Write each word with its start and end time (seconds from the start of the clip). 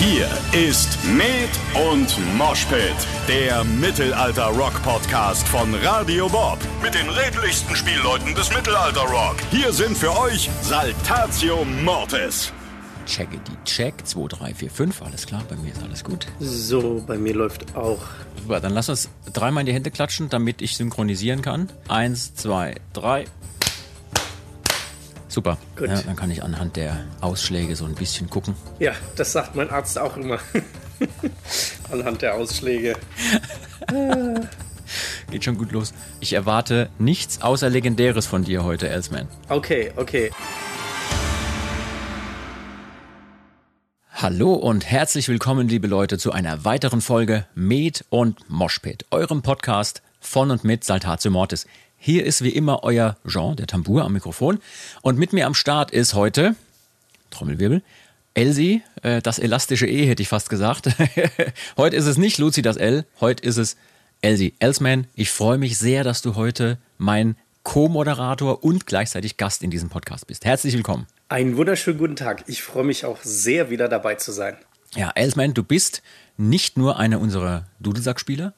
Hier 0.00 0.30
ist 0.58 0.98
Med 1.04 1.50
und 1.92 2.16
Moshpit, 2.38 2.96
der 3.28 3.62
Mittelalter-Rock-Podcast 3.64 5.46
von 5.46 5.74
Radio 5.74 6.26
Bob. 6.26 6.56
Mit 6.82 6.94
den 6.94 7.06
redlichsten 7.10 7.76
Spielleuten 7.76 8.34
des 8.34 8.50
Mittelalter-Rock. 8.50 9.36
Hier 9.50 9.70
sind 9.74 9.94
für 9.94 10.18
euch 10.18 10.48
Saltatio 10.62 11.66
Mortis. 11.84 12.50
Checke 13.04 13.38
die 13.46 13.64
Check. 13.66 14.06
2, 14.06 14.28
3, 14.28 14.54
4, 14.54 14.70
5. 14.70 15.02
Alles 15.02 15.26
klar, 15.26 15.44
bei 15.50 15.56
mir 15.56 15.70
ist 15.70 15.82
alles 15.82 16.02
gut. 16.02 16.26
So, 16.38 17.04
bei 17.06 17.18
mir 17.18 17.34
läuft 17.34 17.76
auch. 17.76 18.00
Super, 18.40 18.60
dann 18.60 18.72
lass 18.72 18.88
uns 18.88 19.10
dreimal 19.34 19.60
in 19.60 19.66
die 19.66 19.74
Hände 19.74 19.90
klatschen, 19.90 20.30
damit 20.30 20.62
ich 20.62 20.78
synchronisieren 20.78 21.42
kann. 21.42 21.68
Eins, 21.88 22.34
zwei, 22.34 22.76
drei. 22.94 23.26
Super. 25.30 25.58
Gut. 25.76 25.88
Ja, 25.88 26.02
dann 26.02 26.16
kann 26.16 26.30
ich 26.32 26.42
anhand 26.42 26.74
der 26.74 27.04
Ausschläge 27.20 27.76
so 27.76 27.84
ein 27.84 27.94
bisschen 27.94 28.28
gucken. 28.28 28.56
Ja, 28.80 28.92
das 29.14 29.30
sagt 29.32 29.54
mein 29.54 29.70
Arzt 29.70 29.96
auch 29.96 30.16
immer. 30.16 30.40
Anhand 31.92 32.22
der 32.22 32.34
Ausschläge. 32.34 32.96
Geht 35.30 35.44
schon 35.44 35.56
gut 35.56 35.70
los. 35.70 35.94
Ich 36.18 36.32
erwarte 36.32 36.90
nichts 36.98 37.42
außer 37.42 37.70
Legendäres 37.70 38.26
von 38.26 38.42
dir 38.42 38.64
heute, 38.64 38.88
Elsman. 38.88 39.28
Okay, 39.48 39.92
okay. 39.94 40.32
Hallo 44.12 44.52
und 44.54 44.84
herzlich 44.84 45.28
willkommen, 45.28 45.68
liebe 45.68 45.86
Leute, 45.86 46.18
zu 46.18 46.32
einer 46.32 46.64
weiteren 46.64 47.00
Folge 47.00 47.46
Med 47.54 48.04
und 48.10 48.50
Moshpit, 48.50 49.06
eurem 49.12 49.42
Podcast 49.42 50.02
von 50.18 50.50
und 50.50 50.64
mit 50.64 50.82
Saltatio 50.82 51.30
Mortis. 51.30 51.66
Hier 52.02 52.24
ist 52.24 52.42
wie 52.42 52.48
immer 52.48 52.82
euer 52.82 53.18
Jean, 53.28 53.56
der 53.56 53.66
Tambour 53.66 54.04
am 54.04 54.14
Mikrofon. 54.14 54.58
Und 55.02 55.18
mit 55.18 55.34
mir 55.34 55.44
am 55.44 55.52
Start 55.52 55.90
ist 55.90 56.14
heute, 56.14 56.56
Trommelwirbel, 57.28 57.82
Elsie, 58.32 58.80
äh, 59.02 59.20
das 59.20 59.38
elastische 59.38 59.86
E, 59.86 60.06
hätte 60.06 60.22
ich 60.22 60.28
fast 60.28 60.48
gesagt. 60.48 60.88
heute 61.76 61.96
ist 61.96 62.06
es 62.06 62.16
nicht 62.16 62.38
Luzi 62.38 62.62
das 62.62 62.78
L, 62.78 63.04
heute 63.20 63.42
ist 63.42 63.58
es 63.58 63.76
Elsie 64.22 64.54
Elsman. 64.60 65.08
Ich 65.14 65.30
freue 65.30 65.58
mich 65.58 65.76
sehr, 65.76 66.02
dass 66.02 66.22
du 66.22 66.36
heute 66.36 66.78
mein 66.96 67.36
Co-Moderator 67.64 68.64
und 68.64 68.86
gleichzeitig 68.86 69.36
Gast 69.36 69.62
in 69.62 69.70
diesem 69.70 69.90
Podcast 69.90 70.26
bist. 70.26 70.46
Herzlich 70.46 70.72
willkommen. 70.72 71.06
Einen 71.28 71.58
wunderschönen 71.58 71.98
guten 71.98 72.16
Tag. 72.16 72.44
Ich 72.46 72.62
freue 72.62 72.84
mich 72.84 73.04
auch 73.04 73.18
sehr, 73.22 73.68
wieder 73.68 73.88
dabei 73.88 74.14
zu 74.14 74.32
sein. 74.32 74.56
Ja, 74.96 75.10
Elsman, 75.14 75.52
du 75.52 75.62
bist 75.62 76.02
nicht 76.38 76.78
nur 76.78 76.98
einer 76.98 77.20
unserer 77.20 77.66
Dudelsackspieler, 77.78 78.54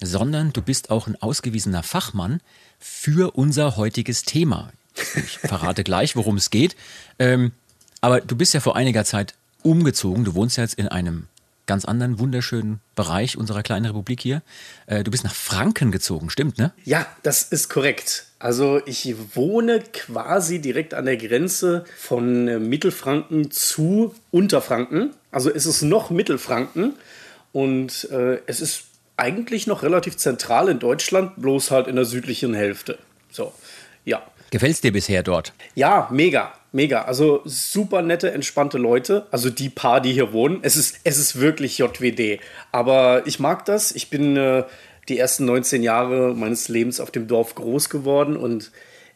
sondern 0.00 0.52
du 0.52 0.62
bist 0.62 0.90
auch 0.90 1.08
ein 1.08 1.20
ausgewiesener 1.20 1.82
Fachmann 1.82 2.40
für 2.78 3.36
unser 3.36 3.76
heutiges 3.76 4.22
Thema. 4.22 4.70
Ich 5.14 5.38
verrate 5.38 5.84
gleich, 5.84 6.16
worum 6.16 6.36
es 6.36 6.50
geht. 6.50 6.76
Ähm, 7.18 7.52
aber 8.00 8.20
du 8.20 8.36
bist 8.36 8.54
ja 8.54 8.60
vor 8.60 8.76
einiger 8.76 9.04
Zeit 9.04 9.34
umgezogen. 9.62 10.24
Du 10.24 10.34
wohnst 10.34 10.56
ja 10.56 10.62
jetzt 10.62 10.74
in 10.74 10.88
einem 10.88 11.28
ganz 11.66 11.84
anderen 11.84 12.18
wunderschönen 12.18 12.80
Bereich 12.94 13.36
unserer 13.36 13.62
kleinen 13.62 13.86
Republik 13.86 14.20
hier. 14.20 14.42
Äh, 14.86 15.04
du 15.04 15.10
bist 15.10 15.24
nach 15.24 15.34
Franken 15.34 15.90
gezogen, 15.90 16.30
stimmt, 16.30 16.58
ne? 16.58 16.72
Ja, 16.84 17.06
das 17.22 17.42
ist 17.42 17.68
korrekt. 17.68 18.26
Also 18.38 18.80
ich 18.86 19.14
wohne 19.34 19.82
quasi 19.92 20.60
direkt 20.60 20.94
an 20.94 21.06
der 21.06 21.16
Grenze 21.16 21.84
von 21.98 22.48
äh, 22.48 22.58
Mittelfranken 22.58 23.50
zu 23.50 24.14
Unterfranken. 24.30 25.10
Also 25.30 25.50
es 25.50 25.66
ist 25.66 25.82
noch 25.82 26.10
Mittelfranken 26.10 26.94
und 27.52 28.08
äh, 28.10 28.40
es 28.46 28.60
ist 28.60 28.85
eigentlich 29.16 29.66
noch 29.66 29.82
relativ 29.82 30.16
zentral 30.16 30.68
in 30.68 30.78
Deutschland, 30.78 31.32
bloß 31.36 31.70
halt 31.70 31.86
in 31.86 31.96
der 31.96 32.04
südlichen 32.04 32.54
Hälfte. 32.54 32.98
So, 33.30 33.52
ja. 34.04 34.22
Gefällt's 34.50 34.80
dir 34.80 34.92
bisher 34.92 35.22
dort? 35.22 35.52
Ja, 35.74 36.08
mega, 36.10 36.52
mega. 36.72 37.02
Also 37.02 37.42
super 37.44 38.02
nette, 38.02 38.30
entspannte 38.30 38.78
Leute. 38.78 39.26
Also 39.30 39.50
die 39.50 39.68
paar, 39.68 40.00
die 40.00 40.12
hier 40.12 40.32
wohnen. 40.32 40.60
Es 40.62 40.76
ist, 40.76 41.00
es 41.04 41.18
ist 41.18 41.40
wirklich 41.40 41.78
JWD. 41.78 42.40
Aber 42.72 43.26
ich 43.26 43.40
mag 43.40 43.64
das. 43.64 43.92
Ich 43.92 44.10
bin 44.10 44.36
äh, 44.36 44.64
die 45.08 45.18
ersten 45.18 45.44
19 45.46 45.82
Jahre 45.82 46.34
meines 46.34 46.68
Lebens 46.68 47.00
auf 47.00 47.10
dem 47.10 47.26
Dorf 47.26 47.54
groß 47.54 47.88
geworden 47.90 48.36
und 48.36 48.70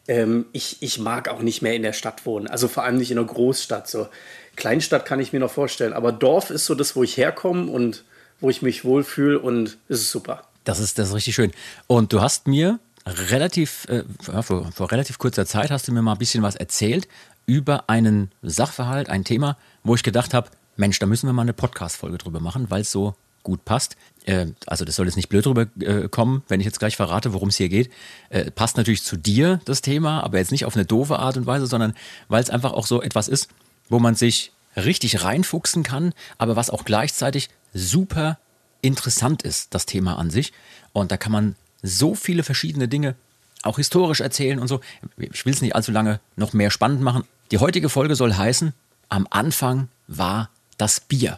ähm, 0.07 0.45
ich, 0.51 0.81
ich 0.81 0.99
mag 0.99 1.29
auch 1.29 1.41
nicht 1.41 1.61
mehr 1.61 1.75
in 1.75 1.83
der 1.83 1.93
Stadt 1.93 2.25
wohnen. 2.25 2.47
Also 2.47 2.67
vor 2.67 2.83
allem 2.83 2.97
nicht 2.97 3.11
in 3.11 3.17
einer 3.17 3.27
Großstadt. 3.27 3.87
So 3.87 4.07
Kleinstadt 4.55 5.05
kann 5.05 5.19
ich 5.19 5.31
mir 5.31 5.39
noch 5.39 5.51
vorstellen. 5.51 5.93
Aber 5.93 6.11
Dorf 6.11 6.49
ist 6.49 6.65
so 6.65 6.75
das, 6.75 6.95
wo 6.95 7.03
ich 7.03 7.17
herkomme 7.17 7.71
und 7.71 8.03
wo 8.41 8.49
ich 8.49 8.61
mich 8.61 8.83
wohlfühle 8.83 9.39
und 9.39 9.77
es 9.87 10.01
ist 10.01 10.11
super. 10.11 10.43
Das 10.63 10.79
ist, 10.79 10.99
das 10.99 11.09
ist 11.09 11.15
richtig 11.15 11.35
schön. 11.35 11.51
Und 11.87 12.13
du 12.13 12.21
hast 12.21 12.47
mir 12.47 12.79
relativ, 13.05 13.85
äh, 13.85 14.03
vor, 14.19 14.71
vor 14.71 14.91
relativ 14.91 15.17
kurzer 15.17 15.45
Zeit 15.45 15.71
hast 15.71 15.87
du 15.87 15.91
mir 15.91 16.01
mal 16.01 16.13
ein 16.13 16.17
bisschen 16.17 16.43
was 16.43 16.55
erzählt 16.55 17.07
über 17.45 17.89
einen 17.89 18.31
Sachverhalt, 18.41 19.09
ein 19.09 19.23
Thema, 19.23 19.57
wo 19.83 19.95
ich 19.95 20.03
gedacht 20.03 20.33
habe, 20.33 20.49
Mensch, 20.75 20.99
da 20.99 21.05
müssen 21.05 21.27
wir 21.27 21.33
mal 21.33 21.41
eine 21.41 21.53
Podcast-Folge 21.53 22.17
drüber 22.17 22.39
machen, 22.39 22.69
weil 22.69 22.81
es 22.81 22.91
so 22.91 23.15
gut 23.43 23.65
passt. 23.65 23.97
Äh, 24.25 24.47
also 24.67 24.85
das 24.85 24.95
soll 24.95 25.07
jetzt 25.07 25.15
nicht 25.15 25.29
blöd 25.29 25.45
drüber 25.45 25.67
äh, 25.79 26.07
kommen, 26.07 26.43
wenn 26.47 26.59
ich 26.59 26.65
jetzt 26.65 26.79
gleich 26.79 26.95
verrate, 26.95 27.33
worum 27.33 27.49
es 27.49 27.57
hier 27.57 27.69
geht. 27.69 27.89
Äh, 28.29 28.51
passt 28.51 28.77
natürlich 28.77 29.03
zu 29.03 29.17
dir, 29.17 29.59
das 29.65 29.81
Thema, 29.81 30.23
aber 30.23 30.37
jetzt 30.37 30.51
nicht 30.51 30.65
auf 30.65 30.75
eine 30.75 30.85
doofe 30.85 31.19
Art 31.19 31.37
und 31.37 31.45
Weise, 31.45 31.67
sondern 31.67 31.93
weil 32.27 32.43
es 32.43 32.49
einfach 32.49 32.73
auch 32.73 32.85
so 32.85 33.01
etwas 33.01 33.27
ist, 33.27 33.49
wo 33.89 33.99
man 33.99 34.15
sich 34.15 34.51
richtig 34.75 35.23
reinfuchsen 35.23 35.83
kann, 35.83 36.13
aber 36.37 36.55
was 36.55 36.69
auch 36.69 36.85
gleichzeitig 36.85 37.49
super 37.73 38.37
interessant 38.81 39.43
ist, 39.43 39.73
das 39.73 39.85
Thema 39.85 40.17
an 40.17 40.29
sich. 40.29 40.53
Und 40.93 41.11
da 41.11 41.17
kann 41.17 41.31
man 41.31 41.55
so 41.81 42.15
viele 42.15 42.43
verschiedene 42.43 42.87
Dinge 42.87 43.15
auch 43.63 43.77
historisch 43.77 44.21
erzählen 44.21 44.59
und 44.59 44.67
so. 44.67 44.81
Ich 45.17 45.45
will 45.45 45.53
es 45.53 45.61
nicht 45.61 45.75
allzu 45.75 45.91
lange 45.91 46.19
noch 46.35 46.53
mehr 46.53 46.71
spannend 46.71 47.01
machen. 47.01 47.23
Die 47.51 47.59
heutige 47.59 47.89
Folge 47.89 48.15
soll 48.15 48.33
heißen, 48.33 48.73
am 49.09 49.27
Anfang 49.29 49.89
war 50.07 50.49
das 50.77 50.99
Bier. 50.99 51.37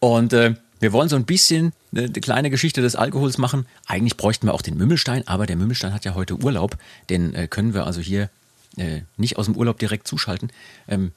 Und 0.00 0.32
äh, 0.32 0.54
wir 0.80 0.92
wollen 0.92 1.08
so 1.08 1.16
ein 1.16 1.24
bisschen 1.24 1.72
eine, 1.92 2.04
eine 2.04 2.12
kleine 2.12 2.50
Geschichte 2.50 2.80
des 2.80 2.96
Alkohols 2.96 3.38
machen. 3.38 3.66
Eigentlich 3.86 4.16
bräuchten 4.16 4.46
wir 4.46 4.54
auch 4.54 4.62
den 4.62 4.76
Mümmelstein, 4.76 5.26
aber 5.28 5.46
der 5.46 5.56
Mümmelstein 5.56 5.92
hat 5.92 6.04
ja 6.04 6.14
heute 6.14 6.36
Urlaub. 6.36 6.76
Den 7.10 7.34
äh, 7.34 7.48
können 7.48 7.74
wir 7.74 7.86
also 7.86 8.00
hier 8.00 8.30
äh, 8.76 9.02
nicht 9.16 9.36
aus 9.36 9.46
dem 9.46 9.56
Urlaub 9.56 9.78
direkt 9.78 10.08
zuschalten. 10.08 10.50
Ähm, 10.88 11.12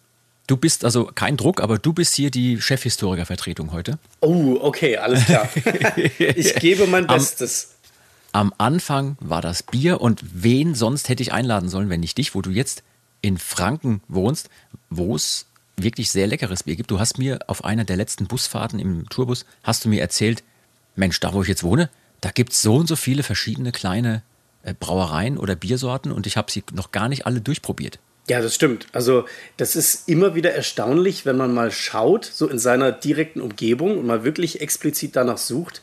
Du 0.47 0.57
bist 0.57 0.85
also 0.85 1.05
kein 1.05 1.37
Druck, 1.37 1.61
aber 1.61 1.79
du 1.79 1.91
bist 1.93 2.13
hier 2.13 2.29
die 2.29 2.61
Chefhistorikervertretung 2.61 3.71
heute. 3.71 3.97
Oh, 4.21 4.57
okay, 4.61 4.97
alles 4.97 5.25
klar. 5.25 5.49
ich 6.19 6.55
gebe 6.55 6.85
mein 6.87 7.09
Am- 7.09 7.15
Bestes. 7.17 7.71
Am 8.31 8.53
Anfang 8.57 9.17
war 9.21 9.41
das 9.41 9.63
Bier 9.63 10.01
und 10.01 10.21
wen 10.33 10.75
sonst 10.75 11.07
hätte 11.09 11.23
ich 11.23 11.31
einladen 11.33 11.69
sollen, 11.69 11.89
wenn 11.89 12.01
nicht 12.01 12.17
dich, 12.17 12.35
wo 12.35 12.41
du 12.41 12.49
jetzt 12.51 12.83
in 13.21 13.37
Franken 13.37 14.01
wohnst, 14.07 14.49
wo 14.89 15.15
es 15.15 15.45
wirklich 15.77 16.11
sehr 16.11 16.27
leckeres 16.27 16.63
Bier 16.63 16.75
gibt. 16.75 16.91
Du 16.91 16.99
hast 16.99 17.17
mir 17.17 17.39
auf 17.47 17.63
einer 17.63 17.85
der 17.85 17.95
letzten 17.97 18.27
Busfahrten 18.27 18.77
im 18.79 19.07
Tourbus, 19.09 19.45
hast 19.63 19.85
du 19.85 19.89
mir 19.89 20.01
erzählt, 20.01 20.43
Mensch, 20.95 21.19
da 21.21 21.33
wo 21.33 21.41
ich 21.41 21.47
jetzt 21.47 21.63
wohne, 21.63 21.89
da 22.21 22.29
gibt 22.29 22.51
es 22.51 22.61
so 22.61 22.75
und 22.75 22.87
so 22.87 22.95
viele 22.95 23.23
verschiedene 23.23 23.71
kleine 23.71 24.21
äh, 24.63 24.73
Brauereien 24.77 25.37
oder 25.37 25.55
Biersorten 25.55 26.11
und 26.11 26.27
ich 26.27 26.37
habe 26.37 26.51
sie 26.51 26.63
noch 26.73 26.91
gar 26.91 27.07
nicht 27.09 27.25
alle 27.25 27.41
durchprobiert. 27.41 27.99
Ja, 28.27 28.41
das 28.41 28.55
stimmt. 28.55 28.87
Also 28.91 29.25
das 29.57 29.75
ist 29.75 30.09
immer 30.09 30.33
wieder 30.33 30.51
erstaunlich, 30.53 31.25
wenn 31.25 31.37
man 31.37 31.53
mal 31.53 31.71
schaut, 31.71 32.25
so 32.25 32.47
in 32.47 32.57
seiner 32.57 32.91
direkten 32.91 33.39
Umgebung 33.39 33.99
und 33.99 34.07
mal 34.07 34.23
wirklich 34.23 34.61
explizit 34.61 35.15
danach 35.15 35.37
sucht, 35.37 35.81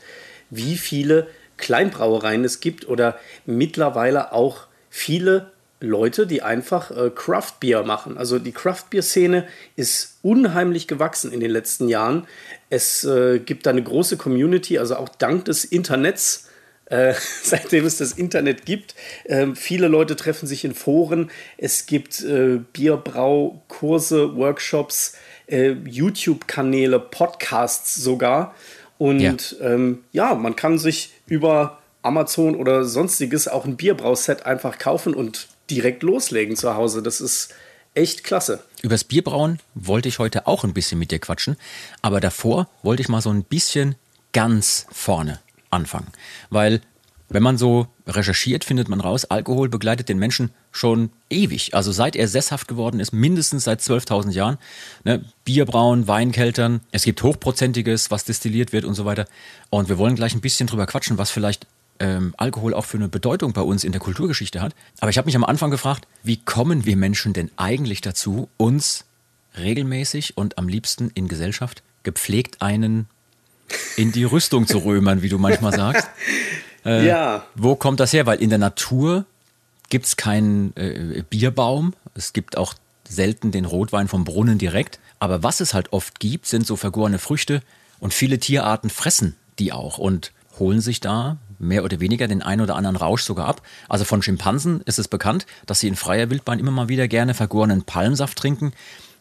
wie 0.49 0.77
viele 0.77 1.27
Kleinbrauereien 1.57 2.43
es 2.43 2.59
gibt 2.59 2.87
oder 2.87 3.17
mittlerweile 3.45 4.33
auch 4.33 4.67
viele 4.89 5.51
Leute, 5.79 6.27
die 6.27 6.41
einfach 6.41 6.91
äh, 6.91 7.11
Craft 7.13 7.59
Beer 7.59 7.83
machen. 7.83 8.17
Also 8.17 8.39
die 8.39 8.51
Craft 8.51 8.85
Beer 8.89 9.03
Szene 9.03 9.47
ist 9.75 10.17
unheimlich 10.21 10.87
gewachsen 10.87 11.31
in 11.31 11.39
den 11.39 11.51
letzten 11.51 11.87
Jahren. 11.87 12.27
Es 12.69 13.03
äh, 13.03 13.39
gibt 13.39 13.65
da 13.65 13.69
eine 13.69 13.83
große 13.83 14.17
Community, 14.17 14.79
also 14.79 14.95
auch 14.95 15.09
dank 15.09 15.45
des 15.45 15.65
Internets 15.65 16.49
äh, 16.93 17.15
seitdem 17.43 17.85
es 17.85 17.97
das 17.97 18.13
Internet 18.13 18.65
gibt. 18.65 18.95
Ähm, 19.25 19.55
viele 19.55 19.87
Leute 19.87 20.15
treffen 20.15 20.47
sich 20.47 20.63
in 20.63 20.75
Foren. 20.75 21.31
Es 21.57 21.85
gibt 21.85 22.21
äh, 22.21 22.59
Bierbraukurse, 22.71 24.35
Workshops, 24.35 25.13
äh, 25.47 25.71
YouTube-Kanäle, 25.71 26.99
Podcasts 26.99 27.95
sogar. 27.95 28.53
Und 28.99 29.21
Ja. 29.21 29.35
Ähm, 29.59 30.03
ja, 30.11 30.35
man 30.35 30.55
kann 30.55 30.77
sich 30.77 31.13
über 31.25 31.79
Amazon 32.03 32.55
oder 32.55 32.85
sonstiges 32.85 33.47
auch 33.47 33.65
ein 33.65 33.75
Bierbrauset 33.75 34.45
einfach 34.45 34.77
kaufen 34.77 35.13
und 35.13 35.47
direkt 35.69 36.03
loslegen 36.03 36.55
zu 36.55 36.75
Hause. 36.75 37.01
Das 37.01 37.19
ist 37.19 37.53
echt 37.95 38.23
klasse. 38.23 38.63
Übers 38.81 39.03
Bierbrauen 39.03 39.59
wollte 39.73 40.09
ich 40.09 40.19
heute 40.19 40.47
auch 40.47 40.63
ein 40.63 40.73
bisschen 40.73 40.99
mit 40.99 41.11
dir 41.11 41.19
quatschen, 41.19 41.57
aber 42.01 42.19
davor 42.19 42.69
wollte 42.83 43.01
ich 43.01 43.09
mal 43.09 43.21
so 43.21 43.29
ein 43.29 43.43
bisschen 43.43 43.95
ganz 44.31 44.85
vorne 44.91 45.39
anfangen. 45.73 46.07
Weil, 46.49 46.81
wenn 47.29 47.43
man 47.43 47.57
so 47.57 47.87
recherchiert, 48.07 48.63
findet 48.63 48.89
man 48.89 49.01
raus, 49.01 49.25
Alkohol 49.25 49.69
begleitet 49.69 50.09
den 50.09 50.19
Menschen 50.19 50.51
schon 50.71 51.09
ewig. 51.29 51.73
Also 51.73 51.91
seit 51.91 52.15
er 52.15 52.27
sesshaft 52.27 52.67
geworden 52.67 52.99
ist, 52.99 53.13
mindestens 53.13 53.63
seit 53.63 53.81
12.000 53.81 54.31
Jahren. 54.31 54.57
Ne? 55.03 55.23
Bierbrauen, 55.45 56.07
Weinkeltern, 56.07 56.81
es 56.91 57.03
gibt 57.03 57.23
Hochprozentiges, 57.23 58.11
was 58.11 58.25
destilliert 58.25 58.73
wird 58.73 58.85
und 58.85 58.93
so 58.93 59.05
weiter. 59.05 59.25
Und 59.69 59.89
wir 59.89 59.97
wollen 59.97 60.15
gleich 60.15 60.35
ein 60.35 60.41
bisschen 60.41 60.67
drüber 60.67 60.85
quatschen, 60.85 61.17
was 61.17 61.31
vielleicht 61.31 61.67
ähm, 61.99 62.33
Alkohol 62.37 62.73
auch 62.73 62.85
für 62.85 62.97
eine 62.97 63.07
Bedeutung 63.07 63.53
bei 63.53 63.61
uns 63.61 63.83
in 63.83 63.91
der 63.91 64.01
Kulturgeschichte 64.01 64.61
hat. 64.61 64.75
Aber 64.99 65.09
ich 65.09 65.17
habe 65.17 65.25
mich 65.25 65.35
am 65.35 65.43
Anfang 65.43 65.71
gefragt, 65.71 66.07
wie 66.23 66.37
kommen 66.37 66.85
wir 66.85 66.97
Menschen 66.97 67.33
denn 67.33 67.51
eigentlich 67.55 68.01
dazu, 68.01 68.49
uns 68.57 69.05
regelmäßig 69.57 70.37
und 70.37 70.57
am 70.57 70.67
liebsten 70.67 71.11
in 71.13 71.27
Gesellschaft 71.27 71.83
gepflegt 72.03 72.61
einen 72.61 73.07
in 73.97 74.11
die 74.11 74.23
Rüstung 74.23 74.67
zu 74.67 74.79
römern, 74.79 75.21
wie 75.21 75.29
du 75.29 75.37
manchmal 75.37 75.73
sagst. 75.73 76.07
Äh, 76.85 77.07
ja. 77.07 77.45
Wo 77.55 77.77
kommt 77.77 78.01
das 78.01 78.11
her? 78.11 78.25
Weil 78.25 78.41
in 78.41 78.49
der 78.49 78.59
Natur 78.59 79.23
gibt 79.87 80.05
es 80.05 80.17
keinen 80.17 80.75
äh, 80.75 81.23
Bierbaum. 81.29 81.93
Es 82.13 82.33
gibt 82.33 82.57
auch 82.57 82.73
selten 83.07 83.51
den 83.51 83.63
Rotwein 83.63 84.09
vom 84.09 84.25
Brunnen 84.25 84.57
direkt. 84.57 84.99
Aber 85.17 85.43
was 85.43 85.61
es 85.61 85.73
halt 85.73 85.93
oft 85.93 86.19
gibt, 86.19 86.45
sind 86.45 86.67
so 86.67 86.75
vergorene 86.75 87.19
Früchte 87.19 87.61
und 88.01 88.13
viele 88.13 88.37
Tierarten 88.37 88.89
fressen 88.89 89.37
die 89.59 89.71
auch 89.71 89.97
und 89.97 90.31
holen 90.59 90.81
sich 90.81 90.99
da 90.99 91.37
mehr 91.59 91.83
oder 91.83 91.99
weniger 91.99 92.27
den 92.27 92.41
einen 92.41 92.61
oder 92.61 92.75
anderen 92.75 92.95
Rausch 92.95 93.23
sogar 93.23 93.47
ab. 93.47 93.61
Also 93.87 94.05
von 94.05 94.21
Schimpansen 94.21 94.81
ist 94.81 94.99
es 94.99 95.07
bekannt, 95.07 95.45
dass 95.65 95.79
sie 95.79 95.87
in 95.87 95.95
freier 95.95 96.29
Wildbahn 96.29 96.59
immer 96.59 96.71
mal 96.71 96.89
wieder 96.89 97.07
gerne 97.07 97.33
vergorenen 97.33 97.83
Palmsaft 97.83 98.37
trinken. 98.37 98.73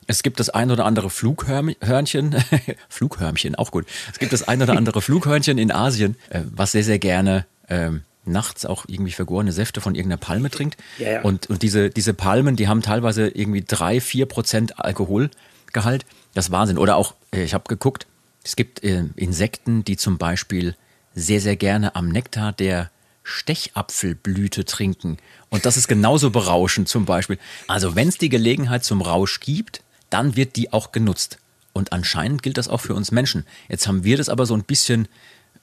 Es 0.07 0.23
gibt 0.23 0.41
das 0.41 0.51
ein 0.51 0.71
oder 0.71 0.85
andere 0.85 1.11
Flughörnchen, 1.11 2.37
Flughörnchen, 2.89 3.55
auch 3.55 3.71
gut. 3.71 3.87
Es 4.13 4.19
gibt 4.19 4.33
das 4.33 4.47
ein 4.49 4.63
oder 4.63 4.77
andere 4.77 5.01
Flughörnchen 5.01 5.59
in 5.59 5.71
Asien, 5.71 6.17
äh, 6.31 6.41
was 6.51 6.73
sehr, 6.73 6.85
sehr 6.85 6.99
gerne 6.99 7.47
ähm, 7.69 8.03
nachts 8.25 8.67
auch 8.67 8.85
irgendwie 8.89 9.13
vergorene 9.13 9.53
Säfte 9.53 9.81
von 9.81 9.95
irgendeiner 9.95 10.21
Palme 10.21 10.51
trinkt. 10.51 10.77
Ja, 10.99 11.13
ja. 11.13 11.23
Und, 11.23 11.49
und 11.51 11.63
diese, 11.63 11.91
diese 11.91 12.15
Palmen, 12.15 12.57
die 12.57 12.69
haben 12.69 12.83
teilweise 12.83 13.29
irgendwie 13.29 13.65
drei, 13.67 14.01
vier 14.01 14.27
Prozent 14.27 14.79
Alkoholgehalt. 14.79 16.05
Das 16.35 16.47
ist 16.47 16.51
Wahnsinn. 16.51 16.79
Oder 16.79 16.97
auch, 16.97 17.15
äh, 17.33 17.43
ich 17.43 17.55
habe 17.55 17.65
geguckt, 17.69 18.07
es 18.45 18.57
gibt 18.57 18.83
äh, 18.83 19.05
Insekten, 19.17 19.85
die 19.85 19.97
zum 19.97 20.19
Beispiel 20.19 20.75
sehr, 21.15 21.41
sehr 21.41 21.57
gerne 21.57 21.95
am 21.95 22.09
Nektar 22.09 22.53
der 22.53 22.91
Stechapfelblüte 23.25 24.65
trinken. 24.65 25.19
Und 25.49 25.67
das 25.67 25.77
ist 25.77 25.87
genauso 25.87 26.31
berauschend 26.31 26.89
zum 26.89 27.05
Beispiel. 27.05 27.39
Also 27.69 27.95
wenn 27.95 28.09
es 28.09 28.19
die 28.19 28.29
Gelegenheit 28.29 28.85
zum 28.85 29.01
Rausch 29.01 29.41
gibt, 29.41 29.83
dann 30.13 30.37
wird 30.37 30.57
die 30.57 30.73
auch 30.73 30.93
genutzt. 30.93 31.39
Und 31.73 31.93
anscheinend 31.93 32.43
gilt 32.43 32.59
das 32.59 32.69
auch 32.69 32.81
für 32.81 32.95
uns 32.95 33.13
Menschen. 33.13 33.47
Jetzt 33.69 33.87
haben 33.87 34.05
wir 34.05 34.17
das 34.17 34.29
aber 34.29 34.47
so 34.47 34.55
ein 34.55 34.65
bisschen 34.65 35.09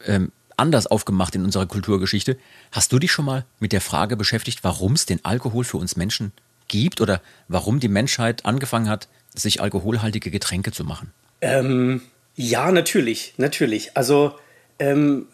ähm, 0.05 0.31
anders 0.57 0.87
aufgemacht 0.87 1.35
in 1.35 1.43
unserer 1.43 1.67
Kulturgeschichte. 1.67 2.37
Hast 2.71 2.91
du 2.91 2.99
dich 2.99 3.11
schon 3.11 3.25
mal 3.25 3.45
mit 3.59 3.71
der 3.71 3.81
Frage 3.81 4.17
beschäftigt, 4.17 4.63
warum 4.63 4.93
es 4.93 5.05
den 5.05 5.23
Alkohol 5.23 5.63
für 5.63 5.77
uns 5.77 5.95
Menschen 5.95 6.31
gibt 6.67 7.01
oder 7.01 7.21
warum 7.47 7.79
die 7.79 7.87
Menschheit 7.87 8.45
angefangen 8.45 8.89
hat, 8.89 9.07
sich 9.35 9.61
alkoholhaltige 9.61 10.31
Getränke 10.31 10.71
zu 10.71 10.83
machen? 10.83 11.11
Ähm, 11.41 12.01
ja, 12.35 12.71
natürlich, 12.71 13.33
natürlich. 13.37 13.95
Also 13.95 14.33
ähm, 14.79 15.27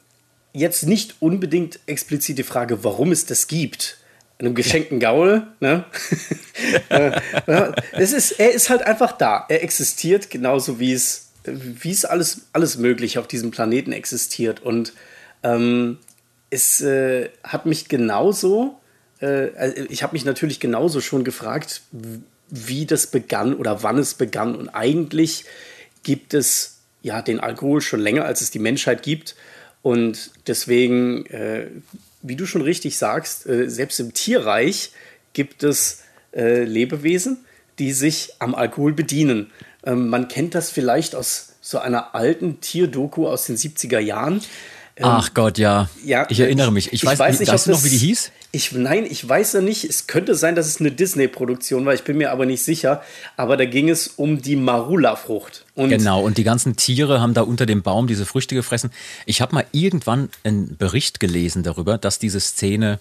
jetzt 0.53 0.83
nicht 0.83 1.15
unbedingt 1.19 1.79
explizit 1.85 2.37
die 2.37 2.43
Frage, 2.43 2.83
warum 2.83 3.11
es 3.11 3.25
das 3.25 3.47
gibt. 3.47 3.97
Einem 4.37 4.53
geschenkten 4.53 4.99
Gaul, 4.99 5.47
ne? 5.59 5.85
Es 7.93 8.11
ist, 8.11 8.31
er 8.33 8.51
ist 8.51 8.69
halt 8.69 8.83
einfach 8.83 9.13
da. 9.13 9.45
Er 9.47 9.63
existiert 9.63 10.29
genauso 10.29 10.79
wie 10.79 10.91
es, 10.91 11.29
wie 11.45 11.91
es 11.91 12.03
alles, 12.03 12.41
alles 12.51 12.77
möglich 12.77 13.17
auf 13.17 13.27
diesem 13.27 13.51
Planeten 13.51 13.93
existiert. 13.93 14.61
Und 14.61 14.93
ähm, 15.43 15.99
es 16.49 16.81
äh, 16.81 17.29
hat 17.43 17.65
mich 17.65 17.87
genauso, 17.87 18.79
äh, 19.19 19.49
also 19.57 19.83
ich 19.89 20.03
habe 20.03 20.13
mich 20.13 20.25
natürlich 20.25 20.59
genauso 20.59 21.01
schon 21.01 21.23
gefragt, 21.23 21.81
wie 22.49 22.85
das 22.85 23.07
begann 23.07 23.53
oder 23.53 23.83
wann 23.83 23.97
es 23.97 24.13
begann. 24.13 24.55
Und 24.55 24.69
eigentlich 24.69 25.45
gibt 26.03 26.33
es 26.33 26.79
ja 27.01 27.21
den 27.21 27.39
Alkohol 27.39 27.81
schon 27.81 27.99
länger, 27.99 28.25
als 28.25 28.41
es 28.41 28.51
die 28.51 28.59
Menschheit 28.59 29.03
gibt. 29.03 29.35
Und 29.81 30.31
deswegen, 30.47 31.25
äh, 31.27 31.67
wie 32.27 32.35
du 32.35 32.45
schon 32.45 32.61
richtig 32.61 32.97
sagst, 32.97 33.45
äh, 33.47 33.69
selbst 33.69 33.99
im 33.99 34.13
Tierreich 34.13 34.91
gibt 35.33 35.63
es 35.63 36.03
äh, 36.35 36.63
Lebewesen, 36.63 37.45
die 37.79 37.91
sich 37.91 38.33
am 38.39 38.55
Alkohol 38.55 38.93
bedienen. 38.93 39.51
Ähm, 39.85 40.09
man 40.09 40.27
kennt 40.27 40.55
das 40.55 40.71
vielleicht 40.71 41.15
aus 41.15 41.53
so 41.61 41.79
einer 41.79 42.15
alten 42.15 42.61
Tierdoku 42.61 43.27
aus 43.27 43.45
den 43.45 43.57
70er 43.57 43.99
Jahren. 43.99 44.41
Ähm, 44.97 45.05
Ach 45.05 45.33
Gott, 45.33 45.57
ja. 45.57 45.89
ja 46.03 46.25
ich 46.29 46.39
erinnere 46.39 46.71
mich. 46.71 46.87
Ich, 46.87 46.93
ich 46.93 47.05
weiß, 47.05 47.19
weiß, 47.19 47.39
nicht, 47.39 47.51
weißt 47.51 47.67
du 47.67 47.71
noch, 47.71 47.83
wie 47.83 47.89
die 47.89 47.97
hieß? 47.97 48.31
Ich, 48.55 48.71
nein, 48.71 49.05
ich 49.05 49.27
weiß 49.27 49.51
ja 49.51 49.61
nicht. 49.61 49.83
Es 49.83 50.07
könnte 50.07 50.33
sein, 50.33 50.55
dass 50.55 50.65
es 50.65 50.79
eine 50.79 50.89
Disney-Produktion 50.89 51.85
war. 51.85 51.93
Ich 51.93 52.05
bin 52.05 52.17
mir 52.17 52.31
aber 52.31 52.45
nicht 52.45 52.63
sicher. 52.63 53.03
Aber 53.35 53.57
da 53.57 53.65
ging 53.65 53.89
es 53.89 54.07
um 54.07 54.41
die 54.41 54.55
Marula-Frucht. 54.55 55.65
Genau, 55.75 56.21
und 56.23 56.37
die 56.37 56.45
ganzen 56.45 56.77
Tiere 56.77 57.19
haben 57.19 57.33
da 57.33 57.41
unter 57.41 57.65
dem 57.65 57.81
Baum 57.81 58.07
diese 58.07 58.25
Früchte 58.25 58.55
gefressen. 58.55 58.91
Ich 59.25 59.41
habe 59.41 59.53
mal 59.53 59.65
irgendwann 59.73 60.29
einen 60.45 60.77
Bericht 60.77 61.19
gelesen 61.19 61.63
darüber, 61.63 61.97
dass 61.97 62.17
diese 62.17 62.39
Szene 62.39 62.99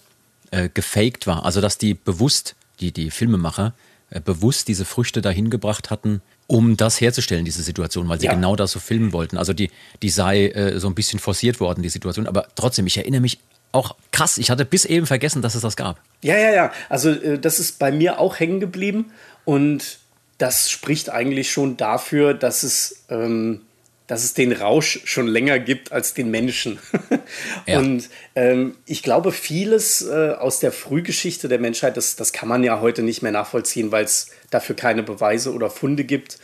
äh, 0.50 0.68
gefaked 0.74 1.28
war. 1.28 1.44
Also, 1.44 1.60
dass 1.60 1.78
die 1.78 1.94
bewusst, 1.94 2.56
die, 2.80 2.90
die 2.90 3.12
Filmemacher, 3.12 3.74
äh, 4.10 4.20
bewusst 4.20 4.66
diese 4.66 4.84
Früchte 4.84 5.22
dahin 5.22 5.50
gebracht 5.50 5.88
hatten, 5.90 6.20
um 6.48 6.76
das 6.76 7.00
herzustellen, 7.00 7.44
diese 7.44 7.62
Situation, 7.62 8.08
weil 8.08 8.18
sie 8.18 8.26
ja. 8.26 8.34
genau 8.34 8.56
das 8.56 8.72
so 8.72 8.80
filmen 8.80 9.12
wollten. 9.12 9.38
Also 9.38 9.52
die, 9.52 9.70
die 10.02 10.10
sei 10.10 10.48
äh, 10.48 10.80
so 10.80 10.88
ein 10.88 10.94
bisschen 10.94 11.20
forciert 11.20 11.60
worden, 11.60 11.82
die 11.82 11.88
Situation. 11.88 12.26
Aber 12.26 12.48
trotzdem, 12.56 12.86
ich 12.86 12.98
erinnere 12.98 13.20
mich 13.20 13.38
auch 13.74 13.96
krass, 14.12 14.38
ich 14.38 14.50
hatte 14.50 14.64
bis 14.64 14.84
eben 14.84 15.06
vergessen, 15.06 15.42
dass 15.42 15.54
es 15.54 15.62
das 15.62 15.76
gab. 15.76 16.00
Ja, 16.22 16.36
ja, 16.36 16.52
ja. 16.52 16.72
Also 16.88 17.10
äh, 17.10 17.38
das 17.38 17.58
ist 17.58 17.78
bei 17.78 17.90
mir 17.92 18.18
auch 18.18 18.38
hängen 18.38 18.60
geblieben 18.60 19.12
und 19.44 19.98
das 20.38 20.70
spricht 20.70 21.10
eigentlich 21.10 21.50
schon 21.50 21.76
dafür, 21.76 22.34
dass 22.34 22.62
es 22.62 23.04
ähm, 23.08 23.62
dass 24.06 24.22
es 24.22 24.34
den 24.34 24.52
Rausch 24.52 25.00
schon 25.04 25.26
länger 25.26 25.58
gibt 25.58 25.92
als 25.92 26.12
den 26.12 26.30
Menschen. 26.30 26.78
ja. 27.66 27.78
Und 27.78 28.10
ähm, 28.34 28.76
ich 28.84 29.02
glaube, 29.02 29.32
vieles 29.32 30.06
äh, 30.06 30.34
aus 30.38 30.60
der 30.60 30.72
Frühgeschichte 30.72 31.48
der 31.48 31.58
Menschheit, 31.58 31.96
das, 31.96 32.14
das 32.16 32.32
kann 32.32 32.48
man 32.48 32.62
ja 32.62 32.80
heute 32.80 33.02
nicht 33.02 33.22
mehr 33.22 33.32
nachvollziehen, 33.32 33.92
weil 33.92 34.04
es 34.04 34.30
dafür 34.50 34.76
keine 34.76 35.02
Beweise 35.02 35.54
oder 35.54 35.70
Funde 35.70 36.04
gibt. 36.04 36.38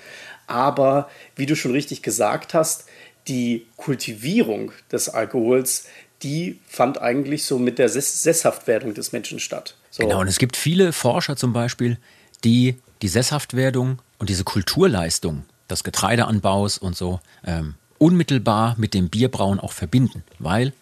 Aber 0.47 1.11
wie 1.37 1.47
du 1.47 1.55
schon 1.55 1.73
richtig 1.73 2.03
gesagt 2.03 2.55
hast, 2.55 2.87
die 3.29 3.67
Kultivierung 3.76 4.73
des 4.91 5.11
Alkohols, 5.11 5.85
die 6.23 6.59
fand 6.67 7.01
eigentlich 7.01 7.45
so 7.45 7.59
mit 7.59 7.79
der 7.79 7.89
Sess 7.89 8.23
Sesshaftwerdung 8.23 8.95
des 8.95 9.13
Menschen 9.13 9.41
statt. 9.41 9.75
So. 9.91 10.03
Genau, 10.03 10.21
und 10.21 10.29
es 10.29 10.39
gibt 10.39 10.57
viele 10.57 10.93
Forscher 10.93 11.37
zum 11.37 11.53
Beispiel, 11.53 11.99
die 12.45 12.77
die 13.03 13.09
Sesshaftwerdung 13.09 14.01
und 14.19 14.29
diese 14.29 14.45
Kulturleistung 14.45 15.45
des 15.71 15.85
Getreideanbaus 15.85 16.79
und 16.79 16.97
so 16.97 17.21
ähm, 17.45 17.75
unmittelbar 17.99 18.75
mit 18.79 18.95
dem 18.95 19.09
Bierbrauen 19.09 19.61
auch 19.61 19.73
verbinden, 19.73 20.25
weil 20.39 20.73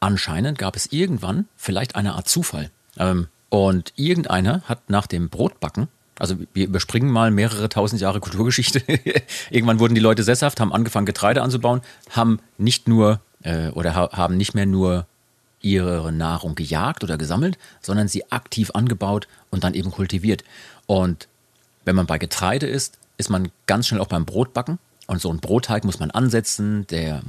anscheinend 0.00 0.58
gab 0.58 0.76
es 0.76 0.92
irgendwann 0.92 1.46
vielleicht 1.56 1.96
eine 1.96 2.14
Art 2.14 2.28
Zufall. 2.28 2.70
Ähm, 2.98 3.28
und 3.48 3.92
irgendeiner 3.96 4.62
hat 4.62 4.90
nach 4.90 5.06
dem 5.06 5.28
Brotbacken, 5.28 5.88
also 6.18 6.36
wir 6.54 6.66
überspringen 6.66 7.10
mal 7.10 7.30
mehrere 7.30 7.68
tausend 7.68 8.00
Jahre 8.00 8.20
Kulturgeschichte, 8.20 8.82
irgendwann 9.50 9.78
wurden 9.78 9.94
die 9.94 10.00
Leute 10.00 10.22
sesshaft, 10.22 10.60
haben 10.60 10.72
angefangen 10.72 11.06
Getreide 11.06 11.42
anzubauen, 11.42 11.82
haben 12.10 12.40
nicht 12.58 12.88
nur 12.88 13.20
äh, 13.42 13.68
oder 13.70 13.94
ha 13.94 14.10
haben 14.12 14.36
nicht 14.36 14.54
mehr 14.54 14.66
nur 14.66 15.06
ihre 15.60 16.12
Nahrung 16.12 16.54
gejagt 16.54 17.02
oder 17.02 17.18
gesammelt, 17.18 17.58
sondern 17.80 18.08
sie 18.08 18.30
aktiv 18.30 18.70
angebaut 18.74 19.26
und 19.50 19.64
dann 19.64 19.74
eben 19.74 19.90
kultiviert. 19.90 20.44
Und 20.86 21.28
wenn 21.84 21.96
man 21.96 22.06
bei 22.06 22.18
Getreide 22.18 22.66
ist, 22.66 22.98
ist 23.16 23.30
man 23.30 23.50
ganz 23.66 23.86
schnell 23.88 24.00
auch 24.00 24.08
beim 24.08 24.26
Brotbacken. 24.26 24.78
Und 25.06 25.20
so 25.20 25.30
einen 25.30 25.40
Brotteig 25.40 25.84
muss 25.84 25.98
man 25.98 26.10
ansetzen, 26.10 26.86
der, 26.88 27.22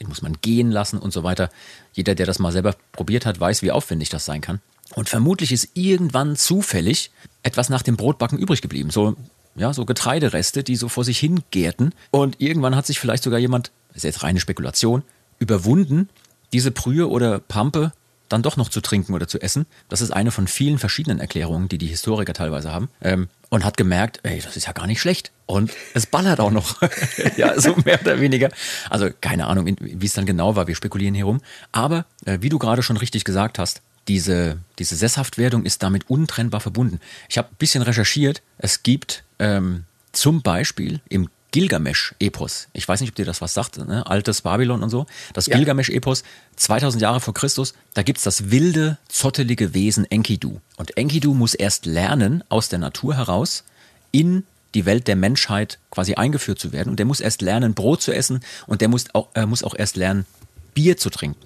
den 0.00 0.08
muss 0.08 0.22
man 0.22 0.38
gehen 0.40 0.70
lassen 0.70 0.98
und 0.98 1.12
so 1.12 1.22
weiter. 1.22 1.50
Jeder, 1.92 2.14
der 2.14 2.26
das 2.26 2.38
mal 2.38 2.52
selber 2.52 2.74
probiert 2.92 3.26
hat, 3.26 3.38
weiß, 3.38 3.62
wie 3.62 3.72
aufwendig 3.72 4.08
das 4.08 4.24
sein 4.24 4.40
kann. 4.40 4.60
Und 4.94 5.08
vermutlich 5.08 5.52
ist 5.52 5.70
irgendwann 5.74 6.36
zufällig 6.36 7.10
etwas 7.42 7.68
nach 7.68 7.82
dem 7.82 7.96
Brotbacken 7.96 8.38
übrig 8.38 8.62
geblieben. 8.62 8.90
So, 8.90 9.16
ja, 9.56 9.72
so 9.72 9.84
Getreidereste, 9.84 10.62
die 10.62 10.76
so 10.76 10.88
vor 10.88 11.04
sich 11.04 11.18
hin 11.18 11.42
gärten. 11.50 11.92
Und 12.10 12.40
irgendwann 12.40 12.76
hat 12.76 12.86
sich 12.86 13.00
vielleicht 13.00 13.22
sogar 13.22 13.38
jemand, 13.38 13.72
das 13.88 13.98
ist 13.98 14.04
jetzt 14.04 14.22
reine 14.22 14.40
Spekulation, 14.40 15.02
überwunden, 15.38 16.08
diese 16.52 16.70
Brühe 16.70 17.08
oder 17.08 17.38
Pampe 17.38 17.92
dann 18.28 18.42
doch 18.42 18.56
noch 18.56 18.68
zu 18.68 18.80
trinken 18.80 19.14
oder 19.14 19.28
zu 19.28 19.40
essen. 19.40 19.66
Das 19.88 20.00
ist 20.00 20.10
eine 20.10 20.30
von 20.30 20.46
vielen 20.48 20.78
verschiedenen 20.78 21.20
Erklärungen, 21.20 21.68
die 21.68 21.78
die 21.78 21.86
Historiker 21.86 22.32
teilweise 22.32 22.72
haben. 22.72 22.88
Ähm, 23.02 23.28
und 23.50 23.64
hat 23.64 23.76
gemerkt, 23.76 24.20
ey, 24.24 24.40
das 24.40 24.56
ist 24.56 24.66
ja 24.66 24.72
gar 24.72 24.86
nicht 24.86 25.00
schlecht. 25.00 25.30
Und 25.46 25.70
es 25.92 26.06
ballert 26.06 26.40
auch 26.40 26.50
noch. 26.50 26.80
ja, 27.36 27.60
so 27.60 27.76
mehr 27.84 28.00
oder 28.00 28.20
weniger. 28.20 28.50
Also 28.90 29.10
keine 29.20 29.46
Ahnung, 29.46 29.76
wie 29.78 30.06
es 30.06 30.14
dann 30.14 30.26
genau 30.26 30.56
war. 30.56 30.66
Wir 30.66 30.74
spekulieren 30.74 31.14
hier 31.14 31.26
rum. 31.26 31.40
Aber 31.70 32.06
äh, 32.24 32.38
wie 32.40 32.48
du 32.48 32.58
gerade 32.58 32.82
schon 32.82 32.96
richtig 32.96 33.24
gesagt 33.24 33.58
hast, 33.58 33.82
diese, 34.08 34.58
diese 34.78 34.96
Sesshaftwerdung 34.96 35.64
ist 35.64 35.82
damit 35.82 36.10
untrennbar 36.10 36.60
verbunden. 36.60 37.00
Ich 37.28 37.38
habe 37.38 37.48
ein 37.48 37.56
bisschen 37.58 37.82
recherchiert. 37.82 38.42
Es 38.58 38.82
gibt 38.82 39.22
ähm, 39.38 39.84
zum 40.12 40.42
Beispiel 40.42 41.00
im 41.08 41.28
Gilgamesch-Epos. 41.54 42.66
Ich 42.72 42.88
weiß 42.88 43.00
nicht, 43.00 43.10
ob 43.10 43.14
dir 43.14 43.24
das 43.24 43.40
was 43.40 43.54
sagt, 43.54 43.78
ne? 43.78 44.04
altes 44.08 44.42
Babylon 44.42 44.82
und 44.82 44.90
so. 44.90 45.06
Das 45.34 45.46
ja. 45.46 45.56
Gilgamesch-Epos, 45.56 46.24
2000 46.56 47.00
Jahre 47.00 47.20
vor 47.20 47.32
Christus, 47.32 47.74
da 47.94 48.02
gibt 48.02 48.18
es 48.18 48.24
das 48.24 48.50
wilde, 48.50 48.98
zottelige 49.08 49.72
Wesen 49.72 50.04
Enkidu. 50.10 50.60
Und 50.78 50.96
Enkidu 50.96 51.32
muss 51.32 51.54
erst 51.54 51.86
lernen, 51.86 52.42
aus 52.48 52.70
der 52.70 52.80
Natur 52.80 53.16
heraus 53.16 53.62
in 54.10 54.42
die 54.74 54.84
Welt 54.84 55.06
der 55.06 55.14
Menschheit 55.14 55.78
quasi 55.92 56.14
eingeführt 56.14 56.58
zu 56.58 56.72
werden. 56.72 56.90
Und 56.90 56.98
der 56.98 57.06
muss 57.06 57.20
erst 57.20 57.40
lernen, 57.40 57.74
Brot 57.74 58.02
zu 58.02 58.12
essen 58.12 58.40
und 58.66 58.80
der 58.80 58.88
muss 58.88 59.04
auch, 59.12 59.28
er 59.34 59.46
muss 59.46 59.62
auch 59.62 59.76
erst 59.76 59.94
lernen, 59.94 60.26
Bier 60.74 60.96
zu 60.96 61.08
trinken. 61.08 61.38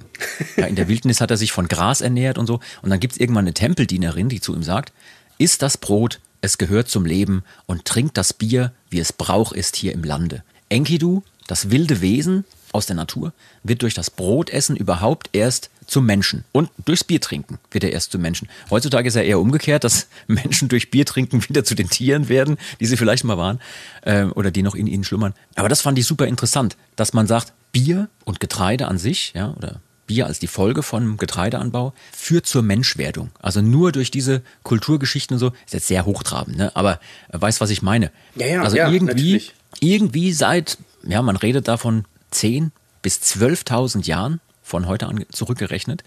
Ja, 0.57 0.65
in 0.65 0.75
der 0.75 0.89
Wildnis 0.89 1.21
hat 1.21 1.31
er 1.31 1.37
sich 1.37 1.53
von 1.53 1.69
Gras 1.69 2.01
ernährt 2.01 2.39
und 2.39 2.47
so. 2.47 2.61
Und 2.81 2.89
dann 2.89 2.99
gibt 2.99 3.13
es 3.13 3.21
irgendwann 3.21 3.45
eine 3.45 3.53
Tempeldienerin, 3.53 4.31
die 4.31 4.41
zu 4.41 4.55
ihm 4.55 4.63
sagt, 4.63 4.95
isst 5.37 5.61
das 5.61 5.77
Brot, 5.77 6.19
es 6.41 6.59
gehört 6.59 6.89
zum 6.89 7.05
Leben 7.05 7.45
und 7.67 7.85
trinkt 7.85 8.17
das 8.17 8.33
Bier, 8.33 8.73
wie 8.91 9.01
es 9.01 9.13
Brauch 9.13 9.53
ist 9.53 9.77
hier 9.77 9.93
im 9.93 10.05
Lande. 10.05 10.43
Enkidu, 10.69 11.23
Das 11.47 11.71
wilde 11.71 12.03
Wesen 12.03 12.45
aus 12.73 12.85
der 12.85 12.97
Natur 12.97 13.33
wird 13.63 13.81
durch 13.83 13.95
das 13.95 14.11
Brotessen 14.11 14.77
überhaupt 14.77 15.31
erst 15.33 15.71
zum 15.87 16.05
Menschen. 16.05 16.45
Und 16.53 16.71
durchs 16.85 17.03
Biertrinken 17.03 17.59
wird 17.71 17.85
er 17.85 17.93
erst 17.93 18.13
zum 18.13 18.21
Menschen. 18.21 18.49
Heutzutage 18.71 19.09
ist 19.09 19.17
er 19.17 19.25
eher 19.25 19.41
umgekehrt, 19.41 19.85
dass 19.85 20.09
Menschen 20.27 20.69
durch 20.69 20.91
Biertrinken 20.91 21.43
wieder 21.49 21.65
zu 21.65 21.75
den 21.75 21.89
Tieren 21.89 22.29
werden, 22.29 22.59
die 22.79 22.87
sie 22.87 22.99
vielleicht 22.99 23.25
mal 23.25 23.39
waren 23.39 23.61
äh, 24.03 24.25
oder 24.25 24.51
die 24.51 24.63
noch 24.63 24.75
in 24.75 24.87
ihnen 24.87 25.05
schlummern. 25.05 25.35
Aber 25.55 25.69
das 25.69 25.81
fand 25.81 25.99
ich 25.99 26.07
super 26.07 26.27
interessant, 26.27 26.77
dass 26.97 27.15
man 27.15 27.27
sagt, 27.27 27.53
Bier 27.73 28.09
und 28.25 28.41
Getreide 28.41 28.89
an 28.89 28.99
sich, 28.99 29.33
ja, 29.35 29.55
oder 29.57 29.81
Bier 30.09 30.27
als 30.27 30.41
die 30.41 30.49
Folge 30.49 30.83
von 30.83 31.17
Getreideanbau 31.19 31.93
führt 32.13 32.47
zur 32.47 32.63
Menschwerdung. 32.63 33.31
Also 33.41 33.63
nur 33.63 33.93
durch 33.93 34.11
diese 34.11 34.43
Kulturgeschichten 34.65 35.35
und 35.35 35.39
so, 35.39 35.53
ist 35.67 35.75
jetzt 35.75 35.87
sehr 35.87 36.05
hochtrabend, 36.05 36.57
ne? 36.57 36.75
aber 36.75 36.99
äh, 37.29 37.41
weiß, 37.41 37.61
was 37.61 37.71
ich 37.71 37.83
meine. 37.83 38.11
Ja, 38.35 38.47
ja, 38.47 38.63
also 38.63 38.77
ja, 38.77 38.91
irgendwie, 38.91 39.35
natürlich. 39.35 39.55
irgendwie 39.79 40.33
seit, 40.33 40.79
ja, 41.05 41.23
man 41.23 41.37
redet 41.37 41.69
davon 41.69 42.07
10 42.33 42.73
bis 43.03 43.21
12.000 43.21 44.07
Jahren 44.07 44.41
von 44.63 44.87
heute 44.87 45.07
an 45.07 45.25
zurückgerechnet, 45.31 46.03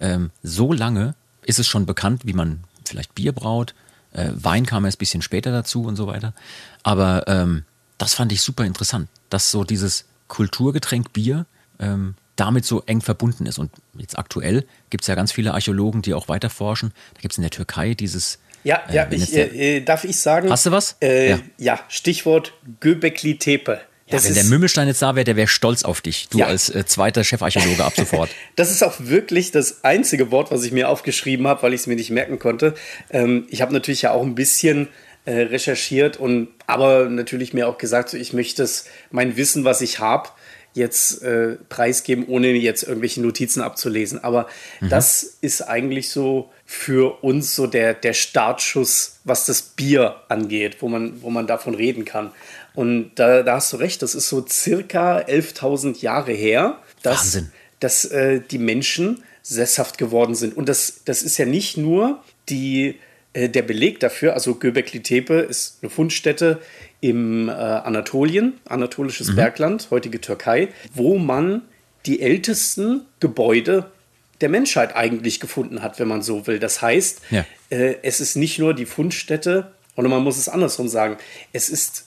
ähm, 0.00 0.30
so 0.42 0.72
lange 0.72 1.14
ist 1.42 1.58
es 1.58 1.66
schon 1.66 1.86
bekannt, 1.86 2.22
wie 2.26 2.34
man 2.34 2.64
vielleicht 2.84 3.14
Bier 3.14 3.32
braut. 3.32 3.74
Äh, 4.12 4.30
Wein 4.34 4.66
kam 4.66 4.84
erst 4.84 4.98
ein 4.98 5.00
bisschen 5.00 5.22
später 5.22 5.52
dazu 5.52 5.84
und 5.84 5.96
so 5.96 6.06
weiter. 6.06 6.34
Aber 6.82 7.26
ähm, 7.26 7.64
das 7.96 8.14
fand 8.14 8.32
ich 8.32 8.42
super 8.42 8.64
interessant, 8.64 9.08
dass 9.30 9.50
so 9.50 9.64
dieses 9.64 10.04
Kulturgetränk 10.28 11.12
Bier 11.12 11.46
ähm, 11.78 12.14
damit 12.36 12.64
so 12.64 12.82
eng 12.86 13.00
verbunden 13.00 13.46
ist. 13.46 13.58
Und 13.58 13.70
jetzt 13.98 14.18
aktuell 14.18 14.64
gibt 14.90 15.02
es 15.04 15.08
ja 15.08 15.14
ganz 15.14 15.32
viele 15.32 15.54
Archäologen, 15.54 16.02
die 16.02 16.14
auch 16.14 16.28
weiter 16.28 16.50
forschen. 16.50 16.92
Da 17.14 17.20
gibt 17.20 17.32
es 17.32 17.38
in 17.38 17.42
der 17.42 17.50
Türkei 17.50 17.94
dieses. 17.94 18.38
Ja, 18.64 18.82
ja, 18.92 19.04
äh, 19.04 19.10
wenn 19.10 19.22
ich, 19.22 19.34
äh, 19.34 19.80
darf 19.80 20.04
ich 20.04 20.18
sagen? 20.18 20.50
Hast 20.50 20.66
du 20.66 20.70
was? 20.72 20.96
Äh, 21.00 21.30
Ja. 21.30 21.38
ja. 21.58 21.80
Stichwort 21.88 22.52
Göbekli 22.80 23.38
Tepe. 23.38 23.80
ja, 24.06 24.12
wenn 24.12 24.18
ist- 24.30 24.36
der 24.36 24.44
Mümmelstein 24.44 24.86
jetzt 24.88 25.02
da 25.02 25.14
wäre, 25.14 25.24
der 25.24 25.36
wäre 25.36 25.48
stolz 25.48 25.84
auf 25.84 26.00
dich. 26.00 26.28
Du 26.28 26.38
Ja. 26.38 26.46
als 26.46 26.68
äh, 26.68 26.84
zweiter 26.84 27.22
Chefarchäologe 27.24 27.84
ab 27.84 27.94
sofort. 27.96 28.28
Das 28.56 28.70
ist 28.70 28.82
auch 28.84 28.94
wirklich 28.98 29.50
das 29.52 29.84
einzige 29.84 30.30
Wort, 30.30 30.50
was 30.50 30.62
ich 30.64 30.72
mir 30.72 30.88
aufgeschrieben 30.88 31.46
habe, 31.46 31.62
weil 31.62 31.74
ich 31.74 31.82
es 31.82 31.86
mir 31.86 31.96
nicht 31.96 32.10
merken 32.10 32.38
konnte. 32.38 32.74
Ähm, 33.10 33.46
ich 33.50 33.62
habe 33.62 33.72
natürlich 33.72 34.02
ja 34.02 34.10
auch 34.12 34.22
ein 34.22 34.34
bisschen 34.34 34.88
äh, 35.26 35.42
recherchiert 35.42 36.16
und 36.18 36.48
aber 36.68 37.08
natürlich 37.08 37.52
mir 37.52 37.66
auch 37.68 37.78
gesagt, 37.78 38.10
so, 38.10 38.16
ich 38.16 38.32
möchte 38.32 38.62
es, 38.62 38.84
mein 39.10 39.36
Wissen, 39.36 39.64
was 39.64 39.80
ich 39.80 39.98
habe, 39.98 40.28
jetzt 40.76 41.22
äh, 41.22 41.56
preisgeben, 41.68 42.26
ohne 42.28 42.52
jetzt 42.52 42.82
irgendwelche 42.82 43.20
Notizen 43.20 43.62
abzulesen. 43.62 44.22
Aber 44.22 44.46
das 44.80 45.38
ist 45.40 45.62
eigentlich 45.62 46.10
so 46.10 46.50
für 46.64 47.24
uns 47.24 47.54
so 47.54 47.66
der, 47.66 47.94
der 47.94 48.12
Startschuss, 48.12 49.20
was 49.24 49.46
das 49.46 49.62
Bier 49.62 50.16
angeht, 50.28 50.76
wo 50.80 50.88
man, 50.88 51.22
wo 51.22 51.30
man 51.30 51.46
davon 51.46 51.74
reden 51.74 52.04
kann. 52.04 52.30
Und 52.74 53.12
da, 53.14 53.42
da 53.42 53.56
hast 53.56 53.72
du 53.72 53.78
recht, 53.78 54.02
das 54.02 54.14
ist 54.14 54.28
so 54.28 54.44
circa 54.46 55.18
11.000 55.18 56.00
Jahre 56.02 56.32
her, 56.32 56.78
dass, 57.02 57.18
Wahnsinn. 57.18 57.52
dass 57.80 58.04
äh, 58.04 58.40
die 58.40 58.58
Menschen 58.58 59.22
sesshaft 59.42 59.96
geworden 59.96 60.34
sind. 60.34 60.56
Und 60.56 60.68
das, 60.68 61.00
das 61.04 61.22
ist 61.22 61.38
ja 61.38 61.46
nicht 61.46 61.76
nur 61.76 62.22
die, 62.48 62.98
der 63.36 63.62
Beleg 63.62 64.00
dafür, 64.00 64.34
also 64.34 64.54
Göbekli 64.54 65.02
Tepe 65.02 65.34
ist 65.40 65.78
eine 65.82 65.90
Fundstätte 65.90 66.60
im 67.00 67.48
äh, 67.48 67.52
Anatolien, 67.52 68.54
anatolisches 68.66 69.34
Bergland, 69.36 69.88
heutige 69.90 70.20
Türkei, 70.20 70.68
wo 70.94 71.18
man 71.18 71.62
die 72.06 72.22
ältesten 72.22 73.02
Gebäude 73.20 73.90
der 74.40 74.48
Menschheit 74.48 74.94
eigentlich 74.96 75.40
gefunden 75.40 75.82
hat, 75.82 75.98
wenn 75.98 76.08
man 76.08 76.22
so 76.22 76.46
will. 76.46 76.58
Das 76.58 76.80
heißt, 76.82 77.20
Ja. 77.30 77.44
äh, 77.70 77.96
es 78.02 78.20
ist 78.20 78.36
nicht 78.36 78.58
nur 78.58 78.74
die 78.74 78.86
Fundstätte, 78.86 79.72
oder 79.96 80.08
man 80.08 80.22
muss 80.22 80.38
es 80.38 80.48
andersrum 80.48 80.88
sagen, 80.88 81.16
es 81.52 81.68
ist 81.68 82.06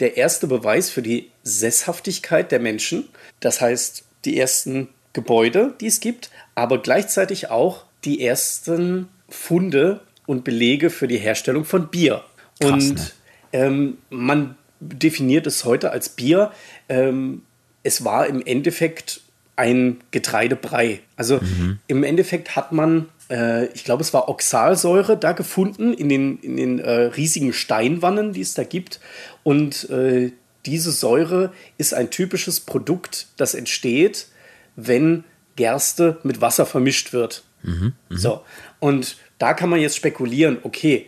der 0.00 0.16
erste 0.16 0.46
Beweis 0.46 0.90
für 0.90 1.02
die 1.02 1.30
Sesshaftigkeit 1.42 2.52
der 2.52 2.60
Menschen. 2.60 3.08
Das 3.40 3.60
heißt, 3.60 4.04
die 4.24 4.38
ersten 4.38 4.88
Gebäude, 5.12 5.74
die 5.80 5.86
es 5.86 6.00
gibt, 6.00 6.30
aber 6.54 6.80
gleichzeitig 6.82 7.50
auch 7.50 7.84
die 8.04 8.24
ersten 8.24 9.08
Funde 9.28 10.00
und 10.28 10.44
Belege 10.44 10.90
für 10.90 11.08
die 11.08 11.16
Herstellung 11.16 11.64
von 11.64 11.88
Bier. 11.88 12.22
Krass, 12.60 12.70
und 12.70 12.94
ne? 12.94 13.06
ähm, 13.52 13.98
man 14.10 14.56
definiert 14.78 15.46
es 15.46 15.64
heute 15.64 15.90
als 15.90 16.10
Bier. 16.10 16.52
Ähm, 16.88 17.42
es 17.82 18.04
war 18.04 18.26
im 18.26 18.44
Endeffekt 18.44 19.22
ein 19.56 19.96
Getreidebrei. 20.10 21.00
Also 21.16 21.40
im 21.88 22.04
Endeffekt 22.04 22.54
hat 22.54 22.70
man, 22.70 23.08
äh, 23.28 23.66
ich 23.68 23.82
glaube, 23.82 24.02
es 24.02 24.14
war 24.14 24.28
Oxalsäure 24.28 25.16
da 25.16 25.32
gefunden 25.32 25.94
in 25.94 26.08
den, 26.08 26.38
in 26.40 26.56
den 26.56 26.78
äh, 26.78 26.90
riesigen 26.90 27.52
Steinwannen, 27.52 28.32
die 28.32 28.42
es 28.42 28.54
da 28.54 28.62
gibt. 28.62 29.00
Und 29.42 29.90
äh, 29.90 30.30
diese 30.64 30.92
Säure 30.92 31.52
ist 31.78 31.94
ein 31.94 32.10
typisches 32.10 32.60
Produkt, 32.60 33.28
das 33.36 33.54
entsteht, 33.54 34.28
wenn 34.76 35.24
Gerste 35.56 36.18
mit 36.22 36.40
Wasser 36.40 36.66
vermischt 36.66 37.12
wird. 37.12 37.42
So, 38.10 38.42
und 38.78 39.16
da 39.38 39.54
kann 39.54 39.70
man 39.70 39.80
jetzt 39.80 39.96
spekulieren, 39.96 40.58
okay, 40.62 41.06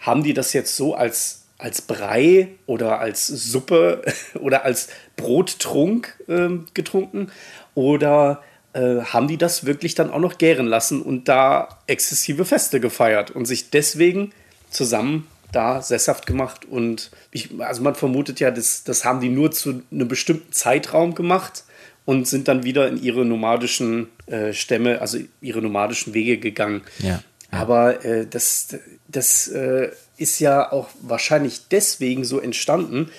haben 0.00 0.22
die 0.22 0.34
das 0.34 0.52
jetzt 0.52 0.76
so 0.76 0.94
als, 0.94 1.42
als 1.58 1.82
Brei 1.82 2.48
oder 2.66 3.00
als 3.00 3.26
Suppe 3.26 4.02
oder 4.40 4.64
als 4.64 4.88
Brottrunk 5.16 6.16
ähm, 6.28 6.66
getrunken? 6.74 7.30
Oder 7.74 8.42
äh, 8.72 9.00
haben 9.00 9.28
die 9.28 9.38
das 9.38 9.64
wirklich 9.64 9.94
dann 9.94 10.10
auch 10.10 10.20
noch 10.20 10.38
gären 10.38 10.66
lassen 10.66 11.02
und 11.02 11.28
da 11.28 11.80
exzessive 11.86 12.44
Feste 12.44 12.80
gefeiert 12.80 13.30
und 13.30 13.46
sich 13.46 13.70
deswegen 13.70 14.32
zusammen 14.70 15.26
da 15.52 15.82
sesshaft 15.82 16.26
gemacht? 16.26 16.64
Und 16.64 17.10
ich, 17.30 17.50
also 17.60 17.82
man 17.82 17.94
vermutet 17.94 18.40
ja, 18.40 18.50
das, 18.50 18.84
das 18.84 19.04
haben 19.04 19.20
die 19.20 19.28
nur 19.28 19.50
zu 19.50 19.82
einem 19.90 20.08
bestimmten 20.08 20.52
Zeitraum 20.52 21.14
gemacht 21.14 21.64
und 22.04 22.26
sind 22.26 22.48
dann 22.48 22.64
wieder 22.64 22.88
in 22.88 23.02
ihre 23.02 23.24
nomadischen 23.24 24.08
äh, 24.26 24.52
Stämme, 24.52 25.00
also 25.00 25.18
ihre 25.40 25.60
nomadischen 25.60 26.14
Wege 26.14 26.38
gegangen. 26.38 26.82
Ja. 27.00 27.22
Aber 27.50 28.04
äh, 28.04 28.26
das, 28.26 28.76
das 29.08 29.48
äh, 29.48 29.90
ist 30.16 30.38
ja 30.38 30.70
auch 30.70 30.88
wahrscheinlich 31.00 31.68
deswegen 31.68 32.24
so 32.24 32.40
entstanden, 32.40 33.10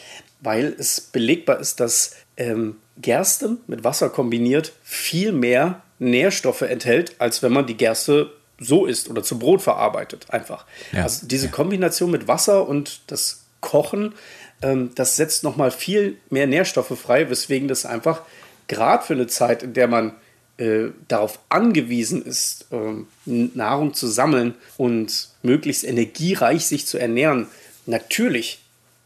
weil 0.42 0.76
es 0.78 1.02
belegbar 1.02 1.60
ist, 1.60 1.80
dass 1.80 2.16
ähm, 2.38 2.78
Gerste 2.98 3.58
mit 3.68 3.84
Wasser 3.84 4.10
kombiniert 4.10 4.74
viel 4.84 5.32
mehr 5.32 5.82
Nährstoffe 6.00 6.62
enthält, 6.62 7.16
als 7.20 7.44
wenn 7.44 7.52
man 7.52 7.66
die 7.66 7.78
Gerste 7.78 8.32
so 8.60 8.86
isst 8.86 9.10
oder 9.10 9.24
zu 9.24 9.40
Brot 9.40 9.62
verarbeitet. 9.62 10.28
Einfach. 10.30 10.66
Ja. 10.92 11.04
Also 11.04 11.28
diese 11.28 11.50
Kombination 11.50 12.12
mit 12.12 12.28
Wasser 12.28 12.68
und 12.68 13.02
das 13.08 13.46
Kochen, 13.62 14.14
ähm, 14.62 14.92
das 14.96 15.16
setzt 15.16 15.44
nochmal 15.44 15.72
viel 15.72 16.18
mehr 16.30 16.48
Nährstoffe 16.48 16.98
frei, 16.98 17.30
weswegen 17.30 17.68
das 17.68 17.86
einfach 17.86 18.22
gerade 18.68 19.04
für 19.04 19.14
eine 19.14 19.28
Zeit, 19.28 19.64
in 19.64 19.74
der 19.74 19.88
man 19.88 20.14
äh, 20.60 20.92
darauf 21.08 21.40
angewiesen 21.50 22.24
ist, 22.24 22.66
ähm, 22.72 23.08
Nahrung 23.26 23.94
zu 23.94 24.08
sammeln 24.08 24.56
und 24.78 25.30
möglichst 25.42 25.84
energiereich 25.84 26.66
sich 26.66 26.86
zu 26.86 26.98
ernähren, 26.98 27.48
natürlich 27.86 28.60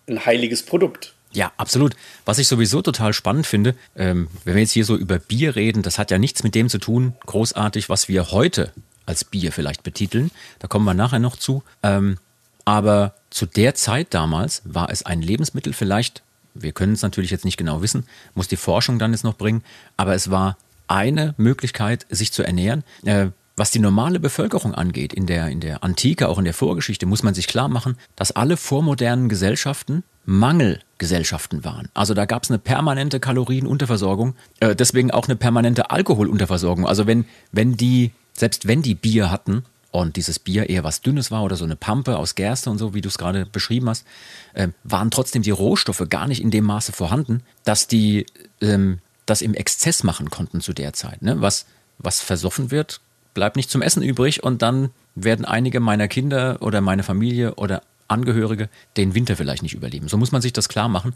ein 0.07 0.25
heiliges 0.25 0.63
Produkt. 0.63 1.13
Ja, 1.31 1.51
absolut. 1.57 1.95
Was 2.25 2.37
ich 2.39 2.47
sowieso 2.47 2.81
total 2.81 3.13
spannend 3.13 3.47
finde, 3.47 3.75
ähm, 3.95 4.27
wenn 4.45 4.55
wir 4.55 4.61
jetzt 4.61 4.71
hier 4.71 4.85
so 4.85 4.95
über 4.95 5.19
Bier 5.19 5.55
reden, 5.55 5.81
das 5.81 5.97
hat 5.97 6.11
ja 6.11 6.17
nichts 6.17 6.43
mit 6.43 6.55
dem 6.55 6.69
zu 6.69 6.79
tun, 6.79 7.13
großartig, 7.25 7.89
was 7.89 8.07
wir 8.07 8.31
heute 8.31 8.71
als 9.05 9.23
Bier 9.23 9.51
vielleicht 9.51 9.83
betiteln. 9.83 10.31
Da 10.59 10.67
kommen 10.67 10.85
wir 10.85 10.93
nachher 10.93 11.19
noch 11.19 11.35
zu. 11.35 11.63
Ähm, 11.81 12.17
aber 12.65 13.15
zu 13.29 13.45
der 13.45 13.75
Zeit 13.75 14.13
damals 14.13 14.61
war 14.65 14.89
es 14.89 15.05
ein 15.05 15.21
Lebensmittel 15.21 15.73
vielleicht, 15.73 16.23
wir 16.53 16.71
können 16.71 16.93
es 16.93 17.01
natürlich 17.01 17.31
jetzt 17.31 17.45
nicht 17.45 17.57
genau 17.57 17.81
wissen, 17.81 18.05
muss 18.35 18.47
die 18.47 18.57
Forschung 18.57 18.99
dann 18.99 19.11
jetzt 19.11 19.23
noch 19.23 19.35
bringen, 19.35 19.63
aber 19.97 20.13
es 20.13 20.29
war 20.29 20.57
eine 20.87 21.33
Möglichkeit, 21.37 22.05
sich 22.09 22.31
zu 22.31 22.43
ernähren. 22.43 22.83
Äh, 23.03 23.27
was 23.55 23.69
die 23.69 23.79
normale 23.79 24.19
Bevölkerung 24.19 24.73
angeht, 24.73 25.13
in 25.13 25.27
der, 25.27 25.49
in 25.49 25.59
der 25.59 25.83
Antike, 25.83 26.27
auch 26.27 26.39
in 26.39 26.45
der 26.45 26.55
Vorgeschichte, 26.55 27.05
muss 27.05 27.21
man 27.21 27.35
sich 27.35 27.47
klar 27.47 27.67
machen, 27.67 27.97
dass 28.15 28.31
alle 28.31 28.57
vormodernen 28.57 29.29
Gesellschaften 29.29 30.03
Mangelgesellschaften 30.25 31.63
waren. 31.63 31.89
Also 31.93 32.13
da 32.13 32.25
gab 32.25 32.43
es 32.43 32.49
eine 32.49 32.59
permanente 32.59 33.19
Kalorienunterversorgung, 33.19 34.35
äh, 34.59 34.75
deswegen 34.75 35.11
auch 35.11 35.27
eine 35.27 35.35
permanente 35.35 35.91
Alkoholunterversorgung. 35.91 36.87
Also 36.87 37.07
wenn, 37.07 37.25
wenn 37.51 37.75
die, 37.77 38.11
selbst 38.33 38.67
wenn 38.67 38.81
die 38.81 38.95
Bier 38.95 39.29
hatten 39.29 39.65
und 39.91 40.15
dieses 40.15 40.39
Bier 40.39 40.69
eher 40.69 40.83
was 40.83 41.01
Dünnes 41.01 41.29
war 41.29 41.43
oder 41.43 41.57
so 41.57 41.65
eine 41.65 41.75
Pampe 41.75 42.17
aus 42.17 42.35
Gerste 42.35 42.69
und 42.69 42.77
so, 42.77 42.93
wie 42.93 43.01
du 43.01 43.09
es 43.09 43.17
gerade 43.17 43.45
beschrieben 43.45 43.89
hast, 43.89 44.05
äh, 44.53 44.69
waren 44.83 45.11
trotzdem 45.11 45.41
die 45.41 45.51
Rohstoffe 45.51 46.03
gar 46.09 46.27
nicht 46.27 46.41
in 46.41 46.51
dem 46.51 46.63
Maße 46.63 46.93
vorhanden, 46.93 47.43
dass 47.65 47.87
die 47.87 48.25
ähm, 48.61 48.99
das 49.25 49.41
im 49.41 49.53
Exzess 49.53 50.03
machen 50.03 50.29
konnten 50.29 50.61
zu 50.61 50.73
der 50.73 50.93
Zeit. 50.93 51.21
Ne? 51.21 51.41
Was, 51.41 51.65
was 51.97 52.19
versoffen 52.21 52.71
wird, 52.71 53.01
bleibt 53.33 53.55
nicht 53.55 53.69
zum 53.69 53.81
Essen 53.81 54.03
übrig 54.03 54.43
und 54.43 54.61
dann 54.61 54.89
werden 55.15 55.45
einige 55.45 55.79
meiner 55.79 56.07
Kinder 56.07 56.57
oder 56.61 56.81
meine 56.81 57.03
Familie 57.03 57.55
oder 57.55 57.81
Angehörige 58.07 58.69
den 58.97 59.15
Winter 59.15 59.35
vielleicht 59.35 59.63
nicht 59.63 59.73
überleben. 59.73 60.07
So 60.07 60.17
muss 60.17 60.31
man 60.31 60.41
sich 60.41 60.53
das 60.53 60.69
klar 60.69 60.89
machen. 60.89 61.15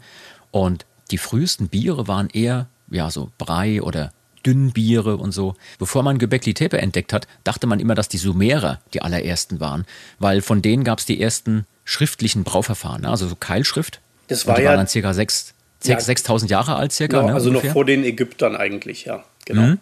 Und 0.50 0.86
die 1.10 1.18
frühesten 1.18 1.68
Biere 1.68 2.08
waren 2.08 2.28
eher, 2.30 2.66
ja, 2.90 3.10
so 3.10 3.30
Brei 3.38 3.82
oder 3.82 4.12
Dünnbiere 4.44 5.16
und 5.16 5.32
so. 5.32 5.54
Bevor 5.78 6.02
man 6.02 6.18
Göbekli 6.18 6.54
Tepe 6.54 6.78
entdeckt 6.78 7.12
hat, 7.12 7.28
dachte 7.44 7.66
man 7.66 7.80
immer, 7.80 7.94
dass 7.94 8.08
die 8.08 8.18
Sumerer 8.18 8.80
die 8.94 9.02
allerersten 9.02 9.60
waren, 9.60 9.84
weil 10.18 10.40
von 10.40 10.62
denen 10.62 10.84
gab 10.84 10.98
es 10.98 11.06
die 11.06 11.20
ersten 11.20 11.66
schriftlichen 11.84 12.44
Brauverfahren, 12.44 13.02
ne? 13.02 13.10
also 13.10 13.28
so 13.28 13.36
Keilschrift. 13.36 14.00
Das 14.28 14.46
war 14.46 14.56
die 14.56 14.62
ja- 14.62 14.70
waren 14.70 14.78
dann 14.78 14.88
circa 14.88 15.12
sechs, 15.14 15.54
ja. 15.84 16.00
6000 16.00 16.50
Jahre 16.50 16.76
alt 16.76 16.92
circa. 16.92 17.18
Ja, 17.18 17.26
ne, 17.26 17.34
also 17.34 17.48
ungefähr. 17.48 17.70
noch 17.70 17.74
vor 17.74 17.84
den 17.84 18.04
Ägyptern 18.04 18.56
eigentlich, 18.56 19.04
ja. 19.04 19.24
Genau. 19.44 19.62
Mhm. 19.62 19.78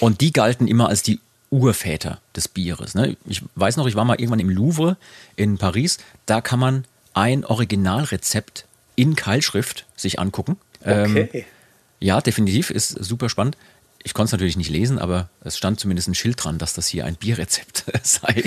Und 0.00 0.20
die 0.20 0.32
galten 0.32 0.68
immer 0.68 0.88
als 0.88 1.02
die 1.02 1.20
Urväter 1.50 2.20
des 2.36 2.48
Bieres. 2.48 2.94
Ne? 2.94 3.16
Ich 3.26 3.42
weiß 3.56 3.76
noch, 3.76 3.86
ich 3.86 3.96
war 3.96 4.04
mal 4.04 4.14
irgendwann 4.14 4.40
im 4.40 4.50
Louvre 4.50 4.96
in 5.36 5.58
Paris. 5.58 5.98
Da 6.26 6.40
kann 6.40 6.60
man 6.60 6.84
ein 7.12 7.44
Originalrezept 7.44 8.66
in 8.94 9.16
Keilschrift 9.16 9.84
sich 9.96 10.18
angucken. 10.18 10.56
Okay. 10.80 11.28
Ähm, 11.32 11.44
ja, 11.98 12.20
definitiv, 12.20 12.70
ist 12.70 12.90
super 12.90 13.28
spannend. 13.28 13.56
Ich 14.02 14.14
konnte 14.14 14.28
es 14.28 14.32
natürlich 14.32 14.56
nicht 14.56 14.70
lesen, 14.70 14.98
aber 14.98 15.28
es 15.44 15.58
stand 15.58 15.78
zumindest 15.78 16.08
ein 16.08 16.14
Schild 16.14 16.42
dran, 16.42 16.56
dass 16.56 16.72
das 16.72 16.86
hier 16.86 17.04
ein 17.04 17.16
Bierrezept 17.16 17.84
sei. 18.02 18.44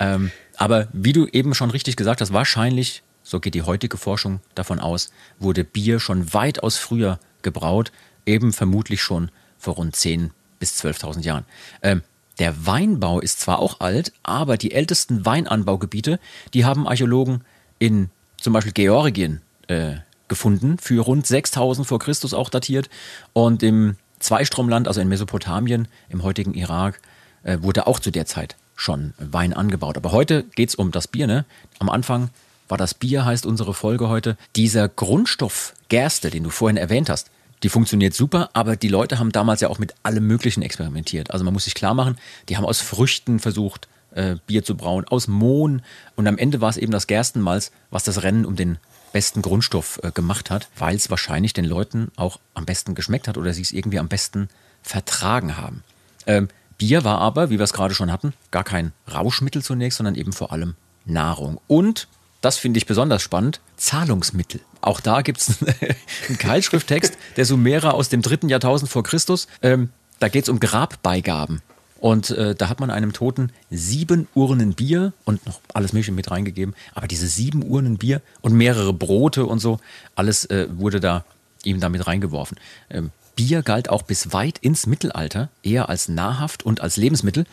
ähm, 0.00 0.30
aber 0.56 0.88
wie 0.92 1.12
du 1.12 1.26
eben 1.26 1.54
schon 1.54 1.70
richtig 1.70 1.96
gesagt 1.96 2.20
hast, 2.20 2.32
wahrscheinlich, 2.32 3.02
so 3.26 3.40
geht 3.40 3.54
die 3.54 3.62
heutige 3.62 3.96
Forschung 3.96 4.38
davon 4.54 4.78
aus, 4.78 5.10
wurde 5.40 5.64
Bier 5.64 5.98
schon 5.98 6.32
weitaus 6.32 6.76
früher 6.76 7.18
gebraut, 7.42 7.90
eben 8.24 8.52
vermutlich 8.52 9.02
schon 9.02 9.30
vor 9.58 9.74
rund 9.74 9.96
10.000 9.96 10.30
bis 10.60 10.80
12.000 10.82 11.22
Jahren. 11.22 11.44
Ähm, 11.82 12.02
der 12.38 12.66
Weinbau 12.66 13.18
ist 13.18 13.40
zwar 13.40 13.58
auch 13.58 13.80
alt, 13.80 14.12
aber 14.22 14.56
die 14.56 14.72
ältesten 14.72 15.26
Weinanbaugebiete, 15.26 16.20
die 16.54 16.64
haben 16.64 16.86
Archäologen 16.86 17.42
in 17.80 18.10
zum 18.40 18.52
Beispiel 18.52 18.72
Georgien 18.72 19.42
äh, 19.66 19.96
gefunden, 20.28 20.78
für 20.78 21.02
rund 21.02 21.26
6000 21.26 21.86
vor 21.86 21.98
Christus 21.98 22.32
auch 22.32 22.48
datiert. 22.48 22.88
Und 23.32 23.62
im 23.64 23.96
Zweistromland, 24.20 24.86
also 24.86 25.00
in 25.00 25.08
Mesopotamien, 25.08 25.88
im 26.08 26.22
heutigen 26.22 26.54
Irak, 26.54 27.00
äh, 27.42 27.58
wurde 27.60 27.88
auch 27.88 27.98
zu 27.98 28.12
der 28.12 28.26
Zeit 28.26 28.56
schon 28.76 29.14
Wein 29.18 29.52
angebaut. 29.52 29.96
Aber 29.96 30.12
heute 30.12 30.44
geht 30.54 30.68
es 30.68 30.74
um 30.76 30.92
das 30.92 31.08
Bier. 31.08 31.26
Ne? 31.26 31.44
Am 31.80 31.90
Anfang 31.90 32.30
war 32.68 32.78
das 32.78 32.94
Bier, 32.94 33.24
heißt 33.24 33.46
unsere 33.46 33.74
Folge 33.74 34.08
heute. 34.08 34.36
Dieser 34.56 34.88
Grundstoff 34.88 35.74
Gerste, 35.88 36.30
den 36.30 36.44
du 36.44 36.50
vorhin 36.50 36.76
erwähnt 36.76 37.08
hast, 37.08 37.30
die 37.62 37.68
funktioniert 37.68 38.14
super, 38.14 38.50
aber 38.52 38.76
die 38.76 38.88
Leute 38.88 39.18
haben 39.18 39.32
damals 39.32 39.60
ja 39.60 39.68
auch 39.68 39.78
mit 39.78 39.94
allem 40.02 40.26
Möglichen 40.26 40.62
experimentiert. 40.62 41.30
Also 41.30 41.44
man 41.44 41.54
muss 41.54 41.64
sich 41.64 41.74
klar 41.74 41.94
machen, 41.94 42.18
die 42.48 42.56
haben 42.56 42.66
aus 42.66 42.80
Früchten 42.80 43.38
versucht, 43.38 43.88
äh, 44.14 44.36
Bier 44.46 44.64
zu 44.64 44.76
brauen, 44.76 45.04
aus 45.06 45.28
Mohn. 45.28 45.82
Und 46.16 46.26
am 46.26 46.38
Ende 46.38 46.60
war 46.60 46.68
es 46.68 46.76
eben 46.76 46.92
das 46.92 47.06
Gerstenmalz, 47.06 47.70
was 47.90 48.04
das 48.04 48.22
Rennen 48.22 48.44
um 48.44 48.56
den 48.56 48.78
besten 49.12 49.40
Grundstoff 49.40 50.00
äh, 50.02 50.10
gemacht 50.10 50.50
hat, 50.50 50.68
weil 50.76 50.96
es 50.96 51.08
wahrscheinlich 51.08 51.52
den 51.54 51.64
Leuten 51.64 52.10
auch 52.16 52.38
am 52.54 52.66
besten 52.66 52.94
geschmeckt 52.94 53.28
hat 53.28 53.38
oder 53.38 53.54
sie 53.54 53.62
es 53.62 53.72
irgendwie 53.72 53.98
am 53.98 54.08
besten 54.08 54.48
vertragen 54.82 55.56
haben. 55.56 55.82
Ähm, 56.26 56.48
Bier 56.78 57.04
war 57.04 57.18
aber, 57.18 57.48
wie 57.48 57.58
wir 57.58 57.64
es 57.64 57.72
gerade 57.72 57.94
schon 57.94 58.12
hatten, 58.12 58.34
gar 58.50 58.64
kein 58.64 58.92
Rauschmittel 59.12 59.62
zunächst, 59.62 59.96
sondern 59.96 60.14
eben 60.14 60.32
vor 60.32 60.52
allem 60.52 60.74
Nahrung. 61.06 61.60
Und, 61.66 62.08
das 62.46 62.58
finde 62.58 62.78
ich 62.78 62.86
besonders 62.86 63.22
spannend, 63.22 63.58
Zahlungsmittel. 63.76 64.60
Auch 64.80 65.00
da 65.00 65.22
gibt 65.22 65.40
es 65.40 65.58
einen 66.28 66.38
Keilschrifttext 66.38 67.18
der 67.36 67.44
Sumerer 67.44 67.92
aus 67.94 68.08
dem 68.08 68.22
dritten 68.22 68.48
Jahrtausend 68.48 68.88
vor 68.88 69.02
Christus. 69.02 69.48
Ähm, 69.62 69.90
da 70.20 70.28
geht 70.28 70.44
es 70.44 70.48
um 70.48 70.60
Grabbeigaben. 70.60 71.60
Und 71.98 72.30
äh, 72.30 72.54
da 72.54 72.68
hat 72.68 72.78
man 72.78 72.92
einem 72.92 73.12
Toten 73.12 73.50
sieben 73.68 74.28
Urnen 74.34 74.74
Bier 74.74 75.12
und 75.24 75.44
noch 75.44 75.58
alles 75.74 75.92
Mögliche 75.92 76.12
mit 76.12 76.30
reingegeben. 76.30 76.76
Aber 76.94 77.08
diese 77.08 77.26
sieben 77.26 77.64
Urnen 77.64 77.98
Bier 77.98 78.22
und 78.42 78.52
mehrere 78.52 78.92
Brote 78.92 79.44
und 79.44 79.58
so, 79.58 79.80
alles 80.14 80.44
äh, 80.44 80.68
wurde 80.70 81.00
da 81.00 81.24
ihm 81.64 81.80
damit 81.80 82.06
reingeworfen. 82.06 82.58
Ähm, 82.90 83.10
Bier 83.34 83.62
galt 83.62 83.88
auch 83.88 84.02
bis 84.02 84.32
weit 84.32 84.58
ins 84.58 84.86
Mittelalter 84.86 85.48
eher 85.64 85.88
als 85.88 86.06
nahrhaft 86.06 86.64
und 86.64 86.80
als 86.80 86.96
Lebensmittel. 86.96 87.44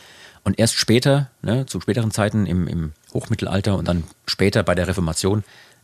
Und 0.43 0.59
erst 0.59 0.75
später, 0.75 1.29
ne, 1.41 1.65
zu 1.65 1.79
späteren 1.79 2.11
Zeiten 2.11 2.45
im, 2.45 2.67
im 2.67 2.91
Hochmittelalter 3.13 3.77
und 3.77 3.87
dann 3.87 4.03
später 4.25 4.63
bei 4.63 4.75
der 4.75 4.87
Reformation, 4.87 5.43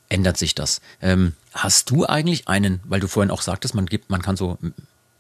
ändert 0.10 0.38
sich 0.38 0.56
das. 0.56 0.82
Ähm, 1.02 1.34
hast 1.54 1.90
du 1.90 2.06
eigentlich 2.06 2.48
einen, 2.48 2.82
weil 2.84 3.00
du 3.00 3.08
vorhin 3.08 3.32
auch 3.32 3.42
sagtest, 3.42 3.76
man 3.76 3.86
gibt, 3.86 4.10
man 4.10 4.22
kann 4.22 4.36
so 4.36 4.58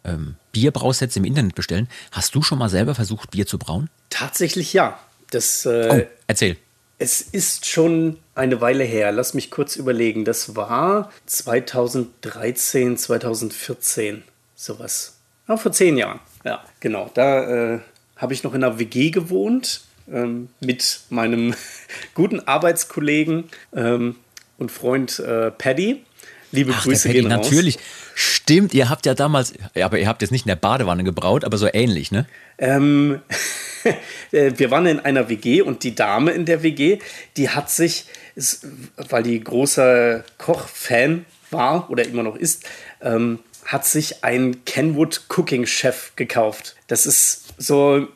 ähm, 0.04 0.36
Bierbrausätze 0.52 1.20
im 1.20 1.26
Internet 1.26 1.56
bestellen. 1.56 1.88
Hast 2.12 2.36
du 2.36 2.42
schon 2.42 2.58
mal 2.58 2.70
selber 2.70 2.96
versucht, 2.96 3.32
Bier 3.32 3.46
zu 3.46 3.58
brauen? 3.58 3.90
Tatsächlich 4.10 4.74
ja. 4.74 5.00
Das, 5.32 5.66
äh, 5.66 5.90
oh, 6.08 6.16
erzähl. 6.28 6.58
Es 6.98 7.22
ist 7.22 7.66
schon 7.66 8.18
eine 8.36 8.60
Weile 8.60 8.84
her. 8.84 9.12
Lass 9.12 9.34
mich 9.34 9.52
kurz 9.52 9.76
überlegen. 9.76 10.26
Das 10.26 10.56
war 10.56 11.12
2013, 11.28 12.98
2014, 12.98 14.24
sowas. 14.56 15.16
Ja, 15.48 15.56
vor 15.56 15.72
zehn 15.72 15.98
Jahren. 15.98 16.20
Ja, 16.44 16.64
genau. 16.80 17.10
Da 17.14 17.76
äh, 17.76 17.80
habe 18.20 18.34
ich 18.34 18.44
noch 18.44 18.54
in 18.54 18.64
einer 18.64 18.78
WG 18.78 19.10
gewohnt 19.10 19.82
ähm, 20.12 20.50
mit 20.60 21.00
meinem 21.10 21.56
guten 22.14 22.42
Arbeitskollegen 22.42 23.46
ähm, 23.76 24.16
und 24.58 24.72
Freund 24.72 25.20
äh, 25.20 25.50
Paddy. 25.50 26.04
Liebe 26.52 26.74
Ach, 26.76 26.84
Grüße 26.84 27.08
Paddy, 27.08 27.22
gehen 27.22 27.32
raus. 27.32 27.46
Natürlich. 27.46 27.80
Stimmt, 28.14 28.74
ihr 28.74 28.90
habt 28.90 29.06
ja 29.06 29.14
damals, 29.14 29.54
aber 29.76 29.98
ihr 29.98 30.08
habt 30.08 30.22
jetzt 30.22 30.32
nicht 30.32 30.46
in 30.46 30.50
der 30.50 30.58
Badewanne 30.58 31.04
gebraut, 31.04 31.46
aber 31.46 31.58
so 31.58 31.70
ähnlich, 31.72 32.12
ne? 32.12 32.26
Ähm, 32.58 33.22
äh, 34.32 34.52
wir 34.58 34.70
waren 34.70 34.86
in 34.88 35.00
einer 35.00 35.30
WG 35.30 35.62
und 35.62 35.84
die 35.84 35.96
Dame 35.96 36.32
in 36.32 36.46
der 36.46 36.62
WG, 36.62 37.00
die 37.38 37.50
hat 37.50 37.70
sich, 37.70 38.06
weil 38.98 39.24
die 39.24 39.42
großer 39.42 40.26
Koch-Fan 40.38 41.26
war 41.52 41.90
oder 41.90 42.06
immer 42.06 42.24
noch 42.24 42.36
ist, 42.36 42.66
ähm, 43.02 43.40
hat 43.66 43.86
sich 43.86 44.24
ein 44.24 44.66
Kenwood 44.66 45.22
Cooking 45.30 45.66
Chef 45.66 46.14
gekauft. 46.16 46.76
Das 46.88 47.06
ist 47.06 47.49
so 47.60 48.08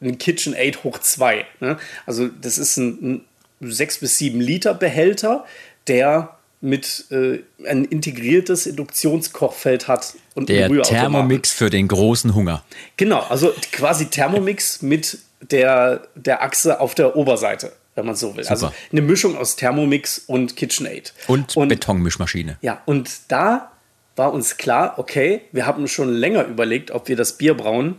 ein 0.00 0.18
KitchenAid 0.18 0.84
hoch 0.84 0.98
2. 0.98 1.46
Ne? 1.60 1.78
Also 2.06 2.28
das 2.28 2.58
ist 2.58 2.76
ein, 2.76 3.22
ein 3.60 3.72
6 3.72 3.98
bis 3.98 4.18
7 4.18 4.40
Liter 4.40 4.74
Behälter, 4.74 5.46
der 5.86 6.36
mit 6.60 7.06
äh, 7.10 7.38
ein 7.68 7.84
integriertes 7.84 8.66
Induktionskochfeld 8.66 9.86
hat 9.86 10.14
und 10.34 10.48
der 10.48 10.68
Thermomix 10.82 11.52
für 11.52 11.70
den 11.70 11.86
großen 11.86 12.34
Hunger. 12.34 12.64
Genau, 12.96 13.20
also 13.20 13.52
quasi 13.70 14.06
Thermomix 14.06 14.82
mit 14.82 15.18
der, 15.40 16.08
der 16.16 16.42
Achse 16.42 16.80
auf 16.80 16.96
der 16.96 17.14
Oberseite, 17.14 17.72
wenn 17.94 18.06
man 18.06 18.16
so 18.16 18.36
will. 18.36 18.42
Super. 18.42 18.50
Also 18.50 18.72
eine 18.90 19.02
Mischung 19.02 19.36
aus 19.36 19.54
Thermomix 19.54 20.18
und 20.26 20.56
KitchenAid. 20.56 21.14
Und, 21.28 21.56
und 21.56 21.68
Betonmischmaschine. 21.68 22.58
Ja, 22.60 22.82
und 22.86 23.08
da 23.28 23.70
war 24.16 24.32
uns 24.32 24.56
klar, 24.56 24.94
okay, 24.98 25.42
wir 25.52 25.64
haben 25.64 25.86
schon 25.86 26.12
länger 26.12 26.44
überlegt, 26.44 26.90
ob 26.90 27.06
wir 27.06 27.14
das 27.14 27.38
Bierbrauen 27.38 27.96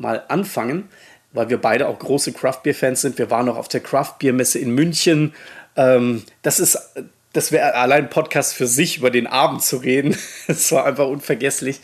mal 0.00 0.24
anfangen, 0.28 0.88
weil 1.32 1.50
wir 1.50 1.58
beide 1.58 1.88
auch 1.88 1.98
große 1.98 2.32
Craft-Bier-Fans 2.32 3.00
sind. 3.00 3.18
Wir 3.18 3.30
waren 3.30 3.46
noch 3.46 3.56
auf 3.56 3.68
der 3.68 3.80
Craft-Bier-Messe 3.80 4.58
in 4.58 4.74
München. 4.74 5.34
Ähm, 5.76 6.24
das 6.42 6.58
ist 6.58 6.78
das 7.32 7.52
wäre 7.52 7.74
allein 7.74 8.04
ein 8.04 8.10
Podcast 8.10 8.54
für 8.54 8.66
sich, 8.66 8.98
über 8.98 9.10
den 9.10 9.26
Abend 9.26 9.62
zu 9.62 9.76
reden. 9.76 10.16
Es 10.48 10.72
war 10.72 10.84
einfach 10.84 11.06
unvergesslich. 11.06 11.80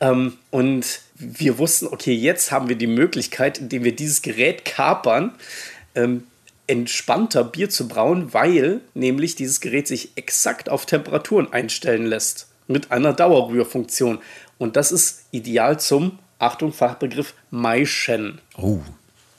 Ähm, 0.00 0.38
und 0.50 1.00
wir 1.14 1.58
wussten, 1.58 1.86
okay, 1.86 2.14
jetzt 2.14 2.50
haben 2.50 2.68
wir 2.68 2.76
die 2.76 2.86
Möglichkeit, 2.86 3.58
indem 3.58 3.84
wir 3.84 3.94
dieses 3.94 4.22
Gerät 4.22 4.64
kapern, 4.64 5.34
ähm, 5.94 6.24
entspannter 6.66 7.44
Bier 7.44 7.68
zu 7.68 7.88
brauen, 7.88 8.32
weil 8.32 8.80
nämlich 8.94 9.34
dieses 9.34 9.60
Gerät 9.60 9.86
sich 9.86 10.16
exakt 10.16 10.68
auf 10.68 10.86
Temperaturen 10.86 11.52
einstellen 11.52 12.06
lässt. 12.06 12.48
Mit 12.66 12.90
einer 12.90 13.12
Dauerrührfunktion. 13.12 14.18
Und 14.58 14.76
das 14.76 14.92
ist 14.92 15.26
ideal 15.30 15.78
zum, 15.78 16.18
Achtung, 16.38 16.72
Fachbegriff, 16.72 17.34
Maischen. 17.50 18.40
Oh. 18.56 18.80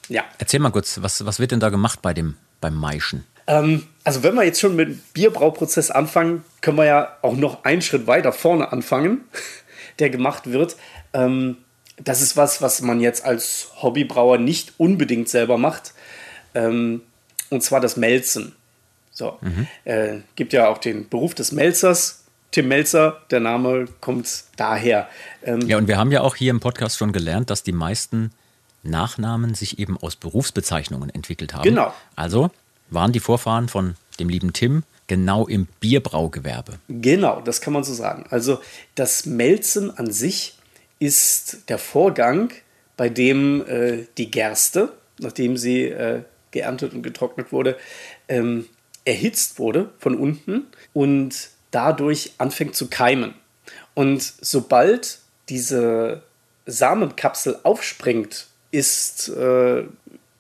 Ja. 0.10 0.24
Erzähl 0.38 0.60
mal 0.60 0.72
kurz, 0.72 1.02
was, 1.02 1.26
was 1.26 1.40
wird 1.40 1.52
denn 1.52 1.60
da 1.60 1.70
gemacht 1.70 2.02
bei 2.02 2.14
dem, 2.14 2.36
beim 2.62 2.76
Maischen? 2.76 3.26
Ähm, 3.46 3.84
also 4.04 4.24
wenn 4.24 4.36
wir 4.36 4.44
jetzt 4.44 4.60
schon 4.60 4.76
mit 4.76 4.90
dem 4.90 5.02
Bierbrauprozess 5.14 5.92
anfangen, 5.92 6.44
können 6.62 6.78
wir 6.78 6.86
ja 6.86 7.18
auch 7.22 7.36
noch 7.36 7.64
einen 7.64 7.82
Schritt 7.82 8.08
weiter 8.08 8.32
vorne 8.32 8.72
anfangen, 8.72 9.22
der 10.00 10.10
gemacht 10.10 10.52
wird. 10.52 10.76
Ähm, 11.14 11.58
das 11.98 12.22
ist 12.22 12.38
was, 12.38 12.62
was 12.62 12.82
man 12.82 13.00
jetzt 13.00 13.26
als 13.26 13.70
Hobbybrauer 13.82 14.38
nicht 14.38 14.74
unbedingt 14.78 15.30
selber 15.30 15.58
macht. 15.58 15.94
Ähm, 16.54 17.02
und 17.50 17.64
zwar 17.64 17.80
das 17.80 17.98
Melzen. 17.98 18.54
So, 19.12 19.38
mhm. 19.42 19.68
äh, 19.86 20.18
gibt 20.36 20.54
ja 20.54 20.68
auch 20.68 20.78
den 20.78 21.10
Beruf 21.10 21.34
des 21.34 21.52
Melzers. 21.52 22.26
Tim 22.58 22.70
Melzer, 22.70 23.22
der 23.30 23.40
Name 23.40 23.86
kommt 24.02 24.46
daher. 24.56 25.08
Ähm, 25.44 25.62
ja, 25.68 25.78
und 25.78 25.88
wir 25.88 26.00
haben 26.00 26.12
ja 26.12 26.22
auch 26.22 26.36
hier 26.36 26.50
im 26.50 26.60
Podcast 26.60 26.98
schon 26.98 27.12
gelernt, 27.12 27.52
dass 27.52 27.62
die 27.62 27.72
meisten 27.72 28.32
Nachnamen 28.82 29.54
sich 29.54 29.78
eben 29.78 29.96
aus 29.96 30.16
Berufsbezeichnungen 30.16 31.12
entwickelt 31.12 31.54
haben. 31.54 31.62
Genau. 31.62 31.94
Also 32.16 32.50
waren 32.90 33.12
die 33.12 33.20
Vorfahren 33.20 33.70
von 33.70 33.94
dem 34.20 34.28
lieben 34.28 34.54
Tim 34.54 34.82
genau 35.06 35.46
im 35.46 35.68
Bierbraugewerbe. 35.80 36.80
Genau, 36.90 37.42
das 37.42 37.62
kann 37.62 37.74
man 37.74 37.84
so 37.84 37.94
sagen. 37.94 38.26
Also 38.32 38.60
das 38.96 39.28
Melzen 39.28 39.96
an 39.96 40.12
sich 40.12 40.58
ist 40.98 41.70
der 41.70 41.78
Vorgang, 41.78 42.52
bei 42.96 43.08
dem 43.08 43.64
äh, 43.68 44.08
die 44.18 44.32
Gerste, 44.32 44.94
nachdem 45.20 45.58
sie 45.58 45.84
äh, 45.84 46.24
geerntet 46.50 46.96
und 46.96 47.04
getrocknet 47.04 47.52
wurde, 47.52 47.78
ähm, 48.28 48.66
erhitzt 49.06 49.60
wurde 49.60 49.92
von 50.00 50.16
unten 50.16 50.66
und 50.94 51.52
dadurch 51.72 52.34
anfängt 52.38 52.76
zu 52.76 52.88
keimen. 52.90 53.34
Und 53.94 54.34
sobald 54.42 55.20
diese 55.50 56.24
Samenkapsel 56.66 57.60
aufspringt, 57.64 58.48
ist, 58.72 59.30
äh, 59.30 59.84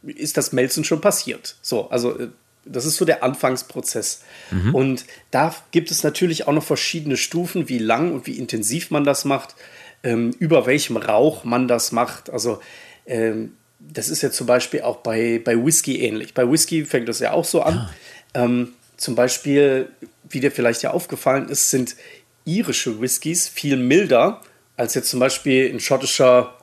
ist 0.05 0.37
das 0.37 0.51
Melzen 0.51 0.83
schon 0.83 1.01
passiert. 1.01 1.55
So, 1.61 1.89
also 1.89 2.17
äh, 2.19 2.27
das 2.65 2.85
ist 2.85 2.97
so 2.97 3.05
der 3.05 3.23
Anfangsprozess. 3.23 4.23
Mhm. 4.51 4.75
Und 4.75 5.05
da 5.31 5.55
gibt 5.71 5.89
es 5.89 6.03
natürlich 6.03 6.47
auch 6.47 6.53
noch 6.53 6.63
verschiedene 6.63 7.17
Stufen, 7.17 7.69
wie 7.69 7.77
lang 7.77 8.13
und 8.13 8.27
wie 8.27 8.37
intensiv 8.37 8.91
man 8.91 9.05
das 9.05 9.25
macht, 9.25 9.55
ähm, 10.03 10.31
über 10.39 10.65
welchem 10.65 10.97
Rauch 10.97 11.43
man 11.43 11.67
das 11.67 11.91
macht. 11.91 12.29
Also 12.29 12.59
ähm, 13.05 13.53
das 13.79 14.09
ist 14.09 14.21
ja 14.21 14.31
zum 14.31 14.47
Beispiel 14.47 14.81
auch 14.81 14.97
bei, 14.97 15.41
bei 15.43 15.63
Whisky 15.63 16.01
ähnlich. 16.01 16.33
Bei 16.33 16.49
Whisky 16.49 16.85
fängt 16.85 17.07
das 17.07 17.19
ja 17.19 17.31
auch 17.31 17.45
so 17.45 17.61
an. 17.61 17.89
Ja. 18.35 18.43
Ähm, 18.43 18.73
zum 18.97 19.15
Beispiel, 19.15 19.89
wie 20.29 20.39
dir 20.39 20.51
vielleicht 20.51 20.81
ja 20.81 20.91
aufgefallen 20.91 21.49
ist, 21.49 21.69
sind 21.69 21.95
irische 22.45 22.99
Whiskys 22.99 23.47
viel 23.47 23.77
milder 23.77 24.41
als 24.75 24.93
jetzt 24.93 25.10
zum 25.10 25.19
Beispiel 25.19 25.71
ein 25.73 25.79
schottischer 25.79 26.55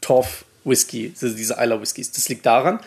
Torf 0.00 0.44
Whisky, 0.64 1.12
also 1.20 1.34
diese 1.34 1.54
Isla 1.54 1.80
Whiskys. 1.80 2.12
Das 2.12 2.28
liegt 2.28 2.46
daran, 2.46 2.80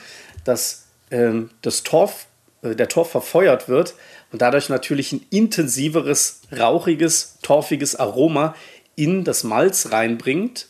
dass 0.43 0.85
ähm, 1.09 1.49
das 1.61 1.83
Torf, 1.83 2.27
äh, 2.61 2.75
der 2.75 2.87
Torf 2.87 3.11
verfeuert 3.11 3.69
wird 3.69 3.95
und 4.31 4.41
dadurch 4.41 4.69
natürlich 4.69 5.11
ein 5.11 5.25
intensiveres, 5.29 6.41
rauchiges, 6.51 7.37
torfiges 7.41 7.95
Aroma 7.95 8.55
in 8.95 9.23
das 9.23 9.43
Malz 9.43 9.91
reinbringt. 9.91 10.67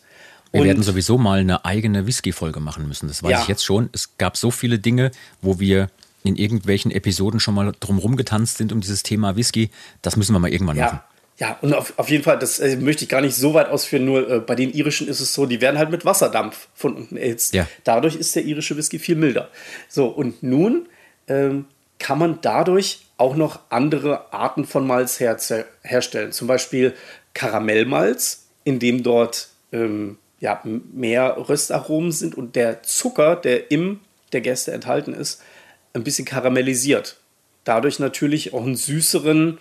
Wir 0.52 0.62
und 0.62 0.68
werden 0.68 0.84
sowieso 0.84 1.18
mal 1.18 1.40
eine 1.40 1.64
eigene 1.66 2.06
Whisky-Folge 2.06 2.60
machen 2.60 2.88
müssen. 2.88 3.08
Das 3.08 3.24
weiß 3.24 3.32
ja. 3.32 3.42
ich 3.42 3.48
jetzt 3.48 3.64
schon. 3.64 3.90
Es 3.94 4.18
gab 4.18 4.36
so 4.36 4.52
viele 4.52 4.80
Dinge, 4.80 5.12
wo 5.42 5.60
wir 5.60 5.90
in 6.24 6.36
irgendwelchen 6.36 6.92
Episoden 6.92 7.40
schon 7.40 7.56
mal 7.56 7.74
drumherum 7.80 8.16
getanzt 8.16 8.58
sind 8.58 8.72
um 8.72 8.82
dieses 8.82 9.04
Thema 9.04 9.36
Whisky. 9.36 9.70
Das 10.02 10.18
müssen 10.18 10.34
wir 10.34 10.40
mal 10.40 10.52
irgendwann 10.52 10.78
ja. 10.78 10.86
machen. 10.86 11.00
Ja, 11.38 11.58
und 11.62 11.74
auf, 11.74 11.94
auf 11.98 12.10
jeden 12.10 12.24
Fall, 12.24 12.38
das 12.38 12.60
äh, 12.60 12.78
möchte 12.78 13.04
ich 13.04 13.10
gar 13.10 13.22
nicht 13.22 13.36
so 13.36 13.56
weit 13.56 13.68
ausführen, 13.68 14.06
nur 14.06 14.30
äh, 14.30 14.40
bei 14.40 14.54
den 14.54 14.72
irischen 14.72 15.08
ist 15.08 15.22
es 15.22 15.34
so, 15.34 15.48
die 15.48 15.60
werden 15.60 15.80
halt 15.80 15.90
mit 15.90 16.06
Wasserdampf 16.06 16.68
von 16.76 16.96
unten 16.96 17.18
erhitzt. 17.18 17.56
Ja. 17.56 17.68
Dadurch 17.84 18.16
ist 18.16 18.36
der 18.36 18.46
irische 18.46 18.78
Whisky 18.78 19.00
viel 19.00 19.16
milder. 19.16 19.50
So, 19.90 20.06
und 20.06 20.44
nun 20.44 20.88
ähm, 21.28 21.66
kann 21.98 22.20
man 22.20 22.40
dadurch 22.44 23.08
auch 23.18 23.36
noch 23.36 23.60
andere 23.70 24.32
Arten 24.32 24.66
von 24.66 24.86
Malz 24.86 25.20
her 25.20 25.38
herstellen. 25.82 26.32
Zum 26.32 26.48
Beispiel 26.48 26.94
Karamellmalz, 27.34 28.46
in 28.64 28.78
dem 28.78 29.02
dort 29.02 29.50
ähm, 29.72 30.18
ja, 30.40 30.62
mehr 30.64 31.38
Röstaromen 31.50 32.12
sind 32.12 32.36
und 32.36 32.56
der 32.56 32.84
Zucker, 32.84 33.36
der 33.36 33.72
im 33.72 34.00
der 34.32 34.42
Gäste 34.42 34.72
enthalten 34.72 35.14
ist, 35.14 35.42
ein 35.94 36.04
bisschen 36.04 36.26
karamellisiert. 36.26 37.18
Dadurch 37.64 38.00
natürlich 38.00 38.54
auch 38.54 38.64
einen 38.64 38.76
süßeren, 38.76 39.60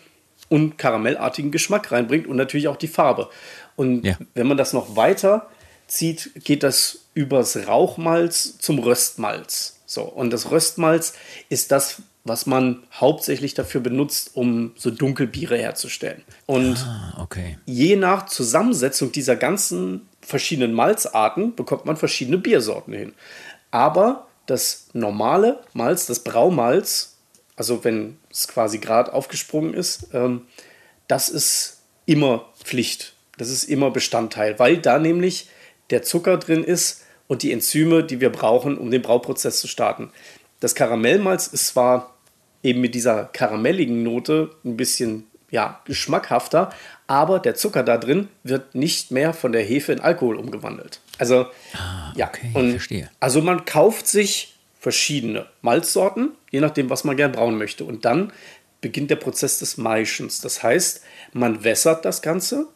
und 0.51 0.79
karamellartigen 0.79 1.51
Geschmack 1.51 1.93
reinbringt 1.93 2.27
und 2.27 2.37
natürlich 2.37 2.69
auch 2.69 2.77
die 2.77 2.89
Farbe. 2.89 3.31
Und 3.77 4.05
ja. 4.05 4.19
wenn 4.35 4.47
man 4.47 4.57
das 4.57 4.73
noch 4.73 4.97
weiter 4.97 5.49
zieht, 5.87 6.33
geht 6.45 6.63
das 6.63 7.07
übers 7.15 7.69
Rauchmalz 7.69 8.59
zum 8.59 8.79
Röstmalz. 8.81 9.81
So, 9.87 10.03
und 10.03 10.31
das 10.31 10.51
Röstmalz 10.51 11.15
ist 11.49 11.73
das, 11.73 12.03
was 12.25 12.47
man 12.47 12.83
hauptsächlich 12.93 13.55
dafür 13.55 13.81
benutzt, 13.81 14.33
um 14.35 14.73
so 14.77 14.91
Dunkelbiere 14.91 15.57
herzustellen. 15.57 16.23
Und 16.47 16.79
ah, 16.79 17.23
okay. 17.23 17.59
je 17.65 17.97
nach 17.97 18.27
Zusammensetzung 18.27 19.11
dieser 19.13 19.37
ganzen 19.37 20.09
verschiedenen 20.21 20.73
Malzarten 20.73 21.55
bekommt 21.55 21.87
man 21.87 21.97
verschiedene 21.97 22.39
Biersorten 22.39 22.93
hin. 22.93 23.15
Aber 23.71 24.27
das 24.51 24.89
normale 24.93 25.61
Malz, 25.73 26.07
das 26.07 26.25
Braumalz, 26.25 27.17
also 27.57 27.85
wenn 27.85 28.19
es 28.31 28.49
quasi 28.49 28.79
gerade 28.79 29.13
aufgesprungen 29.13 29.75
ist, 29.75 30.09
ähm, 30.13 30.43
das 31.09 31.29
ist 31.29 31.83
immer 32.07 32.49
Pflicht. 32.63 33.15
Das 33.39 33.49
ist 33.49 33.65
immer 33.65 33.91
Bestandteil, 33.91 34.59
weil 34.59 34.79
da 34.79 34.99
nämlich 34.99 35.49
der 35.91 36.03
Zucker 36.03 36.37
drin 36.37 36.65
ist 36.65 37.05
und 37.29 37.43
die 37.43 37.53
Enzyme, 37.53 38.03
die 38.05 38.21
wir 38.21 38.31
brauchen, 38.31 38.77
um 38.77 38.91
den 38.91 39.03
Brauprozess 39.03 39.61
zu 39.61 39.69
starten. 39.69 40.11
Das 40.59 40.75
Karamellmalz 40.75 41.47
ist 41.47 41.69
zwar 41.69 42.17
eben 42.63 42.81
mit 42.81 42.95
dieser 42.95 43.25
karamelligen 43.25 44.03
Note 44.03 44.51
ein 44.65 44.77
bisschen 44.77 45.30
ja, 45.51 45.81
geschmackhafter, 45.85 46.73
aber 47.07 47.39
der 47.39 47.55
Zucker 47.55 47.83
da 47.83 47.99
drin 47.99 48.29
wird 48.45 48.75
nicht 48.75 49.11
mehr 49.11 49.35
von 49.35 49.53
der 49.53 49.63
Hefe 49.63 49.93
in 49.93 50.01
Alkohol 50.01 50.37
umgewandelt. 50.37 51.01
Also, 51.19 51.47
ah, 51.75 52.13
ja, 52.17 52.29
okay, 52.29 52.51
und 52.55 52.71
verstehe. 52.71 53.11
Also 53.21 53.43
man 53.43 53.65
kauft 53.65 54.07
sich 54.07 54.57
verschiedene 54.79 55.47
Malzsorten, 55.61 56.31
je 56.51 56.61
nachdem, 56.61 56.89
was 56.89 57.05
man 57.05 57.17
gern 57.17 57.33
brauen 57.33 57.59
möchte. 57.59 57.85
Und 57.85 58.05
dann 58.05 58.33
beginnt 58.81 59.11
der 59.11 59.17
Prozess 59.17 59.59
des 59.59 59.77
Maischens. 59.77 60.41
Das 60.41 60.63
heißt, 60.63 61.03
man 61.33 61.65
wässert 61.65 62.05
das 62.05 62.23
Ganze 62.23 62.67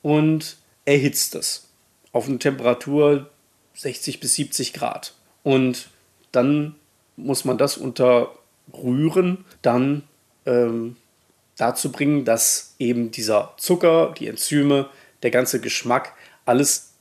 und 0.00 0.56
erhitzt 0.84 1.34
es 1.34 1.68
auf 2.12 2.28
eine 2.28 2.38
Temperatur 2.38 3.30
60 3.74 4.20
bis 4.20 4.34
70 4.34 4.72
Grad. 4.72 5.14
Und 5.42 5.88
dann 6.30 6.74
muss 7.16 7.44
man 7.44 7.58
das 7.58 7.76
unter 7.76 8.34
Rühren 8.72 9.44
dann 9.60 10.04
ähm, 10.46 10.96
dazu 11.56 11.92
bringen, 11.92 12.24
dass 12.24 12.74
eben 12.78 13.10
dieser 13.10 13.54
Zucker, 13.56 14.14
die 14.18 14.28
Enzyme, 14.28 14.88
der 15.22 15.30
ganze 15.30 15.60
Geschmack, 15.60 16.14
alles 16.44 16.92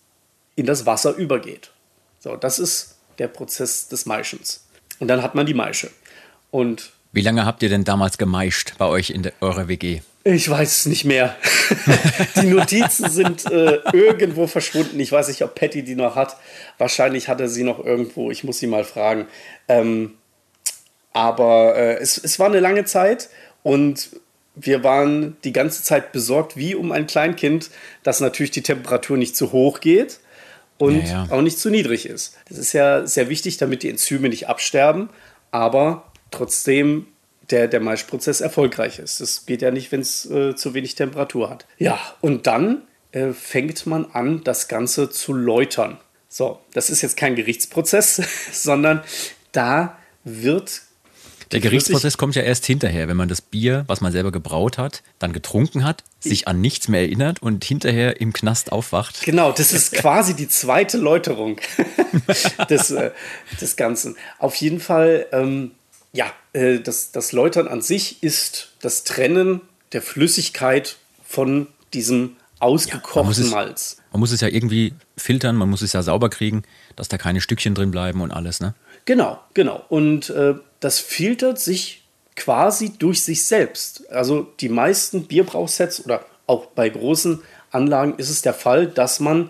in 0.55 0.65
das 0.65 0.85
Wasser 0.85 1.15
übergeht. 1.15 1.71
So, 2.19 2.35
das 2.35 2.59
ist 2.59 2.97
der 3.17 3.27
Prozess 3.27 3.87
des 3.87 4.05
Maischens. 4.05 4.65
Und 4.99 5.07
dann 5.07 5.23
hat 5.23 5.35
man 5.35 5.45
die 5.45 5.53
Maische. 5.53 5.89
Und 6.51 6.91
Wie 7.11 7.21
lange 7.21 7.45
habt 7.45 7.63
ihr 7.63 7.69
denn 7.69 7.83
damals 7.83 8.17
gemeischt 8.17 8.73
bei 8.77 8.85
euch 8.85 9.09
in 9.09 9.23
der, 9.23 9.33
eurer 9.41 9.67
WG? 9.67 10.01
Ich 10.23 10.47
weiß 10.47 10.77
es 10.77 10.85
nicht 10.85 11.03
mehr. 11.03 11.35
die 12.41 12.47
Notizen 12.47 13.09
sind 13.09 13.49
äh, 13.49 13.79
irgendwo 13.91 14.45
verschwunden. 14.45 14.99
Ich 14.99 15.11
weiß 15.11 15.29
nicht, 15.29 15.43
ob 15.43 15.55
Patty 15.55 15.83
die 15.83 15.95
noch 15.95 16.15
hat. 16.15 16.37
Wahrscheinlich 16.77 17.27
hat 17.27 17.41
er 17.41 17.49
sie 17.49 17.63
noch 17.63 17.83
irgendwo. 17.83 18.29
Ich 18.29 18.43
muss 18.43 18.59
sie 18.59 18.67
mal 18.67 18.83
fragen. 18.83 19.27
Ähm, 19.67 20.13
aber 21.11 21.75
äh, 21.75 21.95
es, 21.95 22.19
es 22.19 22.37
war 22.37 22.47
eine 22.47 22.59
lange 22.59 22.85
Zeit 22.85 23.29
und 23.63 24.09
wir 24.55 24.83
waren 24.83 25.37
die 25.43 25.53
ganze 25.53 25.83
Zeit 25.83 26.11
besorgt, 26.11 26.57
wie 26.57 26.75
um 26.75 26.91
ein 26.91 27.07
Kleinkind, 27.07 27.69
dass 28.03 28.19
natürlich 28.19 28.51
die 28.51 28.63
Temperatur 28.63 29.17
nicht 29.17 29.35
zu 29.35 29.51
hoch 29.51 29.79
geht 29.79 30.19
und 30.77 31.03
ja, 31.03 31.25
ja. 31.25 31.27
auch 31.29 31.41
nicht 31.41 31.59
zu 31.59 31.69
niedrig 31.69 32.05
ist. 32.05 32.37
Das 32.49 32.57
ist 32.57 32.73
ja 32.73 33.05
sehr 33.05 33.29
wichtig, 33.29 33.57
damit 33.57 33.83
die 33.83 33.89
Enzyme 33.89 34.29
nicht 34.29 34.49
absterben, 34.49 35.09
aber 35.51 36.11
trotzdem 36.31 37.07
der, 37.49 37.67
der 37.67 37.79
Maischprozess 37.79 38.41
erfolgreich 38.41 38.99
ist. 38.99 39.21
Das 39.21 39.45
geht 39.45 39.61
ja 39.61 39.71
nicht, 39.71 39.91
wenn 39.91 40.01
es 40.01 40.29
äh, 40.29 40.55
zu 40.55 40.73
wenig 40.73 40.95
Temperatur 40.95 41.49
hat. 41.49 41.65
Ja, 41.77 41.99
und 42.21 42.47
dann 42.47 42.83
äh, 43.11 43.31
fängt 43.33 43.85
man 43.87 44.05
an, 44.05 44.43
das 44.43 44.67
Ganze 44.67 45.09
zu 45.09 45.33
läutern. 45.33 45.97
So, 46.29 46.59
das 46.73 46.89
ist 46.89 47.01
jetzt 47.01 47.17
kein 47.17 47.35
Gerichtsprozess, 47.35 48.21
sondern 48.51 49.03
da 49.51 49.97
wird 50.23 50.81
der 51.51 51.59
Gerichtsprozess 51.59 52.17
kommt 52.17 52.35
ja 52.35 52.41
erst 52.43 52.65
hinterher, 52.65 53.07
wenn 53.07 53.17
man 53.17 53.27
das 53.27 53.41
Bier, 53.41 53.83
was 53.87 54.01
man 54.01 54.11
selber 54.11 54.31
gebraut 54.31 54.77
hat, 54.77 55.03
dann 55.19 55.33
getrunken 55.33 55.83
hat, 55.83 56.03
sich 56.19 56.47
an 56.47 56.61
nichts 56.61 56.87
mehr 56.87 57.01
erinnert 57.01 57.41
und 57.41 57.63
hinterher 57.63 58.21
im 58.21 58.33
Knast 58.33 58.71
aufwacht. 58.71 59.21
Genau, 59.23 59.51
das 59.51 59.73
ist 59.73 59.91
quasi 59.93 60.35
die 60.35 60.47
zweite 60.47 60.97
Läuterung 60.97 61.59
des, 62.69 62.91
äh, 62.91 63.11
des 63.59 63.75
Ganzen. 63.75 64.15
Auf 64.39 64.55
jeden 64.55 64.79
Fall, 64.79 65.27
ähm, 65.31 65.71
ja, 66.13 66.31
äh, 66.53 66.79
das, 66.79 67.11
das 67.11 67.31
Läutern 67.31 67.67
an 67.67 67.81
sich 67.81 68.23
ist 68.23 68.73
das 68.81 69.03
Trennen 69.03 69.61
der 69.91 70.01
Flüssigkeit 70.01 70.97
von 71.23 71.67
diesem 71.93 72.35
ausgekochten 72.59 73.45
ja, 73.45 73.49
Malz. 73.49 73.97
Man 74.11 74.19
muss 74.19 74.31
es 74.31 74.41
ja 74.41 74.47
irgendwie 74.47 74.93
filtern, 75.17 75.55
man 75.55 75.69
muss 75.69 75.81
es 75.81 75.93
ja 75.93 76.03
sauber 76.03 76.29
kriegen, 76.29 76.63
dass 76.95 77.07
da 77.07 77.17
keine 77.17 77.41
Stückchen 77.41 77.73
drin 77.73 77.91
bleiben 77.91 78.21
und 78.21 78.31
alles, 78.31 78.59
ne? 78.59 78.73
Genau, 79.11 79.41
genau. 79.53 79.83
Und 79.89 80.29
äh, 80.29 80.53
das 80.79 81.01
filtert 81.01 81.59
sich 81.59 82.03
quasi 82.37 82.93
durch 82.97 83.23
sich 83.23 83.43
selbst. 83.43 84.09
Also 84.09 84.47
die 84.61 84.69
meisten 84.69 85.23
Bierbrauchsets 85.27 86.05
oder 86.05 86.23
auch 86.47 86.67
bei 86.67 86.87
großen 86.87 87.41
Anlagen 87.71 88.15
ist 88.15 88.29
es 88.29 88.41
der 88.41 88.53
Fall, 88.53 88.87
dass 88.87 89.19
man 89.19 89.49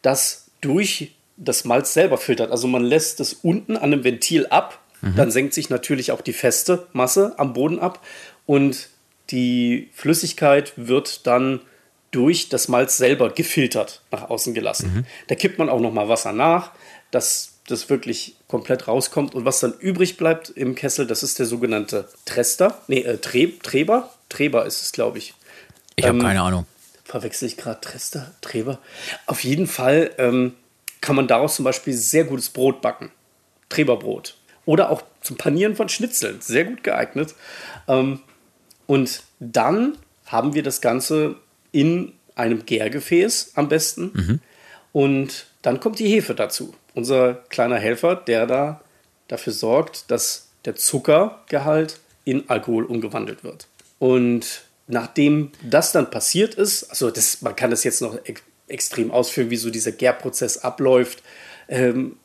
das 0.00 0.46
durch 0.62 1.14
das 1.36 1.66
Malz 1.66 1.92
selber 1.92 2.16
filtert. 2.16 2.50
Also 2.50 2.68
man 2.68 2.84
lässt 2.84 3.20
es 3.20 3.34
unten 3.34 3.76
an 3.76 3.82
einem 3.92 4.02
Ventil 4.02 4.46
ab, 4.46 4.80
mhm. 5.02 5.14
dann 5.14 5.30
senkt 5.30 5.52
sich 5.52 5.68
natürlich 5.68 6.10
auch 6.10 6.22
die 6.22 6.32
feste 6.32 6.86
Masse 6.94 7.34
am 7.36 7.52
Boden 7.52 7.80
ab 7.80 8.00
und 8.46 8.88
die 9.28 9.90
Flüssigkeit 9.92 10.72
wird 10.76 11.26
dann 11.26 11.60
durch 12.12 12.48
das 12.48 12.66
Malz 12.68 12.96
selber 12.96 13.28
gefiltert 13.28 14.00
nach 14.10 14.30
außen 14.30 14.54
gelassen. 14.54 14.90
Mhm. 14.94 15.04
Da 15.28 15.34
kippt 15.34 15.58
man 15.58 15.68
auch 15.68 15.80
noch 15.80 15.92
mal 15.92 16.08
Wasser 16.08 16.32
nach. 16.32 16.70
Das 17.10 17.51
das 17.66 17.88
wirklich 17.88 18.36
komplett 18.48 18.88
rauskommt. 18.88 19.34
Und 19.34 19.44
was 19.44 19.60
dann 19.60 19.74
übrig 19.78 20.16
bleibt 20.16 20.50
im 20.50 20.74
Kessel, 20.74 21.06
das 21.06 21.22
ist 21.22 21.38
der 21.38 21.46
sogenannte 21.46 22.08
Trester. 22.24 22.82
Nee, 22.88 23.00
äh, 23.00 23.18
Treb, 23.18 23.62
Treber? 23.62 24.12
Treber 24.28 24.66
ist 24.66 24.82
es, 24.82 24.92
glaube 24.92 25.18
ich. 25.18 25.34
Ich 25.96 26.06
habe 26.06 26.18
ähm, 26.18 26.24
keine 26.24 26.42
Ahnung. 26.42 26.66
Verwechsel 27.04 27.46
ich 27.46 27.56
gerade 27.56 27.80
Trester, 27.80 28.32
Treber? 28.40 28.78
Auf 29.26 29.44
jeden 29.44 29.66
Fall 29.66 30.10
ähm, 30.18 30.54
kann 31.00 31.16
man 31.16 31.26
daraus 31.26 31.56
zum 31.56 31.64
Beispiel 31.64 31.94
sehr 31.94 32.24
gutes 32.24 32.48
Brot 32.48 32.80
backen. 32.80 33.10
Treberbrot. 33.68 34.36
Oder 34.64 34.90
auch 34.90 35.02
zum 35.20 35.36
Panieren 35.36 35.76
von 35.76 35.88
Schnitzeln. 35.88 36.40
Sehr 36.40 36.64
gut 36.64 36.82
geeignet. 36.82 37.34
Ähm, 37.88 38.20
und 38.86 39.22
dann 39.40 39.98
haben 40.26 40.54
wir 40.54 40.62
das 40.62 40.80
Ganze 40.80 41.36
in 41.72 42.12
einem 42.34 42.64
Gärgefäß 42.64 43.52
am 43.54 43.68
besten. 43.68 44.10
Mhm. 44.14 44.40
Und 44.92 45.46
dann 45.62 45.80
kommt 45.80 45.98
die 45.98 46.08
Hefe 46.08 46.34
dazu 46.34 46.74
unser 46.94 47.34
kleiner 47.48 47.78
Helfer, 47.78 48.16
der 48.16 48.46
da 48.46 48.80
dafür 49.28 49.52
sorgt, 49.52 50.10
dass 50.10 50.48
der 50.64 50.76
Zuckergehalt 50.76 52.00
in 52.24 52.48
Alkohol 52.48 52.84
umgewandelt 52.84 53.44
wird. 53.44 53.66
Und 53.98 54.62
nachdem 54.86 55.52
das 55.62 55.92
dann 55.92 56.10
passiert 56.10 56.54
ist, 56.54 56.84
also 56.90 57.10
das, 57.10 57.42
man 57.42 57.56
kann 57.56 57.70
das 57.70 57.84
jetzt 57.84 58.02
noch 58.02 58.18
ex 58.24 58.42
extrem 58.68 59.10
ausführen, 59.10 59.50
wie 59.50 59.56
so 59.56 59.68
dieser 59.68 59.92
Gärprozess 59.92 60.56
abläuft. 60.56 61.22
Ähm, 61.68 62.16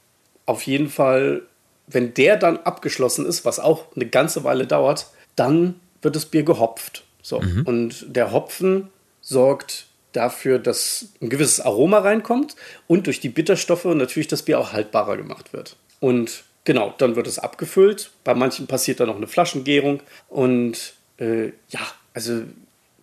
auf 0.46 0.62
jeden 0.62 0.88
Fall, 0.88 1.42
wenn 1.88 2.14
der 2.14 2.38
dann 2.38 2.58
abgeschlossen 2.58 3.26
ist, 3.26 3.44
was 3.44 3.60
auch 3.60 3.94
eine 3.98 4.06
ganze 4.06 4.46
Weile 4.46 4.66
dauert, 4.66 5.08
dann 5.36 5.78
wird 6.02 6.16
das 6.16 6.28
Bier 6.28 6.44
gehopft. 6.44 7.04
So. 7.22 7.42
Mhm. 7.42 7.64
Und 7.66 8.16
der 8.16 8.32
Hopfen 8.32 8.88
sorgt 9.20 9.88
dafür, 10.14 10.60
dass 10.60 11.10
ein 11.22 11.30
gewisses 11.30 11.60
Aroma 11.60 12.00
reinkommt 12.00 12.56
und 12.88 13.08
durch 13.08 13.20
die 13.20 13.30
Bitterstoffe 13.30 13.86
natürlich 13.86 14.28
das 14.28 14.44
Bier 14.44 14.60
auch 14.60 14.74
haltbarer 14.74 15.18
gemacht 15.18 15.54
wird. 15.54 15.76
Und 16.00 16.44
genau, 16.64 16.94
dann 16.98 17.16
wird 17.16 17.28
es 17.28 17.40
abgefüllt. 17.40 18.12
Bei 18.24 18.34
manchen 18.34 18.68
passiert 18.68 19.00
dann 19.00 19.08
noch 19.08 19.18
eine 19.18 19.28
Flaschengärung. 19.28 20.02
Und 20.30 20.94
äh, 21.18 21.48
ja, 21.70 21.82
also 22.14 22.44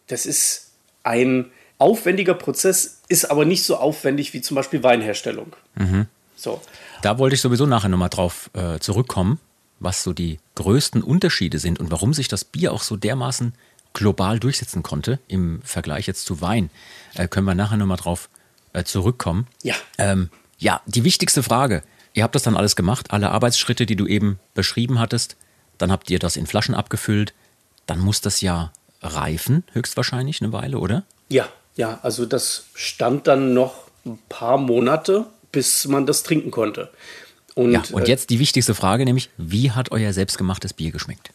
das 0.07 0.27
ist 0.27 0.73
ein 1.03 1.51
aufwendiger 1.79 2.35
Prozess, 2.35 3.03
ist 3.09 3.31
aber 3.31 3.45
nicht 3.45 3.65
so 3.65 3.77
aufwendig 3.77 4.33
wie 4.33 4.41
zum 4.41 4.55
Beispiel 4.55 4.83
Weinherstellung. 4.83 5.55
Mhm. 5.75 6.07
So. 6.37 6.61
Da 7.03 7.19
wollte 7.19 7.35
ich 7.35 7.41
sowieso 7.41 7.67
nachher 7.67 7.89
nochmal 7.89 8.09
drauf 8.09 8.51
äh, 8.55 8.79
zurückkommen, 8.79 9.39
was 9.81 10.03
so 10.03 10.13
die 10.13 10.39
größten 10.55 11.03
Unterschiede 11.03 11.59
sind 11.59 11.81
und 11.81 11.91
warum 11.91 12.15
sich 12.15 12.29
das 12.29 12.45
Bier 12.45 12.73
auch 12.73 12.83
so 12.83 12.97
dermaßen 12.97 13.55
global 13.95 14.39
durchsetzen 14.39 14.83
konnte 14.83 15.19
im 15.27 15.63
Vergleich 15.63 16.07
jetzt 16.07 16.27
zu 16.27 16.43
Wein. 16.43 16.69
Äh, 17.15 17.29
können 17.29 17.47
wir 17.47 17.55
nachher 17.55 17.79
nochmal 17.79 17.97
drauf 17.97 18.29
äh, 18.75 18.85
zurückkommen. 18.85 19.47
Ja. 19.63 19.75
Ähm, 19.97 20.29
ja, 20.59 20.83
die 20.87 21.05
wichtigste 21.05 21.43
Frage. 21.43 21.83
Ihr 22.13 22.23
habt 22.23 22.35
das 22.35 22.43
dann 22.43 22.57
alles 22.57 22.77
gemacht, 22.77 23.11
alle 23.11 23.31
Arbeitsschritte, 23.31 23.87
die 23.87 23.97
du 23.97 24.07
eben 24.07 24.39
beschrieben 24.55 25.01
hattest. 25.01 25.37
Dann 25.79 25.91
habt 25.91 26.11
ihr 26.11 26.19
das 26.19 26.37
in 26.37 26.47
Flaschen 26.47 26.75
abgefüllt. 26.75 27.33
Dann 27.87 27.99
muss 27.99 28.21
das 28.21 28.41
ja 28.41 28.73
reifen, 29.03 29.65
höchstwahrscheinlich 29.73 30.41
eine 30.41 30.53
Weile, 30.53 30.79
oder? 30.79 31.05
Ja, 31.29 31.49
ja, 31.77 31.99
also 32.03 32.27
das 32.27 32.67
stand 32.75 33.27
dann 33.27 33.55
noch 33.55 33.75
ein 34.07 34.19
paar 34.29 34.59
Monate, 34.59 35.27
bis 35.51 35.87
man 35.87 36.07
das 36.07 36.23
trinken 36.23 36.51
konnte. 36.51 36.91
Und, 37.55 37.73
ja, 37.73 37.83
und 37.93 38.03
äh, 38.03 38.09
jetzt 38.09 38.31
die 38.31 38.39
wichtigste 38.39 38.75
Frage, 38.75 39.05
nämlich, 39.05 39.31
wie 39.37 39.71
hat 39.71 39.93
euer 39.93 40.13
selbstgemachtes 40.13 40.73
Bier 40.73 40.91
geschmeckt? 40.91 41.31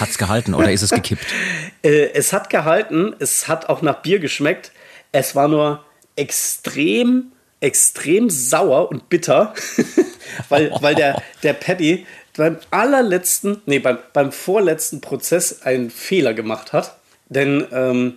Hat 0.00 0.10
es 0.10 0.18
gehalten 0.18 0.54
oder 0.54 0.70
ist 0.70 0.82
es 0.82 0.90
gekippt? 0.90 1.26
äh, 1.82 2.10
es 2.12 2.32
hat 2.32 2.50
gehalten, 2.50 3.14
es 3.18 3.48
hat 3.48 3.68
auch 3.68 3.82
nach 3.82 4.02
Bier 4.02 4.18
geschmeckt. 4.18 4.70
Es 5.12 5.34
war 5.34 5.48
nur 5.48 5.84
extrem, 6.14 7.32
extrem 7.60 8.30
sauer 8.30 8.90
und 8.90 9.08
bitter, 9.08 9.54
weil, 10.48 10.72
weil 10.80 10.94
der, 10.94 11.22
der 11.42 11.52
Paddy 11.52 12.06
beim 12.36 12.58
allerletzten, 12.70 13.62
nee, 13.66 13.78
beim, 13.78 13.98
beim 14.12 14.30
vorletzten 14.30 15.00
Prozess 15.00 15.62
einen 15.62 15.90
Fehler 15.90 16.34
gemacht 16.34 16.72
hat. 16.72 16.96
Denn 17.28 17.66
ähm, 17.72 18.14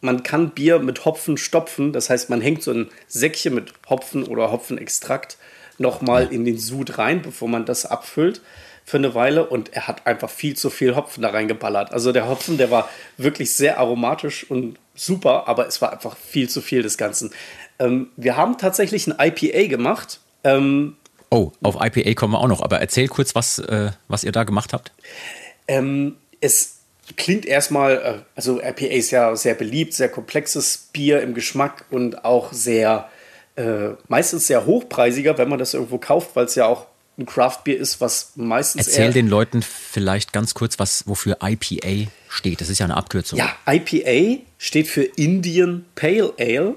man 0.00 0.22
kann 0.22 0.50
Bier 0.50 0.78
mit 0.78 1.04
Hopfen 1.04 1.36
stopfen. 1.36 1.92
Das 1.92 2.08
heißt, 2.08 2.30
man 2.30 2.40
hängt 2.40 2.62
so 2.62 2.72
ein 2.72 2.88
Säckchen 3.08 3.54
mit 3.54 3.74
Hopfen 3.90 4.24
oder 4.24 4.50
Hopfenextrakt 4.50 5.36
nochmal 5.76 6.32
in 6.32 6.44
den 6.44 6.58
Sud 6.58 6.98
rein, 6.98 7.20
bevor 7.20 7.48
man 7.48 7.66
das 7.66 7.84
abfüllt 7.84 8.40
für 8.88 8.96
eine 8.96 9.14
Weile. 9.14 9.46
Und 9.46 9.74
er 9.74 9.86
hat 9.86 10.06
einfach 10.06 10.30
viel 10.30 10.56
zu 10.56 10.70
viel 10.70 10.96
Hopfen 10.96 11.22
da 11.22 11.30
reingeballert. 11.30 11.92
Also 11.92 12.10
der 12.10 12.26
Hopfen, 12.26 12.56
der 12.56 12.70
war 12.70 12.88
wirklich 13.18 13.54
sehr 13.54 13.78
aromatisch 13.78 14.50
und 14.50 14.78
super, 14.94 15.46
aber 15.46 15.66
es 15.66 15.82
war 15.82 15.92
einfach 15.92 16.16
viel 16.16 16.48
zu 16.48 16.62
viel 16.62 16.82
des 16.82 16.96
Ganzen. 16.96 17.30
Ähm, 17.78 18.08
wir 18.16 18.36
haben 18.36 18.56
tatsächlich 18.56 19.06
ein 19.06 19.14
IPA 19.18 19.68
gemacht. 19.68 20.20
Ähm, 20.42 20.96
oh, 21.30 21.52
auf 21.62 21.76
IPA 21.78 22.14
kommen 22.14 22.32
wir 22.32 22.40
auch 22.40 22.48
noch. 22.48 22.62
Aber 22.62 22.80
erzähl 22.80 23.08
kurz, 23.08 23.34
was, 23.34 23.58
äh, 23.58 23.90
was 24.08 24.24
ihr 24.24 24.32
da 24.32 24.44
gemacht 24.44 24.72
habt. 24.72 24.92
Ähm, 25.68 26.16
es 26.40 26.78
klingt 27.16 27.44
erstmal, 27.44 27.92
äh, 27.96 28.14
also 28.34 28.58
IPA 28.58 28.86
ist 28.86 29.10
ja 29.10 29.36
sehr 29.36 29.54
beliebt, 29.54 29.92
sehr 29.92 30.08
komplexes 30.08 30.88
Bier 30.94 31.20
im 31.20 31.34
Geschmack 31.34 31.84
und 31.90 32.24
auch 32.24 32.54
sehr, 32.54 33.10
äh, 33.56 33.90
meistens 34.08 34.46
sehr 34.46 34.64
hochpreisiger, 34.64 35.36
wenn 35.36 35.50
man 35.50 35.58
das 35.58 35.74
irgendwo 35.74 35.98
kauft, 35.98 36.34
weil 36.36 36.46
es 36.46 36.54
ja 36.54 36.66
auch 36.66 36.86
ein 37.18 37.26
Craft-Bier 37.26 37.78
ist, 37.78 38.00
was 38.00 38.32
meistens. 38.36 38.86
Erzähl 38.86 39.12
den 39.12 39.28
Leuten 39.28 39.62
vielleicht 39.62 40.32
ganz 40.32 40.54
kurz, 40.54 40.78
was, 40.78 41.06
wofür 41.06 41.38
IPA 41.42 42.10
steht. 42.28 42.60
Das 42.60 42.68
ist 42.68 42.78
ja 42.78 42.86
eine 42.86 42.96
Abkürzung. 42.96 43.38
Ja, 43.38 43.56
IPA 43.66 44.42
steht 44.56 44.86
für 44.86 45.02
Indian 45.02 45.84
Pale 45.94 46.32
Ale. 46.38 46.76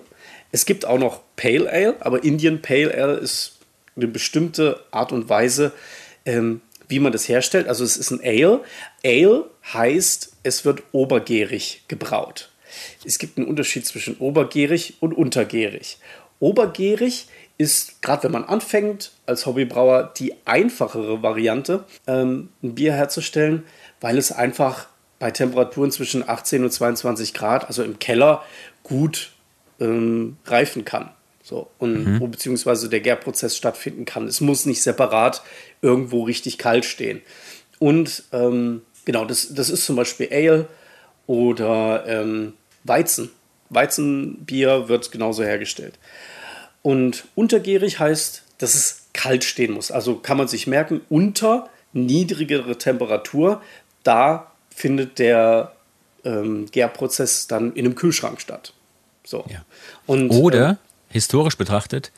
Es 0.52 0.66
gibt 0.66 0.86
auch 0.86 0.98
noch 0.98 1.22
Pale 1.36 1.72
Ale, 1.72 1.96
aber 2.00 2.24
Indian 2.24 2.62
Pale 2.62 2.94
Ale 2.94 3.14
ist 3.14 3.60
eine 3.96 4.08
bestimmte 4.08 4.84
Art 4.92 5.12
und 5.12 5.30
Weise, 5.30 5.74
ähm, 6.26 6.62
wie 6.88 7.00
man 7.00 7.12
das 7.12 7.30
herstellt. 7.30 7.68
Also 7.68 7.84
es 7.84 7.96
ist 7.96 8.12
ein 8.12 8.22
Ale. 8.24 8.64
Ale 9.06 9.46
heißt, 9.74 10.34
es 10.44 10.66
wird 10.66 10.82
obergärig 10.92 11.84
gebraut. 11.88 12.50
Es 13.06 13.20
gibt 13.20 13.38
einen 13.38 13.48
Unterschied 13.48 13.86
zwischen 13.86 14.18
obergärig 14.18 14.96
und 15.02 15.14
untergärig. 15.14 15.98
Obergärig 16.40 17.26
ist, 17.26 17.30
gerade 18.02 18.24
wenn 18.24 18.32
man 18.32 18.44
anfängt, 18.46 19.12
als 19.26 19.46
Hobbybrauer 19.46 20.14
die 20.18 20.34
einfachere 20.46 21.22
Variante, 21.22 21.84
ähm, 22.08 22.50
ein 22.64 22.76
Bier 22.76 22.94
herzustellen, 22.94 23.64
weil 24.00 24.18
es 24.18 24.32
einfach 24.32 24.88
bei 25.20 25.32
Temperaturen 25.32 25.92
zwischen 25.92 26.28
18 26.28 26.64
und 26.64 26.72
22 26.72 27.34
Grad, 27.34 27.68
also 27.68 27.84
im 27.84 28.00
Keller, 28.00 28.44
gut 28.84 29.32
ähm, 29.80 30.38
reifen 30.46 30.86
kann. 30.86 31.12
So, 31.44 31.70
und 31.80 32.06
mhm. 32.06 32.20
wo 32.20 32.28
beziehungsweise 32.28 32.88
der 32.88 33.02
Gärprozess 33.02 33.58
stattfinden 33.58 34.06
kann. 34.06 34.28
Es 34.28 34.42
muss 34.42 34.66
nicht 34.66 34.82
separat 34.82 35.42
irgendwo 35.82 36.24
richtig 36.24 36.58
kalt 36.58 36.86
stehen. 36.86 37.22
Und 37.80 38.24
ähm, 38.32 38.84
genau, 39.06 39.26
das, 39.26 39.54
das 39.54 39.70
ist 39.70 39.86
zum 39.86 39.96
Beispiel 39.96 40.30
Ale 40.32 40.68
oder 41.28 42.06
ähm, 42.08 42.54
Weizen. 42.84 43.32
Weizenbier 43.70 44.88
wird 44.88 45.12
genauso 45.12 45.44
hergestellt. 45.44 45.98
Und 46.82 47.26
untergärig 47.36 48.00
heißt, 48.00 48.44
dass 48.58 48.76
es 48.76 49.08
kalt 49.14 49.44
stehen 49.44 49.74
muss. 49.74 49.92
Also 49.92 50.16
kann 50.16 50.38
man 50.38 50.48
sich 50.48 50.68
merken, 50.68 51.02
unter 51.10 51.70
niedrigere 51.94 52.78
Temperatur, 52.78 53.62
da 54.04 54.52
findet 54.74 55.20
der 55.20 55.74
ähm, 56.24 56.68
Gärprozess 56.72 57.48
dann 57.48 57.74
in 57.74 57.86
einem 57.86 57.96
Kühlschrank 57.96 58.40
statt. 58.42 58.74
So. 59.24 59.46
Ja. 59.50 59.64
Und, 60.08 60.32
Oder 60.32 60.78
historisch 61.10 61.58
betrachtet 61.58 62.12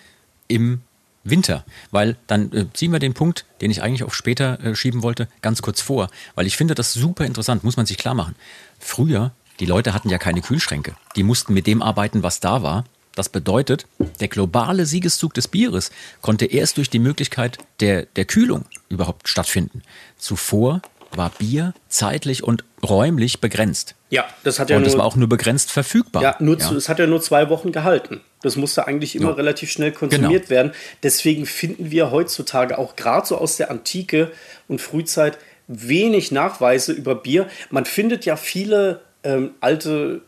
im 0.47 0.82
Winter, 1.23 1.63
weil 1.91 2.17
dann 2.28 2.52
äh, 2.52 2.65
ziehen 2.73 2.91
wir 2.91 2.99
den 2.99 3.13
Punkt, 3.13 3.45
den 3.62 3.71
ich 3.71 3.82
eigentlich 3.82 4.04
auf 4.04 4.13
später 4.13 4.60
äh, 4.63 4.76
schieben 4.76 5.04
wollte, 5.04 5.28
ganz 5.41 5.62
kurz 5.62 5.82
vor, 5.82 6.10
weil 6.36 6.47
ich 6.47 6.58
finde 6.58 6.76
das 6.76 6.93
super 6.93 7.26
interessant, 7.26 7.63
muss 7.63 7.78
man 7.78 7.86
sich 7.86 7.97
klar 7.97 8.13
machen. 8.13 8.36
Früher, 8.80 9.32
die 9.60 9.65
Leute 9.65 9.93
hatten 9.93 10.10
ja 10.10 10.17
keine 10.17 10.41
Kühlschränke, 10.41 10.95
die 11.15 11.23
mussten 11.23 11.54
mit 11.54 11.65
dem 11.65 11.82
arbeiten, 11.82 12.23
was 12.23 12.39
da 12.39 12.62
war. 12.62 12.84
Das 13.15 13.30
bedeutet, 13.30 13.86
der 14.19 14.28
globale 14.28 14.86
Siegeszug 14.86 15.34
des 15.34 15.47
Bieres 15.47 15.91
konnte 16.21 16.45
erst 16.45 16.78
durch 16.78 16.89
die 16.89 16.99
Möglichkeit 16.99 17.60
der, 17.80 18.08
der 18.15 18.26
Kühlung 18.26 18.65
überhaupt 18.89 19.30
stattfinden. 19.30 19.84
Zuvor 20.17 20.82
war 21.15 21.32
Bier 21.38 21.73
zeitlich 21.89 22.43
und 22.43 22.63
räumlich 22.82 23.39
begrenzt. 23.39 23.95
Ja, 24.10 24.26
das 24.43 24.60
hat 24.60 24.69
ja 24.69 24.78
Und 24.78 24.86
es 24.86 24.97
war 24.97 25.06
auch 25.06 25.15
nur 25.15 25.30
begrenzt 25.30 25.71
verfügbar. 25.71 26.23
Ja, 26.23 26.36
nur 26.39 26.58
ja. 26.58 26.67
Zu, 26.67 26.76
es 26.76 26.89
hat 26.89 26.99
ja 26.99 27.08
nur 27.08 27.21
zwei 27.21 27.49
Wochen 27.49 27.71
gehalten. 27.71 28.21
Das 28.41 28.56
musste 28.56 28.88
eigentlich 28.88 29.15
immer 29.15 29.30
ja. 29.30 29.36
relativ 29.36 29.71
schnell 29.71 29.91
konsumiert 29.91 30.43
genau. 30.43 30.49
werden. 30.49 30.71
Deswegen 31.02 31.45
finden 31.45 31.91
wir 31.91 32.12
heutzutage 32.12 32.78
auch 32.78 32.95
gerade 32.95 33.28
so 33.28 33.38
aus 33.38 33.58
der 33.58 33.71
Antike 33.71 34.32
und 34.67 34.82
Frühzeit 34.82 35.38
wenig 35.67 36.32
Nachweise 36.32 36.91
über 36.91 37.15
Bier. 37.15 37.47
Man 37.69 37.86
findet 37.86 38.26
ja 38.26 38.36
viele 38.36 39.02
ähm, 39.23 39.52
alte 39.62 40.21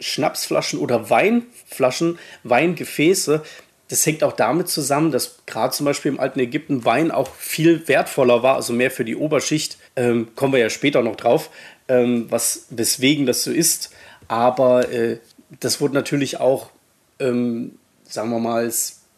Schnapsflaschen 0.00 0.78
oder 0.78 1.10
Weinflaschen, 1.10 2.18
Weingefäße, 2.42 3.42
das 3.90 4.06
hängt 4.06 4.22
auch 4.22 4.32
damit 4.32 4.68
zusammen, 4.68 5.10
dass 5.10 5.38
gerade 5.46 5.74
zum 5.74 5.84
Beispiel 5.84 6.12
im 6.12 6.20
alten 6.20 6.38
Ägypten 6.38 6.84
Wein 6.84 7.10
auch 7.10 7.34
viel 7.34 7.88
wertvoller 7.88 8.44
war, 8.44 8.54
also 8.54 8.72
mehr 8.72 8.90
für 8.92 9.04
die 9.04 9.16
Oberschicht. 9.16 9.78
Ähm, 9.96 10.28
kommen 10.36 10.52
wir 10.52 10.60
ja 10.60 10.70
später 10.70 11.02
noch 11.02 11.16
drauf, 11.16 11.50
ähm, 11.88 12.26
was, 12.30 12.66
weswegen 12.70 13.26
das 13.26 13.42
so 13.42 13.50
ist. 13.50 13.90
Aber 14.28 14.92
äh, 14.92 15.18
das 15.58 15.80
wurde 15.80 15.94
natürlich 15.94 16.38
auch, 16.38 16.70
ähm, 17.18 17.72
sagen 18.04 18.30
wir 18.30 18.38
mal, 18.38 18.72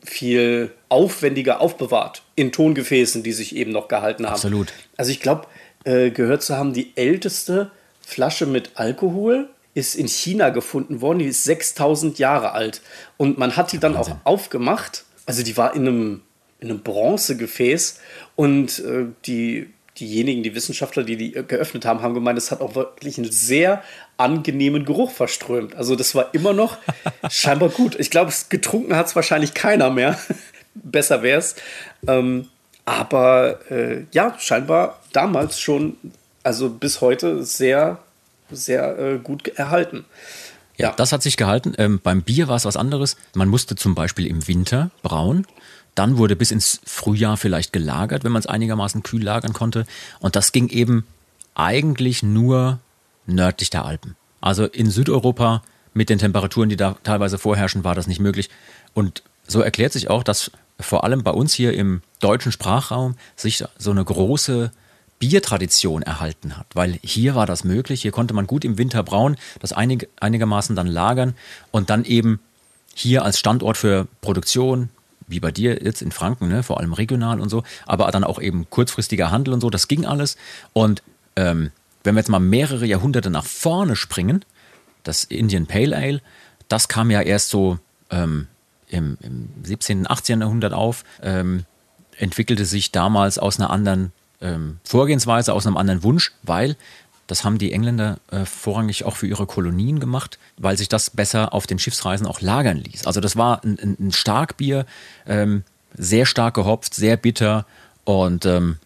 viel 0.05 0.73
aufwendiger 0.89 1.61
aufbewahrt 1.61 2.23
in 2.35 2.51
Tongefäßen, 2.51 3.23
die 3.23 3.33
sich 3.33 3.55
eben 3.55 3.73
noch 3.73 3.89
gehalten 3.89 4.25
haben. 4.25 4.33
Absolut. 4.33 4.73
Also 4.97 5.11
ich 5.11 5.21
glaube, 5.21 5.49
äh, 5.85 6.11
gehört 6.11 6.43
zu 6.43 6.57
haben, 6.57 6.73
die 6.73 6.93
älteste 6.97 7.71
Flasche 8.01 8.47
mit 8.47 8.71
Alkohol 8.77 9.51
ist 9.75 9.95
in 9.95 10.09
China 10.09 10.51
gefunden 10.51 11.01
worden, 11.01 11.21
die 11.21 11.27
ist 11.27 11.45
6000 11.45 12.19
Jahre 12.19 12.53
alt. 12.53 12.83
Und 13.17 13.39
man 13.39 13.57
hat 13.57 13.73
die 13.73 13.79
dann 13.79 13.97
auch 13.97 14.11
aufgemacht. 14.25 15.05
Also 15.27 15.43
die 15.43 15.57
war 15.57 15.75
in 15.75 15.87
einem, 15.87 16.23
in 16.61 16.71
einem 16.71 16.83
Bronzegefäß 16.83 18.01
und 18.37 18.81
äh, 18.81 19.07
die, 19.25 19.71
diejenigen, 19.99 20.43
die 20.43 20.55
Wissenschaftler, 20.55 21.05
die 21.05 21.17
die 21.17 21.33
geöffnet 21.33 21.85
haben, 21.85 22.03
haben 22.03 22.15
gemeint, 22.15 22.39
es 22.39 22.51
hat 22.51 22.61
auch 22.61 22.75
wirklich 22.75 23.19
einen 23.19 23.31
sehr 23.31 23.83
angenehmen 24.17 24.85
Geruch 24.85 25.11
verströmt. 25.11 25.75
Also 25.75 25.97
das 25.97 26.15
war 26.15 26.35
immer 26.35 26.53
noch 26.53 26.79
scheinbar 27.31 27.71
gut. 27.71 27.99
Ich 27.99 28.11
glaube, 28.11 28.33
getrunken 28.49 28.97
hat 28.97 29.07
es 29.07 29.17
wahrscheinlich 29.17 29.55
keiner 29.55 29.91
mehr. 29.91 30.19
Besser 30.75 31.23
wäre 31.23 31.39
es. 31.39 31.57
Ähm, 32.07 32.49
aber 32.85 33.71
äh, 33.71 34.05
ja, 34.13 34.37
scheinbar 34.39 35.01
damals 35.13 35.61
schon, 35.61 35.97
also 36.43 36.69
bis 36.69 37.01
heute 37.01 37.45
sehr, 37.45 37.99
sehr 38.53 38.99
äh, 38.99 39.19
gut 39.19 39.49
erhalten. 39.49 40.05
Ja, 40.77 40.89
ja, 40.89 40.95
das 40.95 41.13
hat 41.13 41.23
sich 41.23 41.37
gehalten. 41.37 41.75
Ähm, 41.79 42.01
beim 42.03 42.23
Bier 42.23 42.49
war 42.49 42.57
es 42.57 42.65
was 42.65 42.77
anderes. 42.77 43.17
Man 43.35 43.49
musste 43.49 43.77
zum 43.77 43.95
Beispiel 43.95 44.27
im 44.27 44.47
Winter 44.49 44.91
brauen. 45.03 45.47
Dann 45.95 46.17
wurde 46.17 46.37
bis 46.37 46.51
ins 46.51 46.81
Frühjahr 46.85 47.37
vielleicht 47.37 47.73
gelagert, 47.73 48.25
wenn 48.25 48.33
man 48.33 48.41
es 48.41 48.47
einigermaßen 48.47 49.03
kühl 49.03 49.23
lagern 49.23 49.53
konnte. 49.53 49.87
Und 50.21 50.37
das 50.37 50.53
ging 50.53 50.69
eben 50.69 51.07
eigentlich 51.55 52.23
nur 52.23 52.79
nördlich 53.27 53.71
der 53.71 53.85
Alpen. 53.85 54.17
Also 54.41 54.65
in 54.65 54.91
Südeuropa 54.91 55.63
mit 55.95 56.09
den 56.09 56.19
Temperaturen, 56.19 56.71
die 56.71 56.77
da 56.77 56.97
teilweise 57.03 57.39
vorherrschen, 57.39 57.85
war 57.85 57.95
das 57.95 58.07
nicht 58.07 58.21
möglich. 58.21 58.49
Und 58.95 59.23
so 59.47 59.61
erklärt 59.61 59.93
sich 59.93 60.09
auch, 60.09 60.23
dass 60.23 60.51
vor 60.81 61.05
allem 61.05 61.23
bei 61.23 61.31
uns 61.31 61.53
hier 61.53 61.75
im 61.75 62.01
deutschen 62.21 62.53
Sprachraum 62.53 63.17
sich 63.37 63.65
so 63.79 63.91
eine 63.91 64.05
große 64.05 64.73
Biertradition 65.23 66.03
erhalten 66.03 66.57
hat, 66.57 66.67
weil 66.75 66.99
hier 67.01 67.37
war 67.37 67.47
das 67.47 67.63
möglich, 67.63 68.03
hier 68.03 68.11
konnte 68.11 68.35
man 68.35 68.49
gut 68.49 68.65
im 68.65 68.77
Winter 68.77 69.05
brauen, 69.05 69.37
das 69.61 69.73
einig, 69.73 70.09
einigermaßen 70.19 70.75
dann 70.75 70.89
lagern 70.89 71.35
und 71.71 71.91
dann 71.91 72.05
eben 72.05 72.41
hier 72.93 73.25
als 73.25 73.39
Standort 73.39 73.77
für 73.77 74.09
Produktion, 74.21 74.89
wie 75.29 75.39
bei 75.39 75.53
dir 75.53 75.81
jetzt 75.81 76.03
in 76.03 76.11
Franken, 76.11 76.49
ne, 76.49 76.65
vor 76.65 76.81
allem 76.81 76.93
regional 76.93 77.39
und 77.39 77.51
so, 77.51 77.63
aber 77.87 78.11
dann 78.11 78.25
auch 78.25 78.41
eben 78.41 78.69
kurzfristiger 78.69 79.31
Handel 79.31 79.55
und 79.55 79.61
so, 79.61 79.71
das 79.71 79.87
ging 79.87 80.07
alles. 80.07 80.37
Und 80.73 81.05
ähm, 81.37 81.71
wenn 82.03 82.17
wir 82.17 82.19
jetzt 82.19 82.29
mal 82.29 82.41
mehrere 82.41 82.85
Jahrhunderte 82.85 83.31
nach 83.31 83.45
vorne 83.45 83.95
springen, 83.95 84.45
das 85.05 85.23
Indian 85.23 85.67
Pale 85.67 85.97
Ale, 85.97 86.21
das 86.67 86.89
kam 86.89 87.13
ja 87.13 87.21
erst 87.21 87.51
so 87.51 87.79
ähm, 88.11 88.49
im, 88.89 89.19
im 89.23 89.51
17., 89.63 90.11
18. 90.11 90.41
Jahrhundert 90.41 90.73
auf, 90.73 91.05
ähm, 91.23 91.65
entwickelte 92.17 92.65
sich 92.65 92.91
damals 92.91 93.39
aus 93.39 93.61
einer 93.61 93.71
anderen 93.71 94.11
ähm, 94.43 94.79
Vorgehensweise, 94.85 95.53
aus 95.53 95.67
einem 95.67 95.77
anderen 95.77 96.03
Wunsch, 96.03 96.33
weil 96.43 96.77
das 97.27 97.45
haben 97.45 97.59
die 97.59 97.73
Engländer 97.73 98.19
äh, 98.31 98.45
vorrangig 98.45 99.05
auch 99.05 99.17
für 99.17 99.27
ihre 99.27 99.47
Kolonien 99.47 100.01
gemacht, 100.01 100.39
weil 100.59 100.77
sich 100.77 100.89
das 100.89 101.11
besser 101.11 101.55
auf 101.55 101.67
den 101.67 101.79
Schiffsreisen 101.79 102.27
auch 102.27 102.41
lagern 102.41 102.77
ließ. 102.77 103.07
Also 103.07 103.21
das 103.21 103.37
war 103.37 103.65
ein, 103.65 103.79
ein, 103.81 103.97
ein 103.99 104.13
Starkbier, 104.13 104.85
ähm, 105.27 105.63
sehr 105.97 106.27
stark 106.27 106.55
gehopft, 106.55 106.95
sehr 106.95 107.17
bitter 107.17 107.65
und 108.05 108.45
ähm, 108.45 108.77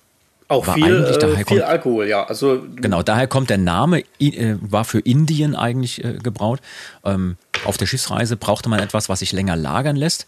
auch 0.48 0.74
viel, 0.74 1.04
äh, 1.04 1.36
viel 1.36 1.44
kommt, 1.44 1.62
Alkohol, 1.62 2.06
ja. 2.06 2.24
Also 2.24 2.64
genau, 2.76 3.02
daher 3.02 3.26
kommt 3.26 3.50
der 3.50 3.58
Name, 3.58 4.04
äh, 4.20 4.54
war 4.60 4.84
für 4.84 5.00
Indien 5.00 5.56
eigentlich 5.56 6.04
äh, 6.04 6.18
gebraut. 6.22 6.60
Ähm, 7.04 7.36
auf 7.64 7.78
der 7.78 7.86
Schiffsreise 7.86 8.36
brauchte 8.36 8.68
man 8.68 8.78
etwas, 8.78 9.08
was 9.08 9.20
sich 9.20 9.32
länger 9.32 9.56
lagern 9.56 9.96
lässt. 9.96 10.26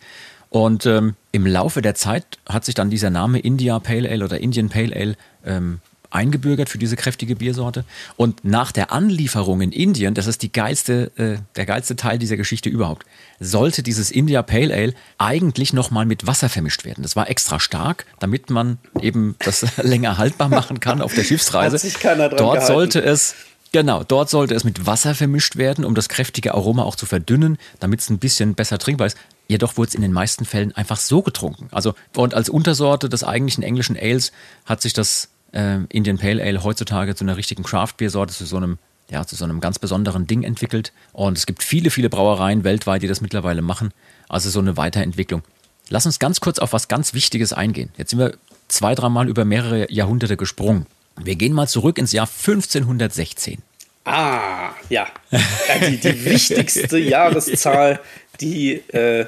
Und 0.50 0.86
ähm, 0.86 1.14
im 1.32 1.46
Laufe 1.46 1.82
der 1.82 1.94
Zeit 1.94 2.24
hat 2.48 2.64
sich 2.64 2.74
dann 2.74 2.90
dieser 2.90 3.10
Name 3.10 3.38
India 3.38 3.78
Pale 3.78 4.08
Ale 4.08 4.24
oder 4.24 4.40
Indian 4.40 4.68
Pale 4.68 4.94
Ale 4.94 5.16
ähm, 5.44 5.80
eingebürgert 6.10 6.68
für 6.68 6.78
diese 6.78 6.96
kräftige 6.96 7.36
Biersorte. 7.36 7.84
Und 8.16 8.44
nach 8.44 8.72
der 8.72 8.92
Anlieferung 8.92 9.60
in 9.60 9.72
Indien, 9.72 10.14
das 10.14 10.26
ist 10.26 10.42
die 10.42 10.52
geilste, 10.52 11.12
äh, 11.16 11.38
der 11.56 11.66
geilste 11.66 11.96
Teil 11.96 12.18
dieser 12.18 12.36
Geschichte 12.36 12.68
überhaupt, 12.68 13.04
sollte 13.40 13.82
dieses 13.82 14.10
India 14.10 14.42
Pale 14.42 14.74
Ale 14.74 14.94
eigentlich 15.18 15.72
nochmal 15.72 16.06
mit 16.06 16.26
Wasser 16.26 16.48
vermischt 16.48 16.84
werden. 16.84 17.02
Das 17.02 17.14
war 17.14 17.28
extra 17.28 17.60
stark, 17.60 18.06
damit 18.20 18.50
man 18.50 18.78
eben 19.00 19.36
das 19.40 19.66
länger 19.82 20.18
haltbar 20.18 20.48
machen 20.48 20.80
kann 20.80 21.02
auf 21.02 21.14
der 21.14 21.24
Schiffsreise. 21.24 21.74
Hat 21.74 21.80
sich 21.80 21.98
keiner 22.00 22.28
dran 22.28 22.38
Dort 22.38 22.54
gehalten. 22.54 22.72
sollte 22.72 23.02
es 23.02 23.34
Genau, 23.70 24.02
dort 24.02 24.30
sollte 24.30 24.54
es 24.54 24.64
mit 24.64 24.86
Wasser 24.86 25.14
vermischt 25.14 25.56
werden, 25.56 25.84
um 25.84 25.94
das 25.94 26.08
kräftige 26.08 26.54
Aroma 26.54 26.84
auch 26.84 26.96
zu 26.96 27.04
verdünnen, 27.04 27.58
damit 27.80 28.00
es 28.00 28.08
ein 28.08 28.18
bisschen 28.18 28.54
besser 28.54 28.78
trinkbar 28.78 29.08
ist. 29.08 29.18
Jedoch 29.48 29.76
wurde 29.76 29.88
es 29.88 29.94
in 29.94 30.02
den 30.02 30.12
meisten 30.12 30.44
Fällen 30.44 30.72
einfach 30.72 30.98
so 30.98 31.22
getrunken. 31.22 31.68
Also, 31.70 31.94
und 32.14 32.34
als 32.34 32.48
Untersorte 32.48 33.08
des 33.08 33.24
eigentlichen 33.24 33.64
englischen 33.64 33.96
Ales 33.96 34.32
hat 34.66 34.82
sich 34.82 34.92
das 34.92 35.30
äh, 35.52 35.78
Indian 35.88 36.18
Pale 36.18 36.42
Ale 36.42 36.62
heutzutage 36.62 37.14
zu 37.14 37.24
einer 37.24 37.36
richtigen 37.36 37.62
Craft-Bier-Sorte, 37.62 38.34
zu 38.34 38.44
so 38.44 38.58
einem 38.58 38.78
ja, 39.10 39.26
zu 39.26 39.36
so 39.36 39.44
einem 39.44 39.60
ganz 39.60 39.78
besonderen 39.78 40.26
Ding 40.26 40.42
entwickelt. 40.42 40.92
Und 41.12 41.38
es 41.38 41.46
gibt 41.46 41.62
viele, 41.62 41.90
viele 41.90 42.10
Brauereien 42.10 42.64
weltweit, 42.64 43.02
die 43.02 43.08
das 43.08 43.20
mittlerweile 43.20 43.62
machen. 43.62 43.92
Also 44.28 44.50
so 44.50 44.60
eine 44.60 44.76
Weiterentwicklung. 44.76 45.42
Lass 45.88 46.04
uns 46.04 46.18
ganz 46.18 46.40
kurz 46.40 46.58
auf 46.58 46.74
was 46.74 46.88
ganz 46.88 47.14
Wichtiges 47.14 47.52
eingehen. 47.54 47.90
Jetzt 47.96 48.10
sind 48.10 48.18
wir 48.18 48.36
zwei, 48.68 48.94
dreimal 48.94 49.28
über 49.28 49.44
mehrere 49.46 49.90
Jahrhunderte 49.90 50.36
gesprungen. 50.36 50.86
Wir 51.16 51.36
gehen 51.36 51.54
mal 51.54 51.66
zurück 51.66 51.98
ins 51.98 52.12
Jahr 52.12 52.26
1516. 52.28 53.62
Ah, 54.04 54.70
ja. 54.88 55.06
ja 55.30 55.88
die, 55.88 55.96
die 55.96 56.24
wichtigste 56.24 56.98
Jahreszahl, 56.98 58.00
die 58.40 58.74
äh, 58.92 59.26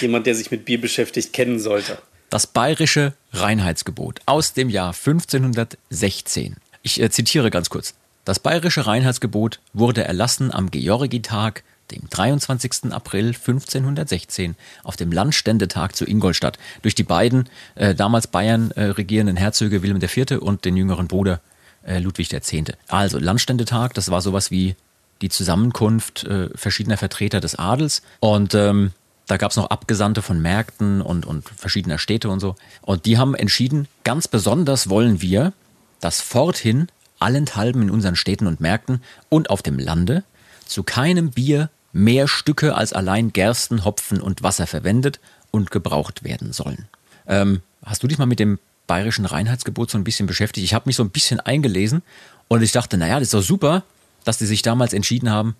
jemand, 0.00 0.26
der 0.26 0.34
sich 0.34 0.50
mit 0.50 0.64
Bier 0.64 0.80
beschäftigt, 0.80 1.32
kennen 1.32 1.58
sollte. 1.58 1.98
Das 2.30 2.46
bayerische 2.46 3.14
Reinheitsgebot 3.32 4.20
aus 4.26 4.52
dem 4.52 4.68
Jahr 4.68 4.94
1516. 4.94 6.56
Ich 6.82 7.00
äh, 7.00 7.10
zitiere 7.10 7.50
ganz 7.50 7.70
kurz. 7.70 7.94
Das 8.24 8.38
bayerische 8.38 8.86
Reinheitsgebot 8.86 9.60
wurde 9.72 10.04
erlassen 10.04 10.52
am 10.52 10.70
Georgitag, 10.70 11.62
dem 11.90 12.02
23. 12.10 12.92
April 12.92 13.28
1516, 13.28 14.56
auf 14.84 14.96
dem 14.96 15.10
Landständetag 15.10 15.92
zu 15.94 16.04
Ingolstadt, 16.04 16.58
durch 16.82 16.94
die 16.94 17.04
beiden 17.04 17.48
äh, 17.74 17.94
damals 17.94 18.26
Bayern 18.26 18.70
äh, 18.72 18.84
regierenden 18.84 19.38
Herzöge 19.38 19.82
Wilhelm 19.82 20.02
IV. 20.02 20.42
und 20.42 20.66
den 20.66 20.76
jüngeren 20.76 21.08
Bruder 21.08 21.40
äh, 21.86 21.98
Ludwig 21.98 22.32
X. 22.32 22.52
Also 22.88 23.18
Landständetag, 23.18 23.94
das 23.94 24.10
war 24.10 24.20
sowas 24.20 24.50
wie 24.50 24.76
die 25.22 25.30
Zusammenkunft 25.30 26.24
äh, 26.24 26.50
verschiedener 26.54 26.98
Vertreter 26.98 27.40
des 27.40 27.54
Adels 27.54 28.02
und 28.20 28.54
ähm, 28.54 28.92
da 29.28 29.36
gab 29.36 29.50
es 29.50 29.56
noch 29.56 29.70
Abgesandte 29.70 30.22
von 30.22 30.40
Märkten 30.40 31.02
und, 31.02 31.26
und 31.26 31.48
verschiedener 31.48 31.98
Städte 31.98 32.30
und 32.30 32.40
so. 32.40 32.56
Und 32.82 33.04
die 33.04 33.18
haben 33.18 33.34
entschieden, 33.34 33.86
ganz 34.02 34.26
besonders 34.26 34.88
wollen 34.88 35.22
wir, 35.22 35.52
dass 36.00 36.20
forthin 36.20 36.88
allenthalben 37.20 37.82
in 37.82 37.90
unseren 37.90 38.16
Städten 38.16 38.46
und 38.46 38.60
Märkten 38.60 39.02
und 39.28 39.50
auf 39.50 39.62
dem 39.62 39.78
Lande 39.78 40.24
zu 40.66 40.82
keinem 40.82 41.30
Bier 41.30 41.70
mehr 41.92 42.26
Stücke 42.26 42.74
als 42.74 42.92
allein 42.92 43.32
Gersten, 43.32 43.84
Hopfen 43.84 44.20
und 44.20 44.42
Wasser 44.42 44.66
verwendet 44.66 45.20
und 45.50 45.70
gebraucht 45.70 46.24
werden 46.24 46.52
sollen. 46.52 46.88
Ähm, 47.26 47.62
hast 47.84 48.02
du 48.02 48.08
dich 48.08 48.18
mal 48.18 48.26
mit 48.26 48.38
dem 48.38 48.58
bayerischen 48.86 49.26
Reinheitsgebot 49.26 49.90
so 49.90 49.98
ein 49.98 50.04
bisschen 50.04 50.26
beschäftigt? 50.26 50.64
Ich 50.64 50.74
habe 50.74 50.84
mich 50.86 50.96
so 50.96 51.02
ein 51.02 51.10
bisschen 51.10 51.40
eingelesen 51.40 52.02
und 52.48 52.62
ich 52.62 52.72
dachte, 52.72 52.96
naja, 52.96 53.14
das 53.14 53.24
ist 53.28 53.34
doch 53.34 53.42
super, 53.42 53.82
dass 54.24 54.38
die 54.38 54.46
sich 54.46 54.62
damals 54.62 54.92
entschieden 54.94 55.30
haben, 55.30 55.54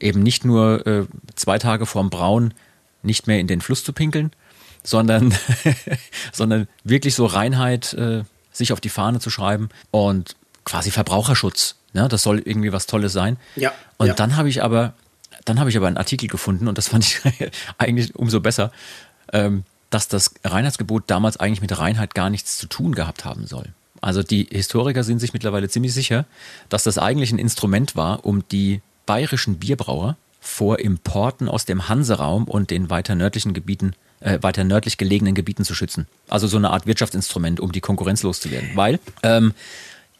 eben 0.00 0.22
nicht 0.22 0.44
nur 0.44 0.86
äh, 0.86 1.06
zwei 1.36 1.58
Tage 1.58 1.86
vorm 1.86 2.10
Brauen 2.10 2.54
nicht 3.02 3.26
mehr 3.26 3.38
in 3.38 3.46
den 3.46 3.60
Fluss 3.60 3.84
zu 3.84 3.92
pinkeln, 3.92 4.32
sondern, 4.82 5.34
sondern 6.32 6.68
wirklich 6.84 7.14
so 7.14 7.26
Reinheit 7.26 7.92
äh, 7.94 8.24
sich 8.52 8.72
auf 8.72 8.80
die 8.80 8.88
Fahne 8.88 9.20
zu 9.20 9.30
schreiben 9.30 9.68
und 9.90 10.36
quasi 10.64 10.90
Verbraucherschutz. 10.90 11.76
Ne? 11.92 12.08
Das 12.08 12.22
soll 12.22 12.40
irgendwie 12.44 12.72
was 12.72 12.86
Tolles 12.86 13.12
sein. 13.12 13.36
Ja. 13.56 13.72
Und 13.98 14.08
ja. 14.08 14.14
dann 14.14 14.36
habe 14.36 14.48
ich 14.48 14.62
aber, 14.62 14.94
dann 15.44 15.58
habe 15.58 15.70
ich 15.70 15.76
aber 15.76 15.86
einen 15.86 15.96
Artikel 15.96 16.28
gefunden 16.28 16.68
und 16.68 16.78
das 16.78 16.88
fand 16.88 17.04
ich 17.04 17.20
eigentlich 17.78 18.14
umso 18.14 18.40
besser, 18.40 18.72
ähm, 19.32 19.64
dass 19.90 20.08
das 20.08 20.34
Reinheitsgebot 20.44 21.04
damals 21.06 21.36
eigentlich 21.36 21.60
mit 21.60 21.78
Reinheit 21.78 22.14
gar 22.14 22.30
nichts 22.30 22.58
zu 22.58 22.66
tun 22.66 22.94
gehabt 22.94 23.24
haben 23.24 23.46
soll. 23.46 23.66
Also 24.00 24.22
die 24.22 24.48
Historiker 24.50 25.04
sind 25.04 25.20
sich 25.20 25.32
mittlerweile 25.32 25.68
ziemlich 25.68 25.94
sicher, 25.94 26.24
dass 26.68 26.82
das 26.82 26.98
eigentlich 26.98 27.30
ein 27.30 27.38
Instrument 27.38 27.94
war, 27.94 28.24
um 28.24 28.46
die 28.48 28.80
bayerischen 29.06 29.58
Bierbrauer 29.58 30.16
vor 30.42 30.80
Importen 30.80 31.48
aus 31.48 31.64
dem 31.64 31.88
Hanseraum 31.88 32.44
und 32.44 32.70
den 32.70 32.90
weiter 32.90 33.14
nördlichen 33.14 33.54
Gebieten, 33.54 33.94
äh, 34.20 34.38
weiter 34.42 34.64
nördlich 34.64 34.98
gelegenen 34.98 35.36
Gebieten 35.36 35.64
zu 35.64 35.72
schützen. 35.72 36.08
Also 36.28 36.48
so 36.48 36.56
eine 36.56 36.70
Art 36.70 36.84
Wirtschaftsinstrument, 36.84 37.60
um 37.60 37.70
die 37.70 37.80
Konkurrenz 37.80 38.24
loszuwerden. 38.24 38.70
Weil 38.74 38.98
ähm, 39.22 39.54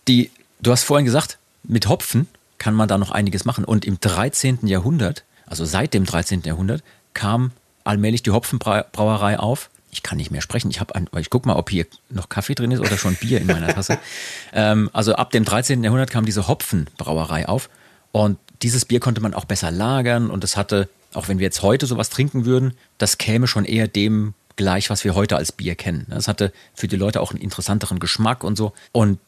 die, 0.06 0.30
du 0.61 0.70
hast 0.70 0.85
vorhin 0.85 1.04
gesagt, 1.04 1.38
mit 1.64 1.88
Hopfen 1.88 2.28
kann 2.58 2.74
man 2.74 2.87
da 2.87 2.98
noch 2.98 3.11
einiges 3.11 3.44
machen. 3.44 3.64
Und 3.64 3.85
im 3.85 3.98
13. 4.00 4.61
Jahrhundert, 4.62 5.24
also 5.44 5.64
seit 5.64 5.92
dem 5.92 6.06
13. 6.06 6.42
Jahrhundert, 6.44 6.85
kam 7.14 7.50
allmählich 7.82 8.22
die 8.22 8.30
Hopfenbrauerei 8.30 9.40
auf. 9.40 9.70
Ich 9.90 10.04
kann 10.04 10.18
nicht 10.18 10.30
mehr 10.30 10.40
sprechen. 10.40 10.70
Ich 10.70 10.78
habe, 10.78 10.94
ich 11.18 11.30
guck 11.30 11.46
mal, 11.46 11.56
ob 11.56 11.68
hier 11.68 11.87
noch 12.11 12.28
Kaffee 12.28 12.54
drin 12.54 12.70
ist 12.70 12.78
oder 12.78 12.96
schon 12.96 13.16
Bier 13.16 13.40
in 13.40 13.48
meiner 13.48 13.74
Tasse. 13.74 13.98
ähm, 14.52 14.88
also 14.92 15.16
ab 15.16 15.32
dem 15.32 15.44
13. 15.44 15.82
Jahrhundert 15.82 16.12
kam 16.12 16.24
diese 16.24 16.46
Hopfenbrauerei 16.46 17.48
auf 17.48 17.68
und 18.13 18.38
dieses 18.63 18.85
Bier 18.85 19.00
konnte 19.00 19.21
man 19.21 19.35
auch 19.35 19.44
besser 19.44 19.71
lagern 19.71 20.31
und 20.31 20.44
es 20.44 20.56
hatte, 20.56 20.88
auch 21.15 21.29
wenn 21.29 21.38
wir 21.38 21.44
jetzt 21.44 21.63
heute 21.63 21.87
sowas 21.87 22.10
trinken 22.10 22.44
würden, 22.44 22.75
das 22.98 23.19
käme 23.19 23.46
schon 23.46 23.65
eher 23.65 23.88
dem 23.88 24.35
gleich, 24.56 24.90
was 24.90 25.04
wir 25.04 25.15
heute 25.15 25.37
als 25.37 25.50
Bier 25.50 25.75
kennen. 25.75 26.06
Es 26.10 26.29
hatte 26.29 26.52
für 26.75 26.87
die 26.87 26.96
Leute 26.96 27.21
auch 27.21 27.33
einen 27.33 27.40
interessanteren 27.40 27.98
Geschmack 27.98 28.44
und 28.44 28.56
so. 28.56 28.73
Und 28.92 29.19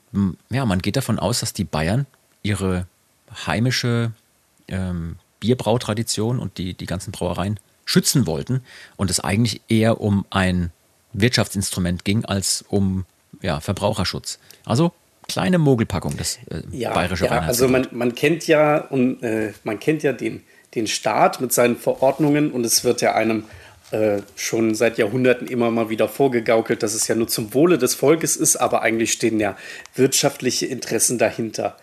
ja, 0.50 0.64
man 0.64 0.80
geht 0.80 0.96
davon 0.96 1.18
aus, 1.18 1.40
dass 1.40 1.52
die 1.52 1.64
Bayern 1.64 2.06
ihre 2.42 2.86
heimische 3.46 4.12
ähm, 4.68 5.16
Bierbrautradition 5.40 6.38
und 6.38 6.58
die, 6.58 6.74
die 6.74 6.86
ganzen 6.86 7.10
Brauereien 7.10 7.58
schützen 7.84 8.26
wollten 8.26 8.62
und 8.96 9.10
es 9.10 9.20
eigentlich 9.20 9.62
eher 9.68 10.00
um 10.00 10.24
ein 10.30 10.70
Wirtschaftsinstrument 11.12 12.04
ging 12.04 12.24
als 12.24 12.64
um 12.68 13.04
ja, 13.42 13.60
Verbraucherschutz. 13.60 14.38
Also 14.64 14.92
kleine 15.28 15.58
Mogelpackung, 15.58 16.16
das 16.16 16.38
äh, 16.50 16.62
ja, 16.70 16.92
bayerische 16.92 17.26
ja, 17.26 17.40
Also 17.40 17.68
man, 17.68 17.88
man 17.92 18.14
kennt 18.14 18.46
ja 18.46 18.78
und 18.78 19.22
äh, 19.22 19.52
man 19.64 19.78
kennt 19.80 20.02
ja 20.02 20.12
den, 20.12 20.42
den 20.74 20.86
Staat 20.86 21.40
mit 21.40 21.52
seinen 21.52 21.76
Verordnungen 21.76 22.52
und 22.52 22.64
es 22.64 22.84
wird 22.84 23.00
ja 23.00 23.14
einem 23.14 23.44
äh, 23.90 24.22
schon 24.34 24.74
seit 24.74 24.98
Jahrhunderten 24.98 25.46
immer 25.46 25.70
mal 25.70 25.88
wieder 25.88 26.08
vorgegaukelt, 26.08 26.82
dass 26.82 26.94
es 26.94 27.06
ja 27.06 27.14
nur 27.14 27.28
zum 27.28 27.54
Wohle 27.54 27.78
des 27.78 27.94
Volkes 27.94 28.36
ist, 28.36 28.56
aber 28.56 28.82
eigentlich 28.82 29.12
stehen 29.12 29.38
ja 29.38 29.56
wirtschaftliche 29.94 30.66
Interessen 30.66 31.18
dahinter. 31.18 31.76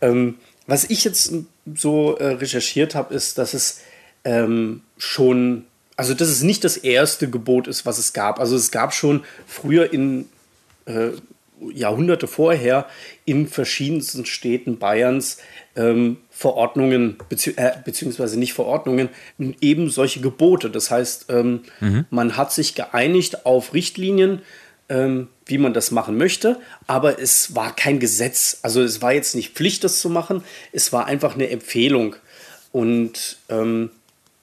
Ähm, 0.00 0.36
was 0.66 0.84
ich 0.84 1.04
jetzt 1.04 1.32
so 1.74 2.16
äh, 2.16 2.26
recherchiert 2.26 2.94
habe, 2.94 3.12
ist, 3.14 3.38
dass 3.38 3.54
es 3.54 3.80
ähm, 4.24 4.82
schon, 4.98 5.64
also 5.96 6.14
dass 6.14 6.28
es 6.28 6.42
nicht 6.42 6.62
das 6.64 6.76
erste 6.76 7.28
Gebot 7.28 7.66
ist, 7.66 7.86
was 7.86 7.98
es 7.98 8.12
gab. 8.12 8.38
Also 8.38 8.56
es 8.56 8.70
gab 8.70 8.94
schon 8.94 9.24
früher 9.46 9.92
in 9.92 10.28
äh, 10.86 11.10
Jahrhunderte 11.72 12.26
vorher 12.26 12.86
in 13.24 13.46
verschiedensten 13.46 14.24
Städten 14.26 14.78
Bayerns 14.78 15.38
ähm, 15.76 16.18
Verordnungen, 16.30 17.16
bezieh 17.28 17.54
äh, 17.56 17.72
beziehungsweise 17.84 18.38
nicht 18.38 18.52
Verordnungen, 18.52 19.08
eben 19.60 19.90
solche 19.90 20.20
Gebote. 20.20 20.70
Das 20.70 20.90
heißt, 20.90 21.26
ähm, 21.30 21.62
mhm. 21.80 22.06
man 22.10 22.36
hat 22.36 22.52
sich 22.52 22.74
geeinigt 22.74 23.46
auf 23.46 23.74
Richtlinien, 23.74 24.42
ähm, 24.88 25.28
wie 25.46 25.58
man 25.58 25.74
das 25.74 25.90
machen 25.90 26.16
möchte, 26.16 26.60
aber 26.86 27.20
es 27.20 27.54
war 27.54 27.74
kein 27.74 28.00
Gesetz. 28.00 28.58
Also 28.62 28.82
es 28.82 29.02
war 29.02 29.12
jetzt 29.12 29.34
nicht 29.34 29.54
Pflicht, 29.54 29.84
das 29.84 30.00
zu 30.00 30.10
machen, 30.10 30.42
es 30.72 30.92
war 30.92 31.06
einfach 31.06 31.34
eine 31.34 31.50
Empfehlung. 31.50 32.16
Und 32.72 33.38
ähm, 33.48 33.90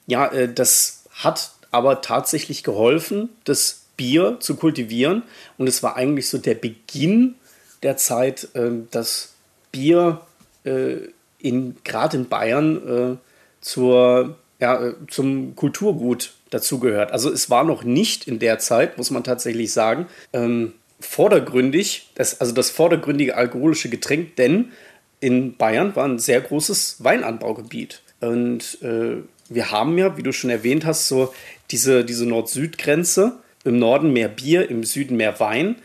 ja, 0.06 0.26
äh, 0.28 0.52
das 0.52 1.04
hat 1.12 1.52
aber 1.70 2.00
tatsächlich 2.00 2.62
geholfen, 2.62 3.28
das 3.44 3.85
Bier 3.96 4.38
zu 4.40 4.56
kultivieren. 4.56 5.22
Und 5.58 5.68
es 5.68 5.82
war 5.82 5.96
eigentlich 5.96 6.28
so 6.28 6.38
der 6.38 6.54
Beginn 6.54 7.34
der 7.82 7.96
Zeit, 7.96 8.48
äh, 8.54 8.70
dass 8.90 9.34
Bier 9.72 10.20
äh, 10.64 11.08
in, 11.38 11.76
gerade 11.84 12.16
in 12.16 12.28
Bayern 12.28 12.88
äh, 12.88 13.16
zur, 13.60 14.36
ja, 14.60 14.88
äh, 14.88 14.94
zum 15.08 15.54
Kulturgut 15.56 16.32
dazugehört. 16.50 17.12
Also 17.12 17.30
es 17.30 17.50
war 17.50 17.64
noch 17.64 17.84
nicht 17.84 18.28
in 18.28 18.38
der 18.38 18.58
Zeit, 18.58 18.98
muss 18.98 19.10
man 19.10 19.24
tatsächlich 19.24 19.72
sagen, 19.72 20.06
ähm, 20.32 20.72
vordergründig, 21.00 22.10
das, 22.14 22.40
also 22.40 22.52
das 22.52 22.70
vordergründige 22.70 23.36
alkoholische 23.36 23.88
Getränk, 23.88 24.36
denn 24.36 24.72
in 25.20 25.56
Bayern 25.56 25.96
war 25.96 26.06
ein 26.06 26.18
sehr 26.18 26.40
großes 26.40 27.02
Weinanbaugebiet. 27.04 28.02
Und 28.20 28.78
äh, 28.82 29.22
wir 29.48 29.70
haben 29.70 29.98
ja, 29.98 30.16
wie 30.16 30.22
du 30.22 30.32
schon 30.32 30.50
erwähnt 30.50 30.84
hast, 30.84 31.08
so 31.08 31.32
diese, 31.70 32.04
diese 32.04 32.26
Nord-Süd-Grenze. 32.26 33.38
Im 33.66 33.78
Norden 33.78 34.12
mehr 34.12 34.28
Bier, 34.28 34.70
im 34.70 34.84
Süden 34.84 35.16
mehr 35.16 35.38
Wein. 35.40 35.76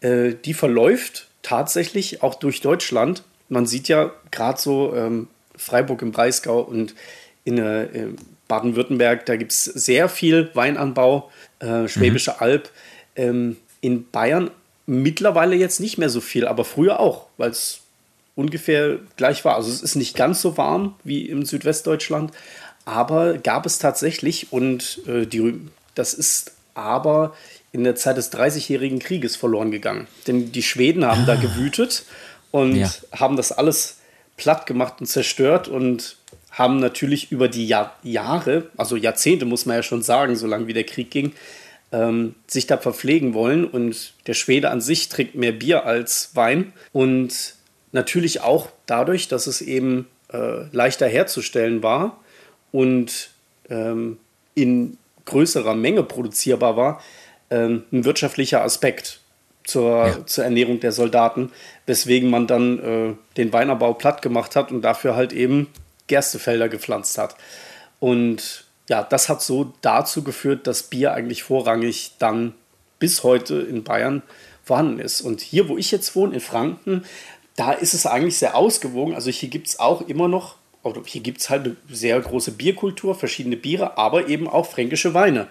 Äh, 0.00 0.34
die 0.44 0.54
verläuft 0.54 1.28
tatsächlich 1.42 2.22
auch 2.22 2.34
durch 2.34 2.60
Deutschland. 2.60 3.22
Man 3.48 3.66
sieht 3.66 3.88
ja 3.88 4.12
gerade 4.30 4.60
so 4.60 4.94
ähm, 4.94 5.28
Freiburg 5.56 6.02
im 6.02 6.12
Breisgau 6.12 6.60
und 6.60 6.94
in 7.44 7.58
äh, 7.58 8.08
Baden-Württemberg, 8.48 9.26
da 9.26 9.36
gibt 9.36 9.52
es 9.52 9.64
sehr 9.64 10.08
viel 10.08 10.50
Weinanbau, 10.54 11.30
äh, 11.60 11.88
Schwäbische 11.88 12.32
mhm. 12.32 12.36
Alb. 12.40 12.70
Ähm, 13.16 13.56
in 13.80 14.10
Bayern 14.10 14.50
mittlerweile 14.86 15.54
jetzt 15.54 15.80
nicht 15.80 15.98
mehr 15.98 16.08
so 16.08 16.20
viel, 16.20 16.46
aber 16.46 16.64
früher 16.64 16.98
auch, 16.98 17.26
weil 17.36 17.50
es 17.50 17.80
ungefähr 18.34 18.98
gleich 19.16 19.44
war. 19.44 19.56
Also 19.56 19.70
es 19.70 19.82
ist 19.82 19.96
nicht 19.96 20.16
ganz 20.16 20.40
so 20.40 20.56
warm 20.56 20.94
wie 21.04 21.26
im 21.28 21.44
Südwestdeutschland, 21.44 22.32
aber 22.84 23.36
gab 23.38 23.66
es 23.66 23.78
tatsächlich 23.78 24.52
und 24.52 25.00
äh, 25.06 25.26
die, 25.26 25.60
das 25.94 26.14
ist 26.14 26.52
aber 26.78 27.34
in 27.72 27.84
der 27.84 27.96
Zeit 27.96 28.16
des 28.16 28.30
Dreißigjährigen 28.30 28.98
Krieges 28.98 29.36
verloren 29.36 29.70
gegangen. 29.70 30.06
Denn 30.26 30.52
die 30.52 30.62
Schweden 30.62 31.04
haben 31.04 31.22
ah. 31.22 31.26
da 31.26 31.34
gewütet 31.34 32.04
und 32.50 32.76
ja. 32.76 32.90
haben 33.12 33.36
das 33.36 33.52
alles 33.52 33.98
platt 34.36 34.66
gemacht 34.66 34.94
und 35.00 35.06
zerstört 35.06 35.68
und 35.68 36.16
haben 36.50 36.80
natürlich 36.80 37.30
über 37.30 37.48
die 37.48 37.66
Jahr 37.66 37.96
Jahre, 38.02 38.70
also 38.76 38.96
Jahrzehnte 38.96 39.44
muss 39.44 39.66
man 39.66 39.76
ja 39.76 39.82
schon 39.82 40.02
sagen, 40.02 40.36
so 40.36 40.46
lange 40.46 40.66
wie 40.66 40.72
der 40.72 40.84
Krieg 40.84 41.10
ging, 41.10 41.32
ähm, 41.92 42.34
sich 42.46 42.66
da 42.66 42.78
verpflegen 42.78 43.34
wollen. 43.34 43.64
Und 43.64 44.14
der 44.26 44.34
Schwede 44.34 44.70
an 44.70 44.80
sich 44.80 45.08
trinkt 45.08 45.34
mehr 45.34 45.52
Bier 45.52 45.84
als 45.84 46.30
Wein. 46.34 46.72
Und 46.92 47.54
natürlich 47.92 48.40
auch 48.40 48.68
dadurch, 48.86 49.28
dass 49.28 49.46
es 49.46 49.60
eben 49.60 50.06
äh, 50.32 50.64
leichter 50.72 51.06
herzustellen 51.06 51.82
war 51.82 52.18
und 52.72 53.30
ähm, 53.70 54.18
in 54.54 54.98
größerer 55.28 55.74
Menge 55.74 56.02
produzierbar 56.02 56.76
war, 56.76 57.00
ähm, 57.50 57.84
ein 57.92 58.04
wirtschaftlicher 58.04 58.62
Aspekt 58.62 59.20
zur, 59.64 60.06
ja. 60.06 60.26
zur 60.26 60.44
Ernährung 60.44 60.80
der 60.80 60.92
Soldaten, 60.92 61.52
weswegen 61.86 62.30
man 62.30 62.46
dann 62.46 62.78
äh, 62.78 63.14
den 63.36 63.52
Weinerbau 63.52 63.94
platt 63.94 64.22
gemacht 64.22 64.56
hat 64.56 64.72
und 64.72 64.82
dafür 64.82 65.14
halt 65.14 65.32
eben 65.32 65.68
Gerstefelder 66.06 66.68
gepflanzt 66.68 67.18
hat. 67.18 67.36
Und 68.00 68.64
ja, 68.88 69.02
das 69.02 69.28
hat 69.28 69.42
so 69.42 69.74
dazu 69.82 70.24
geführt, 70.24 70.66
dass 70.66 70.84
Bier 70.84 71.12
eigentlich 71.12 71.42
vorrangig 71.42 72.12
dann 72.18 72.54
bis 72.98 73.22
heute 73.22 73.56
in 73.56 73.84
Bayern 73.84 74.22
vorhanden 74.64 74.98
ist. 74.98 75.20
Und 75.20 75.40
hier, 75.40 75.68
wo 75.68 75.76
ich 75.76 75.90
jetzt 75.90 76.14
wohne, 76.16 76.34
in 76.34 76.40
Franken, 76.40 77.04
da 77.56 77.72
ist 77.72 77.94
es 77.94 78.06
eigentlich 78.06 78.38
sehr 78.38 78.54
ausgewogen. 78.56 79.14
Also 79.14 79.30
hier 79.30 79.48
gibt 79.48 79.68
es 79.68 79.78
auch 79.78 80.02
immer 80.02 80.28
noch, 80.28 80.56
hier 81.04 81.20
gibt 81.20 81.40
es 81.40 81.50
halt 81.50 81.64
eine 81.64 81.76
sehr 81.90 82.20
große 82.20 82.52
Bierkultur, 82.52 83.14
verschiedene 83.14 83.56
Biere, 83.56 83.98
aber 83.98 84.28
eben 84.28 84.48
auch 84.48 84.66
fränkische 84.70 85.14
Weine. 85.14 85.48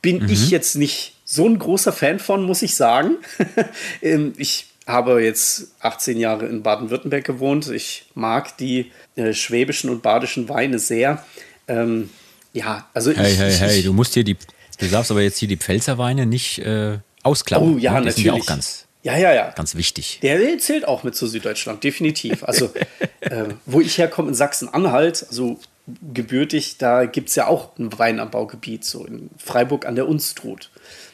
Bin 0.00 0.22
mhm. 0.22 0.28
ich 0.28 0.50
jetzt 0.50 0.76
nicht 0.76 1.14
so 1.24 1.46
ein 1.46 1.58
großer 1.58 1.92
Fan 1.92 2.18
von, 2.18 2.44
muss 2.44 2.62
ich 2.62 2.74
sagen. 2.74 3.16
Ähm, 4.02 4.32
ich 4.36 4.66
habe 4.86 5.22
jetzt 5.22 5.74
18 5.80 6.18
Jahre 6.18 6.46
in 6.46 6.62
Baden-Württemberg 6.62 7.24
gewohnt. 7.24 7.68
Ich 7.70 8.06
mag 8.14 8.56
die 8.56 8.90
äh, 9.14 9.32
schwäbischen 9.32 9.90
und 9.90 10.02
badischen 10.02 10.48
Weine 10.48 10.78
sehr. 10.78 11.24
Ähm, 11.68 12.10
ja, 12.52 12.88
also 12.92 13.12
hey, 13.12 13.32
ich, 13.32 13.38
hey, 13.38 13.52
ich, 13.52 13.60
hey, 13.60 13.82
du 13.82 13.92
musst 13.92 14.14
hier 14.14 14.24
die, 14.24 14.36
du 14.78 14.88
darfst 14.88 15.10
aber 15.10 15.22
jetzt 15.22 15.38
hier 15.38 15.48
die 15.48 15.56
Pfälzer 15.56 15.98
Weine 15.98 16.26
nicht 16.26 16.58
äh, 16.58 16.98
ausklappen. 17.22 17.76
Oh 17.76 17.78
ja, 17.78 17.92
ne? 17.92 18.00
die 18.00 18.06
natürlich. 18.06 18.14
Sind 18.14 18.24
ja 18.24 18.32
auch 18.34 18.46
ganz, 18.46 18.86
ja, 19.02 19.16
ja, 19.16 19.32
ja. 19.32 19.50
ganz 19.50 19.74
wichtig. 19.74 20.20
Der, 20.22 20.58
zählt 20.58 20.86
auch 20.86 21.02
mit 21.02 21.16
zu 21.16 21.26
Süddeutschland, 21.26 21.82
definitiv. 21.82 22.44
Also, 22.44 22.70
äh, 23.20 23.44
wo 23.66 23.80
ich 23.80 23.98
herkomme, 23.98 24.28
in 24.28 24.34
Sachsen-Anhalt, 24.34 25.26
also 25.28 25.58
gebürtig, 26.12 26.78
da 26.78 27.06
gibt 27.06 27.28
es 27.28 27.34
ja 27.34 27.48
auch 27.48 27.76
ein 27.78 27.98
Weinanbaugebiet, 27.98 28.84
so 28.84 29.04
in 29.04 29.30
Freiburg 29.36 29.86
an 29.86 29.96
der 29.96 30.08
Unstrut. 30.08 30.70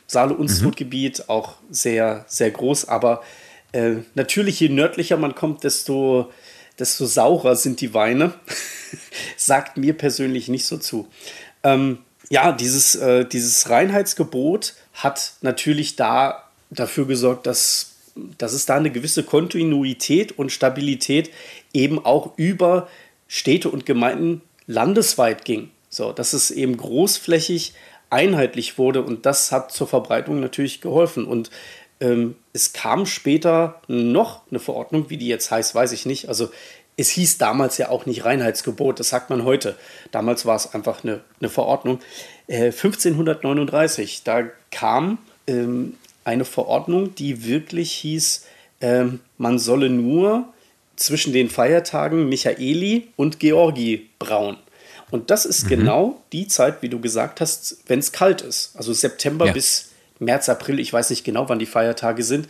Saale-Unstrut-Gebiet, 0.06 1.20
mhm. 1.20 1.24
auch 1.28 1.56
sehr, 1.70 2.24
sehr 2.28 2.50
groß, 2.50 2.86
aber 2.88 3.22
äh, 3.72 3.96
natürlich, 4.14 4.60
je 4.60 4.68
nördlicher 4.68 5.16
man 5.16 5.34
kommt, 5.34 5.64
desto, 5.64 6.30
desto 6.78 7.06
saurer 7.06 7.56
sind 7.56 7.80
die 7.80 7.94
Weine. 7.94 8.34
Sagt 9.36 9.76
mir 9.76 9.96
persönlich 9.96 10.48
nicht 10.48 10.66
so 10.66 10.78
zu. 10.78 11.08
Ähm, 11.62 11.98
ja, 12.30 12.52
dieses, 12.52 12.94
äh, 12.94 13.24
dieses 13.26 13.68
Reinheitsgebot 13.68 14.74
hat 14.94 15.34
natürlich 15.42 15.96
da 15.96 16.47
dafür 16.70 17.06
gesorgt, 17.06 17.46
dass, 17.46 17.96
dass 18.38 18.52
es 18.52 18.66
da 18.66 18.76
eine 18.76 18.90
gewisse 18.90 19.22
Kontinuität 19.22 20.38
und 20.38 20.52
Stabilität 20.52 21.30
eben 21.72 22.04
auch 22.04 22.36
über 22.36 22.88
Städte 23.26 23.70
und 23.70 23.86
Gemeinden 23.86 24.42
landesweit 24.66 25.44
ging. 25.44 25.70
So, 25.90 26.12
dass 26.12 26.32
es 26.32 26.50
eben 26.50 26.76
großflächig 26.76 27.74
einheitlich 28.10 28.78
wurde 28.78 29.02
und 29.02 29.26
das 29.26 29.52
hat 29.52 29.72
zur 29.72 29.86
Verbreitung 29.86 30.40
natürlich 30.40 30.80
geholfen. 30.80 31.24
Und 31.26 31.50
ähm, 32.00 32.36
es 32.52 32.72
kam 32.72 33.06
später 33.06 33.80
noch 33.88 34.42
eine 34.50 34.60
Verordnung, 34.60 35.10
wie 35.10 35.16
die 35.16 35.28
jetzt 35.28 35.50
heißt, 35.50 35.74
weiß 35.74 35.92
ich 35.92 36.06
nicht. 36.06 36.28
Also 36.28 36.50
es 36.96 37.10
hieß 37.10 37.38
damals 37.38 37.78
ja 37.78 37.90
auch 37.90 38.06
nicht 38.06 38.24
Reinheitsgebot, 38.24 38.98
das 38.98 39.10
sagt 39.10 39.30
man 39.30 39.44
heute. 39.44 39.76
Damals 40.10 40.46
war 40.46 40.56
es 40.56 40.74
einfach 40.74 41.04
eine, 41.04 41.20
eine 41.40 41.48
Verordnung. 41.48 42.00
Äh, 42.48 42.66
1539, 42.66 44.22
da 44.24 44.44
kam 44.70 45.18
ähm, 45.46 45.94
eine 46.28 46.44
Verordnung, 46.44 47.14
die 47.14 47.44
wirklich 47.46 47.90
hieß, 47.92 48.44
ähm, 48.82 49.20
man 49.38 49.58
solle 49.58 49.88
nur 49.88 50.52
zwischen 50.94 51.32
den 51.32 51.48
Feiertagen 51.48 52.28
Michaeli 52.28 53.08
und 53.16 53.40
Georgi 53.40 54.10
brauen. 54.18 54.58
Und 55.10 55.30
das 55.30 55.46
ist 55.46 55.64
mhm. 55.64 55.68
genau 55.68 56.22
die 56.32 56.46
Zeit, 56.46 56.82
wie 56.82 56.90
du 56.90 57.00
gesagt 57.00 57.40
hast, 57.40 57.78
wenn 57.86 57.98
es 57.98 58.12
kalt 58.12 58.42
ist. 58.42 58.76
Also 58.76 58.92
September 58.92 59.46
ja. 59.46 59.52
bis 59.52 59.92
März, 60.18 60.50
April, 60.50 60.80
ich 60.80 60.92
weiß 60.92 61.08
nicht 61.10 61.24
genau, 61.24 61.48
wann 61.48 61.58
die 61.58 61.66
Feiertage 61.66 62.22
sind, 62.22 62.48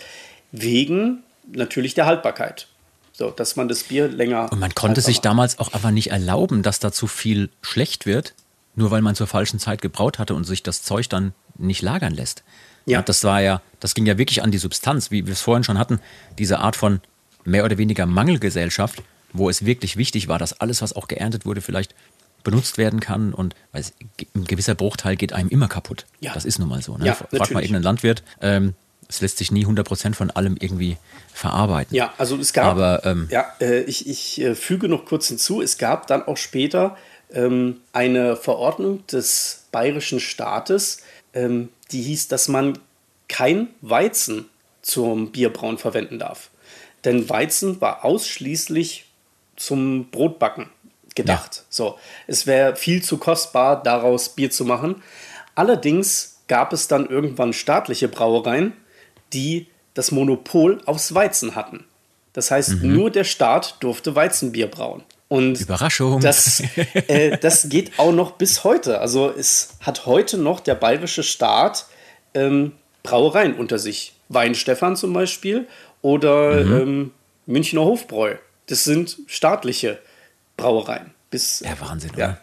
wegen 0.51 1.23
natürlich 1.53 1.95
der 1.95 2.07
Haltbarkeit. 2.07 2.67
So, 3.13 3.31
dass 3.31 3.55
man 3.55 3.69
das 3.69 3.85
Bier 3.85 4.09
länger. 4.09 4.51
Und 4.51 4.59
man 4.59 4.75
konnte 4.75 5.01
sich 5.03 5.21
damals 5.21 5.59
auch 5.59 5.73
einfach 5.73 5.91
nicht 5.91 6.11
erlauben, 6.11 6.63
dass 6.63 6.81
da 6.81 6.91
zu 6.91 7.07
viel 7.07 7.51
schlecht 7.63 8.07
wird, 8.07 8.35
nur 8.79 8.91
weil 8.91 9.03
man 9.03 9.15
zur 9.15 9.27
falschen 9.27 9.59
Zeit 9.59 9.83
gebraut 9.83 10.19
hatte 10.19 10.35
und 10.35 10.45
sich 10.45 10.63
das 10.63 10.83
Zeug 10.83 11.09
dann 11.09 11.35
nicht 11.59 11.83
lagern 11.83 12.15
lässt. 12.15 12.45
Ja. 12.87 13.03
das 13.03 13.23
war 13.23 13.43
ja, 13.43 13.61
das 13.81 13.95
ging 13.95 14.07
ja 14.07 14.17
wirklich 14.17 14.43
an 14.43 14.51
die 14.51 14.57
Substanz, 14.57 15.11
wie 15.11 15.27
wir 15.27 15.35
es 15.35 15.43
vorhin 15.43 15.63
schon 15.63 15.79
hatten, 15.79 16.01
diese 16.39 16.61
Art 16.61 16.75
von 16.75 17.01
mehr 17.45 17.67
oder 17.67 17.77
weniger 17.77 18.07
Mangelgesellschaft, 18.07 19.03
wo 19.35 19.51
es 19.51 19.67
wirklich 19.67 19.99
wichtig 19.99 20.29
war, 20.29 20.39
dass 20.39 20.59
alles, 20.61 20.81
was 20.81 20.97
auch 20.97 21.07
geerntet 21.07 21.45
wurde, 21.45 21.61
vielleicht 21.61 21.95
benutzt 22.45 22.79
werden 22.79 23.01
kann 23.01 23.35
und 23.35 23.55
weil 23.73 23.83
es, 23.83 23.93
ein 24.35 24.45
gewisser 24.45 24.75
Bruchteil 24.75 25.17
geht 25.17 25.35
einem 25.35 25.51
immer 25.51 25.69
kaputt. 25.69 26.07
Ja. 26.21 26.33
Das 26.33 26.47
ist 26.47 26.59
nun 26.59 26.69
mal 26.69 26.81
so. 26.81 26.97
Ne? 26.97 27.07
Ja, 27.07 27.15
Frag 27.15 27.33
natürlich. 27.33 27.51
mal 27.53 27.63
irgendeinen 27.63 27.85
Landwirt, 27.85 28.23
ähm, 28.41 28.75
es 29.09 29.21
lässt 29.21 29.39
sich 29.39 29.51
nie 29.51 29.67
100% 29.67 30.15
von 30.15 30.31
allem 30.31 30.57
irgendwie 30.59 30.99
verarbeiten. 31.33 31.95
Ja, 31.95 32.13
also 32.19 32.37
es 32.37 32.53
gab, 32.53 32.67
Aber, 32.67 33.05
ähm, 33.05 33.29
ja, 33.31 33.47
äh, 33.61 33.81
ich, 33.81 34.07
ich 34.07 34.41
äh, 34.41 34.55
füge 34.55 34.89
noch 34.89 35.07
kurz 35.07 35.29
hinzu, 35.29 35.61
es 35.63 35.79
gab 35.79 36.07
dann 36.07 36.23
auch 36.23 36.37
später 36.37 36.97
eine 37.93 38.37
Verordnung 38.37 39.07
des 39.07 39.67
bayerischen 39.71 40.21
Staates, 40.21 41.03
ähm, 41.35 41.69
die 41.91 42.03
hieß, 42.03 42.29
dass 42.29 42.49
man 42.49 42.79
kein 43.29 43.69
Weizen 43.83 44.47
zum 44.83 45.31
Bierbrauen 45.31 45.79
verwenden 45.79 46.19
darf. 46.19 46.51
Denn 47.05 47.29
Weizen 47.29 47.81
war 47.81 48.05
ausschließlich 48.05 49.05
zum 49.57 50.11
Brotbacken 50.11 50.71
gedacht. 51.15 51.57
Ja. 51.57 51.63
So, 51.69 51.99
es 52.27 52.47
wäre 52.47 52.77
viel 52.77 53.03
zu 53.03 53.19
kostbar, 53.19 53.83
daraus 53.83 54.31
Bier 54.31 54.51
zu 54.51 54.65
machen. 54.65 55.03
Allerdings 55.55 56.39
gab 56.47 56.73
es 56.73 56.89
dann 56.89 57.07
irgendwann 57.09 57.53
staatliche 57.53 58.09
Brauereien, 58.09 58.73
die 59.33 59.67
das 59.95 60.11
Monopol 60.13 60.81
aufs 60.87 61.15
Weizen 61.15 61.55
hatten. 61.55 61.85
Das 62.33 62.51
heißt, 62.51 62.83
mhm. 62.83 62.95
nur 62.95 63.11
der 63.11 63.25
Staat 63.25 63.77
durfte 63.81 64.15
Weizenbier 64.15 64.69
brauen. 64.69 65.03
Und 65.29 65.61
Überraschung. 65.61 66.21
Das, 66.21 66.61
äh, 67.09 67.37
das 67.37 67.69
geht 67.69 67.99
auch 67.99 68.13
noch 68.13 68.33
bis 68.33 68.65
heute. 68.65 69.01
Also 69.01 69.31
es 69.31 69.77
hat 69.81 70.07
heute 70.07 70.39
noch 70.39 70.61
der 70.61 70.75
bayerische 70.75 71.23
Staat 71.23 71.87
ähm, 72.35 72.73
Brauereien 73.03 73.55
unter 73.55 73.79
sich. 73.79 74.15
Weinstefan 74.29 74.97
zum 74.97 75.13
Beispiel 75.13 75.67
oder 76.03 76.65
mhm. 76.65 76.81
ähm, 76.81 77.11
Münchner 77.47 77.83
Hofbräu. 77.83 78.35
Das 78.67 78.85
sind 78.85 79.17
staatliche 79.27 79.99
Brauereien. 80.57 81.13
Bis, 81.31 81.61
ja, 81.61 81.79
Wahnsinn, 81.81 82.13
ja. 82.17 82.27
Oder? 82.27 82.41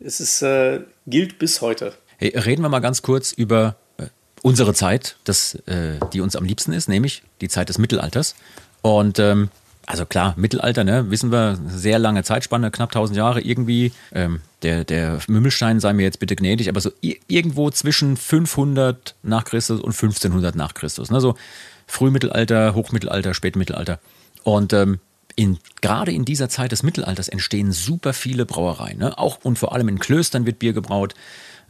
Es 0.00 0.20
ist, 0.20 0.42
äh, 0.42 0.80
gilt 1.06 1.38
bis 1.38 1.60
heute. 1.60 1.92
Hey, 2.18 2.36
reden 2.36 2.62
wir 2.62 2.68
mal 2.68 2.78
ganz 2.80 3.02
kurz 3.02 3.32
über 3.32 3.76
äh, 3.96 4.06
unsere 4.42 4.74
Zeit, 4.74 5.16
das, 5.24 5.56
äh, 5.66 5.98
die 6.12 6.20
uns 6.20 6.36
am 6.36 6.44
liebsten 6.44 6.72
ist, 6.72 6.88
nämlich 6.88 7.22
die 7.40 7.48
Zeit 7.48 7.68
des 7.68 7.78
Mittelalters. 7.78 8.36
Und 8.82 9.18
ähm, 9.18 9.50
also 9.88 10.04
klar, 10.04 10.34
Mittelalter, 10.36 10.84
ne, 10.84 11.10
wissen 11.10 11.32
wir, 11.32 11.58
sehr 11.66 11.98
lange 11.98 12.22
Zeitspanne, 12.22 12.70
knapp 12.70 12.90
1000 12.90 13.16
Jahre 13.16 13.40
irgendwie. 13.40 13.92
Ähm, 14.12 14.42
der, 14.62 14.84
der 14.84 15.18
Mümmelstein 15.28 15.80
sei 15.80 15.94
mir 15.94 16.02
jetzt 16.02 16.20
bitte 16.20 16.36
gnädig, 16.36 16.68
aber 16.68 16.80
so 16.80 16.90
irgendwo 17.00 17.70
zwischen 17.70 18.18
500 18.18 19.14
nach 19.22 19.44
Christus 19.44 19.80
und 19.80 19.92
1500 19.92 20.54
nach 20.56 20.74
Christus. 20.74 21.10
Ne, 21.10 21.22
so 21.22 21.36
Frühmittelalter, 21.86 22.74
Hochmittelalter, 22.74 23.32
Spätmittelalter. 23.32 23.98
Und 24.42 24.74
ähm, 24.74 25.00
in, 25.36 25.58
gerade 25.80 26.12
in 26.12 26.26
dieser 26.26 26.50
Zeit 26.50 26.70
des 26.72 26.82
Mittelalters 26.82 27.28
entstehen 27.28 27.72
super 27.72 28.12
viele 28.12 28.44
Brauereien. 28.44 28.98
Ne? 28.98 29.16
Auch 29.16 29.38
und 29.42 29.58
vor 29.58 29.72
allem 29.72 29.88
in 29.88 29.98
Klöstern 29.98 30.44
wird 30.44 30.58
Bier 30.58 30.74
gebraut. 30.74 31.14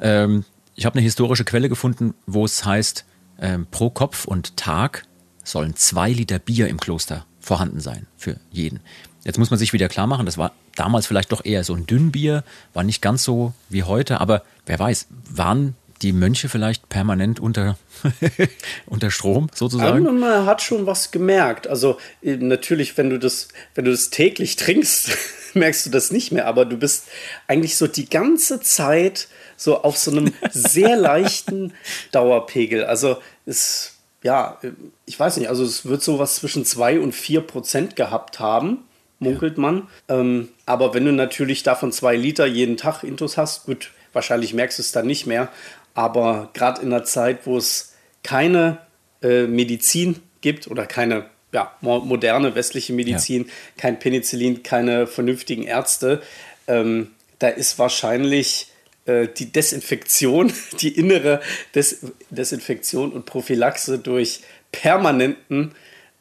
Ähm, 0.01 0.45
ich 0.75 0.87
habe 0.87 0.97
eine 0.97 1.05
historische 1.05 1.45
Quelle 1.45 1.69
gefunden, 1.69 2.15
wo 2.27 2.45
es 2.45 2.65
heißt, 2.65 3.05
ähm, 3.41 3.69
pro 3.71 3.91
Kopf 3.91 4.25
und 4.25 4.57
Tag 4.57 5.05
sollen 5.45 5.77
zwei 5.77 6.11
Liter 6.11 6.41
Bier 6.41 6.67
im 6.67 6.81
Kloster 6.81 7.25
vorhanden 7.49 7.81
sein 7.81 8.07
für 8.19 8.37
jeden. 8.53 8.81
Jetzt 9.25 9.39
muss 9.39 9.51
man 9.51 9.59
sich 9.59 9.73
wieder 9.73 9.89
klar 9.89 10.07
machen, 10.07 10.27
das 10.27 10.37
war 10.37 10.53
damals 10.77 11.07
vielleicht 11.07 11.33
doch 11.33 11.45
eher 11.45 11.65
so 11.65 11.75
ein 11.75 11.87
Dünnbier, 11.87 12.45
war 12.75 12.85
nicht 12.85 13.01
ganz 13.01 13.25
so 13.25 13.55
wie 13.71 13.85
heute, 13.85 14.21
aber 14.21 14.43
wer 14.67 14.79
weiß, 14.79 15.07
waren 15.31 15.75
die 16.03 16.13
Mönche 16.13 16.51
vielleicht 16.51 16.91
permanent 16.91 17.41
unter, 17.41 17.79
unter 18.87 19.11
Strom 19.11 19.49
sozusagen? 19.55 20.21
Man 20.21 20.45
hat 20.45 20.61
schon 20.61 20.87
was 20.87 21.11
gemerkt. 21.11 21.67
Also 21.67 21.99
äh, 22.23 22.37
natürlich, 22.37 22.99
wenn 22.99 23.09
du 23.09 23.19
das, 23.19 23.49
wenn 23.75 23.87
du 23.87 23.91
das 23.91 24.11
täglich 24.11 24.57
trinkst, 24.57 25.17
merkst 25.55 25.87
du 25.87 25.91
das 25.91 26.13
nicht 26.13 26.31
mehr, 26.31 26.47
aber 26.47 26.67
du 26.67 26.77
bist 26.77 27.09
eigentlich 27.47 27.77
so 27.77 27.87
die 27.87 28.09
ganze 28.09 28.61
Zeit 28.61 29.29
so 29.57 29.83
auf 29.83 29.97
so 29.97 30.11
einem 30.11 30.35
sehr 30.51 30.97
leichten 30.97 31.73
Dauerpegel. 32.13 32.85
Also 32.85 33.17
es 33.47 33.98
ja, 34.23 34.59
ich 35.07 35.19
weiß 35.19 35.37
nicht, 35.37 35.49
also 35.49 35.65
es 35.65 35.87
wird 35.87 36.03
so 36.03 36.19
was 36.19 36.37
zwischen 36.37 36.65
2 36.65 37.01
und 37.01 37.13
4 37.13 37.41
Prozent 37.43 37.97
gehabt 37.97 38.41
haben, 38.41 38.85
munkelt 39.19 39.57
ja. 39.57 39.63
man. 39.63 39.89
Ähm, 40.09 40.49
aber 40.67 40.95
wenn 40.95 41.05
du 41.05 41.13
natürlich 41.13 41.63
davon 41.63 41.93
zwei 41.93 42.17
Liter 42.17 42.47
jeden 42.47 42.77
Tag 42.77 43.05
Intus 43.05 43.37
hast, 43.37 43.67
gut, 43.67 43.93
wahrscheinlich 44.13 44.55
merkst 44.55 44.79
du 44.79 44.83
es 44.83 44.93
dann 44.93 45.07
nicht 45.07 45.27
mehr. 45.27 45.49
Aber 45.95 46.51
gerade 46.55 46.83
in 46.83 46.93
einer 46.93 47.05
Zeit, 47.05 47.47
wo 47.47 47.57
es 47.57 47.95
keine 48.23 48.79
äh, 49.23 49.47
Medizin 49.47 50.21
gibt 50.41 50.69
oder 50.69 50.87
keine 50.87 51.27
ja, 51.53 51.73
moderne 51.81 52.55
westliche 52.55 52.93
Medizin, 52.93 53.45
ja. 53.45 53.53
kein 53.79 53.99
Penicillin, 53.99 54.63
keine 54.63 55.07
vernünftigen 55.07 55.63
Ärzte, 55.63 56.23
ähm, 56.67 57.13
da 57.39 57.49
ist 57.49 57.79
wahrscheinlich 57.79 58.67
äh, 58.67 58.68
die 59.09 59.53
Desinfektion, 59.53 60.53
die 60.81 60.97
innere 60.97 61.41
Des 61.75 62.01
Desinfektion 62.31 63.13
und 63.13 63.27
Prophylaxe 63.27 63.99
durch 63.99 64.41
permanenten, 64.73 65.73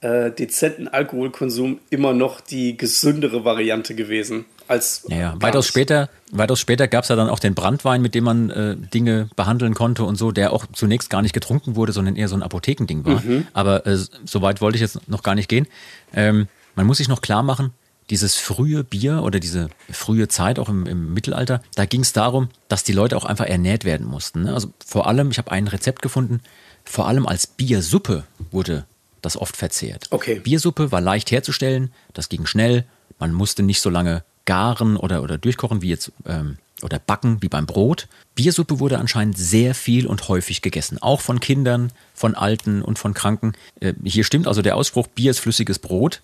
äh, 0.02 0.32
dezenten 0.32 0.88
Alkoholkonsum 0.88 1.80
immer 1.90 2.14
noch 2.14 2.40
die 2.40 2.78
gesündere 2.78 3.44
Variante 3.44 3.96
gewesen. 3.96 4.46
Als 4.68 5.06
ja, 5.08 5.34
weitaus 5.40 5.66
später, 5.66 6.10
weitaus 6.32 6.60
später 6.60 6.88
gab 6.88 7.04
es 7.04 7.10
ja 7.10 7.16
dann 7.16 7.30
auch 7.30 7.40
den 7.40 7.56
Brandwein, 7.56 8.02
mit 8.02 8.14
dem 8.16 8.26
man 8.26 8.50
äh, 8.50 8.76
Dinge 8.76 9.30
behandeln 9.36 9.74
konnte 9.74 10.04
und 10.04 10.18
so, 10.18 10.32
der 10.32 10.52
auch 10.52 10.66
zunächst 10.74 11.10
gar 11.10 11.22
nicht 11.22 11.34
getrunken 11.34 11.76
wurde, 11.76 11.94
sondern 11.94 12.16
eher 12.18 12.28
so 12.28 12.36
ein 12.36 12.44
Apothekending 12.44 13.06
war. 13.06 13.22
Mhm. 13.22 13.48
Aber 13.54 13.88
äh, 13.88 13.98
so 13.98 14.42
weit 14.42 14.60
wollte 14.60 14.76
ich 14.76 14.82
jetzt 14.82 15.08
noch 15.08 15.24
gar 15.24 15.36
nicht 15.36 15.48
gehen. 15.48 15.68
Ähm, 16.14 16.48
man 16.76 16.86
muss 16.86 16.98
sich 16.98 17.08
noch 17.08 17.22
klar 17.22 17.44
machen, 17.44 17.72
dieses 18.10 18.36
frühe 18.36 18.84
Bier 18.84 19.24
oder 19.24 19.40
diese 19.40 19.70
frühe 19.92 20.28
Zeit 20.28 20.60
auch 20.60 20.70
im, 20.70 20.86
im 20.86 21.14
Mittelalter, 21.14 21.62
da 21.76 21.86
ging 21.86 22.02
es 22.02 22.14
darum, 22.14 22.50
dass 22.68 22.84
die 22.84 22.94
Leute 22.94 23.18
auch 23.18 23.26
einfach 23.26 23.46
ernährt 23.46 23.86
werden 23.86 24.08
mussten. 24.08 24.44
Ne? 24.44 24.54
Also 24.54 24.74
vor 24.86 25.08
allem, 25.08 25.32
ich 25.32 25.38
habe 25.38 25.52
ein 25.52 25.68
Rezept 25.68 26.02
gefunden, 26.02 26.42
vor 26.86 27.08
allem 27.08 27.28
als 27.28 27.48
Biersuppe 27.48 28.24
wurde 28.52 28.86
das 29.22 29.36
oft 29.36 29.58
verzehrt. 29.58 30.08
Okay. 30.12 30.40
Biersuppe 30.40 30.92
war 30.92 31.02
leicht 31.02 31.32
herzustellen, 31.32 31.92
das 32.14 32.30
ging 32.30 32.46
schnell, 32.46 32.86
man 33.20 33.34
musste 33.34 33.64
nicht 33.64 33.82
so 33.82 33.90
lange 33.90 34.24
garen 34.46 34.96
oder, 34.96 35.22
oder 35.24 35.38
durchkochen 35.38 35.82
wie 35.82 35.90
jetzt 35.90 36.12
ähm, 36.26 36.58
oder 36.82 37.00
backen 37.00 37.42
wie 37.42 37.50
beim 37.50 37.66
Brot. 37.66 38.08
Biersuppe 38.36 38.80
wurde 38.80 39.00
anscheinend 39.00 39.38
sehr 39.38 39.76
viel 39.76 40.08
und 40.08 40.28
häufig 40.28 40.62
gegessen, 40.62 41.02
auch 41.02 41.22
von 41.22 41.40
Kindern, 41.40 41.92
von 42.14 42.36
Alten 42.36 42.82
und 42.82 43.00
von 43.00 43.14
Kranken. 43.14 43.54
Äh, 43.80 43.94
hier 44.04 44.24
stimmt 44.24 44.48
also 44.48 44.62
der 44.62 44.76
Ausspruch, 44.76 45.08
Bier 45.08 45.32
ist 45.32 45.40
flüssiges 45.40 45.80
Brot. 45.80 46.22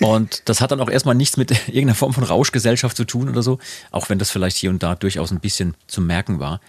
Und 0.00 0.48
das 0.48 0.60
hat 0.60 0.70
dann 0.70 0.80
auch 0.80 0.90
erstmal 0.90 1.14
nichts 1.14 1.36
mit 1.36 1.50
irgendeiner 1.68 1.94
Form 1.94 2.12
von 2.12 2.24
Rauschgesellschaft 2.24 2.96
zu 2.96 3.04
tun 3.04 3.28
oder 3.28 3.42
so, 3.42 3.58
auch 3.90 4.08
wenn 4.08 4.18
das 4.18 4.30
vielleicht 4.30 4.56
hier 4.56 4.70
und 4.70 4.82
da 4.82 4.94
durchaus 4.94 5.30
ein 5.30 5.40
bisschen 5.40 5.74
zu 5.86 6.00
merken 6.00 6.40
war. 6.40 6.60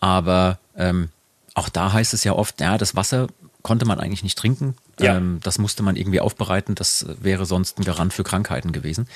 Aber 0.00 0.58
ähm, 0.76 1.08
auch 1.54 1.68
da 1.68 1.92
heißt 1.92 2.14
es 2.14 2.24
ja 2.24 2.32
oft, 2.32 2.60
ja, 2.60 2.78
das 2.78 2.94
Wasser 2.96 3.28
konnte 3.62 3.86
man 3.86 3.98
eigentlich 3.98 4.22
nicht 4.22 4.38
trinken. 4.38 4.76
Ja. 5.00 5.16
Ähm, 5.16 5.40
das 5.42 5.58
musste 5.58 5.82
man 5.82 5.96
irgendwie 5.96 6.20
aufbereiten. 6.20 6.74
Das 6.74 7.06
wäre 7.20 7.46
sonst 7.46 7.78
ein 7.78 7.84
Garant 7.84 8.12
für 8.12 8.22
Krankheiten 8.22 8.72
gewesen. 8.72 9.08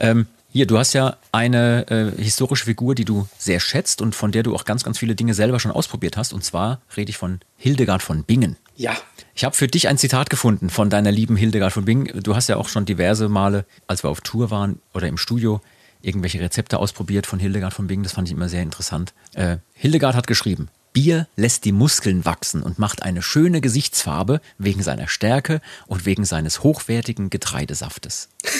Ähm, 0.00 0.26
hier, 0.52 0.66
du 0.66 0.76
hast 0.76 0.92
ja 0.92 1.16
eine 1.30 1.86
äh, 1.88 2.22
historische 2.22 2.66
Figur, 2.66 2.94
die 2.94 3.04
du 3.04 3.26
sehr 3.38 3.60
schätzt 3.60 4.02
und 4.02 4.14
von 4.14 4.32
der 4.32 4.42
du 4.42 4.54
auch 4.54 4.64
ganz, 4.64 4.84
ganz 4.84 4.98
viele 4.98 5.14
Dinge 5.14 5.34
selber 5.34 5.60
schon 5.60 5.70
ausprobiert 5.70 6.16
hast. 6.16 6.32
Und 6.32 6.44
zwar 6.44 6.80
rede 6.96 7.10
ich 7.10 7.16
von 7.16 7.40
Hildegard 7.56 8.02
von 8.02 8.24
Bingen. 8.24 8.56
Ja. 8.76 8.96
Ich 9.34 9.44
habe 9.44 9.54
für 9.54 9.66
dich 9.66 9.88
ein 9.88 9.98
Zitat 9.98 10.30
gefunden 10.30 10.70
von 10.70 10.90
deiner 10.90 11.10
lieben 11.10 11.36
Hildegard 11.36 11.72
von 11.72 11.84
Bingen. 11.84 12.22
Du 12.22 12.36
hast 12.36 12.48
ja 12.48 12.56
auch 12.56 12.68
schon 12.68 12.84
diverse 12.84 13.28
Male, 13.28 13.64
als 13.86 14.04
wir 14.04 14.10
auf 14.10 14.20
Tour 14.20 14.50
waren 14.50 14.80
oder 14.92 15.08
im 15.08 15.18
Studio, 15.18 15.60
irgendwelche 16.02 16.40
Rezepte 16.40 16.78
ausprobiert 16.78 17.26
von 17.26 17.38
Hildegard 17.38 17.72
von 17.72 17.86
Bingen. 17.86 18.02
Das 18.02 18.12
fand 18.12 18.28
ich 18.28 18.34
immer 18.34 18.48
sehr 18.48 18.62
interessant. 18.62 19.14
Äh, 19.34 19.58
Hildegard 19.74 20.14
hat 20.14 20.26
geschrieben, 20.26 20.68
Bier 20.92 21.26
lässt 21.36 21.64
die 21.64 21.72
Muskeln 21.72 22.24
wachsen 22.24 22.62
und 22.62 22.78
macht 22.78 23.02
eine 23.02 23.22
schöne 23.22 23.60
Gesichtsfarbe 23.60 24.40
wegen 24.58 24.82
seiner 24.82 25.08
Stärke 25.08 25.60
und 25.86 26.04
wegen 26.04 26.24
seines 26.24 26.62
hochwertigen 26.62 27.30
Getreidesaftes. 27.30 28.28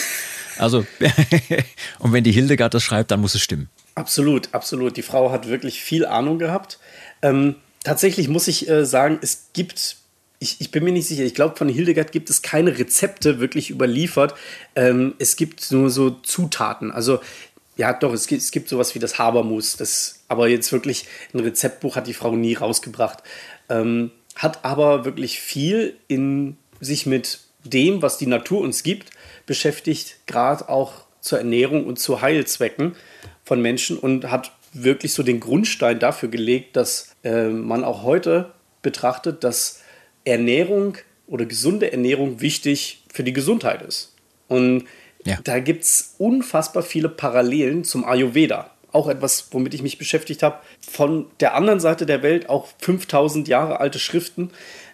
Also, 0.59 0.85
und 1.99 2.13
wenn 2.13 2.23
die 2.23 2.31
Hildegard 2.31 2.75
das 2.75 2.83
schreibt, 2.83 3.09
dann 3.09 3.21
muss 3.21 3.33
es 3.33 3.41
stimmen. 3.41 3.69
Absolut, 3.95 4.53
absolut. 4.53 4.97
Die 4.97 5.01
Frau 5.01 5.31
hat 5.31 5.47
wirklich 5.47 5.81
viel 5.81 6.05
Ahnung 6.05 6.37
gehabt. 6.37 6.77
Ähm, 7.23 7.55
tatsächlich 7.83 8.27
muss 8.27 8.47
ich 8.47 8.69
äh, 8.69 8.85
sagen, 8.85 9.17
es 9.21 9.47
gibt, 9.53 9.97
ich, 10.43 10.59
ich, 10.59 10.71
bin 10.71 10.83
mir 10.83 10.91
nicht 10.91 11.07
sicher, 11.07 11.23
ich 11.23 11.33
glaube, 11.33 11.55
von 11.55 11.69
Hildegard 11.69 12.11
gibt 12.11 12.29
es 12.29 12.41
keine 12.41 12.77
Rezepte 12.77 13.39
wirklich 13.39 13.69
überliefert. 13.69 14.35
Ähm, 14.75 15.15
es 15.17 15.37
gibt 15.37 15.71
nur 15.71 15.89
so 15.89 16.09
Zutaten. 16.09 16.91
Also, 16.91 17.21
ja, 17.77 17.93
doch, 17.93 18.13
es 18.13 18.27
gibt, 18.27 18.41
es 18.41 18.51
gibt 18.51 18.67
sowas 18.67 18.93
wie 18.93 18.99
das 18.99 19.17
Habermus. 19.17 19.77
Das, 19.77 20.19
aber 20.27 20.49
jetzt 20.49 20.71
wirklich 20.73 21.05
ein 21.33 21.39
Rezeptbuch 21.39 21.95
hat 21.95 22.07
die 22.07 22.13
Frau 22.13 22.35
nie 22.35 22.55
rausgebracht. 22.55 23.23
Ähm, 23.69 24.11
hat 24.35 24.65
aber 24.65 25.05
wirklich 25.05 25.39
viel 25.39 25.95
in 26.07 26.57
sich 26.81 27.05
mit 27.05 27.39
dem, 27.63 28.01
was 28.01 28.17
die 28.17 28.27
Natur 28.27 28.61
uns 28.61 28.83
gibt, 28.83 29.11
beschäftigt, 29.45 30.17
gerade 30.27 30.67
auch 30.67 31.05
zur 31.21 31.37
Ernährung 31.37 31.85
und 31.87 31.99
zu 31.99 32.21
Heilzwecken 32.21 32.95
von 33.45 33.61
Menschen 33.61 33.97
und 33.97 34.29
hat 34.29 34.51
wirklich 34.73 35.13
so 35.13 35.23
den 35.23 35.39
Grundstein 35.39 35.99
dafür 35.99 36.27
gelegt, 36.27 36.75
dass 36.75 37.15
äh, 37.23 37.47
man 37.47 37.85
auch 37.85 38.03
heute 38.03 38.51
betrachtet, 38.81 39.45
dass 39.45 39.82
Ernährung 40.25 40.97
oder 41.27 41.45
gesunde 41.45 41.91
Ernährung 41.91 42.41
wichtig 42.41 43.03
für 43.11 43.23
die 43.23 43.33
Gesundheit 43.33 43.81
ist. 43.81 44.13
Und 44.47 44.85
ja. 45.25 45.39
da 45.43 45.59
gibt 45.59 45.83
es 45.83 46.15
unfassbar 46.17 46.83
viele 46.83 47.09
Parallelen 47.09 47.83
zum 47.83 48.05
Ayurveda. 48.05 48.71
Auch 48.91 49.07
etwas, 49.07 49.47
womit 49.51 49.73
ich 49.73 49.81
mich 49.81 49.97
beschäftigt 49.97 50.43
habe. 50.43 50.59
Von 50.79 51.25
der 51.39 51.55
anderen 51.55 51.79
Seite 51.79 52.05
der 52.05 52.21
Welt 52.21 52.49
auch 52.49 52.67
5000 52.79 53.47
Jahre 53.47 53.79
alte 53.79 53.99
Schriften, 53.99 54.51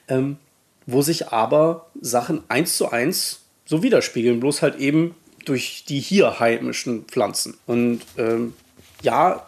ähm, 0.07 0.38
wo 0.86 1.01
sich 1.01 1.30
aber 1.30 1.88
Sachen 1.99 2.43
eins 2.47 2.77
zu 2.77 2.91
eins 2.91 3.41
so 3.65 3.84
widerspiegeln, 3.84 4.39
bloß 4.39 4.61
halt 4.61 4.77
eben 4.77 5.15
durch 5.45 5.84
die 5.88 5.99
hier 5.99 6.39
heimischen 6.39 7.05
Pflanzen. 7.05 7.57
Und 7.65 8.01
ähm, 8.17 8.53
ja, 9.01 9.45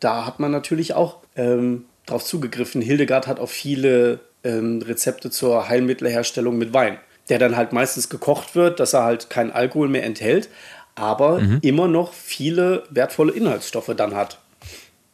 da 0.00 0.26
hat 0.26 0.40
man 0.40 0.50
natürlich 0.50 0.94
auch 0.94 1.18
ähm, 1.36 1.84
drauf 2.06 2.24
zugegriffen. 2.24 2.80
Hildegard 2.80 3.26
hat 3.26 3.40
auch 3.40 3.48
viele 3.48 4.20
ähm, 4.44 4.82
Rezepte 4.82 5.30
zur 5.30 5.68
Heilmittelherstellung 5.68 6.56
mit 6.58 6.72
Wein, 6.72 6.98
der 7.28 7.38
dann 7.38 7.56
halt 7.56 7.72
meistens 7.72 8.08
gekocht 8.08 8.54
wird, 8.54 8.80
dass 8.80 8.94
er 8.94 9.04
halt 9.04 9.30
keinen 9.30 9.50
Alkohol 9.50 9.88
mehr 9.88 10.04
enthält, 10.04 10.48
aber 10.94 11.40
mhm. 11.40 11.58
immer 11.62 11.88
noch 11.88 12.12
viele 12.12 12.84
wertvolle 12.90 13.32
Inhaltsstoffe 13.32 13.92
dann 13.96 14.14
hat. 14.14 14.38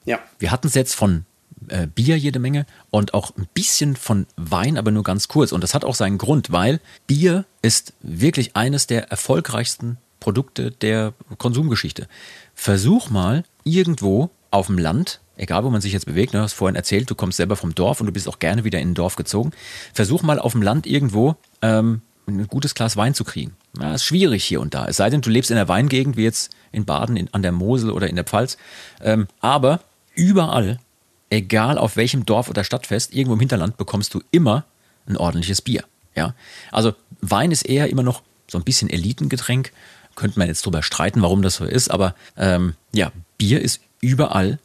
Ja. 0.04 0.18
Wir 0.38 0.50
hatten 0.50 0.66
es 0.66 0.74
jetzt 0.74 0.94
von 0.94 1.24
äh, 1.68 1.86
Bier 1.86 2.18
jede 2.18 2.38
Menge 2.38 2.66
und 2.90 3.14
auch 3.14 3.36
ein 3.36 3.48
bisschen 3.54 3.96
von 3.96 4.26
Wein, 4.36 4.76
aber 4.76 4.90
nur 4.90 5.02
ganz 5.02 5.28
kurz. 5.28 5.52
Und 5.52 5.62
das 5.62 5.74
hat 5.74 5.84
auch 5.84 5.94
seinen 5.94 6.18
Grund, 6.18 6.52
weil 6.52 6.80
Bier 7.06 7.44
ist 7.62 7.94
wirklich 8.00 8.56
eines 8.56 8.86
der 8.86 9.10
erfolgreichsten 9.10 9.98
Produkte 10.20 10.70
der 10.70 11.12
Konsumgeschichte. 11.38 12.08
Versuch 12.54 13.10
mal 13.10 13.44
irgendwo 13.64 14.30
auf 14.50 14.66
dem 14.66 14.78
Land, 14.78 15.20
egal 15.36 15.64
wo 15.64 15.70
man 15.70 15.80
sich 15.80 15.92
jetzt 15.92 16.06
bewegt, 16.06 16.32
ne, 16.32 16.40
du 16.40 16.44
hast 16.44 16.52
vorhin 16.52 16.76
erzählt, 16.76 17.10
du 17.10 17.14
kommst 17.14 17.36
selber 17.36 17.56
vom 17.56 17.74
Dorf 17.74 18.00
und 18.00 18.06
du 18.06 18.12
bist 18.12 18.28
auch 18.28 18.38
gerne 18.38 18.64
wieder 18.64 18.80
in 18.80 18.90
ein 18.90 18.94
Dorf 18.94 19.16
gezogen. 19.16 19.52
Versuch 19.92 20.22
mal 20.22 20.38
auf 20.38 20.52
dem 20.52 20.62
Land 20.62 20.86
irgendwo 20.86 21.36
ähm, 21.62 22.02
ein 22.26 22.46
gutes 22.46 22.74
Glas 22.74 22.96
Wein 22.96 23.14
zu 23.14 23.24
kriegen. 23.24 23.56
Ja, 23.78 23.94
ist 23.94 24.04
schwierig 24.04 24.44
hier 24.44 24.60
und 24.60 24.74
da. 24.74 24.86
Es 24.86 24.96
sei 24.96 25.10
denn, 25.10 25.20
du 25.20 25.30
lebst 25.30 25.50
in 25.50 25.56
der 25.56 25.68
Weingegend, 25.68 26.16
wie 26.16 26.24
jetzt 26.24 26.52
in 26.72 26.84
Baden, 26.84 27.16
in, 27.16 27.28
an 27.32 27.42
der 27.42 27.52
Mosel 27.52 27.90
oder 27.90 28.08
in 28.08 28.16
der 28.16 28.24
Pfalz. 28.24 28.56
Ähm, 29.02 29.26
aber 29.40 29.80
überall 30.14 30.78
egal 31.34 31.78
auf 31.78 31.96
welchem 31.96 32.24
Dorf 32.24 32.48
oder 32.48 32.64
Stadtfest, 32.64 33.12
irgendwo 33.12 33.34
im 33.34 33.40
Hinterland 33.40 33.76
bekommst 33.76 34.14
du 34.14 34.22
immer 34.30 34.64
ein 35.06 35.16
ordentliches 35.16 35.60
Bier. 35.60 35.84
Ja? 36.14 36.34
Also 36.70 36.94
Wein 37.20 37.50
ist 37.50 37.62
eher 37.62 37.88
immer 37.90 38.02
noch 38.02 38.22
so 38.46 38.58
ein 38.58 38.64
bisschen 38.64 38.88
Elitengetränk. 38.88 39.72
Könnte 40.14 40.38
man 40.38 40.48
jetzt 40.48 40.64
drüber 40.64 40.82
streiten, 40.82 41.22
warum 41.22 41.42
das 41.42 41.56
so 41.56 41.64
ist, 41.64 41.90
aber 41.90 42.14
ähm, 42.36 42.74
ja, 42.92 43.10
Bier 43.36 43.60
ist 43.60 43.80
überall 44.00 44.60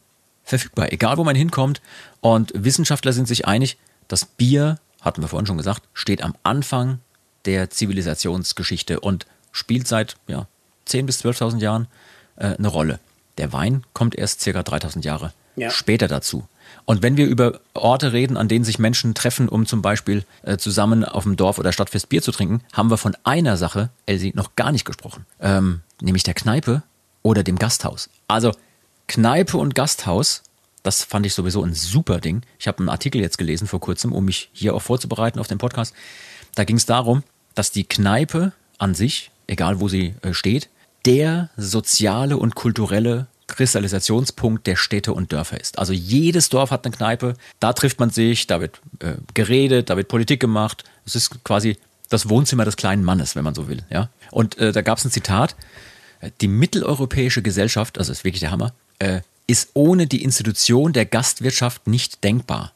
verfügbar, 0.49 0.91
egal 0.91 1.17
wo 1.17 1.23
man 1.23 1.35
hinkommt. 1.35 1.81
Und 2.21 2.51
Wissenschaftler 2.55 3.13
sind 3.13 3.27
sich 3.27 3.47
einig, 3.47 3.77
dass 4.07 4.25
Bier, 4.25 4.79
hatten 5.01 5.21
wir 5.21 5.29
vorhin 5.29 5.45
schon 5.45 5.57
gesagt, 5.57 5.83
steht 5.93 6.21
am 6.21 6.35
Anfang 6.43 6.99
der 7.45 7.69
Zivilisationsgeschichte 7.69 8.99
und 8.99 9.25
spielt 9.51 9.87
seit 9.87 10.15
ja, 10.27 10.47
10.000 10.87 11.05
bis 11.05 11.23
12.000 11.23 11.59
Jahren 11.59 11.87
äh, 12.35 12.55
eine 12.57 12.67
Rolle. 12.67 12.99
Der 13.37 13.53
Wein 13.53 13.83
kommt 13.93 14.15
erst 14.15 14.41
circa 14.41 14.63
3000 14.63 15.05
Jahre 15.05 15.33
ja. 15.55 15.69
später 15.69 16.07
dazu. 16.07 16.47
Und 16.85 17.01
wenn 17.01 17.17
wir 17.17 17.25
über 17.25 17.61
Orte 17.73 18.13
reden, 18.13 18.37
an 18.37 18.47
denen 18.47 18.65
sich 18.65 18.79
Menschen 18.79 19.13
treffen, 19.13 19.49
um 19.49 19.65
zum 19.65 19.81
Beispiel 19.81 20.25
äh, 20.43 20.57
zusammen 20.57 21.03
auf 21.05 21.23
dem 21.23 21.35
Dorf 21.35 21.57
oder 21.57 21.71
Stadtfest 21.71 22.09
Bier 22.09 22.21
zu 22.21 22.31
trinken, 22.31 22.61
haben 22.73 22.89
wir 22.89 22.97
von 22.97 23.15
einer 23.23 23.57
Sache, 23.57 23.89
Elsie, 24.05 24.33
noch 24.35 24.55
gar 24.55 24.71
nicht 24.71 24.85
gesprochen. 24.85 25.25
Ähm, 25.39 25.81
nämlich 26.01 26.23
der 26.23 26.33
Kneipe 26.33 26.83
oder 27.21 27.43
dem 27.43 27.57
Gasthaus. 27.57 28.09
Also 28.27 28.51
Kneipe 29.09 29.57
und 29.57 29.73
Gasthaus, 29.73 30.43
das 30.83 31.03
fand 31.03 31.25
ich 31.25 31.33
sowieso 31.33 31.63
ein 31.63 31.73
super 31.73 32.19
Ding. 32.21 32.43
Ich 32.59 32.67
habe 32.67 32.77
einen 32.77 32.89
Artikel 32.89 33.19
jetzt 33.19 33.39
gelesen 33.39 33.67
vor 33.67 33.79
kurzem, 33.79 34.13
um 34.13 34.23
mich 34.23 34.49
hier 34.53 34.75
auch 34.75 34.81
vorzubereiten 34.83 35.39
auf 35.39 35.47
den 35.47 35.57
Podcast. 35.57 35.95
Da 36.53 36.63
ging 36.63 36.77
es 36.77 36.85
darum, 36.85 37.23
dass 37.55 37.71
die 37.71 37.83
Kneipe 37.83 38.53
an 38.77 38.93
sich, 38.93 39.31
egal 39.47 39.79
wo 39.79 39.87
sie 39.87 40.13
äh, 40.21 40.33
steht, 40.33 40.69
der 41.05 41.49
soziale 41.57 42.37
und 42.37 42.53
kulturelle 42.53 43.25
Kristallisationspunkt 43.47 44.67
der 44.67 44.75
Städte 44.75 45.11
und 45.13 45.33
Dörfer 45.33 45.59
ist. 45.59 45.79
Also 45.79 45.91
jedes 45.91 46.49
Dorf 46.49 46.69
hat 46.69 46.85
eine 46.85 46.95
Kneipe, 46.95 47.33
da 47.59 47.73
trifft 47.73 47.99
man 47.99 48.11
sich, 48.11 48.45
da 48.45 48.61
wird 48.61 48.79
äh, 48.99 49.13
geredet, 49.33 49.89
da 49.89 49.97
wird 49.97 50.07
Politik 50.07 50.39
gemacht. 50.39 50.83
Es 51.05 51.15
ist 51.15 51.43
quasi 51.43 51.77
das 52.09 52.29
Wohnzimmer 52.29 52.63
des 52.63 52.77
kleinen 52.77 53.03
Mannes, 53.03 53.35
wenn 53.35 53.43
man 53.43 53.55
so 53.55 53.67
will. 53.67 53.83
Ja? 53.89 54.09
Und 54.29 54.59
äh, 54.59 54.71
da 54.71 54.83
gab 54.83 54.99
es 54.99 55.05
ein 55.05 55.11
Zitat, 55.11 55.55
die 56.41 56.47
mitteleuropäische 56.47 57.41
Gesellschaft, 57.41 57.97
also 57.97 58.11
ist 58.11 58.23
wirklich 58.23 58.41
der 58.41 58.51
Hammer, 58.51 58.73
äh, 58.99 59.21
ist 59.47 59.69
ohne 59.73 60.05
die 60.05 60.23
Institution 60.23 60.93
der 60.93 61.05
Gastwirtschaft 61.05 61.87
nicht 61.87 62.23
denkbar. 62.23 62.73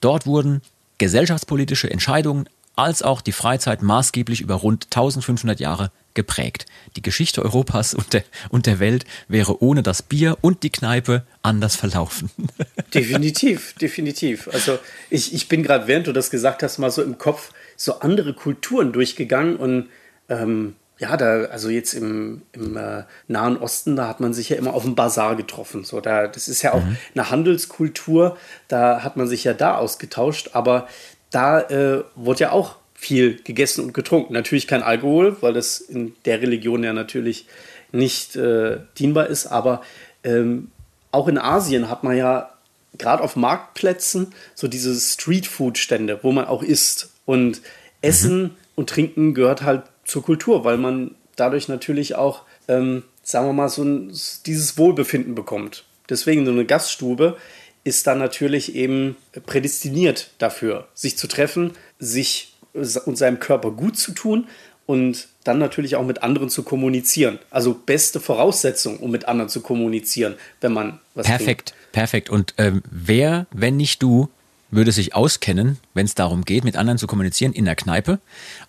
Dort 0.00 0.26
wurden 0.26 0.60
gesellschaftspolitische 0.98 1.90
Entscheidungen 1.90 2.48
als 2.74 3.02
auch 3.02 3.20
die 3.20 3.32
Freizeit 3.32 3.82
maßgeblich 3.82 4.40
über 4.40 4.54
rund 4.54 4.86
1500 4.86 5.60
Jahre 5.60 5.90
geprägt. 6.14 6.66
Die 6.96 7.02
Geschichte 7.02 7.42
Europas 7.42 7.94
und 7.94 8.12
der, 8.12 8.24
und 8.50 8.66
der 8.66 8.80
Welt 8.80 9.04
wäre 9.28 9.62
ohne 9.62 9.82
das 9.82 10.02
Bier 10.02 10.36
und 10.40 10.62
die 10.62 10.70
Kneipe 10.70 11.24
anders 11.42 11.76
verlaufen. 11.76 12.30
Definitiv, 12.94 13.74
definitiv. 13.74 14.48
Also 14.52 14.78
ich, 15.10 15.34
ich 15.34 15.48
bin 15.48 15.62
gerade, 15.62 15.86
während 15.86 16.06
du 16.06 16.12
das 16.12 16.30
gesagt 16.30 16.62
hast, 16.62 16.78
mal 16.78 16.90
so 16.90 17.02
im 17.02 17.18
Kopf 17.18 17.52
so 17.76 18.00
andere 18.00 18.32
Kulturen 18.32 18.92
durchgegangen 18.92 19.56
und 19.56 19.88
ähm, 20.28 20.74
ja, 20.98 21.16
da, 21.16 21.44
also 21.44 21.68
jetzt 21.68 21.92
im, 21.94 22.42
im 22.52 22.76
äh, 22.76 23.04
Nahen 23.28 23.58
Osten, 23.58 23.96
da 23.96 24.08
hat 24.08 24.20
man 24.20 24.32
sich 24.32 24.48
ja 24.48 24.56
immer 24.56 24.74
auf 24.74 24.84
dem 24.84 24.94
Bazar 24.94 25.36
getroffen. 25.36 25.84
So, 25.84 26.00
da, 26.00 26.26
das 26.26 26.48
ist 26.48 26.62
ja 26.62 26.72
auch 26.72 26.82
mhm. 26.82 26.96
eine 27.14 27.30
Handelskultur, 27.30 28.36
da 28.68 29.02
hat 29.02 29.16
man 29.16 29.28
sich 29.28 29.44
ja 29.44 29.52
da 29.52 29.76
ausgetauscht, 29.76 30.50
aber 30.54 30.88
da 31.30 31.60
äh, 31.60 32.04
wurde 32.14 32.40
ja 32.40 32.52
auch 32.52 32.76
viel 32.94 33.36
gegessen 33.42 33.84
und 33.84 33.92
getrunken. 33.92 34.32
Natürlich 34.32 34.66
kein 34.66 34.82
Alkohol, 34.82 35.36
weil 35.42 35.52
das 35.52 35.80
in 35.80 36.14
der 36.24 36.40
Religion 36.40 36.82
ja 36.82 36.94
natürlich 36.94 37.46
nicht 37.92 38.36
äh, 38.36 38.78
dienbar 38.98 39.26
ist, 39.26 39.46
aber 39.46 39.82
ähm, 40.24 40.70
auch 41.12 41.28
in 41.28 41.38
Asien 41.38 41.90
hat 41.90 42.04
man 42.04 42.16
ja 42.16 42.50
gerade 42.96 43.22
auf 43.22 43.36
Marktplätzen 43.36 44.32
so 44.54 44.66
diese 44.66 44.94
Streetfood-Stände, 44.98 46.20
wo 46.22 46.32
man 46.32 46.46
auch 46.46 46.62
isst. 46.62 47.10
Und 47.26 47.60
Essen 48.00 48.42
mhm. 48.42 48.50
und 48.76 48.88
Trinken 48.88 49.34
gehört 49.34 49.62
halt 49.62 49.82
zur 50.06 50.22
Kultur, 50.22 50.64
weil 50.64 50.78
man 50.78 51.14
dadurch 51.36 51.68
natürlich 51.68 52.14
auch, 52.14 52.42
ähm, 52.68 53.02
sagen 53.22 53.46
wir 53.46 53.52
mal, 53.52 53.68
so 53.68 53.82
ein, 53.82 54.12
dieses 54.46 54.78
Wohlbefinden 54.78 55.34
bekommt. 55.34 55.84
Deswegen 56.08 56.46
so 56.46 56.52
eine 56.52 56.64
Gaststube 56.64 57.36
ist 57.84 58.06
dann 58.06 58.18
natürlich 58.18 58.74
eben 58.74 59.16
prädestiniert 59.44 60.30
dafür, 60.38 60.88
sich 60.94 61.18
zu 61.18 61.26
treffen, 61.26 61.72
sich 61.98 62.54
und 62.72 63.16
seinem 63.16 63.38
Körper 63.38 63.70
gut 63.70 63.96
zu 63.96 64.12
tun 64.12 64.46
und 64.86 65.28
dann 65.44 65.58
natürlich 65.58 65.96
auch 65.96 66.04
mit 66.04 66.22
anderen 66.22 66.48
zu 66.48 66.62
kommunizieren. 66.62 67.38
Also 67.50 67.74
beste 67.74 68.20
Voraussetzung, 68.20 68.98
um 68.98 69.10
mit 69.10 69.26
anderen 69.26 69.48
zu 69.48 69.60
kommunizieren, 69.60 70.34
wenn 70.60 70.72
man 70.72 71.00
was 71.14 71.26
Perfekt, 71.26 71.70
trinkt. 71.70 71.92
perfekt. 71.92 72.30
Und 72.30 72.54
ähm, 72.58 72.82
wer, 72.90 73.46
wenn 73.50 73.76
nicht 73.76 74.02
du, 74.02 74.28
würde 74.70 74.92
sich 74.92 75.14
auskennen, 75.14 75.78
wenn 75.94 76.06
es 76.06 76.14
darum 76.14 76.44
geht, 76.44 76.64
mit 76.64 76.76
anderen 76.76 76.98
zu 76.98 77.06
kommunizieren 77.06 77.52
in 77.52 77.64
der 77.64 77.76
Kneipe. 77.76 78.18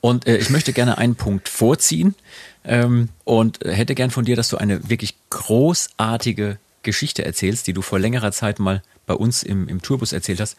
Und 0.02 0.28
äh, 0.28 0.38
ich 0.38 0.50
möchte 0.50 0.74
gerne 0.74 0.98
einen 0.98 1.16
Punkt 1.16 1.50
vorziehen 1.50 2.16
ähm, 2.64 3.10
und 3.24 3.60
hätte 3.64 3.96
gern 3.96 4.12
von 4.12 4.26
dir, 4.26 4.36
dass 4.36 4.50
du 4.50 4.58
eine 4.58 4.90
wirklich 4.90 5.16
großartige 5.30 6.58
Geschichte 6.84 7.26
erzählst, 7.26 7.68
die 7.68 7.74
du 7.74 7.82
vor 7.82 8.00
längerer 8.00 8.32
Zeit 8.32 8.60
mal 8.60 8.82
bei 9.06 9.14
uns 9.14 9.44
im, 9.44 9.68
im 9.68 9.82
Tourbus 9.82 10.14
erzählt 10.14 10.40
hast. 10.40 10.58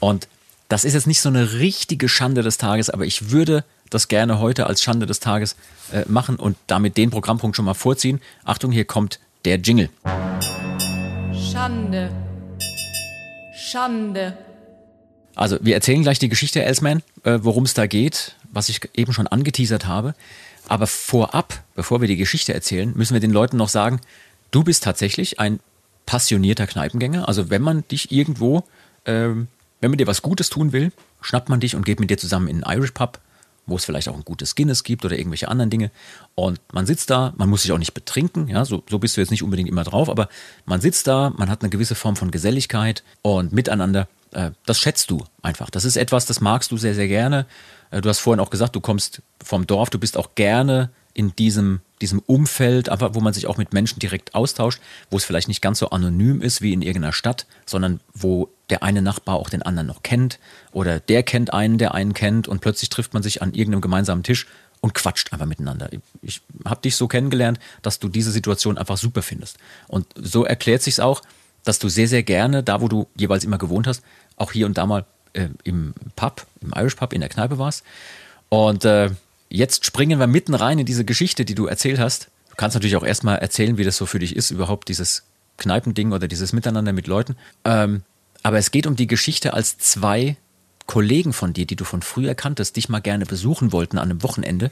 Und 0.00 0.28
das 0.68 0.84
ist 0.84 0.94
jetzt 0.94 1.06
nicht 1.06 1.20
so 1.20 1.28
eine 1.28 1.54
richtige 1.54 2.08
Schande 2.08 2.42
des 2.42 2.58
Tages, 2.58 2.90
aber 2.90 3.04
ich 3.04 3.30
würde 3.30 3.64
das 3.90 4.08
gerne 4.08 4.38
heute 4.38 4.66
als 4.66 4.82
Schande 4.82 5.06
des 5.06 5.20
Tages 5.20 5.56
äh, 5.92 6.04
machen 6.06 6.36
und 6.36 6.56
damit 6.66 6.96
den 6.96 7.10
Programmpunkt 7.10 7.56
schon 7.56 7.64
mal 7.64 7.74
vorziehen. 7.74 8.20
Achtung, 8.44 8.70
hier 8.70 8.84
kommt 8.84 9.18
der 9.44 9.56
Jingle. 9.58 9.90
Schande. 11.32 12.10
Schande. 13.52 14.36
Also, 15.34 15.58
wir 15.60 15.74
erzählen 15.74 16.02
gleich 16.02 16.18
die 16.18 16.28
Geschichte, 16.28 16.62
Elsman, 16.62 17.02
äh, 17.24 17.38
worum 17.42 17.64
es 17.64 17.74
da 17.74 17.86
geht, 17.86 18.36
was 18.52 18.68
ich 18.68 18.80
eben 18.94 19.12
schon 19.12 19.26
angeteasert 19.26 19.86
habe. 19.86 20.14
Aber 20.68 20.86
vorab, 20.86 21.62
bevor 21.74 22.00
wir 22.00 22.08
die 22.08 22.16
Geschichte 22.16 22.52
erzählen, 22.52 22.92
müssen 22.94 23.14
wir 23.14 23.20
den 23.20 23.30
Leuten 23.30 23.56
noch 23.56 23.68
sagen, 23.68 24.00
du 24.50 24.64
bist 24.64 24.84
tatsächlich 24.84 25.40
ein 25.40 25.60
passionierter 26.06 26.66
Kneipengänger. 26.66 27.28
Also, 27.28 27.50
wenn 27.50 27.62
man 27.62 27.84
dich 27.88 28.12
irgendwo 28.12 28.64
ähm, 29.06 29.48
wenn 29.80 29.90
man 29.90 29.98
dir 29.98 30.06
was 30.06 30.22
Gutes 30.22 30.50
tun 30.50 30.72
will, 30.72 30.92
schnappt 31.20 31.48
man 31.48 31.60
dich 31.60 31.74
und 31.74 31.84
geht 31.84 32.00
mit 32.00 32.10
dir 32.10 32.18
zusammen 32.18 32.48
in 32.48 32.62
einen 32.62 32.78
Irish 32.78 32.92
Pub, 32.92 33.18
wo 33.66 33.76
es 33.76 33.84
vielleicht 33.84 34.08
auch 34.08 34.16
ein 34.16 34.24
gutes 34.24 34.54
Guinness 34.54 34.84
gibt 34.84 35.04
oder 35.04 35.16
irgendwelche 35.16 35.48
anderen 35.48 35.70
Dinge. 35.70 35.90
Und 36.34 36.60
man 36.72 36.86
sitzt 36.86 37.10
da, 37.10 37.32
man 37.36 37.48
muss 37.48 37.62
sich 37.62 37.72
auch 37.72 37.78
nicht 37.78 37.94
betrinken, 37.94 38.48
ja, 38.48 38.64
so, 38.64 38.82
so 38.88 38.98
bist 38.98 39.16
du 39.16 39.20
jetzt 39.20 39.30
nicht 39.30 39.42
unbedingt 39.42 39.68
immer 39.68 39.84
drauf, 39.84 40.08
aber 40.08 40.28
man 40.64 40.80
sitzt 40.80 41.06
da, 41.06 41.32
man 41.36 41.48
hat 41.48 41.62
eine 41.62 41.70
gewisse 41.70 41.94
Form 41.94 42.16
von 42.16 42.30
Geselligkeit 42.30 43.04
und 43.22 43.52
miteinander. 43.52 44.08
Äh, 44.32 44.50
das 44.66 44.78
schätzt 44.78 45.10
du 45.10 45.24
einfach. 45.42 45.70
Das 45.70 45.84
ist 45.84 45.96
etwas, 45.96 46.26
das 46.26 46.40
magst 46.40 46.70
du 46.72 46.76
sehr, 46.76 46.94
sehr 46.94 47.08
gerne. 47.08 47.46
Äh, 47.90 48.00
du 48.00 48.08
hast 48.08 48.18
vorhin 48.18 48.40
auch 48.40 48.50
gesagt, 48.50 48.76
du 48.76 48.80
kommst 48.80 49.22
vom 49.42 49.66
Dorf, 49.66 49.90
du 49.90 49.98
bist 49.98 50.16
auch 50.16 50.34
gerne 50.34 50.90
in 51.14 51.34
diesem, 51.36 51.80
diesem 52.00 52.20
Umfeld, 52.20 52.88
aber 52.88 53.14
wo 53.14 53.20
man 53.20 53.32
sich 53.32 53.46
auch 53.46 53.56
mit 53.56 53.72
Menschen 53.72 53.98
direkt 53.98 54.34
austauscht, 54.34 54.80
wo 55.10 55.16
es 55.16 55.24
vielleicht 55.24 55.48
nicht 55.48 55.62
ganz 55.62 55.78
so 55.78 55.90
anonym 55.90 56.40
ist 56.40 56.62
wie 56.62 56.72
in 56.72 56.82
irgendeiner 56.82 57.12
Stadt, 57.12 57.46
sondern 57.66 58.00
wo 58.14 58.48
der 58.70 58.82
eine 58.82 59.02
Nachbar 59.02 59.36
auch 59.36 59.50
den 59.50 59.62
anderen 59.62 59.88
noch 59.88 60.02
kennt 60.02 60.38
oder 60.72 61.00
der 61.00 61.22
kennt 61.22 61.52
einen, 61.52 61.78
der 61.78 61.94
einen 61.94 62.14
kennt 62.14 62.48
und 62.48 62.60
plötzlich 62.60 62.88
trifft 62.88 63.14
man 63.14 63.22
sich 63.22 63.42
an 63.42 63.52
irgendeinem 63.54 63.80
gemeinsamen 63.80 64.22
Tisch 64.22 64.46
und 64.80 64.94
quatscht 64.94 65.32
einfach 65.32 65.46
miteinander. 65.46 65.90
Ich 66.22 66.40
habe 66.64 66.80
dich 66.80 66.96
so 66.96 67.06
kennengelernt, 67.08 67.58
dass 67.82 67.98
du 67.98 68.08
diese 68.08 68.30
Situation 68.30 68.78
einfach 68.78 68.96
super 68.96 69.22
findest. 69.22 69.58
Und 69.88 70.06
so 70.14 70.44
erklärt 70.44 70.82
sich 70.82 71.00
auch, 71.00 71.22
dass 71.64 71.78
du 71.78 71.88
sehr, 71.88 72.08
sehr 72.08 72.22
gerne, 72.22 72.62
da 72.62 72.80
wo 72.80 72.88
du 72.88 73.06
jeweils 73.16 73.44
immer 73.44 73.58
gewohnt 73.58 73.86
hast, 73.86 74.02
auch 74.36 74.52
hier 74.52 74.66
und 74.66 74.78
da 74.78 74.86
mal 74.86 75.04
äh, 75.34 75.48
im 75.64 75.94
Pub, 76.16 76.46
im 76.62 76.72
Irish 76.74 76.94
Pub, 76.94 77.12
in 77.12 77.20
der 77.20 77.28
Kneipe 77.28 77.58
warst. 77.58 77.84
Und 78.48 78.84
äh, 78.84 79.10
jetzt 79.50 79.84
springen 79.84 80.18
wir 80.18 80.26
mitten 80.26 80.54
rein 80.54 80.78
in 80.78 80.86
diese 80.86 81.04
Geschichte, 81.04 81.44
die 81.44 81.54
du 81.54 81.66
erzählt 81.66 81.98
hast. 81.98 82.28
Du 82.50 82.56
kannst 82.56 82.74
natürlich 82.74 82.96
auch 82.96 83.04
erstmal 83.04 83.38
erzählen, 83.38 83.76
wie 83.76 83.84
das 83.84 83.96
so 83.96 84.06
für 84.06 84.18
dich 84.18 84.36
ist, 84.36 84.50
überhaupt 84.50 84.88
dieses 84.88 85.24
Kneipending 85.58 86.12
oder 86.12 86.28
dieses 86.28 86.52
Miteinander 86.52 86.92
mit 86.92 87.06
Leuten. 87.06 87.36
Ähm, 87.64 88.02
aber 88.42 88.58
es 88.58 88.70
geht 88.70 88.86
um 88.86 88.96
die 88.96 89.06
Geschichte, 89.06 89.52
als 89.52 89.78
zwei 89.78 90.36
Kollegen 90.86 91.32
von 91.32 91.52
dir, 91.52 91.66
die 91.66 91.76
du 91.76 91.84
von 91.84 92.02
früher 92.02 92.34
kanntest, 92.34 92.76
dich 92.76 92.88
mal 92.88 93.00
gerne 93.00 93.26
besuchen 93.26 93.70
wollten 93.72 93.98
an 93.98 94.10
einem 94.10 94.22
Wochenende. 94.22 94.70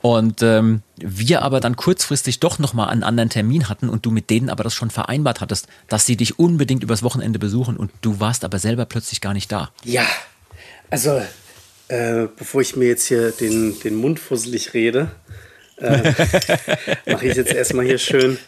Und 0.00 0.42
ähm, 0.42 0.82
wir 0.96 1.42
aber 1.42 1.58
dann 1.58 1.74
kurzfristig 1.74 2.38
doch 2.38 2.60
nochmal 2.60 2.90
einen 2.90 3.02
anderen 3.02 3.30
Termin 3.30 3.68
hatten 3.68 3.88
und 3.88 4.06
du 4.06 4.12
mit 4.12 4.30
denen 4.30 4.50
aber 4.50 4.62
das 4.62 4.74
schon 4.74 4.90
vereinbart 4.90 5.40
hattest, 5.40 5.66
dass 5.88 6.06
sie 6.06 6.16
dich 6.16 6.38
unbedingt 6.38 6.84
übers 6.84 7.02
Wochenende 7.02 7.40
besuchen 7.40 7.76
und 7.76 7.90
du 8.02 8.20
warst 8.20 8.44
aber 8.44 8.60
selber 8.60 8.84
plötzlich 8.84 9.20
gar 9.20 9.34
nicht 9.34 9.50
da. 9.50 9.70
Ja, 9.82 10.06
also 10.90 11.20
äh, 11.88 12.26
bevor 12.36 12.60
ich 12.60 12.76
mir 12.76 12.88
jetzt 12.88 13.06
hier 13.06 13.30
den, 13.32 13.78
den 13.80 13.94
Mund 13.94 14.20
fusselig 14.20 14.74
rede, 14.74 15.10
äh, 15.78 16.12
mache 17.06 17.26
ich 17.26 17.36
jetzt 17.36 17.52
erstmal 17.52 17.86
hier 17.86 17.98
schön. 17.98 18.38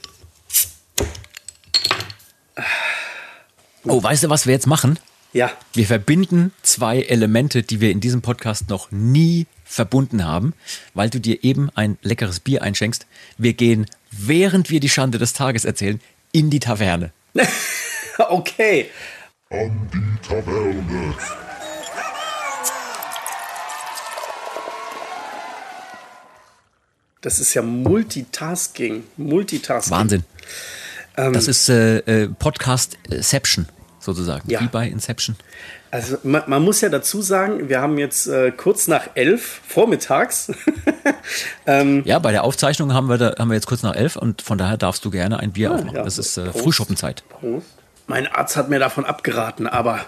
Oh, 3.85 4.03
weißt 4.03 4.25
du, 4.25 4.31
was 4.31 4.47
wir 4.47 4.53
jetzt 4.53 4.67
machen? 4.67 4.99
Ja. 5.33 5.53
Wir 5.73 5.87
verbinden 5.87 6.53
zwei 6.63 7.01
Elemente, 7.03 7.63
die 7.63 7.81
wir 7.81 7.91
in 7.91 8.01
diesem 8.01 8.21
Podcast 8.21 8.69
noch 8.69 8.91
nie 8.91 9.47
verbunden 9.65 10.25
haben, 10.25 10.53
weil 10.95 11.09
du 11.09 11.21
dir 11.21 11.45
eben 11.45 11.71
ein 11.75 11.97
leckeres 12.03 12.41
Bier 12.41 12.63
einschenkst. 12.63 13.07
Wir 13.39 13.55
gehen, 13.55 13.87
während 14.11 14.71
wir 14.71 14.81
die 14.81 14.89
Schande 14.89 15.19
des 15.19 15.33
Tages 15.33 15.65
erzählen, 15.65 16.01
in 16.33 16.51
die 16.51 16.61
Taverne. 16.61 17.13
okay. 18.19 18.91
An 19.51 19.89
die 19.93 20.29
Taverne. 20.29 21.15
Das 27.21 27.39
ist 27.39 27.55
ja 27.55 27.63
Multitasking. 27.63 29.05
Multitasking. 29.17 29.93
Wahnsinn. 29.97 30.25
das 31.17 31.49
ist 31.49 31.69
äh, 31.69 31.99
äh, 31.99 32.29
Podcast-Inception 32.29 33.69
sozusagen, 33.99 34.49
Ja. 34.51 34.61
wie 34.63 34.69
bei 34.69 34.89
Inception. 34.89 35.37
Also 35.91 36.17
man, 36.23 36.45
man 36.47 36.63
muss 36.63 36.81
ja 36.81 36.89
dazu 36.89 37.21
sagen, 37.21 37.69
wir 37.69 37.83
haben 37.83 37.99
jetzt 37.99 38.27
äh, 38.29 38.51
kurz 38.53 38.89
nach 38.89 39.11
elf 39.15 39.61
vormittags. 39.67 40.51
Ja, 42.05 42.19
bei 42.19 42.33
der 42.33 42.43
Aufzeichnung 42.45 42.93
haben 42.95 43.09
wir, 43.09 43.17
da, 43.19 43.35
haben 43.39 43.49
wir 43.49 43.55
jetzt 43.55 43.67
kurz 43.67 43.83
nach 43.83 43.95
elf 43.95 44.17
und 44.17 44.43
von 44.43 44.59
daher 44.59 44.77
darfst 44.77 45.05
du 45.05 45.11
gerne 45.11 45.39
ein 45.39 45.53
Bier 45.53 45.73
aufmachen. 45.73 45.97
ja. 45.97 46.03
Das 46.03 46.19
ist 46.19 46.37
äh, 46.37 46.47
Prost. 46.47 46.65
Frühschoppenzeit. 46.65 47.23
Mein 48.07 48.27
Arzt 48.27 48.57
hat 48.57 48.69
mir 48.71 48.79
davon 48.81 49.05
abgeraten, 49.05 49.67
aber 49.69 50.01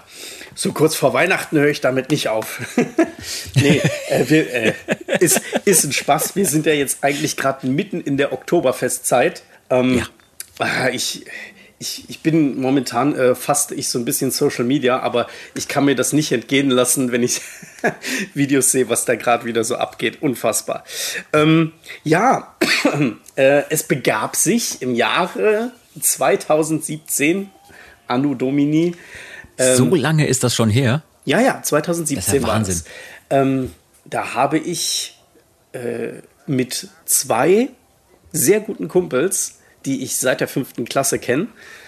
so 0.55 0.71
kurz 0.71 0.95
vor 0.95 1.13
Weihnachten 1.13 1.57
höre 1.57 1.69
ich 1.69 1.81
damit 1.81 2.11
nicht 2.11 2.29
auf. 2.29 2.61
nee, 3.55 3.81
äh, 4.09 4.29
wir, 4.29 4.53
äh, 4.53 4.73
ist, 5.19 5.41
ist 5.65 5.83
ein 5.83 5.91
Spaß. 5.91 6.35
Wir 6.35 6.45
sind 6.45 6.65
ja 6.65 6.73
jetzt 6.73 7.03
eigentlich 7.03 7.37
gerade 7.37 7.67
mitten 7.67 8.01
in 8.01 8.17
der 8.17 8.33
Oktoberfestzeit. 8.33 9.43
Ähm, 9.69 9.97
Ja. 9.99 10.05
ah, 10.59 10.89
Ich, 10.89 11.25
ich, 11.79 12.09
ich 12.09 12.19
bin 12.21 12.61
momentan 12.61 13.15
äh, 13.15 13.35
fast 13.35 13.71
ich 13.73 13.89
so 13.89 13.99
ein 13.99 14.05
bisschen 14.05 14.31
Social 14.31 14.63
Media, 14.63 14.99
aber 14.99 15.27
ich 15.55 15.67
kann 15.67 15.83
mir 15.85 15.95
das 15.95 16.13
nicht 16.13 16.31
entgehen 16.31 16.69
lassen, 16.69 17.11
wenn 17.11 17.23
ich 17.23 17.41
Videos 18.33 18.71
sehe, 18.71 18.89
was 18.89 19.05
da 19.05 19.15
gerade 19.15 19.45
wieder 19.45 19.63
so 19.63 19.75
abgeht. 19.75 20.21
Unfassbar. 20.21 20.85
Ähm, 21.33 21.73
ja, 22.03 22.55
äh, 23.35 23.63
es 23.69 23.83
begab 23.83 24.35
sich 24.35 24.81
im 24.81 24.95
Jahre 24.95 25.71
2017, 25.99 27.49
Anno 28.07 28.33
Domini. 28.33 28.95
So 29.57 29.93
lange 29.95 30.27
ist 30.27 30.43
das 30.43 30.55
schon 30.55 30.69
her. 30.69 31.03
Ja, 31.25 31.39
ja, 31.39 31.61
2017 31.61 32.15
Das 32.15 32.33
ja 32.33 32.47
war 32.47 32.61
es. 32.61 32.85
Ähm, 33.29 33.71
da 34.05 34.33
habe 34.33 34.57
ich 34.57 35.17
äh, 35.71 36.21
mit 36.45 36.89
zwei 37.05 37.69
sehr 38.31 38.59
guten 38.59 38.87
Kumpels, 38.87 39.59
die 39.85 40.03
ich 40.03 40.17
seit 40.17 40.41
der 40.41 40.47
fünften 40.47 40.85
Klasse 40.85 41.19
kenne, 41.19 41.47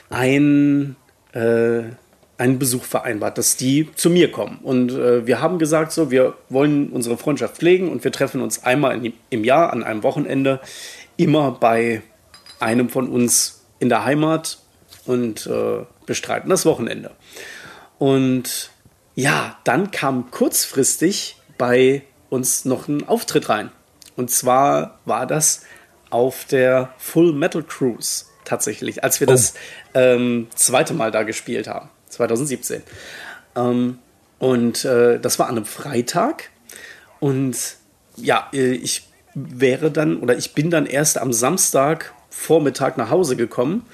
ein, 0.10 0.96
äh, 1.34 1.82
einen 2.38 2.60
Besuch 2.60 2.84
vereinbart, 2.84 3.38
dass 3.38 3.58
die 3.58 3.90
zu 3.96 4.10
mir 4.10 4.32
kommen. 4.32 4.60
Und 4.62 4.92
äh, 4.92 5.26
wir 5.26 5.42
haben 5.42 5.60
gesagt, 5.60 5.92
so, 5.92 6.12
wir 6.12 6.36
wollen 6.50 6.90
unsere 6.90 7.18
Freundschaft 7.18 7.58
pflegen 7.58 7.90
und 7.90 8.04
wir 8.04 8.12
treffen 8.12 8.42
uns 8.42 8.64
einmal 8.64 9.04
in, 9.04 9.14
im 9.30 9.44
Jahr 9.44 9.74
an 9.74 9.84
einem 9.84 10.04
Wochenende, 10.04 10.60
immer 11.18 11.52
bei 11.52 12.02
einem 12.60 12.90
von 12.90 13.10
uns 13.10 13.66
in 13.80 13.90
der 13.90 14.06
Heimat 14.06 14.60
und 15.06 15.48
äh, 15.48 15.86
bestreiten 16.06 16.50
das 16.50 16.66
Wochenende. 16.66 17.12
Und 17.98 18.72
ja, 19.16 19.58
dann 19.64 19.92
kam 19.92 20.32
kurzfristig 20.32 21.38
bei 21.58 22.04
uns 22.30 22.66
noch 22.66 22.88
ein 22.88 23.08
Auftritt 23.08 23.50
rein. 23.50 23.72
Und 24.16 24.30
zwar 24.30 25.00
war 25.06 25.26
das 25.26 25.62
auf 26.10 26.46
der 26.46 26.94
Full 26.98 27.34
Metal 27.34 27.64
Cruise 27.64 28.26
tatsächlich, 28.44 29.04
als 29.04 29.20
wir 29.20 29.28
das 29.28 29.54
ähm, 29.94 30.48
zweite 30.56 30.94
Mal 30.94 31.12
da 31.12 31.24
gespielt 31.24 31.68
haben, 31.68 31.90
2017. 32.10 32.84
Ähm, 33.56 34.00
und 34.40 34.86
äh, 34.86 35.20
das 35.20 35.40
war 35.40 35.48
an 35.48 35.58
einem 35.58 35.66
Freitag. 35.66 36.50
Und 37.20 37.58
ja, 38.18 38.50
äh, 38.54 38.74
ich 38.74 39.08
wäre 39.34 39.92
dann 39.92 40.18
oder 40.18 40.38
ich 40.38 40.54
bin 40.54 40.70
dann 40.70 40.86
erst 40.86 41.18
am 41.18 41.34
Samstag 41.34 42.14
Vormittag 42.30 42.98
nach 42.98 43.10
Hause 43.10 43.36
gekommen. 43.36 43.86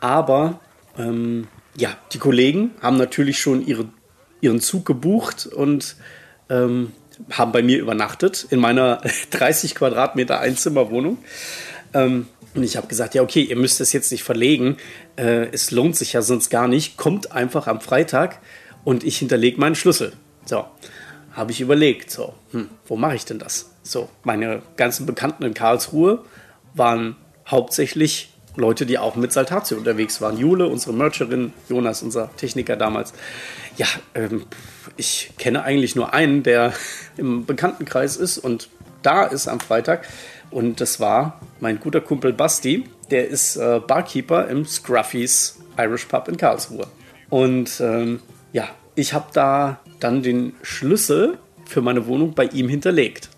Aber 0.00 0.60
ähm, 0.98 1.48
ja, 1.76 1.96
die 2.12 2.18
Kollegen 2.18 2.70
haben 2.80 2.96
natürlich 2.96 3.38
schon 3.38 3.66
ihre, 3.66 3.86
ihren 4.40 4.60
Zug 4.60 4.84
gebucht 4.86 5.46
und 5.46 5.96
ähm, 6.48 6.92
haben 7.30 7.52
bei 7.52 7.62
mir 7.62 7.78
übernachtet 7.78 8.46
in 8.50 8.60
meiner 8.60 9.00
30 9.30 9.74
Quadratmeter 9.74 10.40
Einzimmerwohnung. 10.40 11.18
Ähm, 11.92 12.26
und 12.54 12.62
ich 12.62 12.76
habe 12.76 12.86
gesagt, 12.86 13.14
ja, 13.14 13.22
okay, 13.22 13.42
ihr 13.42 13.56
müsst 13.56 13.80
es 13.80 13.92
jetzt 13.92 14.12
nicht 14.12 14.22
verlegen. 14.22 14.76
Äh, 15.16 15.48
es 15.50 15.70
lohnt 15.70 15.96
sich 15.96 16.12
ja 16.12 16.22
sonst 16.22 16.50
gar 16.50 16.68
nicht. 16.68 16.96
Kommt 16.96 17.32
einfach 17.32 17.66
am 17.66 17.80
Freitag 17.80 18.40
und 18.84 19.02
ich 19.02 19.18
hinterlege 19.18 19.58
meinen 19.58 19.74
Schlüssel. 19.74 20.12
So, 20.44 20.64
habe 21.32 21.50
ich 21.50 21.60
überlegt, 21.60 22.10
so, 22.10 22.34
hm, 22.52 22.68
wo 22.86 22.96
mache 22.96 23.16
ich 23.16 23.24
denn 23.24 23.38
das? 23.38 23.70
So, 23.82 24.08
meine 24.22 24.62
ganzen 24.76 25.04
Bekannten 25.04 25.42
in 25.42 25.54
Karlsruhe 25.54 26.24
waren 26.74 27.16
hauptsächlich 27.46 28.33
Leute, 28.56 28.86
die 28.86 28.98
auch 28.98 29.16
mit 29.16 29.32
Saltatio 29.32 29.76
unterwegs 29.76 30.20
waren. 30.20 30.38
Jule, 30.38 30.68
unsere 30.68 30.92
Mercherin, 30.92 31.52
Jonas, 31.68 32.02
unser 32.02 32.34
Techniker 32.36 32.76
damals. 32.76 33.12
Ja, 33.76 33.86
ähm, 34.14 34.44
ich 34.96 35.32
kenne 35.38 35.62
eigentlich 35.64 35.96
nur 35.96 36.12
einen, 36.14 36.42
der 36.42 36.72
im 37.16 37.46
Bekanntenkreis 37.46 38.16
ist 38.16 38.38
und 38.38 38.68
da 39.02 39.24
ist 39.24 39.48
am 39.48 39.60
Freitag. 39.60 40.06
Und 40.50 40.80
das 40.80 41.00
war 41.00 41.40
mein 41.60 41.80
guter 41.80 42.00
Kumpel 42.00 42.32
Basti. 42.32 42.88
Der 43.10 43.28
ist 43.28 43.56
äh, 43.56 43.80
Barkeeper 43.84 44.48
im 44.48 44.64
Scruffys 44.64 45.58
Irish 45.76 46.04
Pub 46.04 46.28
in 46.28 46.36
Karlsruhe. 46.36 46.86
Und 47.28 47.80
ähm, 47.80 48.20
ja, 48.52 48.68
ich 48.94 49.12
habe 49.12 49.26
da 49.32 49.80
dann 50.00 50.22
den 50.22 50.54
Schlüssel 50.62 51.38
für 51.66 51.80
meine 51.80 52.06
Wohnung 52.06 52.34
bei 52.34 52.44
ihm 52.44 52.68
hinterlegt. 52.68 53.30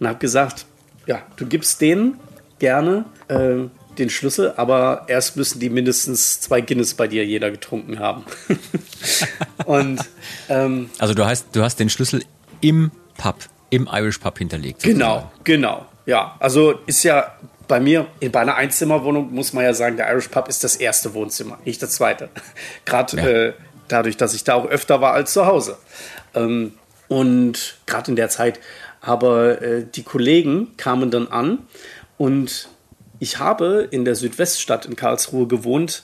Und 0.00 0.08
habe 0.08 0.18
gesagt, 0.18 0.66
ja, 1.06 1.22
du 1.36 1.46
gibst 1.46 1.80
denen 1.80 2.18
gerne 2.58 3.04
äh, 3.28 3.68
den 4.02 4.10
Schlüssel, 4.10 4.52
aber 4.56 5.04
erst 5.08 5.36
müssen 5.36 5.60
die 5.60 5.70
mindestens 5.70 6.40
zwei 6.40 6.60
Guinness 6.60 6.94
bei 6.94 7.06
dir 7.08 7.24
jeder 7.24 7.50
getrunken 7.50 7.98
haben. 7.98 8.24
und 9.66 10.00
ähm, 10.48 10.90
Also 10.98 11.14
du 11.14 11.24
hast, 11.24 11.46
du 11.54 11.62
hast 11.62 11.78
den 11.80 11.88
Schlüssel 11.90 12.24
im 12.60 12.90
Pub, 13.16 13.36
im 13.70 13.88
Irish 13.92 14.18
Pub 14.18 14.38
hinterlegt. 14.38 14.82
Genau, 14.82 15.30
genau. 15.44 15.86
Ja, 16.06 16.36
also 16.40 16.74
ist 16.86 17.02
ja 17.04 17.32
bei 17.68 17.80
mir, 17.80 18.06
in- 18.20 18.32
bei 18.32 18.40
einer 18.40 18.56
Einzimmerwohnung 18.56 19.32
muss 19.32 19.52
man 19.52 19.64
ja 19.64 19.72
sagen, 19.74 19.96
der 19.96 20.10
Irish 20.12 20.28
Pub 20.28 20.48
ist 20.48 20.64
das 20.64 20.76
erste 20.76 21.14
Wohnzimmer, 21.14 21.58
nicht 21.64 21.82
das 21.82 21.92
zweite. 21.92 22.28
Gerade 22.84 23.16
Ja. 23.16 23.26
äh, 23.26 23.52
dadurch, 23.88 24.16
dass 24.16 24.34
ich 24.34 24.44
da 24.44 24.54
auch 24.54 24.66
öfter 24.66 25.00
war 25.00 25.12
als 25.14 25.32
zu 25.32 25.46
Hause. 25.46 25.76
Ähm, 26.34 26.72
und 27.08 27.76
gerade 27.86 28.10
in 28.10 28.16
der 28.16 28.30
Zeit, 28.30 28.58
aber 29.00 29.60
äh, 29.60 29.84
die 29.94 30.02
Kollegen 30.02 30.76
kamen 30.78 31.10
dann 31.10 31.28
an 31.28 31.58
und 32.16 32.68
ich 33.22 33.38
habe 33.38 33.86
in 33.88 34.04
der 34.04 34.16
Südweststadt 34.16 34.84
in 34.84 34.96
Karlsruhe 34.96 35.46
gewohnt 35.46 36.02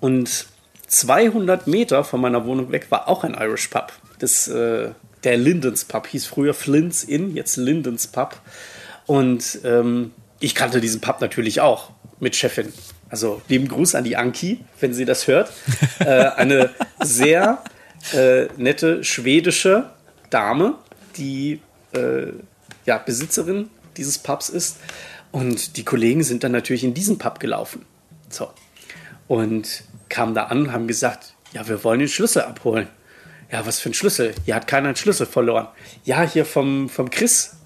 und 0.00 0.44
200 0.86 1.66
Meter 1.66 2.04
von 2.04 2.20
meiner 2.20 2.44
Wohnung 2.44 2.72
weg 2.72 2.90
war 2.90 3.08
auch 3.08 3.24
ein 3.24 3.32
Irish 3.32 3.68
Pub. 3.68 3.90
Das, 4.18 4.48
äh, 4.48 4.90
der 5.24 5.36
Lindens 5.38 5.86
Pub 5.86 6.06
hieß 6.06 6.26
früher 6.26 6.52
Flint's 6.52 7.04
Inn, 7.04 7.34
jetzt 7.34 7.56
Lindens 7.56 8.08
Pub. 8.08 8.38
Und 9.06 9.60
ähm, 9.64 10.12
ich 10.40 10.54
kannte 10.54 10.82
diesen 10.82 11.00
Pub 11.00 11.22
natürlich 11.22 11.62
auch 11.62 11.88
mit 12.20 12.36
Chefin. 12.36 12.70
Also 13.08 13.40
lieben 13.48 13.68
Gruß 13.68 13.94
an 13.94 14.04
die 14.04 14.18
Anki, 14.18 14.62
wenn 14.78 14.92
sie 14.92 15.06
das 15.06 15.26
hört. 15.26 15.50
äh, 16.00 16.04
eine 16.04 16.68
sehr 17.02 17.64
äh, 18.12 18.44
nette 18.58 19.02
schwedische 19.04 19.88
Dame, 20.28 20.74
die 21.16 21.62
äh, 21.94 22.26
ja, 22.84 22.98
Besitzerin 22.98 23.70
dieses 23.96 24.18
Pubs 24.18 24.50
ist. 24.50 24.76
Und 25.30 25.76
die 25.76 25.84
Kollegen 25.84 26.22
sind 26.22 26.44
dann 26.44 26.52
natürlich 26.52 26.84
in 26.84 26.94
diesen 26.94 27.18
Pub 27.18 27.40
gelaufen. 27.40 27.84
So. 28.28 28.50
Und 29.26 29.82
kamen 30.08 30.34
da 30.34 30.44
an 30.44 30.62
und 30.62 30.72
haben 30.72 30.86
gesagt, 30.86 31.34
ja, 31.52 31.66
wir 31.68 31.84
wollen 31.84 32.00
den 32.00 32.08
Schlüssel 32.08 32.42
abholen. 32.42 32.88
Ja, 33.50 33.66
was 33.66 33.80
für 33.80 33.90
ein 33.90 33.94
Schlüssel? 33.94 34.34
Hier 34.44 34.54
hat 34.54 34.66
keiner 34.66 34.88
einen 34.88 34.96
Schlüssel 34.96 35.26
verloren. 35.26 35.68
Ja, 36.04 36.22
hier 36.22 36.44
vom, 36.44 36.88
vom 36.88 37.10
Chris. 37.10 37.56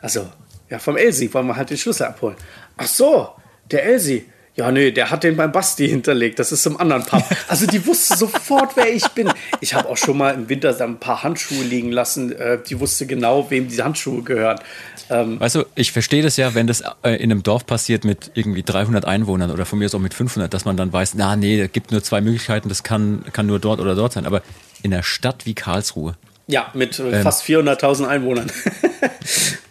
Also, 0.00 0.30
ja, 0.68 0.78
vom 0.78 0.96
Elsie 0.96 1.32
wollen 1.32 1.46
wir 1.46 1.56
halt 1.56 1.70
den 1.70 1.78
Schlüssel 1.78 2.06
abholen. 2.06 2.36
Ach 2.76 2.86
so, 2.86 3.30
der 3.70 3.84
Elsie. 3.84 4.26
Ja, 4.54 4.70
nee, 4.70 4.90
der 4.90 5.10
hat 5.10 5.24
den 5.24 5.36
beim 5.36 5.50
Basti 5.50 5.88
hinterlegt. 5.88 6.38
Das 6.38 6.52
ist 6.52 6.66
im 6.66 6.78
anderen 6.78 7.04
Pub. 7.04 7.24
Also 7.48 7.66
die 7.66 7.86
wusste 7.86 8.16
sofort, 8.18 8.76
wer 8.76 8.92
ich 8.92 9.08
bin. 9.08 9.30
Ich 9.60 9.72
habe 9.72 9.88
auch 9.88 9.96
schon 9.96 10.18
mal 10.18 10.34
im 10.34 10.48
Winter 10.50 10.78
ein 10.78 10.98
paar 10.98 11.22
Handschuhe 11.22 11.62
liegen 11.62 11.90
lassen. 11.90 12.32
Äh, 12.32 12.58
die 12.68 12.78
wusste 12.78 13.06
genau, 13.06 13.50
wem 13.50 13.68
diese 13.68 13.82
Handschuhe 13.82 14.22
gehören. 14.22 14.60
Ähm, 15.08 15.40
weißt 15.40 15.54
du, 15.54 15.64
ich 15.74 15.92
verstehe 15.92 16.22
das 16.22 16.36
ja, 16.36 16.54
wenn 16.54 16.66
das 16.66 16.82
äh, 17.02 17.16
in 17.16 17.30
einem 17.30 17.42
Dorf 17.42 17.64
passiert 17.64 18.04
mit 18.04 18.30
irgendwie 18.34 18.62
300 18.62 19.06
Einwohnern 19.06 19.50
oder 19.50 19.64
von 19.64 19.78
mir 19.78 19.86
aus 19.86 19.94
auch 19.94 20.00
mit 20.00 20.12
500, 20.12 20.52
dass 20.52 20.66
man 20.66 20.76
dann 20.76 20.92
weiß, 20.92 21.14
na 21.14 21.34
nee, 21.34 21.60
es 21.60 21.72
gibt 21.72 21.90
nur 21.90 22.02
zwei 22.02 22.20
Möglichkeiten, 22.20 22.68
das 22.68 22.82
kann, 22.82 23.24
kann 23.32 23.46
nur 23.46 23.58
dort 23.58 23.80
oder 23.80 23.94
dort 23.94 24.12
sein. 24.12 24.26
Aber 24.26 24.42
in 24.82 24.92
einer 24.92 25.02
Stadt 25.02 25.46
wie 25.46 25.54
Karlsruhe. 25.54 26.14
Ja, 26.46 26.70
mit 26.74 26.98
äh, 26.98 27.10
ähm, 27.10 27.22
fast 27.22 27.44
400.000 27.44 28.06
Einwohnern. 28.06 28.52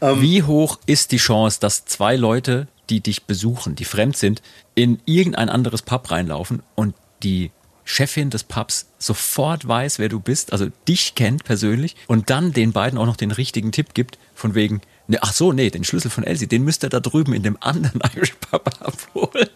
ähm, 0.01 0.21
wie 0.21 0.43
hoch 0.43 0.79
ist 0.85 1.11
die 1.11 1.17
Chance, 1.17 1.59
dass 1.59 1.85
zwei 1.85 2.15
Leute 2.15 2.67
die 2.91 2.99
dich 2.99 3.23
besuchen, 3.23 3.75
die 3.75 3.85
fremd 3.85 4.17
sind, 4.17 4.43
in 4.75 4.99
irgendein 5.05 5.49
anderes 5.49 5.81
Pub 5.81 6.11
reinlaufen 6.11 6.61
und 6.75 6.93
die 7.23 7.51
Chefin 7.83 8.29
des 8.29 8.43
Pubs 8.43 8.87
sofort 8.99 9.67
weiß, 9.67 9.97
wer 9.97 10.09
du 10.09 10.19
bist, 10.19 10.53
also 10.53 10.67
dich 10.87 11.15
kennt 11.15 11.43
persönlich 11.43 11.95
und 12.07 12.29
dann 12.29 12.53
den 12.53 12.73
beiden 12.73 12.99
auch 12.99 13.05
noch 13.05 13.15
den 13.15 13.31
richtigen 13.31 13.71
Tipp 13.71 13.93
gibt, 13.93 14.19
von 14.35 14.53
wegen, 14.53 14.81
ne, 15.11 15.19
ach 15.21 15.33
so, 15.33 15.51
nee, 15.51 15.69
den 15.69 15.83
Schlüssel 15.83 16.09
von 16.09 16.23
Elsie, 16.23 16.47
den 16.47 16.63
müsst 16.63 16.83
ihr 16.83 16.89
da 16.89 16.99
drüben 16.99 17.33
in 17.33 17.43
dem 17.43 17.57
anderen 17.59 17.99
Irish 18.15 18.33
Pub 18.49 18.69
abholen. 18.79 19.49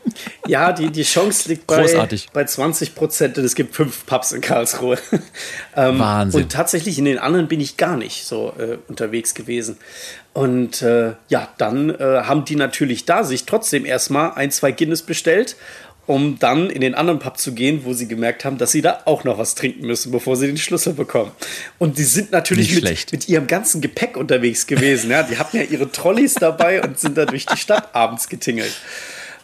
Ja, 0.47 0.71
die, 0.71 0.91
die 0.91 1.03
Chance 1.03 1.49
liegt 1.49 1.67
bei, 1.67 2.07
bei 2.33 2.45
20 2.45 2.95
Prozent 2.95 3.37
und 3.37 3.43
es 3.43 3.55
gibt 3.55 3.75
fünf 3.75 4.05
Pubs 4.05 4.31
in 4.31 4.41
Karlsruhe. 4.41 4.97
ähm, 5.75 5.99
Wahnsinn. 5.99 6.43
Und 6.43 6.51
tatsächlich 6.51 6.99
in 6.99 7.05
den 7.05 7.17
anderen 7.17 7.47
bin 7.47 7.59
ich 7.59 7.77
gar 7.77 7.97
nicht 7.97 8.25
so 8.25 8.53
äh, 8.57 8.77
unterwegs 8.87 9.33
gewesen. 9.33 9.77
Und 10.33 10.81
äh, 10.81 11.13
ja, 11.29 11.47
dann 11.57 11.89
äh, 11.89 12.23
haben 12.23 12.43
die 12.43 12.57
natürlich 12.57 13.05
da 13.05 13.23
sich 13.23 13.45
trotzdem 13.45 13.85
erstmal 13.85 14.33
ein, 14.33 14.51
zwei 14.51 14.73
Guinness 14.73 15.01
bestellt, 15.01 15.55
um 16.07 16.37
dann 16.39 16.69
in 16.69 16.81
den 16.81 16.95
anderen 16.95 17.19
Pub 17.19 17.37
zu 17.37 17.53
gehen, 17.53 17.81
wo 17.83 17.93
sie 17.93 18.07
gemerkt 18.07 18.45
haben, 18.45 18.57
dass 18.57 18.71
sie 18.71 18.81
da 18.81 19.01
auch 19.05 19.23
noch 19.23 19.37
was 19.37 19.55
trinken 19.55 19.87
müssen, 19.87 20.11
bevor 20.11 20.35
sie 20.35 20.47
den 20.47 20.57
Schlüssel 20.57 20.93
bekommen. 20.93 21.31
Und 21.79 21.97
die 21.97 22.03
sind 22.03 22.31
natürlich 22.31 22.81
mit, 22.81 23.11
mit, 23.11 23.29
ihrem 23.29 23.47
ganzen 23.47 23.81
Gepäck 23.81 24.17
unterwegs 24.17 24.67
gewesen. 24.67 25.09
Ja, 25.11 25.23
die 25.23 25.37
hatten 25.37 25.57
ja 25.57 25.63
ihre 25.63 25.91
Trolleys 25.91 26.35
dabei 26.35 26.81
und 26.81 26.99
sind 26.99 27.17
da 27.17 27.25
durch 27.25 27.45
die 27.45 27.57
Stadt 27.57 27.93
abends 27.95 28.29
getingelt. 28.29 28.73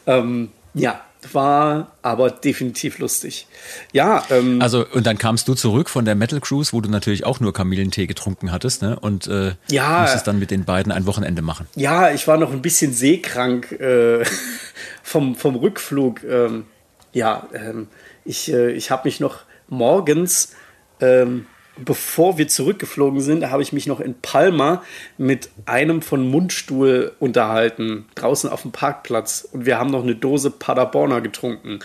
Ähm, 0.06 0.50
ja, 0.74 1.02
war 1.32 1.92
aber 2.02 2.32
definitiv 2.32 3.00
lustig. 3.00 3.48
Ja. 3.92 4.24
Ähm, 4.30 4.62
also, 4.62 4.86
und 4.94 5.06
dann 5.06 5.18
kamst 5.18 5.48
du 5.48 5.54
zurück 5.54 5.90
von 5.90 6.06
der 6.06 6.16
Metal 6.16 6.40
Cruise, 6.40 6.74
wo 6.74 6.82
du 6.82 6.90
natürlich 6.90 7.26
auch 7.26 7.40
nur 7.40 7.54
Kamillentee 7.54 8.08
getrunken 8.08 8.52
hattest, 8.52 8.82
ne? 8.82 9.00
Und 9.00 9.28
äh, 9.28 9.54
ja, 9.70 10.02
musstest 10.02 10.28
dann 10.28 10.40
mit 10.40 10.52
den 10.52 10.66
beiden 10.66 10.92
ein 10.92 11.06
Wochenende 11.06 11.42
machen. 11.42 11.68
Ja, 11.76 12.12
ich 12.12 12.28
war 12.28 12.38
noch 12.38 12.52
ein 12.52 12.62
bisschen 12.62 12.94
seekrank 12.94 13.72
äh, 13.74 14.24
vom, 15.04 15.36
vom 15.36 15.56
Rückflug. 15.56 16.24
Ähm, 16.24 16.66
ja, 17.14 17.48
ähm, 17.54 17.88
ich, 18.26 18.52
äh, 18.52 18.72
ich 18.72 18.92
habe 18.92 19.08
mich 19.08 19.20
noch 19.20 19.40
morgens 19.68 20.54
ähm, 21.00 21.46
bevor 21.78 22.38
wir 22.38 22.48
zurückgeflogen 22.48 23.22
sind, 23.22 23.50
habe 23.50 23.62
ich 23.62 23.74
mich 23.74 23.88
noch 23.88 24.00
in 24.00 24.16
Palma 24.22 24.84
mit 25.18 25.50
einem 25.66 26.02
von 26.02 26.28
Mundstuhl 26.28 27.14
unterhalten, 27.20 28.06
draußen 28.16 28.50
auf 28.50 28.64
dem 28.64 28.72
Parkplatz. 28.72 29.48
Und 29.52 29.66
wir 29.66 29.80
haben 29.80 29.90
noch 29.90 30.04
eine 30.04 30.16
Dose 30.16 30.52
Paderborner 30.52 31.22
getrunken. 31.22 31.80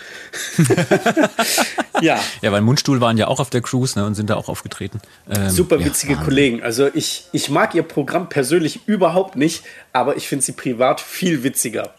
ja. 2.01 2.19
Ja, 2.41 2.51
weil 2.51 2.61
Mundstuhl 2.61 3.01
waren 3.01 3.17
ja 3.17 3.27
auch 3.27 3.39
auf 3.39 3.49
der 3.49 3.61
Cruise 3.61 3.97
ne, 3.97 4.05
und 4.05 4.15
sind 4.15 4.29
da 4.29 4.35
auch 4.35 4.49
aufgetreten. 4.49 4.99
Ähm, 5.29 5.49
Super 5.49 5.83
witzige 5.83 6.13
ja, 6.13 6.23
Kollegen. 6.23 6.61
Also 6.61 6.89
ich, 6.93 7.25
ich 7.31 7.49
mag 7.49 7.73
ihr 7.73 7.83
Programm 7.83 8.29
persönlich 8.29 8.81
überhaupt 8.87 9.35
nicht, 9.35 9.63
aber 9.93 10.17
ich 10.17 10.27
finde 10.27 10.43
sie 10.43 10.51
privat 10.51 10.99
viel 10.99 11.43
witziger. 11.43 11.93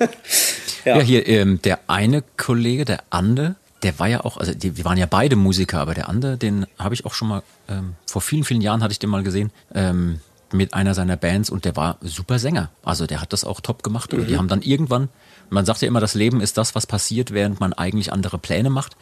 ja. 0.84 0.96
ja. 0.96 1.02
hier 1.02 1.26
ähm, 1.28 1.62
der 1.62 1.78
eine 1.86 2.24
Kollege, 2.36 2.84
der 2.84 3.04
Ande, 3.10 3.54
der 3.82 3.98
war 3.98 4.08
ja 4.08 4.24
auch, 4.24 4.36
also 4.36 4.52
die, 4.52 4.76
wir 4.76 4.84
waren 4.84 4.98
ja 4.98 5.06
beide 5.06 5.36
Musiker, 5.36 5.80
aber 5.80 5.94
der 5.94 6.08
andere, 6.08 6.36
den 6.36 6.66
habe 6.78 6.94
ich 6.94 7.06
auch 7.06 7.14
schon 7.14 7.28
mal, 7.28 7.42
ähm, 7.68 7.94
vor 8.06 8.22
vielen, 8.22 8.44
vielen 8.44 8.60
Jahren 8.60 8.82
hatte 8.82 8.92
ich 8.92 8.98
den 8.98 9.10
mal 9.10 9.22
gesehen, 9.22 9.50
ähm, 9.74 10.20
mit 10.52 10.74
einer 10.74 10.94
seiner 10.94 11.16
Bands 11.16 11.50
und 11.50 11.64
der 11.64 11.76
war 11.76 11.96
super 12.00 12.38
Sänger. 12.38 12.70
Also 12.82 13.06
der 13.06 13.20
hat 13.20 13.32
das 13.32 13.44
auch 13.44 13.60
top 13.60 13.82
gemacht. 13.82 14.12
Mhm. 14.12 14.26
Die 14.26 14.36
haben 14.36 14.48
dann 14.48 14.62
irgendwann, 14.62 15.08
man 15.48 15.64
sagt 15.64 15.82
ja 15.82 15.88
immer, 15.88 16.00
das 16.00 16.14
Leben 16.14 16.40
ist 16.40 16.58
das, 16.58 16.74
was 16.74 16.86
passiert, 16.86 17.32
während 17.32 17.60
man 17.60 17.72
eigentlich 17.72 18.12
andere 18.12 18.38
Pläne 18.38 18.70
macht. 18.70 18.96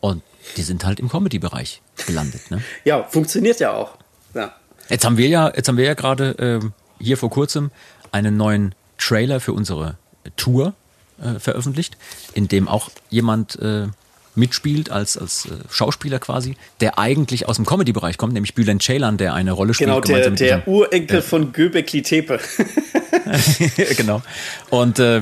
Und 0.00 0.22
die 0.56 0.62
sind 0.62 0.84
halt 0.84 1.00
im 1.00 1.08
Comedy-Bereich 1.08 1.82
gelandet. 2.06 2.50
Ne? 2.50 2.62
ja, 2.84 3.02
funktioniert 3.04 3.60
ja 3.60 3.72
auch. 3.72 3.98
Ja. 4.34 4.54
Jetzt 4.88 5.04
haben 5.04 5.16
wir 5.16 5.28
ja, 5.28 5.52
jetzt 5.54 5.68
haben 5.68 5.76
wir 5.76 5.84
ja 5.84 5.94
gerade 5.94 6.60
äh, 6.62 7.02
hier 7.02 7.16
vor 7.16 7.30
kurzem 7.30 7.70
einen 8.12 8.36
neuen 8.36 8.74
Trailer 8.98 9.40
für 9.40 9.52
unsere 9.52 9.96
Tour 10.36 10.74
äh, 11.22 11.38
veröffentlicht, 11.38 11.96
in 12.32 12.48
dem 12.48 12.68
auch 12.68 12.90
jemand 13.10 13.56
äh, 13.56 13.88
mitspielt 14.34 14.90
als, 14.90 15.16
als 15.16 15.46
äh, 15.46 15.50
Schauspieler 15.70 16.18
quasi, 16.18 16.56
der 16.80 16.98
eigentlich 16.98 17.48
aus 17.48 17.56
dem 17.56 17.66
Comedy-Bereich 17.66 18.18
kommt, 18.18 18.32
nämlich 18.32 18.54
Bülent 18.54 18.82
Ceylan, 18.82 19.16
der 19.16 19.34
eine 19.34 19.52
Rolle 19.52 19.74
spielt. 19.74 19.88
Genau, 19.88 20.00
der, 20.00 20.30
der 20.30 20.68
Urenkel 20.68 21.18
äh, 21.18 21.22
von 21.22 21.52
Göbekli 21.52 22.02
Tepe. 22.02 22.40
genau. 23.96 24.22
Und 24.70 24.98
äh, 24.98 25.18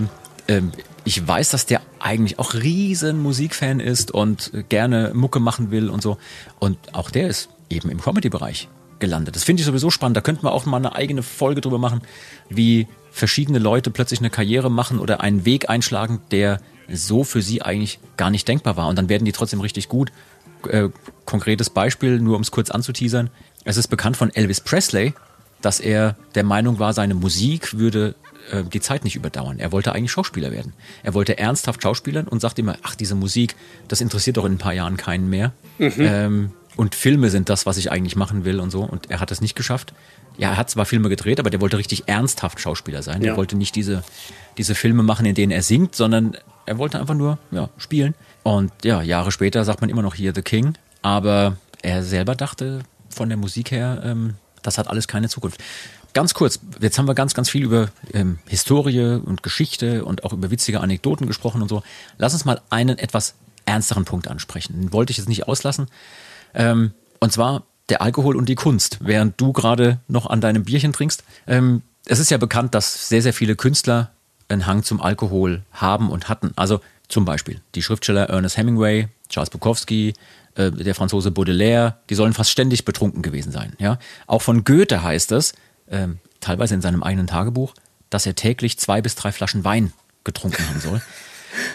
äh, 0.47 0.63
ich 1.05 1.27
weiß, 1.27 1.51
dass 1.51 1.67
der 1.67 1.81
eigentlich 1.99 2.39
auch 2.39 2.55
riesen 2.55 3.21
Musikfan 3.21 3.81
ist 3.81 4.13
und 4.13 4.53
gerne 4.69 5.13
Mucke 5.15 5.41
machen 5.41 5.71
will 5.71 5.91
und 5.91 6.03
so. 6.03 6.19
Und 6.59 6.79
auch 6.93 7.11
der 7.11 7.29
ist 7.29 7.49
eben 7.71 7.91
im 7.91 8.01
Comedy-Bereich 8.01 8.69
gelandet. 8.99 9.35
Das 9.35 9.45
finde 9.45 9.61
ich 9.61 9.67
sowieso 9.67 9.91
spannend. 9.91 10.17
Da 10.17 10.21
könnten 10.21 10.45
wir 10.45 10.53
auch 10.53 10.65
mal 10.65 10.77
eine 10.77 10.95
eigene 10.95 11.23
Folge 11.23 11.61
drüber 11.61 11.79
machen, 11.79 12.03
wie 12.49 12.87
verschiedene 13.11 13.59
Leute 13.59 13.91
plötzlich 13.91 14.21
eine 14.21 14.31
Karriere 14.31 14.71
machen 14.71 14.99
oder 14.99 15.21
einen 15.21 15.45
Weg 15.45 15.69
einschlagen, 15.69 16.21
der 16.31 16.61
so 16.89 17.25
für 17.25 17.43
sie 17.43 17.63
eigentlich 17.63 17.99
gar 18.17 18.31
nicht 18.31 18.47
denkbar 18.49 18.77
war. 18.77 18.89
Und 18.89 18.97
dann 18.97 19.09
werden 19.09 19.25
die 19.25 19.33
trotzdem 19.33 19.61
richtig 19.61 19.89
gut. 19.89 20.13
Äh, 20.69 20.89
konkretes 21.25 21.71
Beispiel, 21.71 22.21
nur 22.21 22.37
um 22.37 22.43
es 22.43 22.51
kurz 22.51 22.71
anzuteasern. 22.71 23.31
Es 23.65 23.77
ist 23.77 23.89
bekannt 23.89 24.17
von 24.17 24.35
Elvis 24.35 24.61
Presley, 24.61 25.15
dass 25.61 25.81
er 25.81 26.17
der 26.35 26.45
Meinung 26.45 26.79
war, 26.79 26.93
seine 26.93 27.15
Musik 27.15 27.79
würde 27.79 28.15
äh, 28.51 28.65
die 28.65 28.81
Zeit 28.81 29.05
nicht 29.05 29.17
überdauern. 29.17 29.59
Er 29.59 29.73
wollte 29.73 29.93
eigentlich 29.93 30.13
Schauspieler 30.13 30.51
werden. 30.51 30.73
Er 31.03 31.15
wollte 31.15 31.39
ernsthaft 31.39 31.83
Schauspielern 31.83 32.27
und 32.27 32.41
sagte 32.41 32.61
immer, 32.61 32.77
ach, 32.83 32.95
diese 32.95 33.15
Musik, 33.15 33.57
das 33.89 34.01
interessiert 34.01 34.37
doch 34.37 34.45
in 34.45 34.53
ein 34.53 34.59
paar 34.59 34.75
Jahren 34.75 34.97
keinen 34.97 35.31
mehr. 35.31 35.53
Mhm. 35.79 35.93
Ähm, 35.99 36.53
und 36.77 36.95
Filme 36.95 37.31
sind 37.31 37.49
das, 37.49 37.67
was 37.67 37.77
ich 37.77 37.93
eigentlich 37.93 38.17
machen 38.17 38.45
will 38.45 38.59
und 38.59 38.71
so. 38.71 38.83
Und 38.83 39.11
er 39.11 39.21
hat 39.21 39.31
es 39.31 39.41
nicht 39.41 39.55
geschafft. 39.55 39.93
Ja, 40.39 40.51
er 40.51 40.57
hat 40.57 40.71
zwar 40.71 40.87
Filme 40.87 41.09
gedreht, 41.09 41.39
aber 41.39 41.51
der 41.51 41.61
wollte 41.61 41.77
richtig 41.77 42.05
ernsthaft 42.07 42.61
Schauspieler 42.61 43.03
sein. 43.03 43.23
Ja. 43.23 43.33
Er 43.33 43.37
wollte 43.37 43.57
nicht 43.57 43.77
diese, 43.77 44.03
diese 44.57 44.75
Filme 44.75 45.03
machen, 45.03 45.27
in 45.27 45.35
denen 45.35 45.53
er 45.53 45.63
singt, 45.63 45.95
sondern 45.95 46.37
er 46.67 46.79
wollte 46.79 46.99
einfach 47.01 47.15
nur 47.15 47.39
ja, 47.51 47.69
spielen. 47.77 48.15
Und 48.43 48.73
ja, 48.85 49.03
Jahre 49.03 49.33
später 49.33 49.65
sagt 49.65 49.81
man 49.81 49.91
immer 49.91 50.03
noch 50.03 50.15
hier 50.15 50.35
The 50.35 50.43
King. 50.43 50.75
Aber 51.03 51.57
er 51.83 52.03
selber 52.03 52.35
dachte 52.35 52.83
von 53.09 53.29
der 53.29 53.39
Musik 53.39 53.71
her, 53.71 54.03
ähm, 54.05 54.35
das 54.63 54.79
hat 54.79 54.89
alles 54.89 55.09
keine 55.09 55.29
Zukunft. 55.29 55.61
Ganz 56.15 56.35
kurz, 56.35 56.61
jetzt 56.81 56.99
haben 56.99 57.09
wir 57.09 57.15
ganz, 57.15 57.35
ganz 57.35 57.49
viel 57.49 57.65
über 57.65 57.89
ähm, 58.13 58.39
Historie 58.47 59.21
und 59.25 59.43
Geschichte 59.43 60.05
und 60.05 60.25
auch 60.25 60.33
über 60.33 60.51
witzige 60.51 60.81
Anekdoten 60.81 61.27
gesprochen 61.27 61.63
und 61.63 61.69
so. 61.69 61.83
Lass 62.19 62.35
uns 62.35 62.45
mal 62.45 62.61
einen 62.71 62.99
etwas 62.99 63.35
ernsteren 63.65 64.05
Punkt 64.05 64.29
ansprechen. 64.29 64.75
Den 64.75 64.93
wollte 64.93 65.11
ich 65.11 65.17
jetzt 65.17 65.29
nicht 65.29 65.49
auslassen. 65.49 65.87
Ähm, 66.55 66.93
und 67.19 67.33
zwar 67.33 67.65
der 67.89 68.03
Alkohol 68.03 68.37
und 68.37 68.49
die 68.49 68.55
Kunst, 68.55 68.99
während 69.01 69.41
du 69.41 69.53
gerade 69.53 70.01
noch 70.07 70.27
an 70.27 70.41
deinem 70.41 70.65
Bierchen 70.65 70.93
trinkst. 70.93 71.25
Ähm, 71.47 71.83
es 72.07 72.19
ist 72.19 72.31
ja 72.31 72.39
bekannt, 72.39 72.75
dass 72.75 73.09
sehr, 73.09 73.23
sehr 73.23 73.33
viele 73.33 73.57
Künstler 73.57 74.11
einen 74.53 74.67
Hang 74.67 74.83
zum 74.83 75.01
Alkohol 75.01 75.63
haben 75.73 76.11
und 76.11 76.29
hatten. 76.29 76.53
Also 76.57 76.81
zum 77.09 77.25
Beispiel 77.25 77.61
die 77.75 77.83
Schriftsteller 77.83 78.29
Ernest 78.29 78.57
Hemingway, 78.57 79.09
Charles 79.29 79.51
Bukowski, 79.51 80.15
äh, 80.55 80.71
der 80.71 80.95
Franzose 80.95 81.31
Baudelaire, 81.31 81.99
die 82.11 82.15
sollen 82.15 82.33
fast 82.33 82.51
ständig 82.51 82.85
betrunken 82.85 83.23
gewesen 83.23 83.53
sein. 83.53 83.75
Ja? 83.79 83.99
Auch 84.27 84.43
von 84.43 84.65
Goethe 84.65 85.03
heißt 85.03 85.33
es, 85.33 85.53
äh, 85.87 86.09
teilweise 86.41 86.75
in 86.75 86.83
seinem 86.83 87.03
eigenen 87.03 87.27
Tagebuch, 87.27 87.75
dass 88.11 88.27
er 88.27 88.35
täglich 88.35 88.79
zwei 88.79 89.01
bis 89.01 89.15
drei 89.15 89.33
Flaschen 89.33 89.65
Wein 89.65 89.93
getrunken 90.25 90.67
haben 90.69 90.81
soll. 90.81 91.03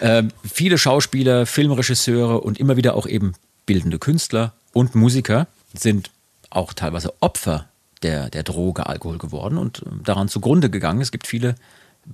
äh, 0.00 0.24
viele 0.44 0.78
Schauspieler, 0.78 1.46
Filmregisseure 1.46 2.40
und 2.40 2.58
immer 2.58 2.76
wieder 2.76 2.94
auch 2.94 3.06
eben 3.06 3.34
bildende 3.66 3.98
Künstler 3.98 4.54
und 4.72 4.94
Musiker 4.94 5.46
sind 5.74 6.10
auch 6.50 6.72
teilweise 6.72 7.12
Opfer 7.20 7.68
der, 8.02 8.30
der 8.30 8.42
Droge 8.42 8.86
Alkohol 8.86 9.18
geworden 9.18 9.58
und 9.58 9.82
ähm, 9.86 10.00
daran 10.04 10.28
zugrunde 10.28 10.70
gegangen. 10.70 11.00
Es 11.00 11.10
gibt 11.10 11.26
viele 11.26 11.56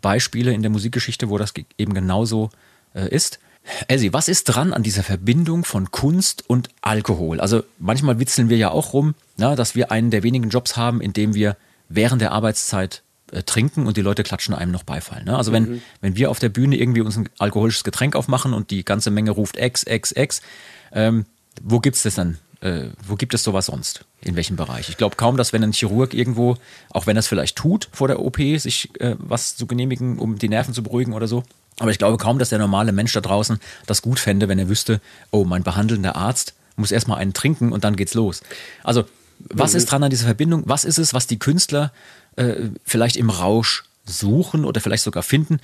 Beispiele 0.00 0.52
in 0.52 0.62
der 0.62 0.70
Musikgeschichte, 0.70 1.28
wo 1.28 1.38
das 1.38 1.54
eben 1.78 1.94
genauso 1.94 2.50
äh, 2.94 3.08
ist. 3.08 3.38
Elsie, 3.88 4.12
was 4.12 4.28
ist 4.28 4.44
dran 4.44 4.72
an 4.72 4.82
dieser 4.82 5.02
Verbindung 5.02 5.64
von 5.64 5.90
Kunst 5.90 6.44
und 6.48 6.68
Alkohol? 6.82 7.40
Also 7.40 7.62
manchmal 7.78 8.18
witzeln 8.18 8.50
wir 8.50 8.58
ja 8.58 8.70
auch 8.70 8.92
rum, 8.92 9.14
na, 9.36 9.56
dass 9.56 9.74
wir 9.74 9.90
einen 9.90 10.10
der 10.10 10.22
wenigen 10.22 10.50
Jobs 10.50 10.76
haben, 10.76 11.00
in 11.00 11.12
dem 11.14 11.34
wir 11.34 11.56
während 11.88 12.20
der 12.20 12.32
Arbeitszeit 12.32 13.02
äh, 13.32 13.42
trinken 13.42 13.86
und 13.86 13.96
die 13.96 14.02
Leute 14.02 14.22
klatschen 14.22 14.54
einem 14.54 14.70
noch 14.70 14.82
Beifall. 14.82 15.24
Ne? 15.24 15.36
Also 15.36 15.52
wenn, 15.52 15.64
mhm. 15.64 15.82
wenn 16.02 16.16
wir 16.16 16.30
auf 16.30 16.38
der 16.38 16.50
Bühne 16.50 16.76
irgendwie 16.76 17.00
uns 17.00 17.16
ein 17.16 17.28
alkoholisches 17.38 17.84
Getränk 17.84 18.16
aufmachen 18.16 18.52
und 18.52 18.70
die 18.70 18.84
ganze 18.84 19.10
Menge 19.10 19.30
ruft 19.30 19.58
X, 19.58 19.82
X, 19.86 20.12
X, 20.12 20.42
ähm, 20.92 21.24
wo 21.62 21.80
gibt's 21.80 22.02
das 22.02 22.16
dann 22.16 22.38
Äh, 22.64 22.88
wo 23.06 23.16
gibt 23.16 23.34
es 23.34 23.42
sowas 23.42 23.66
sonst? 23.66 24.06
In 24.22 24.36
welchem 24.36 24.56
Bereich? 24.56 24.88
Ich 24.88 24.96
glaube 24.96 25.16
kaum, 25.16 25.36
dass 25.36 25.52
wenn 25.52 25.62
ein 25.62 25.72
Chirurg 25.72 26.14
irgendwo, 26.14 26.56
auch 26.88 27.06
wenn 27.06 27.14
er 27.14 27.20
es 27.20 27.26
vielleicht 27.26 27.56
tut 27.56 27.90
vor 27.92 28.08
der 28.08 28.20
OP, 28.20 28.38
sich 28.38 28.88
äh, 29.00 29.16
was 29.18 29.54
zu 29.54 29.66
genehmigen, 29.66 30.18
um 30.18 30.38
die 30.38 30.48
Nerven 30.48 30.72
zu 30.72 30.82
beruhigen 30.82 31.12
oder 31.12 31.28
so. 31.28 31.44
Aber 31.78 31.90
ich 31.90 31.98
glaube 31.98 32.16
kaum, 32.16 32.38
dass 32.38 32.48
der 32.48 32.58
normale 32.58 32.92
Mensch 32.92 33.12
da 33.12 33.20
draußen 33.20 33.60
das 33.84 34.00
gut 34.00 34.18
fände, 34.18 34.48
wenn 34.48 34.58
er 34.58 34.70
wüsste, 34.70 35.02
oh, 35.30 35.44
mein 35.44 35.62
behandelnder 35.62 36.16
Arzt 36.16 36.54
muss 36.76 36.90
erstmal 36.90 37.18
einen 37.18 37.34
trinken 37.34 37.70
und 37.70 37.84
dann 37.84 37.96
geht's 37.96 38.14
los. 38.14 38.40
Also, 38.82 39.04
was 39.40 39.72
mhm. 39.72 39.78
ist 39.78 39.90
dran 39.90 40.02
an 40.02 40.10
dieser 40.10 40.24
Verbindung? 40.24 40.62
Was 40.64 40.86
ist 40.86 40.98
es, 40.98 41.12
was 41.12 41.26
die 41.26 41.38
Künstler 41.38 41.92
äh, 42.36 42.54
vielleicht 42.84 43.16
im 43.16 43.28
Rausch 43.28 43.84
suchen 44.06 44.64
oder 44.64 44.80
vielleicht 44.80 45.04
sogar 45.04 45.22
finden? 45.22 45.60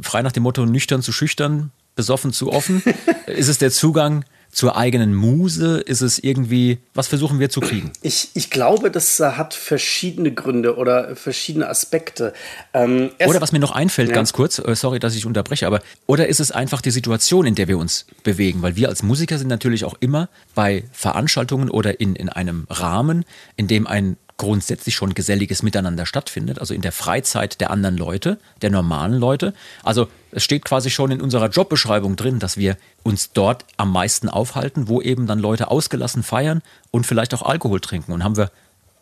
Frei 0.00 0.22
nach 0.22 0.32
dem 0.32 0.44
Motto, 0.44 0.64
nüchtern 0.64 1.02
zu 1.02 1.10
schüchtern, 1.10 1.72
besoffen 1.96 2.32
zu 2.32 2.52
offen? 2.52 2.84
ist 3.26 3.48
es 3.48 3.58
der 3.58 3.72
Zugang 3.72 4.24
zur 4.56 4.74
eigenen 4.74 5.14
Muse? 5.14 5.80
Ist 5.80 6.00
es 6.00 6.18
irgendwie, 6.18 6.78
was 6.94 7.08
versuchen 7.08 7.38
wir 7.38 7.50
zu 7.50 7.60
kriegen? 7.60 7.92
Ich, 8.00 8.30
ich 8.32 8.48
glaube, 8.48 8.90
das 8.90 9.20
hat 9.20 9.52
verschiedene 9.52 10.32
Gründe 10.32 10.76
oder 10.76 11.14
verschiedene 11.14 11.68
Aspekte. 11.68 12.32
Ähm, 12.72 13.10
oder 13.26 13.42
was 13.42 13.52
mir 13.52 13.58
noch 13.58 13.72
einfällt, 13.72 14.08
ja. 14.08 14.14
ganz 14.14 14.32
kurz, 14.32 14.58
äh, 14.58 14.74
sorry, 14.74 14.98
dass 14.98 15.14
ich 15.14 15.26
unterbreche, 15.26 15.66
aber 15.66 15.82
oder 16.06 16.28
ist 16.28 16.40
es 16.40 16.52
einfach 16.52 16.80
die 16.80 16.90
Situation, 16.90 17.44
in 17.44 17.54
der 17.54 17.68
wir 17.68 17.76
uns 17.76 18.06
bewegen? 18.24 18.62
Weil 18.62 18.76
wir 18.76 18.88
als 18.88 19.02
Musiker 19.02 19.36
sind 19.36 19.48
natürlich 19.48 19.84
auch 19.84 19.94
immer 20.00 20.30
bei 20.54 20.84
Veranstaltungen 20.90 21.68
oder 21.68 22.00
in, 22.00 22.16
in 22.16 22.30
einem 22.30 22.66
Rahmen, 22.70 23.26
in 23.56 23.68
dem 23.68 23.86
ein 23.86 24.16
grundsätzlich 24.38 24.94
schon 24.94 25.12
geselliges 25.12 25.62
Miteinander 25.62 26.06
stattfindet, 26.06 26.60
also 26.60 26.72
in 26.72 26.80
der 26.80 26.92
Freizeit 26.92 27.60
der 27.60 27.70
anderen 27.70 27.96
Leute, 27.98 28.38
der 28.62 28.70
normalen 28.70 29.18
Leute. 29.18 29.52
Also 29.82 30.08
es 30.36 30.44
steht 30.44 30.66
quasi 30.66 30.90
schon 30.90 31.10
in 31.10 31.22
unserer 31.22 31.48
Jobbeschreibung 31.48 32.14
drin, 32.14 32.38
dass 32.38 32.58
wir 32.58 32.76
uns 33.02 33.32
dort 33.32 33.64
am 33.78 33.90
meisten 33.90 34.28
aufhalten, 34.28 34.86
wo 34.86 35.00
eben 35.00 35.26
dann 35.26 35.38
Leute 35.38 35.70
ausgelassen 35.70 36.22
feiern 36.22 36.60
und 36.90 37.06
vielleicht 37.06 37.32
auch 37.32 37.40
Alkohol 37.40 37.80
trinken. 37.80 38.12
Und 38.12 38.22
haben 38.22 38.36
wir 38.36 38.50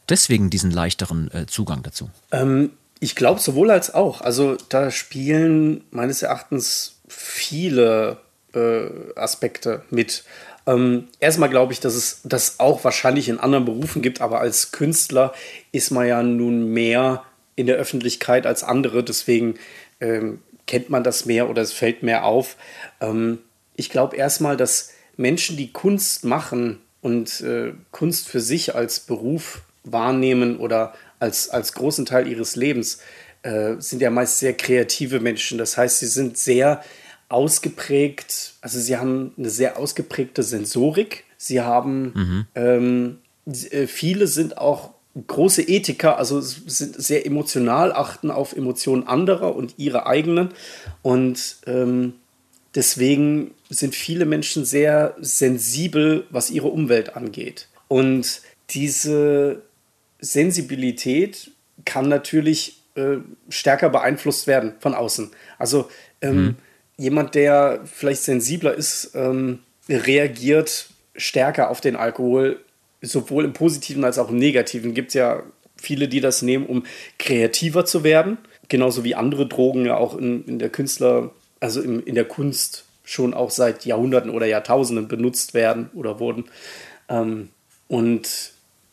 deswegen 0.08 0.48
diesen 0.48 0.70
leichteren 0.70 1.32
äh, 1.32 1.46
Zugang 1.46 1.82
dazu? 1.82 2.08
Ähm, 2.30 2.70
ich 3.00 3.16
glaube 3.16 3.40
sowohl 3.40 3.72
als 3.72 3.92
auch. 3.92 4.20
Also 4.20 4.56
da 4.68 4.92
spielen 4.92 5.82
meines 5.90 6.22
Erachtens 6.22 7.00
viele 7.08 8.18
äh, 8.54 8.86
Aspekte 9.16 9.82
mit. 9.90 10.22
Ähm, 10.68 11.08
erstmal 11.18 11.50
glaube 11.50 11.72
ich, 11.72 11.80
dass 11.80 11.96
es 11.96 12.20
das 12.22 12.60
auch 12.60 12.84
wahrscheinlich 12.84 13.28
in 13.28 13.40
anderen 13.40 13.64
Berufen 13.64 14.02
gibt, 14.02 14.20
aber 14.20 14.38
als 14.38 14.70
Künstler 14.70 15.34
ist 15.72 15.90
man 15.90 16.06
ja 16.06 16.22
nun 16.22 16.72
mehr 16.72 17.24
in 17.56 17.66
der 17.66 17.74
Öffentlichkeit 17.74 18.46
als 18.46 18.62
andere, 18.62 19.02
deswegen 19.02 19.56
ähm, 20.00 20.38
kennt 20.66 20.90
man 20.90 21.04
das 21.04 21.26
mehr 21.26 21.48
oder 21.50 21.62
es 21.62 21.72
fällt 21.72 22.02
mehr 22.02 22.24
auf. 22.24 22.56
Ähm, 23.00 23.38
ich 23.74 23.90
glaube 23.90 24.16
erstmal, 24.16 24.56
dass 24.56 24.90
Menschen, 25.16 25.56
die 25.56 25.72
Kunst 25.72 26.24
machen 26.24 26.80
und 27.00 27.40
äh, 27.40 27.72
Kunst 27.90 28.28
für 28.28 28.40
sich 28.40 28.74
als 28.74 29.00
Beruf 29.00 29.62
wahrnehmen 29.84 30.56
oder 30.56 30.94
als, 31.18 31.50
als 31.50 31.74
großen 31.74 32.06
Teil 32.06 32.26
ihres 32.26 32.56
Lebens, 32.56 32.98
äh, 33.42 33.74
sind 33.78 34.00
ja 34.00 34.10
meist 34.10 34.38
sehr 34.38 34.54
kreative 34.54 35.20
Menschen. 35.20 35.58
Das 35.58 35.76
heißt, 35.76 36.00
sie 36.00 36.06
sind 36.06 36.38
sehr 36.38 36.82
ausgeprägt, 37.28 38.54
also 38.60 38.78
sie 38.78 38.96
haben 38.96 39.32
eine 39.36 39.50
sehr 39.50 39.78
ausgeprägte 39.78 40.42
Sensorik. 40.42 41.24
Sie 41.36 41.60
haben, 41.60 42.12
mhm. 42.14 42.46
ähm, 42.54 43.18
äh, 43.46 43.86
viele 43.86 44.26
sind 44.26 44.56
auch 44.56 44.94
große 45.26 45.62
Ethiker, 45.62 46.18
also 46.18 46.40
sind 46.40 46.96
sehr 46.96 47.26
emotional, 47.26 47.92
achten 47.92 48.30
auf 48.30 48.54
Emotionen 48.54 49.06
anderer 49.06 49.54
und 49.54 49.74
ihre 49.76 50.06
eigenen. 50.06 50.50
Und 51.02 51.56
ähm, 51.66 52.14
deswegen 52.74 53.52
sind 53.70 53.94
viele 53.94 54.26
Menschen 54.26 54.64
sehr 54.64 55.14
sensibel, 55.20 56.26
was 56.30 56.50
ihre 56.50 56.68
Umwelt 56.68 57.16
angeht. 57.16 57.68
Und 57.88 58.42
diese 58.70 59.62
Sensibilität 60.20 61.50
kann 61.84 62.08
natürlich 62.08 62.82
äh, 62.94 63.18
stärker 63.48 63.90
beeinflusst 63.90 64.46
werden 64.46 64.74
von 64.80 64.94
außen. 64.94 65.30
Also 65.58 65.88
ähm, 66.20 66.36
mhm 66.36 66.56
jemand, 66.96 67.34
der 67.34 67.80
vielleicht 67.84 68.22
sensibler 68.22 68.74
ist, 68.74 69.12
ähm, 69.14 69.60
reagiert 69.88 70.88
stärker 71.16 71.70
auf 71.70 71.80
den 71.80 71.96
Alkohol, 71.96 72.63
sowohl 73.04 73.44
im 73.44 73.52
Positiven 73.52 74.04
als 74.04 74.18
auch 74.18 74.30
im 74.30 74.36
Negativen. 74.36 74.94
Gibt 74.94 75.08
es 75.08 75.14
ja 75.14 75.42
viele, 75.76 76.08
die 76.08 76.20
das 76.20 76.42
nehmen, 76.42 76.66
um 76.66 76.84
kreativer 77.18 77.84
zu 77.84 78.04
werden. 78.04 78.38
Genauso 78.68 79.04
wie 79.04 79.14
andere 79.14 79.46
Drogen 79.46 79.86
ja 79.86 79.96
auch 79.96 80.16
in, 80.16 80.44
in 80.46 80.58
der 80.58 80.70
Künstler, 80.70 81.30
also 81.60 81.82
im, 81.82 82.04
in 82.04 82.14
der 82.14 82.24
Kunst 82.24 82.84
schon 83.04 83.34
auch 83.34 83.50
seit 83.50 83.84
Jahrhunderten 83.84 84.30
oder 84.30 84.46
Jahrtausenden 84.46 85.08
benutzt 85.08 85.52
werden 85.52 85.90
oder 85.94 86.20
wurden. 86.20 86.44
Ähm, 87.08 87.50
und 87.88 88.52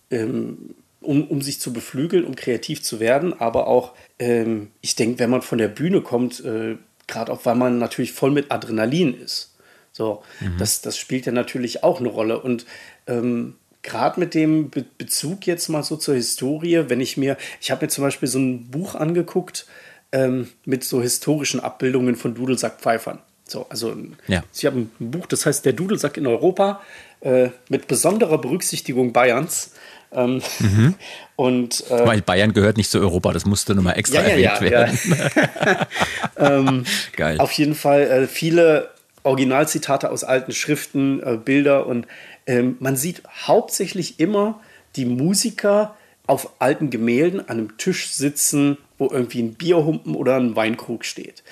ähm, 0.09 0.75
um, 0.99 1.23
um 1.27 1.41
sich 1.41 1.59
zu 1.59 1.73
beflügeln, 1.73 2.25
um 2.25 2.35
kreativ 2.35 2.83
zu 2.83 2.99
werden, 2.99 3.33
aber 3.39 3.67
auch, 3.67 3.93
ähm, 4.19 4.71
ich 4.81 4.95
denke, 4.95 5.19
wenn 5.19 5.29
man 5.29 5.41
von 5.41 5.57
der 5.57 5.69
Bühne 5.69 6.01
kommt, 6.01 6.43
äh, 6.43 6.75
Gerade 7.11 7.33
auch, 7.33 7.45
weil 7.45 7.55
man 7.55 7.77
natürlich 7.77 8.13
voll 8.13 8.31
mit 8.31 8.51
Adrenalin 8.51 9.13
ist. 9.13 9.53
So, 9.91 10.23
mhm. 10.39 10.57
das, 10.57 10.81
das 10.81 10.97
spielt 10.97 11.25
ja 11.25 11.33
natürlich 11.33 11.83
auch 11.83 11.99
eine 11.99 12.07
Rolle. 12.07 12.39
Und 12.39 12.65
ähm, 13.05 13.55
gerade 13.83 14.19
mit 14.19 14.33
dem 14.33 14.69
Be 14.69 14.85
Bezug 14.97 15.47
jetzt 15.47 15.69
mal 15.69 15.83
so 15.83 15.95
zur 15.95 16.15
Historie, 16.15 16.85
wenn 16.87 17.01
ich 17.01 17.17
mir, 17.17 17.37
ich 17.59 17.71
habe 17.71 17.85
mir 17.85 17.89
zum 17.89 18.03
Beispiel 18.03 18.27
so 18.27 18.39
ein 18.39 18.69
Buch 18.69 18.95
angeguckt 18.95 19.65
ähm, 20.11 20.49
mit 20.65 20.83
so 20.83 21.01
historischen 21.01 21.59
Abbildungen 21.59 22.15
von 22.15 22.35
Dudelsackpfeifern. 22.35 23.19
So, 23.47 23.65
also 23.69 23.95
ja. 24.27 24.43
ich 24.53 24.65
habe 24.65 24.79
ein 24.79 24.91
Buch, 24.99 25.25
das 25.25 25.45
heißt 25.45 25.65
Der 25.65 25.73
Dudelsack 25.73 26.17
in 26.17 26.25
Europa 26.25 26.81
äh, 27.19 27.49
mit 27.69 27.87
besonderer 27.87 28.37
Berücksichtigung 28.37 29.13
Bayerns. 29.13 29.71
Ähm, 30.13 30.41
mhm. 30.59 30.95
und, 31.35 31.89
äh, 31.89 32.05
Weil 32.05 32.21
Bayern 32.21 32.53
gehört 32.53 32.77
nicht 32.77 32.89
zu 32.89 32.99
Europa, 32.99 33.33
das 33.33 33.45
musste 33.45 33.75
nochmal 33.75 33.97
extra 33.97 34.21
ja, 34.21 34.35
ja, 34.35 34.51
erwähnt 34.51 34.71
werden. 34.71 34.99
ähm, 36.37 36.85
Geil. 37.15 37.39
Auf 37.39 37.51
jeden 37.53 37.75
Fall 37.75 38.01
äh, 38.03 38.27
viele 38.27 38.89
Originalzitate 39.23 40.09
aus 40.09 40.23
alten 40.23 40.51
Schriften, 40.51 41.21
äh, 41.21 41.37
Bilder 41.37 41.85
und 41.85 42.07
ähm, 42.51 42.75
man 42.79 42.97
sieht 42.97 43.23
hauptsächlich 43.47 44.19
immer 44.19 44.59
die 44.97 45.05
Musiker 45.05 45.95
auf 46.27 46.51
alten 46.59 46.89
Gemälden 46.89 47.39
an 47.39 47.47
einem 47.49 47.77
Tisch 47.77 48.11
sitzen, 48.11 48.77
wo 48.97 49.07
irgendwie 49.07 49.41
ein 49.41 49.53
Bierhumpen 49.53 50.15
oder 50.15 50.35
ein 50.35 50.55
Weinkrug 50.55 51.05
steht. 51.05 51.43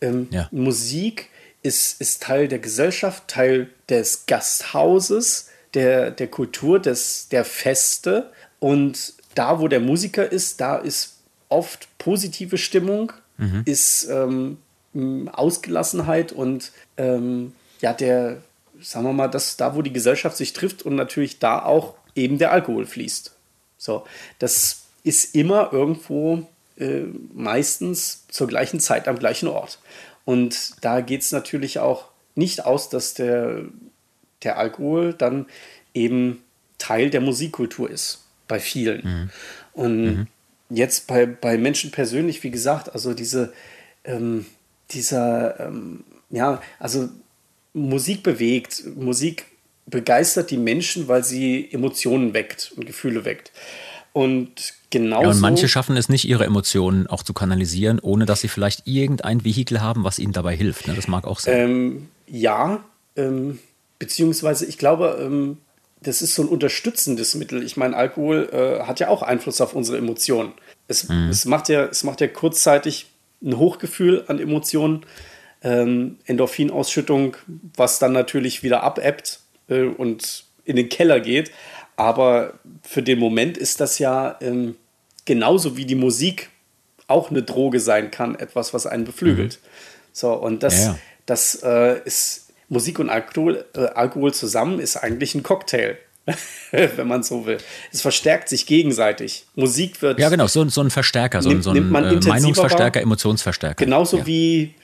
Ähm, 0.00 0.26
ja. 0.32 0.48
Musik 0.50 1.30
ist, 1.62 2.00
ist 2.00 2.24
Teil 2.24 2.48
der 2.48 2.58
Gesellschaft, 2.58 3.28
Teil 3.28 3.70
des 3.88 4.26
Gasthauses 4.26 5.48
der, 5.74 6.10
der 6.10 6.26
Kultur, 6.26 6.80
des, 6.80 7.28
der 7.28 7.44
Feste. 7.44 8.32
Und 8.58 9.14
da, 9.36 9.60
wo 9.60 9.68
der 9.68 9.80
Musiker 9.80 10.30
ist, 10.30 10.60
da 10.60 10.76
ist 10.76 11.18
oft 11.48 11.86
positive 11.98 12.58
Stimmung, 12.58 13.12
mhm. 13.36 13.62
ist 13.64 14.08
ähm, 14.10 14.58
Ausgelassenheit 15.30 16.32
und 16.32 16.72
ähm, 16.96 17.52
ja, 17.80 17.92
der, 17.92 18.42
sagen 18.80 19.06
wir 19.06 19.12
mal, 19.12 19.28
das 19.28 19.56
da, 19.56 19.74
wo 19.74 19.82
die 19.82 19.92
Gesellschaft 19.92 20.36
sich 20.36 20.52
trifft 20.52 20.82
und 20.82 20.94
natürlich 20.94 21.38
da 21.38 21.62
auch 21.62 21.94
eben 22.14 22.38
der 22.38 22.52
Alkohol 22.52 22.86
fließt. 22.86 23.34
So, 23.76 24.04
das 24.38 24.82
ist 25.04 25.34
immer 25.34 25.72
irgendwo 25.72 26.46
äh, 26.76 27.02
meistens 27.32 28.26
zur 28.28 28.48
gleichen 28.48 28.80
Zeit 28.80 29.08
am 29.08 29.18
gleichen 29.18 29.48
Ort. 29.48 29.78
Und 30.24 30.72
da 30.82 31.00
geht 31.00 31.22
es 31.22 31.32
natürlich 31.32 31.78
auch 31.78 32.08
nicht 32.34 32.64
aus, 32.64 32.88
dass 32.88 33.14
der 33.14 33.64
der 34.42 34.58
Alkohol 34.58 35.14
dann 35.14 35.46
eben 35.94 36.42
Teil 36.78 37.10
der 37.10 37.20
Musikkultur 37.20 37.90
ist, 37.90 38.24
bei 38.46 38.60
vielen. 38.60 39.04
Mhm. 39.04 39.30
Und 39.72 40.04
mhm. 40.04 40.26
jetzt 40.70 41.06
bei, 41.06 41.26
bei 41.26 41.58
Menschen 41.58 41.90
persönlich, 41.90 42.42
wie 42.44 42.50
gesagt, 42.50 42.92
also 42.92 43.14
diese, 43.14 43.52
ähm, 44.04 44.46
dieser, 44.90 45.58
ähm, 45.60 46.04
ja, 46.30 46.62
also 46.78 47.08
Musik 47.72 48.22
bewegt, 48.22 48.84
Musik 48.96 49.46
begeistert 49.86 50.50
die 50.50 50.56
Menschen, 50.56 51.08
weil 51.08 51.24
sie 51.24 51.68
Emotionen 51.72 52.34
weckt 52.34 52.72
und 52.76 52.86
Gefühle 52.86 53.24
weckt. 53.24 53.52
Und 54.12 54.74
genauso. 54.90 55.24
Ja, 55.24 55.30
und 55.30 55.40
manche 55.40 55.68
schaffen 55.68 55.96
es 55.96 56.08
nicht, 56.08 56.26
ihre 56.26 56.44
Emotionen 56.44 57.06
auch 57.06 57.22
zu 57.22 57.32
kanalisieren, 57.32 57.98
ohne 58.00 58.26
dass 58.26 58.40
sie 58.40 58.48
vielleicht 58.48 58.86
irgendein 58.86 59.44
Vehikel 59.44 59.80
haben, 59.80 60.04
was 60.04 60.18
ihnen 60.18 60.32
dabei 60.32 60.56
hilft. 60.56 60.88
Ne? 60.88 60.94
Das 60.94 61.08
mag 61.08 61.26
auch 61.26 61.38
sein. 61.38 61.54
Ähm, 61.54 62.08
ja, 62.26 62.84
ähm, 63.16 63.58
Beziehungsweise, 63.98 64.64
ich 64.66 64.78
glaube, 64.78 65.18
ähm, 65.20 65.58
das 66.00 66.22
ist 66.22 66.34
so 66.34 66.42
ein 66.42 66.48
unterstützendes 66.48 67.34
Mittel. 67.34 67.62
Ich 67.64 67.76
meine, 67.76 67.96
Alkohol 67.96 68.48
äh, 68.52 68.84
hat 68.84 69.00
ja 69.00 69.08
auch 69.08 69.22
Einfluss 69.22 69.60
auf 69.60 69.74
unsere 69.74 69.98
Emotionen. 69.98 70.52
Es, 70.86 71.08
mhm. 71.08 71.28
es, 71.28 71.44
macht 71.44 71.68
ja, 71.68 71.86
es 71.86 72.04
macht 72.04 72.20
ja 72.20 72.28
kurzzeitig 72.28 73.06
ein 73.42 73.58
Hochgefühl 73.58 74.24
an 74.28 74.38
Emotionen, 74.38 75.04
ähm, 75.62 76.18
Endorphinausschüttung, 76.26 77.36
was 77.76 77.98
dann 77.98 78.12
natürlich 78.12 78.62
wieder 78.62 78.82
abebbt 78.82 79.40
äh, 79.68 79.82
und 79.82 80.44
in 80.64 80.76
den 80.76 80.88
Keller 80.88 81.20
geht. 81.20 81.50
Aber 81.96 82.54
für 82.82 83.02
den 83.02 83.18
Moment 83.18 83.58
ist 83.58 83.80
das 83.80 83.98
ja 83.98 84.36
ähm, 84.40 84.76
genauso 85.24 85.76
wie 85.76 85.84
die 85.84 85.94
Musik 85.94 86.50
auch 87.08 87.30
eine 87.30 87.42
Droge 87.42 87.80
sein 87.80 88.10
kann, 88.10 88.34
etwas, 88.34 88.72
was 88.74 88.86
einen 88.86 89.04
beflügelt. 89.04 89.58
Mhm. 89.60 89.68
So, 90.12 90.32
und 90.34 90.62
das, 90.62 90.78
ja, 90.78 90.84
ja. 90.84 90.98
das 91.26 91.62
äh, 91.62 92.00
ist 92.04 92.52
Musik 92.68 92.98
und 92.98 93.08
Alkohol, 93.08 93.64
äh, 93.74 93.86
Alkohol 93.86 94.34
zusammen 94.34 94.78
ist 94.78 94.96
eigentlich 94.96 95.34
ein 95.34 95.42
Cocktail. 95.42 95.98
wenn 96.70 97.08
man 97.08 97.22
so 97.22 97.46
will. 97.46 97.56
Es 97.90 98.02
verstärkt 98.02 98.50
sich 98.50 98.66
gegenseitig. 98.66 99.46
Musik 99.54 100.02
wird. 100.02 100.18
Ja, 100.18 100.28
genau, 100.28 100.46
so, 100.46 100.68
so 100.68 100.82
ein 100.82 100.90
Verstärker, 100.90 101.40
so, 101.40 101.48
nimmt, 101.48 101.64
so 101.64 101.70
ein 101.70 101.76
äh, 101.76 101.80
Meinungsverstärker, 101.80 103.00
Emotionsverstärker. 103.00 103.82
Genauso 103.82 104.18
ja. 104.18 104.26
wie 104.26 104.74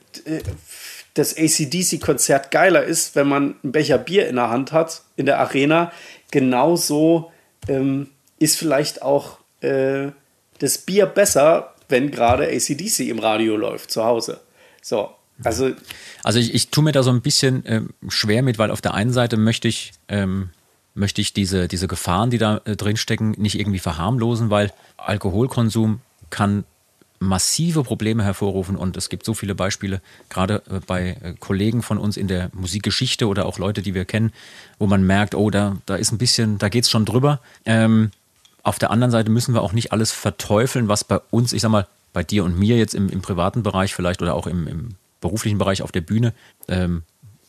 das 1.14 1.36
ACDC-Konzert 1.36 2.50
geiler 2.50 2.84
ist, 2.84 3.14
wenn 3.14 3.28
man 3.28 3.56
einen 3.62 3.72
Becher 3.72 3.98
Bier 3.98 4.28
in 4.28 4.36
der 4.36 4.50
Hand 4.50 4.72
hat 4.72 5.02
in 5.16 5.26
der 5.26 5.38
Arena. 5.38 5.92
Genauso 6.30 7.30
ähm, 7.68 8.08
ist 8.38 8.58
vielleicht 8.58 9.02
auch 9.02 9.38
äh, 9.60 10.08
das 10.58 10.78
Bier 10.78 11.06
besser, 11.06 11.74
wenn 11.88 12.10
gerade 12.10 12.48
ACDC 12.48 13.00
im 13.00 13.18
Radio 13.20 13.56
läuft 13.56 13.90
zu 13.90 14.04
Hause. 14.04 14.40
So, 14.82 15.10
also. 15.42 15.72
Also 16.22 16.38
ich, 16.38 16.54
ich 16.54 16.68
tue 16.68 16.84
mir 16.84 16.92
da 16.92 17.02
so 17.02 17.10
ein 17.10 17.22
bisschen 17.22 17.64
äh, 17.66 17.82
schwer 18.08 18.42
mit, 18.42 18.58
weil 18.58 18.70
auf 18.70 18.80
der 18.80 18.94
einen 18.94 19.12
Seite 19.12 19.36
möchte 19.36 19.68
ich, 19.68 19.92
ähm, 20.08 20.50
möchte 20.94 21.20
ich 21.20 21.32
diese, 21.32 21.68
diese 21.68 21.88
Gefahren, 21.88 22.30
die 22.30 22.38
da 22.38 22.60
äh, 22.64 22.76
drinstecken, 22.76 23.32
nicht 23.38 23.58
irgendwie 23.58 23.78
verharmlosen, 23.78 24.50
weil 24.50 24.72
Alkoholkonsum 24.96 26.00
kann 26.30 26.64
massive 27.24 27.82
Probleme 27.82 28.22
hervorrufen 28.22 28.76
und 28.76 28.96
es 28.96 29.08
gibt 29.08 29.24
so 29.24 29.34
viele 29.34 29.54
Beispiele, 29.54 30.00
gerade 30.28 30.62
äh, 30.70 30.80
bei 30.86 31.16
äh, 31.22 31.34
Kollegen 31.38 31.82
von 31.82 31.98
uns 31.98 32.16
in 32.16 32.28
der 32.28 32.50
Musikgeschichte 32.52 33.26
oder 33.26 33.46
auch 33.46 33.58
Leute, 33.58 33.82
die 33.82 33.94
wir 33.94 34.04
kennen, 34.04 34.32
wo 34.78 34.86
man 34.86 35.04
merkt, 35.04 35.34
oh, 35.34 35.50
da, 35.50 35.76
da 35.86 35.96
ist 35.96 36.12
ein 36.12 36.18
bisschen, 36.18 36.58
da 36.58 36.68
geht 36.68 36.84
es 36.84 36.90
schon 36.90 37.04
drüber. 37.04 37.40
Ähm, 37.64 38.10
auf 38.62 38.78
der 38.78 38.90
anderen 38.90 39.10
Seite 39.10 39.30
müssen 39.30 39.54
wir 39.54 39.62
auch 39.62 39.72
nicht 39.72 39.92
alles 39.92 40.12
verteufeln, 40.12 40.88
was 40.88 41.04
bei 41.04 41.20
uns, 41.30 41.52
ich 41.52 41.62
sag 41.62 41.70
mal, 41.70 41.86
bei 42.12 42.22
dir 42.22 42.44
und 42.44 42.58
mir 42.58 42.76
jetzt 42.76 42.94
im, 42.94 43.08
im 43.08 43.22
privaten 43.22 43.62
Bereich 43.62 43.94
vielleicht 43.94 44.22
oder 44.22 44.34
auch 44.34 44.46
im, 44.46 44.66
im 44.66 44.88
beruflichen 45.20 45.58
Bereich 45.58 45.82
auf 45.82 45.92
der 45.92 46.00
Bühne 46.00 46.32
ähm, 46.68 47.02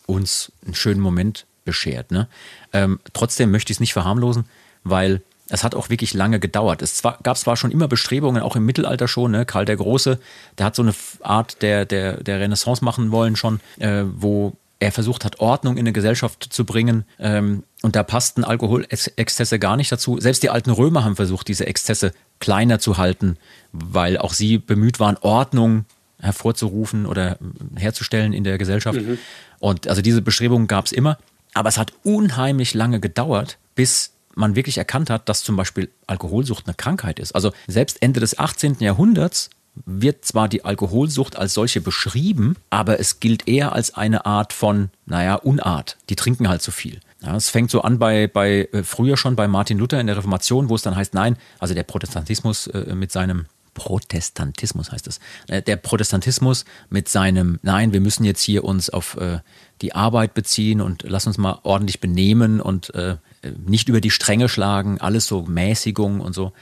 uns 0.08 0.52
einen 0.66 0.76
schönen 0.76 1.02
Moment 1.02 1.46
beschert. 1.66 2.12
Ne? 2.12 2.28
Ähm, 2.74 3.00
trotzdem 3.14 3.52
möchte 3.52 3.72
ich 3.72 3.78
es 3.78 3.80
nicht 3.80 3.94
verharmlosen, 3.94 4.46
weil 4.84 5.22
es 5.50 5.64
hat 5.64 5.76
auch 5.76 5.90
wirklich 5.90 6.14
lange 6.14 6.40
gedauert. 6.40 6.82
Es 6.82 6.96
zwar, 6.96 7.20
gab 7.22 7.38
zwar 7.38 7.56
schon 7.56 7.72
immer 7.72 7.88
Bestrebungen, 7.88 8.42
auch 8.42 8.56
im 8.56 8.66
Mittelalter 8.66 9.08
schon, 9.08 9.32
ne? 9.32 9.46
Karl 9.46 9.66
der 9.66 9.78
Große, 9.78 10.20
der 10.58 10.66
hat 10.66 10.76
so 10.76 10.82
eine 10.82 10.94
Art 11.22 11.62
der, 11.62 11.86
der, 11.86 12.24
der 12.24 12.40
Renaissance 12.40 12.84
machen 12.84 13.12
wollen 13.12 13.36
schon, 13.36 13.60
äh, 13.80 14.04
wo 14.06 14.54
er 14.80 14.92
versucht 14.92 15.24
hat, 15.24 15.40
Ordnung 15.40 15.78
in 15.78 15.82
eine 15.82 15.94
Gesellschaft 15.94 16.48
zu 16.50 16.66
bringen. 16.66 17.06
Ähm, 17.20 17.64
und 17.82 17.96
da 17.96 18.04
passten 18.04 18.44
Alkoholexzesse 18.44 19.60
gar 19.60 19.78
nicht 19.78 19.92
dazu. 19.92 20.20
Selbst 20.20 20.44
die 20.44 20.50
alten 20.50 20.72
Römer 20.72 21.04
haben 21.04 21.16
versucht, 21.16 21.48
diese 21.48 21.68
Exzesse 21.68 22.12
kleiner 22.40 22.80
zu 22.80 22.98
halten, 22.98 23.38
weil 23.72 24.18
auch 24.18 24.34
sie 24.34 24.58
bemüht 24.58 25.00
waren, 25.00 25.18
Ordnung 25.22 25.86
hervorzurufen 26.20 27.06
oder 27.06 27.38
herzustellen 27.76 28.34
in 28.34 28.44
der 28.44 28.58
Gesellschaft. 28.58 29.00
Mhm. 29.00 29.20
Und 29.60 29.88
also 29.88 30.02
diese 30.02 30.22
Bestrebungen 30.22 30.68
gab 30.68 30.86
es 30.86 30.92
immer. 30.92 31.18
Aber 31.54 31.70
es 31.70 31.78
hat 31.78 31.94
unheimlich 32.04 32.74
lange 32.74 33.00
gedauert, 33.00 33.58
bis 33.76 34.15
man 34.36 34.56
wirklich 34.56 34.78
erkannt 34.78 35.10
hat, 35.10 35.30
dass 35.30 35.44
zum 35.44 35.56
Beispiel 35.56 35.90
Alkoholsucht 36.08 36.68
eine 36.68 36.76
Krankheit 36.76 37.20
ist. 37.20 37.34
Also 37.34 37.52
selbst 37.68 38.02
Ende 38.02 38.20
des 38.20 38.38
18. 38.38 38.78
Jahrhunderts 38.80 39.50
wird 39.86 40.24
zwar 40.24 40.48
die 40.48 40.64
Alkoholsucht 40.64 41.36
als 41.36 41.54
solche 41.54 41.82
beschrieben, 41.82 42.56
aber 42.70 43.00
es 43.00 43.20
gilt 43.20 43.48
eher 43.48 43.74
als 43.74 43.94
eine 43.94 44.26
Art 44.26 44.54
von, 44.54 44.90
naja, 45.06 45.36
Unart. 45.36 45.98
Die 46.10 46.16
trinken 46.16 46.48
halt 46.48 46.62
zu 46.62 46.72
viel. 46.72 47.00
Ja, 47.22 47.36
es 47.36 47.50
fängt 47.50 47.72
so 47.72 47.82
an 47.82 48.00
bei, 48.00 48.28
bei 48.28 48.70
äh, 48.72 48.84
früher 48.84 49.18
schon 49.18 49.36
bei 49.36 49.48
Martin 49.48 49.78
Luther 49.78 50.00
in 50.00 50.08
der 50.08 50.18
Reformation, 50.18 50.70
wo 50.70 50.76
es 50.76 50.82
dann 50.82 50.96
heißt, 50.96 51.14
nein, 51.14 51.38
also 51.60 51.74
der 51.74 51.84
Protestantismus 51.84 52.68
äh, 52.68 52.96
mit 52.96 53.12
seinem 53.12 53.48
Protestantismus 53.74 54.92
heißt 54.92 55.08
es. 55.08 55.20
Äh, 55.48 55.62
der 55.62 55.76
Protestantismus 55.76 56.66
mit 56.90 57.10
seinem, 57.10 57.60
nein, 57.62 57.94
wir 57.94 58.00
müssen 58.00 58.24
jetzt 58.24 58.42
hier 58.42 58.64
uns 58.64 58.90
auf 58.90 59.18
äh, 59.18 59.40
die 59.82 59.94
Arbeit 59.94 60.34
beziehen 60.34 60.82
und 60.82 61.04
lass 61.04 61.28
uns 61.28 61.38
mal 61.38 61.60
ordentlich 61.64 62.00
benehmen 62.00 62.62
und 62.62 62.94
äh, 62.96 63.18
nicht 63.66 63.90
über 63.90 64.02
die 64.02 64.12
Stränge 64.12 64.50
schlagen, 64.50 65.00
alles 65.00 65.28
so 65.28 65.44
Mäßigung 65.44 66.22
und 66.22 66.34
so. 66.34 66.54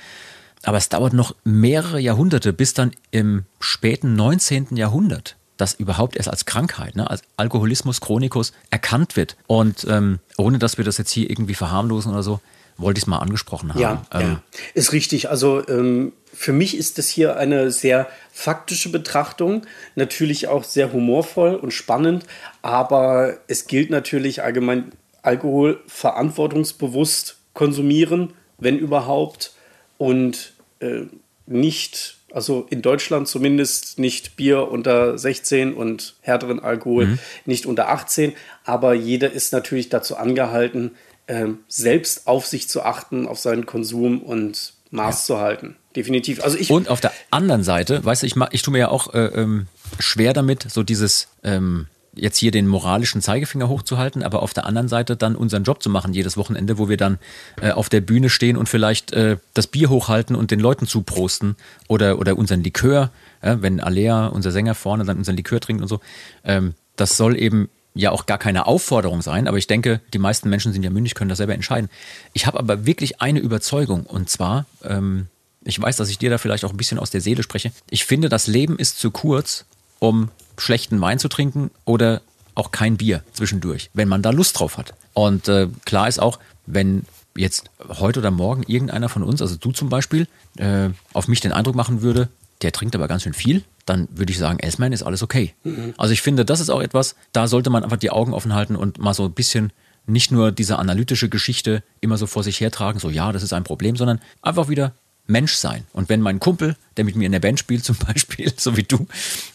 Aber 0.64 0.78
es 0.78 0.90
dauert 0.90 1.14
noch 1.14 1.36
mehrere 1.44 2.00
Jahrhunderte, 2.00 2.54
bis 2.54 2.74
dann 2.74 2.92
im 3.12 3.46
späten 3.60 4.16
19. 4.16 4.76
Jahrhundert 4.76 5.36
das 5.58 5.74
überhaupt 5.74 6.16
erst 6.16 6.30
als 6.30 6.46
Krankheit, 6.46 6.96
ne, 6.96 7.10
als 7.10 7.22
Alkoholismus 7.38 8.02
chronicus 8.02 8.54
erkannt 8.70 9.16
wird. 9.16 9.38
Und 9.48 9.86
ähm, 9.90 10.20
ohne 10.38 10.60
dass 10.60 10.78
wir 10.78 10.86
das 10.86 10.98
jetzt 10.98 11.12
hier 11.12 11.30
irgendwie 11.30 11.54
verharmlosen 11.54 12.12
oder 12.12 12.24
so, 12.24 12.40
wollte 12.78 12.98
ich 12.98 13.04
es 13.04 13.08
mal 13.08 13.20
angesprochen 13.20 13.74
haben. 13.74 13.80
Ja, 13.80 14.06
ähm, 14.14 14.22
ja. 14.22 14.44
ist 14.74 14.94
richtig. 14.94 15.30
Also 15.30 15.66
ähm, 15.68 16.14
für 16.34 16.54
mich 16.54 16.76
ist 16.76 16.98
das 16.98 17.08
hier 17.08 17.38
eine 17.38 17.72
sehr 17.72 18.08
faktische 18.32 18.90
Betrachtung, 18.90 19.66
natürlich 19.96 20.48
auch 20.48 20.64
sehr 20.64 20.92
humorvoll 20.92 21.56
und 21.56 21.72
spannend, 21.72 22.26
aber 22.64 23.38
es 23.48 23.68
gilt 23.68 23.92
natürlich 23.92 24.42
allgemein 24.42 24.92
Alkohol 25.24 25.82
verantwortungsbewusst 25.88 27.38
konsumieren, 27.53 28.34
wenn 28.59 28.78
überhaupt, 28.78 29.53
und 29.97 30.53
äh, 30.80 31.03
nicht, 31.45 32.17
also 32.32 32.67
in 32.69 32.82
Deutschland 32.82 33.28
zumindest 33.28 33.99
nicht 33.99 34.36
Bier 34.36 34.69
unter 34.69 35.17
16 35.17 35.74
und 35.74 36.15
härteren 36.21 36.59
Alkohol 36.59 37.07
mhm. 37.07 37.19
nicht 37.45 37.65
unter 37.65 37.89
18, 37.89 38.34
aber 38.65 38.93
jeder 38.93 39.32
ist 39.32 39.53
natürlich 39.53 39.89
dazu 39.89 40.17
angehalten, 40.17 40.91
ähm, 41.28 41.59
selbst 41.67 42.28
auf 42.28 42.45
sich 42.45 42.67
zu 42.67 42.84
achten, 42.84 43.28
auf 43.28 43.39
seinen 43.39 43.65
Konsum 43.65 44.21
und 44.21 44.74
Maß 44.91 45.28
ja. 45.28 45.36
zu 45.36 45.41
halten. 45.41 45.76
Definitiv. 45.95 46.43
Also 46.43 46.57
ich 46.57 46.69
und 46.69 46.89
auf 46.89 47.01
der 47.01 47.13
anderen 47.30 47.63
Seite, 47.63 48.03
weißt 48.03 48.24
du, 48.24 48.28
ich, 48.28 48.36
ich 48.51 48.61
tue 48.61 48.71
mir 48.71 48.80
ja 48.80 48.88
auch 48.89 49.13
äh, 49.13 49.26
ähm, 49.28 49.67
schwer 49.99 50.34
damit, 50.34 50.65
so 50.69 50.84
dieses 50.84 51.28
ähm, 51.43 51.88
jetzt 52.16 52.38
hier 52.38 52.51
den 52.51 52.68
moralischen 52.68 53.22
Zeigefinger 53.22 53.70
hochzuhalten, 53.70 54.24
aber 54.24 54.43
auf 54.43 54.53
der 54.53 54.66
anderen 54.66 54.88
Seite 54.88 55.16
dann 55.16 55.36
unseren 55.36 55.64
Job 55.64 55.82
zu 55.82 55.89
machen 55.89 56.14
jedes 56.14 56.38
Wochenende, 56.38 56.78
wo 56.78 56.89
wir 56.89 56.97
dann 56.97 57.18
äh, 57.61 57.72
auf 57.72 57.89
der 57.89 58.01
Bühne 58.01 58.30
stehen 58.30 58.57
und 58.57 58.70
vielleicht 58.70 59.14
äh, 59.14 59.38
das 59.53 59.68
Bier 59.68 59.89
hochhalten 59.89 60.36
und 60.36 60.51
den 60.51 60.59
Leuten 60.59 60.88
zuprosten 60.88 61.55
oder, 61.88 62.20
oder 62.20 62.38
unseren 62.38 62.64
Likör, 62.64 63.11
äh, 63.41 63.57
wenn 63.59 63.80
Alea, 63.80 64.28
unser 64.28 64.51
Sänger 64.51 64.76
vorne, 64.76 65.05
dann 65.05 65.18
unseren 65.18 65.36
Likör 65.36 65.59
trinkt 65.59 65.82
und 65.82 65.88
so. 65.88 65.99
Ähm, 66.43 66.76
das 66.95 67.18
soll 67.18 67.38
eben 67.38 67.70
ja 67.95 68.11
auch 68.11 68.26
gar 68.26 68.38
keine 68.38 68.66
Aufforderung 68.66 69.22
sein, 69.22 69.47
aber 69.47 69.57
ich 69.57 69.68
denke, 69.68 70.01
die 70.14 70.20
meisten 70.20 70.49
Menschen 70.49 70.74
sind 70.74 70.84
ja 70.84 70.89
mündig, 70.89 71.16
können 71.16 71.30
das 71.30 71.38
selber 71.38 71.53
entscheiden. 71.53 71.89
Ich 72.34 72.47
habe 72.47 72.59
aber 72.59 72.86
wirklich 72.86 73.22
eine 73.22 73.39
Überzeugung 73.39 74.05
und 74.05 74.30
zwar, 74.30 74.66
ähm, 74.84 75.28
ich 75.64 75.82
weiß, 75.82 75.97
dass 75.97 76.09
ich 76.09 76.18
dir 76.18 76.30
da 76.30 76.38
vielleicht 76.38 76.66
auch 76.66 76.72
ein 76.72 76.78
bisschen 76.78 76.99
aus 76.99 77.09
der 77.09 77.22
Seele 77.22 77.43
spreche. 77.43 77.72
Ich 77.89 78.05
finde, 78.05 78.30
das 78.30 78.47
Leben 78.47 78.78
ist 78.78 78.99
zu 78.99 79.11
kurz, 79.11 79.66
um 79.99 80.30
schlechten 80.58 80.99
Wein 81.01 81.20
zu 81.20 81.28
trinken 81.28 81.72
oder 81.86 82.22
auch 82.56 82.72
kein 82.72 82.97
Bier 82.97 83.24
zwischendurch, 83.34 83.89
wenn 83.93 84.08
man 84.08 84.22
da 84.22 84.30
Lust 84.30 84.60
drauf 84.60 84.78
hat. 84.78 84.93
Und 85.14 85.47
äh, 85.47 85.68
klar 85.86 86.08
ist 86.08 86.20
auch, 86.20 86.39
wenn 86.66 87.06
jetzt 87.36 87.70
heute 87.99 88.20
oder 88.20 88.32
morgen 88.32 88.64
irgendeiner 88.64 89.10
von 89.10 89.24
uns, 89.24 89.41
also 89.41 89.56
du 89.56 89.72
zum 89.72 89.89
Beispiel, 89.89 90.28
äh, 90.58 90.89
auf 91.14 91.28
mich 91.28 91.39
den 91.39 91.51
Eindruck 91.51 91.76
machen 91.76 92.01
würde, 92.01 92.30
der 92.62 92.72
trinkt 92.72 92.95
aber 92.95 93.08
ganz 93.08 93.24
schön 93.24 93.34
viel, 93.34 93.64
dann 93.86 94.08
würde 94.12 94.32
ich 94.32 94.38
sagen, 94.38 94.60
Elsman 94.60 94.93
ist 94.93 95.04
alles 95.04 95.24
okay. 95.24 95.54
Mhm. 95.64 95.93
Also 95.97 96.14
ich 96.14 96.22
finde, 96.22 96.45
das 96.45 96.60
ist 96.60 96.70
auch 96.70 96.82
etwas, 96.82 97.16
da 97.32 97.47
sollte 97.47 97.70
man 97.70 97.84
einfach 97.84 97.97
die 97.97 98.12
Augen 98.12 98.34
offen 98.34 98.54
halten 98.54 98.76
und 98.76 98.99
mal 98.99 99.14
so 99.14 99.26
ein 99.26 99.34
bisschen 99.34 99.74
nicht 100.06 100.32
nur 100.32 100.51
diese 100.51 100.80
analytische 100.80 101.30
Geschichte 101.30 101.84
immer 102.01 102.18
so 102.18 102.28
vor 102.28 102.43
sich 102.43 102.60
hertragen, 102.60 102.99
so 102.99 103.10
ja, 103.10 103.32
das 103.32 103.43
ist 103.43 103.54
ein 103.54 103.64
Problem, 103.64 103.95
sondern 103.95 104.20
einfach 104.41 104.70
wieder 104.70 104.93
Mensch 105.26 105.53
sein. 105.53 105.86
Und 105.93 106.09
wenn 106.09 106.19
mein 106.19 106.39
Kumpel, 106.39 106.75
der 106.97 107.05
mit 107.05 107.16
mir 107.16 107.25
in 107.25 107.32
der 107.32 107.39
Band 107.39 107.59
spielt 107.59 107.83
zum 107.86 107.95
Beispiel, 107.95 108.51
so 108.58 108.75
wie 108.78 108.83
du, 108.83 109.08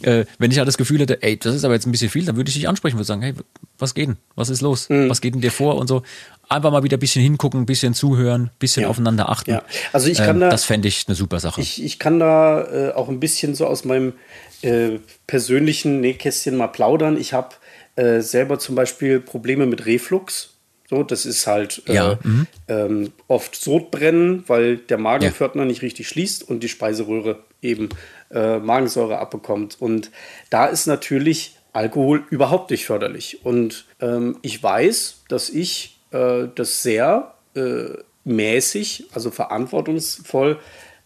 äh, 0.03 0.25
wenn 0.39 0.51
ich 0.51 0.59
halt 0.59 0.69
das 0.69 0.79
Gefühl 0.79 1.01
hätte, 1.01 1.23
ey, 1.23 1.37
das 1.37 1.55
ist 1.55 1.65
aber 1.65 1.75
jetzt 1.75 1.87
ein 1.87 1.93
bisschen 1.93 2.11
viel, 2.11 2.25
dann 2.25 2.37
würde 2.37 2.49
ich 2.49 2.55
dich 2.55 2.69
ansprechen 2.69 2.97
und 2.97 3.05
sagen, 3.05 3.23
hey, 3.23 3.35
was 3.79 3.95
geht 3.95 4.09
denn? 4.09 4.17
Was 4.35 4.49
ist 4.49 4.61
los? 4.61 4.89
Mhm. 4.89 5.09
Was 5.09 5.21
geht 5.21 5.35
denn 5.35 5.41
dir 5.41 5.53
vor? 5.53 5.77
Und 5.77 5.89
so. 5.89 6.03
Einfach 6.51 6.71
mal 6.71 6.83
wieder 6.83 6.97
ein 6.97 7.01
bisschen 7.01 7.21
hingucken, 7.23 7.61
ein 7.61 7.67
bisschen 7.67 7.93
zuhören, 7.93 8.45
ein 8.45 8.51
bisschen 8.59 8.85
ja. 8.85 8.89
aufeinander 8.89 9.29
achten. 9.29 9.51
Ja. 9.51 9.63
Also 9.93 10.09
ich 10.09 10.17
kann 10.17 10.37
ähm, 10.37 10.41
da, 10.41 10.49
das 10.49 10.65
fände 10.65 10.89
ich 10.89 11.05
eine 11.07 11.15
super 11.15 11.41
Sache. 11.41 11.61
Ich, 11.61 11.85
ich 11.85 11.99
kann 11.99 12.19
da 12.19 12.63
äh, 12.63 12.93
auch 12.95 13.11
ein 13.11 13.21
bisschen 13.21 13.55
so 13.55 13.67
aus 13.67 13.85
meinem 13.85 14.15
äh, 14.63 14.99
persönlichen 15.27 16.01
Nähkästchen 16.01 16.57
mal 16.57 16.69
plaudern. 16.69 17.19
Ich 17.19 17.35
habe 17.35 17.51
äh, 17.97 18.23
selber 18.23 18.59
zum 18.59 18.77
Beispiel 18.77 19.21
Probleme 19.21 19.67
mit 19.67 19.85
Reflux. 19.85 20.55
So, 20.89 21.03
das 21.03 21.27
ist 21.27 21.47
halt 21.47 21.83
äh, 21.87 21.95
ja, 21.95 22.19
mhm. 22.23 22.47
ähm, 22.69 23.13
oft 23.27 23.55
Sodbrennen, 23.55 24.45
weil 24.47 24.79
der 24.79 24.97
Magenpförtner 24.97 25.63
ja. 25.63 25.69
nicht 25.69 25.83
richtig 25.83 26.09
schließt 26.09 26.49
und 26.49 26.63
die 26.63 26.69
Speiseröhre 26.69 27.41
eben 27.61 27.91
äh, 28.31 28.59
Magensäure 28.59 29.19
abbekommt. 29.19 29.77
Und 29.79 30.11
da 30.49 30.67
ist 30.67 30.87
natürlich 30.87 31.57
Alkohol 31.75 32.25
überhaupt 32.31 32.71
nicht 32.71 32.87
förderlich. 32.87 33.45
Und 33.45 33.85
ähm, 34.01 34.39
ich 34.41 34.63
weiß, 34.63 35.25
dass 35.29 35.51
ich 35.51 35.99
äh, 36.11 36.47
das 36.55 36.83
sehr 36.83 37.35
äh, 37.55 37.89
mäßig, 38.25 39.07
also 39.13 39.31
verantwortungsvoll 39.31 40.59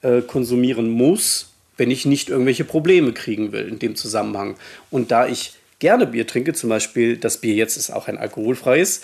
äh, 0.02 0.22
konsumieren 0.22 0.90
muss, 0.90 1.52
wenn 1.76 1.90
ich 1.90 2.06
nicht 2.06 2.28
irgendwelche 2.28 2.64
Probleme 2.64 3.12
kriegen 3.12 3.50
will 3.50 3.66
in 3.66 3.78
dem 3.80 3.96
Zusammenhang. 3.96 4.56
Und 4.90 5.10
da 5.10 5.26
ich 5.26 5.54
gerne 5.78 6.06
Bier 6.06 6.26
trinke, 6.26 6.52
zum 6.52 6.70
Beispiel 6.70 7.16
das 7.16 7.38
Bier 7.38 7.54
jetzt 7.54 7.76
ist 7.76 7.90
auch 7.90 8.06
ein 8.06 8.16
alkoholfreies, 8.16 9.02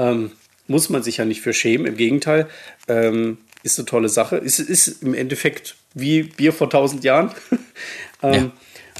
ähm, 0.00 0.32
muss 0.66 0.88
man 0.88 1.02
sich 1.02 1.18
ja 1.18 1.24
nicht 1.24 1.42
für 1.42 1.52
schämen. 1.52 1.86
Im 1.86 1.96
Gegenteil, 1.96 2.48
ähm, 2.88 3.38
ist 3.62 3.78
eine 3.78 3.86
tolle 3.86 4.08
Sache. 4.08 4.36
Es 4.36 4.58
ist, 4.58 4.70
ist 4.70 5.02
im 5.02 5.14
Endeffekt 5.14 5.76
wie 5.94 6.22
Bier 6.22 6.52
vor 6.52 6.70
tausend 6.70 7.04
Jahren. 7.04 7.30
ähm, 8.22 8.32
ja. 8.32 8.50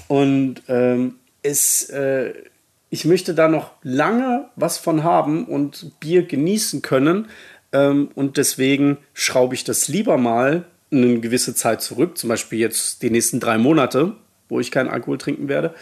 Und 0.09 0.63
ähm, 0.69 1.15
es, 1.43 1.89
äh, 1.91 2.35
ich 2.91 3.05
möchte 3.05 3.35
da 3.35 3.49
noch 3.49 3.73
lange 3.83 4.51
was 4.57 4.77
von 4.79 5.03
haben 5.05 5.47
und 5.47 5.99
Bier 6.01 6.23
genießen 6.23 6.83
können, 6.83 7.29
Ähm, 7.73 8.11
und 8.15 8.37
deswegen 8.37 8.99
schraube 9.15 9.55
ich 9.55 9.65
das 9.65 9.89
lieber 9.89 10.17
mal 10.17 10.65
eine 10.91 11.21
gewisse 11.21 11.55
Zeit 11.55 11.83
zurück, 11.83 12.19
zum 12.19 12.29
Beispiel 12.29 12.59
jetzt 12.59 13.03
die 13.03 13.11
nächsten 13.11 13.39
drei 13.39 13.59
Monate, 13.59 14.17
wo 14.49 14.59
ich 14.59 14.71
keinen 14.71 14.89
Alkohol 14.89 15.19
trinken 15.19 15.49
werde. 15.49 15.75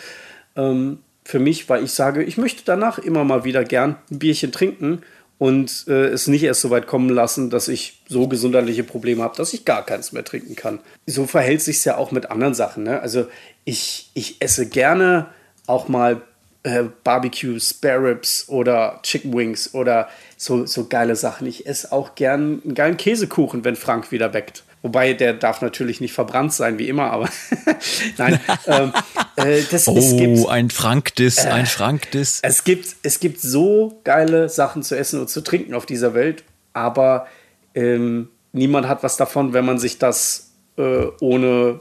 Ähm, 0.55 0.99
für 1.29 1.39
mich, 1.39 1.69
weil 1.69 1.85
ich 1.85 1.93
sage, 1.93 2.25
ich 2.25 2.39
möchte 2.39 2.63
danach 2.65 2.99
immer 2.99 3.23
mal 3.23 3.45
wieder 3.45 3.63
gern 3.63 3.97
ein 4.11 4.19
Bierchen 4.19 4.51
trinken 4.51 5.03
und 5.37 5.85
äh, 5.87 6.07
es 6.07 6.27
nicht 6.27 6.43
erst 6.43 6.63
so 6.63 6.71
weit 6.71 6.87
kommen 6.87 7.11
lassen, 7.11 7.51
dass 7.51 7.69
ich 7.69 8.01
so 8.09 8.29
gesundheitliche 8.29 8.83
Probleme 8.83 9.23
habe, 9.23 9.37
dass 9.37 9.53
ich 9.53 9.67
gar 9.67 9.85
keins 9.85 10.13
mehr 10.13 10.25
trinken 10.25 10.57
kann. 10.57 10.79
So 11.05 11.27
verhält 11.27 11.61
sich 11.61 11.85
ja 11.85 11.99
auch 11.99 12.13
mit 12.13 12.31
anderen 12.31 12.55
Sachen. 12.55 12.85
Ne? 12.85 13.03
Also 13.03 13.27
ich, 13.67 14.11
ich 14.15 14.41
esse 14.41 14.71
gerne 14.71 15.27
auch 15.67 15.89
mal 15.89 16.23
äh, 16.63 16.85
Barbecue, 17.05 17.61
Spare 17.61 18.05
Ribs 18.05 18.49
oder 18.49 19.01
Chicken 19.03 19.37
Wings 19.37 19.75
oder 19.75 20.09
so, 20.39 20.65
so 20.65 20.87
geile 20.87 21.15
Sachen. 21.15 21.47
Ich 21.47 21.67
esse 21.67 21.93
auch 21.93 22.15
gern 22.15 22.63
einen 22.65 22.75
geilen 22.75 22.97
Käsekuchen, 22.97 23.65
wenn 23.65 23.77
Frank 23.77 24.13
wieder 24.13 24.33
weckt. 24.33 24.65
Wobei 24.83 25.13
der 25.13 25.35
darf 25.35 25.61
natürlich 25.61 26.01
nicht 26.01 26.13
verbrannt 26.13 26.53
sein, 26.53 26.79
wie 26.79 26.89
immer, 26.89 27.11
aber 27.11 27.29
nein. 28.17 28.39
ähm, 28.67 28.93
äh, 29.37 29.63
das, 29.71 29.89
oh, 29.89 30.17
gibt, 30.17 30.49
ein 30.49 30.71
Frankdiss, 30.71 31.45
äh, 31.45 31.49
ein 31.49 31.67
Frankdiss. 31.67 32.39
Es 32.43 32.63
gibt, 32.63 32.95
es 33.03 33.19
gibt 33.19 33.41
so 33.41 34.01
geile 34.05 34.49
Sachen 34.49 34.83
zu 34.85 34.97
essen 34.97 35.21
und 35.21 35.29
zu 35.29 35.41
trinken 35.41 35.75
auf 35.75 35.85
dieser 35.85 36.15
Welt, 36.15 36.45
aber 36.75 37.27
ähm, 37.75 38.29
niemand 38.53 38.87
hat 38.87 39.03
was 39.03 39.17
davon, 39.17 39.53
wenn 39.53 39.65
man 39.65 39.79
sich 39.79 39.99
das 39.99 40.51
äh, 40.77 41.07
ohne, 41.21 41.81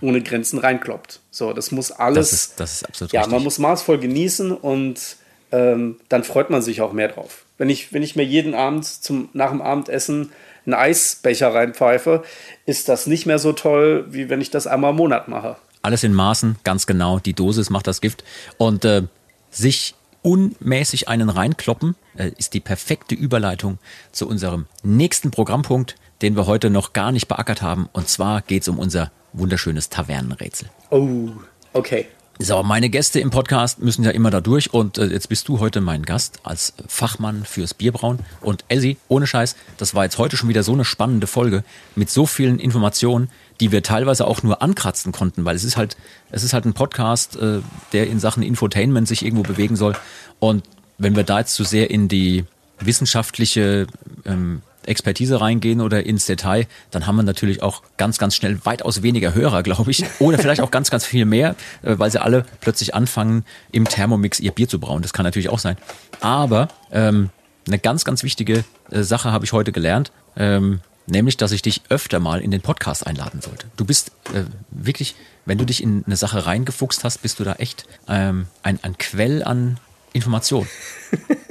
ohne 0.00 0.22
Grenzen 0.22 0.58
reinkloppt. 0.58 1.20
So, 1.30 1.52
das 1.52 1.70
muss 1.72 1.92
alles. 1.92 2.30
Das 2.30 2.32
ist, 2.32 2.60
das 2.60 2.72
ist 2.72 2.88
absolut 2.88 3.12
Ja, 3.12 3.20
richtig. 3.20 3.34
man 3.34 3.44
muss 3.44 3.58
maßvoll 3.58 3.98
genießen 3.98 4.52
und 4.52 5.16
ähm, 5.52 5.96
dann 6.08 6.24
freut 6.24 6.48
man 6.48 6.62
sich 6.62 6.80
auch 6.80 6.92
mehr 6.92 7.08
drauf. 7.08 7.44
Wenn 7.58 7.68
ich, 7.68 7.92
wenn 7.92 8.02
ich 8.02 8.16
mir 8.16 8.24
jeden 8.24 8.54
Abend 8.54 8.86
zum, 8.86 9.28
nach 9.34 9.50
dem 9.50 9.60
Abendessen 9.60 10.32
einen 10.72 10.80
Eisbecher 10.80 11.54
reinpfeife, 11.54 12.22
ist 12.66 12.88
das 12.88 13.06
nicht 13.06 13.26
mehr 13.26 13.38
so 13.38 13.52
toll, 13.52 14.06
wie 14.10 14.28
wenn 14.28 14.40
ich 14.40 14.50
das 14.50 14.66
einmal 14.66 14.90
im 14.90 14.96
Monat 14.96 15.28
mache. 15.28 15.56
Alles 15.82 16.04
in 16.04 16.12
Maßen, 16.12 16.56
ganz 16.64 16.86
genau. 16.86 17.18
Die 17.18 17.32
Dosis 17.32 17.70
macht 17.70 17.86
das 17.86 18.00
Gift. 18.00 18.22
Und 18.58 18.84
äh, 18.84 19.02
sich 19.50 19.94
unmäßig 20.22 21.08
einen 21.08 21.30
reinkloppen, 21.30 21.96
äh, 22.16 22.30
ist 22.36 22.54
die 22.54 22.60
perfekte 22.60 23.14
Überleitung 23.14 23.78
zu 24.12 24.28
unserem 24.28 24.66
nächsten 24.82 25.30
Programmpunkt, 25.30 25.96
den 26.22 26.36
wir 26.36 26.46
heute 26.46 26.70
noch 26.70 26.92
gar 26.92 27.12
nicht 27.12 27.28
beackert 27.28 27.62
haben. 27.62 27.88
Und 27.92 28.08
zwar 28.08 28.42
geht 28.42 28.62
es 28.62 28.68
um 28.68 28.78
unser 28.78 29.10
wunderschönes 29.32 29.88
Tavernenrätsel. 29.88 30.68
Oh, 30.90 31.30
okay. 31.72 32.06
So, 32.42 32.62
meine 32.62 32.88
Gäste 32.88 33.20
im 33.20 33.28
Podcast 33.28 33.80
müssen 33.80 34.02
ja 34.02 34.12
immer 34.12 34.30
da 34.30 34.40
durch 34.40 34.72
und 34.72 34.96
äh, 34.96 35.04
jetzt 35.08 35.28
bist 35.28 35.46
du 35.48 35.60
heute 35.60 35.82
mein 35.82 36.04
Gast 36.04 36.40
als 36.42 36.72
Fachmann 36.88 37.44
fürs 37.44 37.74
Bierbrauen. 37.74 38.18
Und 38.40 38.64
Elsie, 38.68 38.96
ohne 39.08 39.26
Scheiß, 39.26 39.56
das 39.76 39.94
war 39.94 40.04
jetzt 40.04 40.16
heute 40.16 40.38
schon 40.38 40.48
wieder 40.48 40.62
so 40.62 40.72
eine 40.72 40.86
spannende 40.86 41.26
Folge 41.26 41.64
mit 41.96 42.08
so 42.08 42.24
vielen 42.24 42.58
Informationen, 42.58 43.28
die 43.60 43.72
wir 43.72 43.82
teilweise 43.82 44.26
auch 44.26 44.42
nur 44.42 44.62
ankratzen 44.62 45.12
konnten, 45.12 45.44
weil 45.44 45.54
es 45.54 45.64
ist 45.64 45.76
halt, 45.76 45.98
es 46.30 46.42
ist 46.42 46.54
halt 46.54 46.64
ein 46.64 46.72
Podcast, 46.72 47.36
äh, 47.36 47.60
der 47.92 48.06
in 48.06 48.18
Sachen 48.18 48.42
Infotainment 48.42 49.06
sich 49.06 49.22
irgendwo 49.22 49.42
bewegen 49.42 49.76
soll. 49.76 49.94
Und 50.38 50.64
wenn 50.96 51.16
wir 51.16 51.24
da 51.24 51.40
jetzt 51.40 51.54
zu 51.54 51.62
sehr 51.62 51.90
in 51.90 52.08
die 52.08 52.46
wissenschaftliche 52.80 53.86
ähm, 54.24 54.62
Expertise 54.86 55.40
reingehen 55.40 55.80
oder 55.80 56.04
ins 56.04 56.26
Detail, 56.26 56.66
dann 56.90 57.06
haben 57.06 57.16
wir 57.16 57.22
natürlich 57.22 57.62
auch 57.62 57.82
ganz, 57.96 58.18
ganz 58.18 58.34
schnell 58.34 58.64
weitaus 58.64 59.02
weniger 59.02 59.34
Hörer, 59.34 59.62
glaube 59.62 59.90
ich. 59.90 60.04
Oder 60.18 60.38
vielleicht 60.38 60.60
auch 60.60 60.70
ganz, 60.70 60.90
ganz 60.90 61.04
viel 61.04 61.24
mehr, 61.24 61.54
äh, 61.82 61.98
weil 61.98 62.10
sie 62.10 62.20
alle 62.20 62.44
plötzlich 62.60 62.94
anfangen, 62.94 63.44
im 63.72 63.86
Thermomix 63.86 64.40
ihr 64.40 64.52
Bier 64.52 64.68
zu 64.68 64.80
brauen. 64.80 65.02
Das 65.02 65.12
kann 65.12 65.24
natürlich 65.24 65.48
auch 65.48 65.58
sein. 65.58 65.76
Aber 66.20 66.68
ähm, 66.92 67.30
eine 67.66 67.78
ganz, 67.78 68.04
ganz 68.04 68.22
wichtige 68.22 68.64
äh, 68.90 69.02
Sache 69.02 69.32
habe 69.32 69.44
ich 69.44 69.52
heute 69.52 69.72
gelernt. 69.72 70.12
Ähm, 70.36 70.80
nämlich, 71.06 71.36
dass 71.36 71.52
ich 71.52 71.62
dich 71.62 71.82
öfter 71.88 72.20
mal 72.20 72.40
in 72.40 72.50
den 72.50 72.60
Podcast 72.60 73.06
einladen 73.06 73.40
sollte. 73.40 73.66
Du 73.76 73.84
bist 73.84 74.12
äh, 74.32 74.44
wirklich, 74.70 75.16
wenn 75.44 75.58
du 75.58 75.64
dich 75.64 75.82
in 75.82 76.04
eine 76.06 76.16
Sache 76.16 76.46
reingefuchst 76.46 77.04
hast, 77.04 77.18
bist 77.22 77.40
du 77.40 77.44
da 77.44 77.54
echt 77.54 77.86
ähm, 78.08 78.46
ein, 78.62 78.78
ein 78.82 78.96
Quell 78.96 79.42
an 79.42 79.78
Information. 80.12 80.66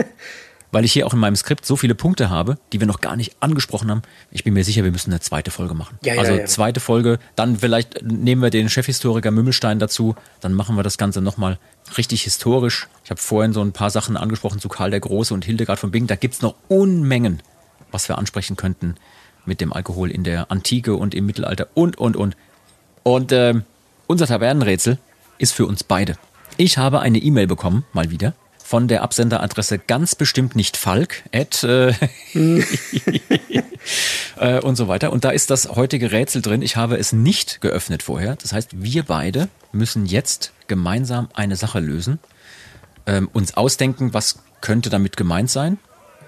weil 0.72 0.86
ich 0.86 0.94
hier 0.94 1.08
auch 1.08 1.14
in 1.14 1.20
meinem 1.20 1.36
Skript 1.36 1.66
so 1.66 1.76
viele 1.76 1.96
Punkte 1.96 2.30
habe, 2.30 2.58
die 2.72 2.80
wir 2.80 2.88
noch 2.88 3.02
gar 3.02 3.16
nicht 3.16 3.36
angesprochen 3.40 3.90
haben. 3.90 4.02
Ich 4.32 4.44
bin 4.44 4.54
mir 4.54 4.64
sicher, 4.64 4.84
wir 4.84 4.92
müssen 4.92 5.12
eine 5.12 5.20
zweite 5.20 5.52
Folge 5.52 5.74
machen. 5.74 5.98
Ja, 6.04 6.14
ja, 6.14 6.22
also 6.22 6.34
ja. 6.34 6.46
zweite 6.46 6.80
Folge, 6.80 7.20
dann 7.36 7.58
vielleicht 7.58 8.04
nehmen 8.04 8.42
wir 8.42 8.50
den 8.50 8.70
Chefhistoriker 8.70 9.32
Mümmelstein 9.32 9.80
dazu, 9.80 10.16
dann 10.42 10.54
machen 10.54 10.76
wir 10.76 10.84
das 10.84 10.98
Ganze 10.98 11.22
nochmal 11.22 11.58
richtig 11.98 12.24
historisch. 12.24 12.88
Ich 13.04 13.10
habe 13.10 13.20
vorhin 13.20 13.54
so 13.54 13.62
ein 13.62 13.72
paar 13.72 13.90
Sachen 13.90 14.18
angesprochen 14.18 14.60
zu 14.60 14.70
Karl 14.70 14.92
der 14.92 15.00
Große 15.00 15.34
und 15.34 15.46
Hildegard 15.46 15.80
von 15.80 15.92
Bingen. 15.92 16.08
Da 16.08 16.16
gibt's 16.16 16.42
noch 16.42 16.56
Unmengen, 16.68 17.42
was 17.92 18.08
wir 18.10 18.18
ansprechen 18.18 18.56
könnten 18.56 18.96
mit 19.46 19.62
dem 19.62 19.74
Alkohol 19.74 20.12
in 20.12 20.24
der 20.24 20.52
Antike 20.52 20.96
und 20.96 21.16
im 21.16 21.26
Mittelalter 21.26 21.68
und, 21.74 21.98
und, 21.98 22.16
und. 22.16 22.38
Und 23.04 23.32
äh, 23.32 23.56
unser 24.08 24.28
Tavernenrätsel 24.28 25.00
ist 25.38 25.54
für 25.54 25.66
uns 25.66 25.84
beide. 25.84 26.16
Ich 26.58 26.78
habe 26.78 27.00
eine 27.00 27.18
E-Mail 27.18 27.48
bekommen, 27.48 27.86
mal 27.94 28.12
wieder, 28.12 28.34
von 28.70 28.88
der 28.88 29.02
Absenderadresse 29.02 29.80
ganz 29.80 30.14
bestimmt 30.14 30.56
nicht 30.56 30.78
Falk, 30.78 31.24
at, 31.34 31.64
äh, 31.64 31.92
äh, 34.38 34.60
und 34.62 34.76
so 34.76 34.88
weiter. 34.88 35.12
Und 35.12 35.24
da 35.24 35.32
ist 35.32 35.50
das 35.50 35.70
heutige 35.70 36.12
Rätsel 36.12 36.44
drin. 36.44 36.62
Ich 36.62 36.76
habe 36.76 36.96
es 36.98 37.12
nicht 37.12 37.62
geöffnet 37.62 38.04
vorher. 38.04 38.36
Das 38.36 38.54
heißt, 38.54 38.84
wir 38.84 39.02
beide 39.02 39.50
müssen 39.72 40.06
jetzt 40.06 40.54
gemeinsam 40.68 41.30
eine 41.34 41.56
Sache 41.56 41.80
lösen, 41.80 42.20
ähm, 43.08 43.28
uns 43.34 43.58
ausdenken, 43.58 44.14
was 44.14 44.44
könnte 44.62 44.92
damit 44.92 45.18
gemeint 45.18 45.50
sein. 45.50 45.80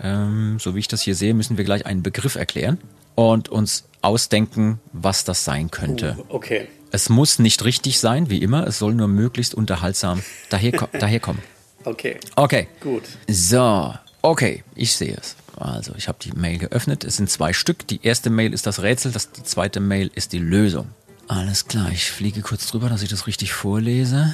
Ähm, 0.01 0.57
so 0.59 0.73
wie 0.73 0.79
ich 0.79 0.87
das 0.87 1.03
hier 1.03 1.13
sehe, 1.13 1.35
müssen 1.35 1.59
wir 1.59 1.63
gleich 1.63 1.85
einen 1.85 2.01
Begriff 2.01 2.33
erklären 2.33 2.79
und 3.13 3.49
uns 3.49 3.83
ausdenken, 4.01 4.79
was 4.93 5.25
das 5.25 5.45
sein 5.45 5.69
könnte. 5.69 6.17
Uh, 6.17 6.23
okay. 6.29 6.67
Es 6.89 7.09
muss 7.09 7.37
nicht 7.37 7.63
richtig 7.65 7.99
sein, 7.99 8.31
wie 8.31 8.39
immer. 8.39 8.65
Es 8.65 8.79
soll 8.79 8.95
nur 8.95 9.07
möglichst 9.07 9.53
unterhaltsam 9.53 10.23
daher, 10.49 10.71
daherkommen. 10.91 11.43
Okay. 11.83 12.19
Okay. 12.35 12.67
Gut. 12.79 13.03
So, 13.27 13.93
okay, 14.21 14.63
ich 14.75 14.93
sehe 14.93 15.15
es. 15.15 15.35
Also, 15.57 15.93
ich 15.97 16.07
habe 16.07 16.17
die 16.21 16.31
Mail 16.31 16.57
geöffnet. 16.57 17.03
Es 17.03 17.17
sind 17.17 17.29
zwei 17.29 17.53
Stück. 17.53 17.87
Die 17.87 18.03
erste 18.03 18.29
Mail 18.29 18.53
ist 18.53 18.65
das 18.65 18.81
Rätsel, 18.81 19.11
das, 19.11 19.31
die 19.31 19.43
zweite 19.43 19.79
Mail 19.79 20.09
ist 20.15 20.33
die 20.33 20.39
Lösung. 20.39 20.89
Alles 21.27 21.67
klar, 21.67 21.89
ich 21.91 22.11
fliege 22.11 22.41
kurz 22.41 22.67
drüber, 22.67 22.89
dass 22.89 23.03
ich 23.03 23.09
das 23.09 23.27
richtig 23.27 23.53
vorlese. 23.53 24.33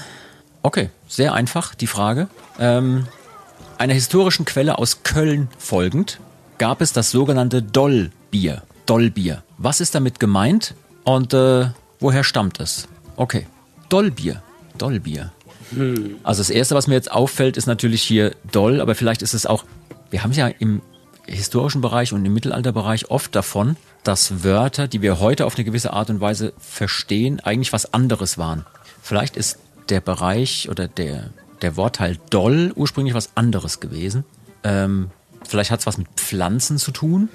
Okay, 0.64 0.90
sehr 1.08 1.34
einfach 1.34 1.76
die 1.76 1.88
Frage. 1.88 2.28
Ähm, 2.60 3.08
einer 3.78 3.94
historischen 3.94 4.46
Quelle 4.46 4.80
aus 4.80 5.04
Köln 5.04 5.50
folgend 5.60 6.20
gab 6.58 6.82
es 6.82 6.94
das 6.94 7.12
sogenannte 7.12 7.62
Dollbier. 7.62 8.64
Dollbier. 8.88 9.44
Was 9.58 9.82
ist 9.82 9.94
damit 9.94 10.20
gemeint 10.20 10.74
und 11.04 11.34
äh, 11.34 11.70
woher 12.00 12.24
stammt 12.24 12.60
es? 12.60 12.88
Okay, 13.16 13.46
Dollbier. 13.90 14.42
Dollbier. 14.78 15.32
Also 16.24 16.42
das 16.42 16.50
Erste, 16.50 16.76
was 16.76 16.88
mir 16.88 16.96
jetzt 16.96 17.12
auffällt, 17.12 17.58
ist 17.58 17.66
natürlich 17.66 18.02
hier 18.02 18.36
Doll, 18.52 18.82
aber 18.82 18.96
vielleicht 18.96 19.22
ist 19.22 19.34
es 19.34 19.46
auch, 19.46 19.66
wir 20.10 20.24
haben 20.24 20.32
es 20.32 20.38
ja 20.38 20.48
im 20.48 20.82
historischen 21.26 21.82
Bereich 21.82 22.14
und 22.14 22.26
im 22.26 22.34
Mittelalterbereich 22.34 23.12
oft 23.12 23.36
davon, 23.36 23.76
dass 24.04 24.44
Wörter, 24.44 24.88
die 24.88 25.02
wir 25.02 25.20
heute 25.20 25.46
auf 25.46 25.56
eine 25.56 25.66
gewisse 25.66 25.92
Art 25.92 26.10
und 26.10 26.22
Weise 26.22 26.54
verstehen, 26.58 27.42
eigentlich 27.42 27.74
was 27.74 27.94
anderes 27.94 28.38
waren. 28.38 28.66
Vielleicht 29.02 29.36
ist 29.36 29.60
der 29.90 30.00
Bereich 30.00 30.70
oder 30.70 30.88
der, 30.88 31.32
der 31.62 31.76
Wortteil 31.76 32.18
Doll 32.30 32.72
ursprünglich 32.76 33.14
was 33.14 33.32
anderes 33.36 33.80
gewesen. 33.80 34.24
Ähm, 34.64 35.12
vielleicht 35.46 35.72
hat 35.72 35.82
es 35.82 35.86
was 35.86 35.98
mit 35.98 36.08
Pflanzen 36.16 36.78
zu 36.78 36.92
tun. 36.92 37.30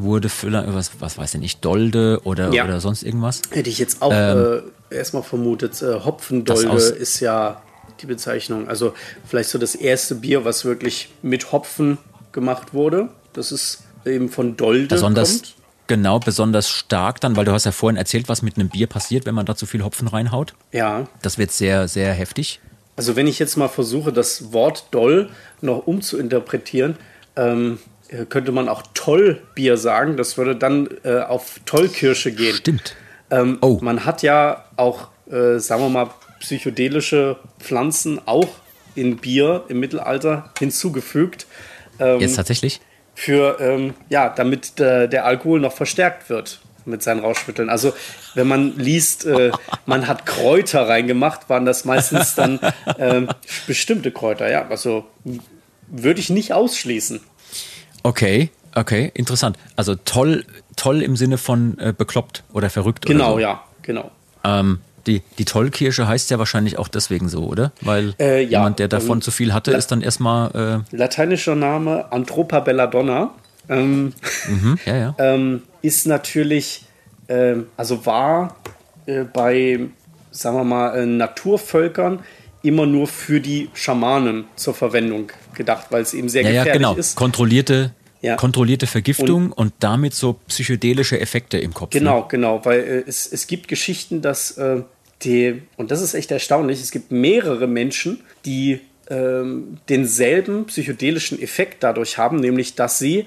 Wurde 0.00 0.28
vielleicht, 0.28 0.72
was, 0.72 0.92
was 1.00 1.18
weiß 1.18 1.34
ich 1.34 1.40
nicht, 1.40 1.64
Dolde 1.64 2.20
oder, 2.22 2.52
Ja. 2.52 2.64
oder 2.64 2.80
sonst 2.80 3.02
irgendwas. 3.02 3.42
Hätte 3.50 3.68
ich 3.68 3.78
jetzt 3.78 4.00
auch 4.00 4.12
äh, 4.12 4.62
erstmal 4.90 5.24
vermutet, 5.24 5.82
äh, 5.82 6.00
Hopfendolde 6.04 6.68
Ähm. 6.70 7.02
Ist 7.02 7.18
ja 7.20 7.60
die 8.00 8.06
Bezeichnung. 8.06 8.68
Also 8.68 8.94
vielleicht 9.26 9.50
so 9.50 9.58
das 9.58 9.74
erste 9.74 10.14
Bier, 10.14 10.44
was 10.44 10.64
wirklich 10.64 11.10
mit 11.22 11.50
Hopfen 11.50 11.98
gemacht 12.30 12.72
wurde. 12.74 13.08
Das 13.32 13.50
ist 13.50 13.82
eben 14.06 14.28
von 14.28 14.56
Dolde 14.56 14.86
Besonders, 14.86 15.42
kommt. 15.42 15.54
genau, 15.88 16.20
besonders 16.20 16.68
stark 16.70 17.20
dann, 17.20 17.34
weil 17.34 17.44
du 17.44 17.50
hast 17.52 17.64
ja 17.66 17.72
vorhin 17.72 17.96
erzählt, 17.96 18.28
was 18.28 18.40
mit 18.42 18.56
einem 18.56 18.68
Bier 18.68 18.86
passiert, 18.86 19.26
wenn 19.26 19.34
man 19.34 19.46
da 19.46 19.56
zu 19.56 19.66
viel 19.66 19.82
Hopfen 19.82 20.06
reinhaut. 20.06 20.54
Ja. 20.70 21.08
Das 21.22 21.38
wird 21.38 21.50
sehr, 21.50 21.88
sehr 21.88 22.12
heftig. 22.12 22.60
Also 22.94 23.16
wenn 23.16 23.26
ich 23.26 23.40
jetzt 23.40 23.56
mal 23.56 23.68
versuche, 23.68 24.12
das 24.12 24.52
Wort 24.52 24.86
Doll 24.92 25.28
noch 25.60 25.86
umzuinterpretieren, 25.88 26.96
ähm, 27.36 27.78
äh, 27.80 27.97
könnte 28.28 28.52
man 28.52 28.68
auch 28.68 28.82
Tollbier 28.94 29.76
sagen. 29.76 30.16
Das 30.16 30.36
würde 30.38 30.56
dann 30.56 30.88
äh, 31.04 31.20
auf 31.20 31.60
Tollkirsche 31.66 32.32
gehen. 32.32 32.56
Stimmt. 32.56 32.96
Ähm, 33.30 33.58
Oh. 33.60 33.78
Man 33.82 34.04
hat 34.04 34.22
ja 34.22 34.64
auch, 34.76 35.08
äh, 35.30 35.58
sagen 35.58 35.82
wir 35.82 35.88
mal, 35.90 36.10
psychedelische 36.40 37.36
Pflanzen 37.58 38.20
auch 38.26 38.48
in 38.94 39.18
Bier 39.18 39.64
im 39.68 39.80
Mittelalter 39.80 40.52
hinzugefügt. 40.58 41.46
Ähm, 41.98 42.20
Jetzt 42.20 42.36
tatsächlich. 42.36 42.80
für, 43.14 43.58
ähm, 43.60 43.94
ja, 44.08 44.28
damit 44.28 44.78
der, 44.78 45.08
der 45.08 45.24
Alkohol 45.24 45.60
noch 45.60 45.72
verstärkt 45.72 46.30
wird 46.30 46.60
mit 46.84 47.02
seinen 47.02 47.20
Rauschmitteln. 47.20 47.68
Also 47.68 47.92
wenn 48.34 48.48
man 48.48 48.76
liest, 48.76 49.26
äh, 49.26 49.50
man 49.86 50.06
hat 50.08 50.24
Kräuter 50.26 50.88
reingemacht, 50.88 51.48
waren 51.50 51.64
das 51.64 51.84
meistens 51.84 52.34
dann 52.34 52.60
ähm, 52.98 53.28
bestimmte 53.66 54.10
Kräuter, 54.10 54.50
ja. 54.50 54.66
Also 54.68 55.06
würde 55.88 56.20
ich 56.20 56.30
nicht 56.30 56.52
ausschließen. 56.52 57.20
Okay. 58.02 58.50
Okay, 58.74 59.10
interessant. 59.14 59.56
Also 59.76 59.94
toll, 59.96 60.44
toll 60.76 61.02
im 61.02 61.16
Sinne 61.16 61.38
von 61.38 61.78
äh, 61.78 61.92
bekloppt 61.96 62.44
oder 62.52 62.70
verrückt. 62.70 63.06
Genau, 63.06 63.32
oder 63.32 63.34
so. 63.34 63.38
ja, 63.40 63.64
genau. 63.82 64.10
Ähm, 64.44 64.80
die, 65.06 65.22
die 65.38 65.44
Tollkirsche 65.46 66.06
heißt 66.06 66.30
ja 66.30 66.38
wahrscheinlich 66.38 66.78
auch 66.78 66.86
deswegen 66.88 67.28
so, 67.28 67.44
oder? 67.44 67.72
Weil 67.80 68.14
Äh, 68.20 68.42
ja, 68.42 68.50
jemand, 68.60 68.78
der 68.78 68.88
davon 68.88 69.18
ähm, 69.18 69.22
zu 69.22 69.30
viel 69.30 69.52
hatte, 69.54 69.72
la- 69.72 69.78
ist 69.78 69.90
dann 69.90 70.02
erstmal, 70.02 70.84
Lateinischer 70.92 71.54
Name 71.54 72.12
Anthropa 72.12 72.60
belladonna. 72.60 73.30
Ähm, 73.68 74.12
äh, 74.46 74.48
hm, 74.48 74.78
ja, 74.84 74.96
ja. 74.96 75.14
ähm, 75.18 75.62
ist 75.82 76.06
natürlich, 76.06 76.84
ähm, 77.28 77.66
also 77.76 78.04
war 78.06 78.56
äh, 79.06 79.24
bei, 79.24 79.80
sagen 80.30 80.56
wir 80.56 80.64
mal, 80.64 80.96
äh, 80.98 81.06
Naturvölkern 81.06 82.20
immer 82.62 82.86
nur 82.86 83.06
für 83.06 83.40
die 83.40 83.70
Schamanen 83.74 84.44
zur 84.56 84.74
Verwendung 84.74 85.30
gedacht, 85.54 85.86
weil 85.90 86.02
es 86.02 86.14
eben 86.14 86.28
sehr 86.28 86.42
Ja, 86.42 86.50
ja, 86.50 86.64
gefährlich 86.64 86.82
genau. 86.82 86.94
ist. 86.96 87.16
Kontrollierte, 87.16 87.92
Ja. 88.20 88.36
kontrollierte 88.36 88.86
Vergiftung 88.86 89.52
und, 89.52 89.72
damit 89.80 90.14
so 90.14 90.34
psychedelische 90.48 91.20
Effekte 91.20 91.58
im 91.58 91.72
Kopf. 91.74 91.90
Genau, 91.90 92.20
Ne? 92.20 92.26
genau, 92.28 92.64
weil 92.64 92.80
äh, 92.80 93.04
es, 93.08 93.26
es 93.30 93.46
gibt 93.46 93.68
Geschichten, 93.68 94.22
dass 94.22 94.52
äh, 94.58 94.82
die, 95.22 95.62
und 95.76 95.90
das 95.90 96.00
ist 96.02 96.14
echt 96.14 96.30
erstaunlich, 96.30 96.80
es 96.80 96.90
gibt 96.90 97.10
mehrere 97.10 97.66
Menschen, 97.66 98.20
die 98.44 98.80
ähm, 99.10 99.78
denselben 99.88 100.66
psychedelischen 100.66 101.40
Effekt 101.40 101.82
dadurch 101.82 102.18
haben, 102.18 102.36
nämlich 102.36 102.74
dass 102.74 102.98
sie 102.98 103.26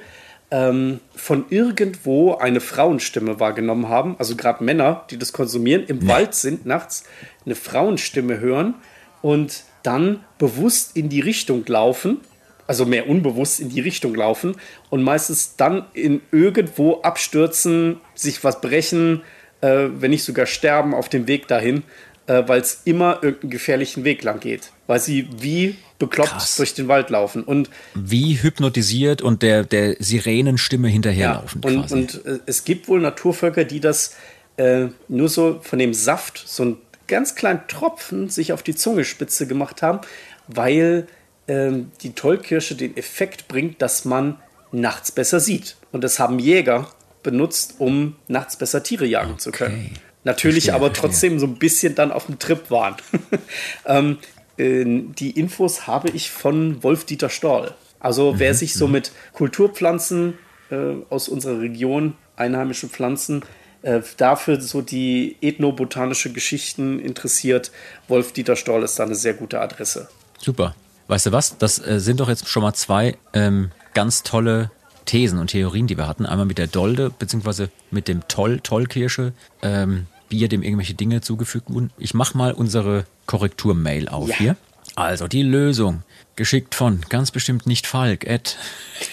ähm, 0.51 0.99
von 1.15 1.45
irgendwo 1.49 2.35
eine 2.35 2.59
Frauenstimme 2.61 3.39
wahrgenommen 3.39 3.87
haben, 3.89 4.15
also 4.19 4.35
gerade 4.35 4.63
Männer, 4.63 5.05
die 5.09 5.17
das 5.17 5.33
konsumieren, 5.33 5.83
im 5.87 6.07
Wald 6.07 6.35
sind 6.35 6.65
nachts, 6.65 7.03
eine 7.45 7.55
Frauenstimme 7.55 8.39
hören 8.39 8.75
und 9.21 9.63
dann 9.83 10.23
bewusst 10.37 10.95
in 10.95 11.09
die 11.09 11.21
Richtung 11.21 11.65
laufen, 11.65 12.19
also 12.67 12.85
mehr 12.85 13.09
unbewusst 13.09 13.59
in 13.59 13.69
die 13.69 13.81
Richtung 13.81 14.15
laufen 14.15 14.55
und 14.89 15.03
meistens 15.03 15.55
dann 15.55 15.85
in 15.93 16.21
irgendwo 16.31 17.01
abstürzen, 17.01 17.99
sich 18.15 18.43
was 18.43 18.61
brechen, 18.61 19.21
äh, 19.61 19.87
wenn 19.93 20.11
nicht 20.11 20.23
sogar 20.23 20.45
sterben 20.45 20.93
auf 20.93 21.09
dem 21.09 21.27
Weg 21.27 21.47
dahin, 21.47 21.83
äh, 22.27 22.43
weil 22.47 22.61
es 22.61 22.81
immer 22.85 23.19
irgendeinen 23.21 23.51
gefährlichen 23.51 24.03
Weg 24.03 24.23
lang 24.23 24.39
geht, 24.39 24.71
weil 24.87 24.99
sie 24.99 25.27
wie 25.37 25.75
bekloppt 25.99 26.31
Krass. 26.31 26.55
durch 26.55 26.73
den 26.73 26.87
Wald 26.87 27.09
laufen 27.09 27.43
und 27.43 27.69
Wie 27.93 28.41
hypnotisiert 28.41 29.21
und 29.21 29.43
der, 29.43 29.63
der 29.63 29.95
Sirenenstimme 29.99 30.87
hinterherlaufen 30.87 31.61
und, 31.63 31.81
quasi. 31.81 31.93
und 31.93 32.25
äh, 32.25 32.39
es 32.45 32.63
gibt 32.63 32.87
wohl 32.87 33.01
Naturvölker, 33.01 33.65
die 33.65 33.79
das 33.79 34.15
äh, 34.57 34.87
nur 35.07 35.29
so 35.29 35.59
von 35.61 35.77
dem 35.77 35.93
Saft, 35.93 36.43
so 36.45 36.63
einen 36.63 36.77
ganz 37.11 37.35
kleinen 37.35 37.61
Tropfen, 37.67 38.29
sich 38.29 38.53
auf 38.53 38.63
die 38.63 38.73
Zungenspitze 38.73 39.45
gemacht 39.45 39.81
haben, 39.83 39.99
weil 40.47 41.07
ähm, 41.47 41.91
die 42.01 42.13
Tollkirsche 42.13 42.75
den 42.75 42.97
Effekt 42.97 43.47
bringt, 43.47 43.81
dass 43.81 44.05
man 44.05 44.37
nachts 44.71 45.11
besser 45.11 45.39
sieht. 45.39 45.75
Und 45.91 46.03
das 46.03 46.17
haben 46.17 46.39
Jäger 46.39 46.87
benutzt, 47.21 47.75
um 47.79 48.15
nachts 48.27 48.55
besser 48.55 48.81
Tiere 48.81 49.05
jagen 49.05 49.37
zu 49.37 49.51
können. 49.51 49.89
Okay. 49.91 49.99
Natürlich 50.23 50.65
Verstehe, 50.65 50.75
aber 50.75 50.85
verstehe. 50.87 51.09
trotzdem 51.09 51.39
so 51.39 51.47
ein 51.47 51.55
bisschen 51.55 51.95
dann 51.95 52.11
auf 52.11 52.27
dem 52.27 52.39
Trip 52.39 52.71
waren. 52.71 52.95
ähm, 53.85 54.17
äh, 54.57 54.83
die 54.85 55.31
Infos 55.31 55.87
habe 55.87 56.09
ich 56.09 56.31
von 56.31 56.81
Wolf-Dieter 56.81 57.29
Storl. 57.29 57.75
Also 57.99 58.33
Mhm, 58.33 58.39
wer 58.39 58.53
sich 58.53 58.73
so 58.73 58.87
mit 58.87 59.11
Kulturpflanzen 59.33 60.37
äh, 60.71 60.75
aus 61.09 61.27
unserer 61.27 61.59
Region, 61.59 62.15
einheimischen 62.35 62.89
Pflanzen, 62.89 63.43
äh, 63.81 64.01
dafür 64.17 64.61
so 64.61 64.81
die 64.81 65.37
ethnobotanische 65.41 66.31
Geschichten 66.31 66.99
interessiert, 66.99 67.71
Wolf-Dieter 68.07 68.55
Storl 68.55 68.83
ist 68.83 68.97
da 68.99 69.03
eine 69.03 69.15
sehr 69.15 69.33
gute 69.33 69.59
Adresse. 69.59 70.09
Super. 70.37 70.75
Weißt 71.07 71.25
du 71.27 71.31
was? 71.31 71.57
Das 71.57 71.85
äh, 71.85 71.99
sind 71.99 72.19
doch 72.19 72.29
jetzt 72.29 72.47
schon 72.47 72.63
mal 72.63 72.73
zwei 72.73 73.17
ähm, 73.33 73.71
ganz 73.93 74.23
tolle 74.23 74.71
Thesen 75.05 75.39
und 75.39 75.47
Theorien, 75.47 75.87
die 75.87 75.97
wir 75.97 76.07
hatten. 76.07 76.25
Einmal 76.25 76.45
mit 76.45 76.57
der 76.57 76.67
Dolde, 76.67 77.11
beziehungsweise 77.17 77.69
mit 77.89 78.07
dem 78.07 78.27
Toll, 78.27 78.59
Tollkirsche, 78.61 79.33
ähm, 79.61 80.07
Bier, 80.29 80.47
dem 80.47 80.63
irgendwelche 80.63 80.93
Dinge 80.93 81.21
zugefügt 81.21 81.69
wurden. 81.69 81.91
Ich 81.97 82.13
mach 82.13 82.33
mal 82.33 82.53
unsere 82.53 83.05
Korrektur-Mail 83.25 84.07
auf 84.07 84.29
Ja. 84.29 84.35
hier. 84.35 84.55
Also 84.95 85.27
die 85.27 85.43
Lösung, 85.43 86.03
geschickt 86.35 86.75
von 86.75 87.01
ganz 87.09 87.31
bestimmt 87.31 87.65
nicht 87.65 87.87
Falk, 87.87 88.29
at, 88.29 88.57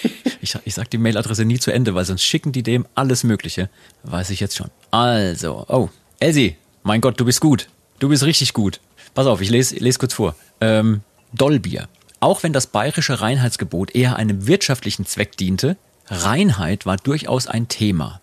ich, 0.40 0.56
ich 0.64 0.74
sag 0.74 0.90
die 0.90 0.98
Mailadresse 0.98 1.44
nie 1.44 1.58
zu 1.58 1.70
Ende, 1.70 1.94
weil 1.94 2.04
sonst 2.04 2.22
schicken 2.22 2.52
die 2.52 2.62
dem 2.62 2.86
alles 2.94 3.24
Mögliche. 3.24 3.68
Weiß 4.02 4.30
ich 4.30 4.40
jetzt 4.40 4.56
schon. 4.56 4.70
Also, 4.90 5.64
oh, 5.68 5.88
Elsie, 6.20 6.56
mein 6.82 7.00
Gott, 7.00 7.18
du 7.20 7.24
bist 7.24 7.40
gut. 7.40 7.68
Du 7.98 8.08
bist 8.08 8.24
richtig 8.24 8.52
gut. 8.52 8.80
Pass 9.14 9.26
auf, 9.26 9.40
ich 9.40 9.50
lese, 9.50 9.76
lese 9.76 9.98
kurz 9.98 10.14
vor. 10.14 10.34
Ähm, 10.60 11.02
Dollbier. 11.32 11.88
Auch 12.20 12.42
wenn 12.42 12.52
das 12.52 12.66
bayerische 12.66 13.20
Reinheitsgebot 13.20 13.94
eher 13.94 14.16
einem 14.16 14.46
wirtschaftlichen 14.46 15.06
Zweck 15.06 15.36
diente, 15.36 15.76
Reinheit 16.06 16.86
war 16.86 16.96
durchaus 16.96 17.46
ein 17.46 17.68
Thema. 17.68 18.20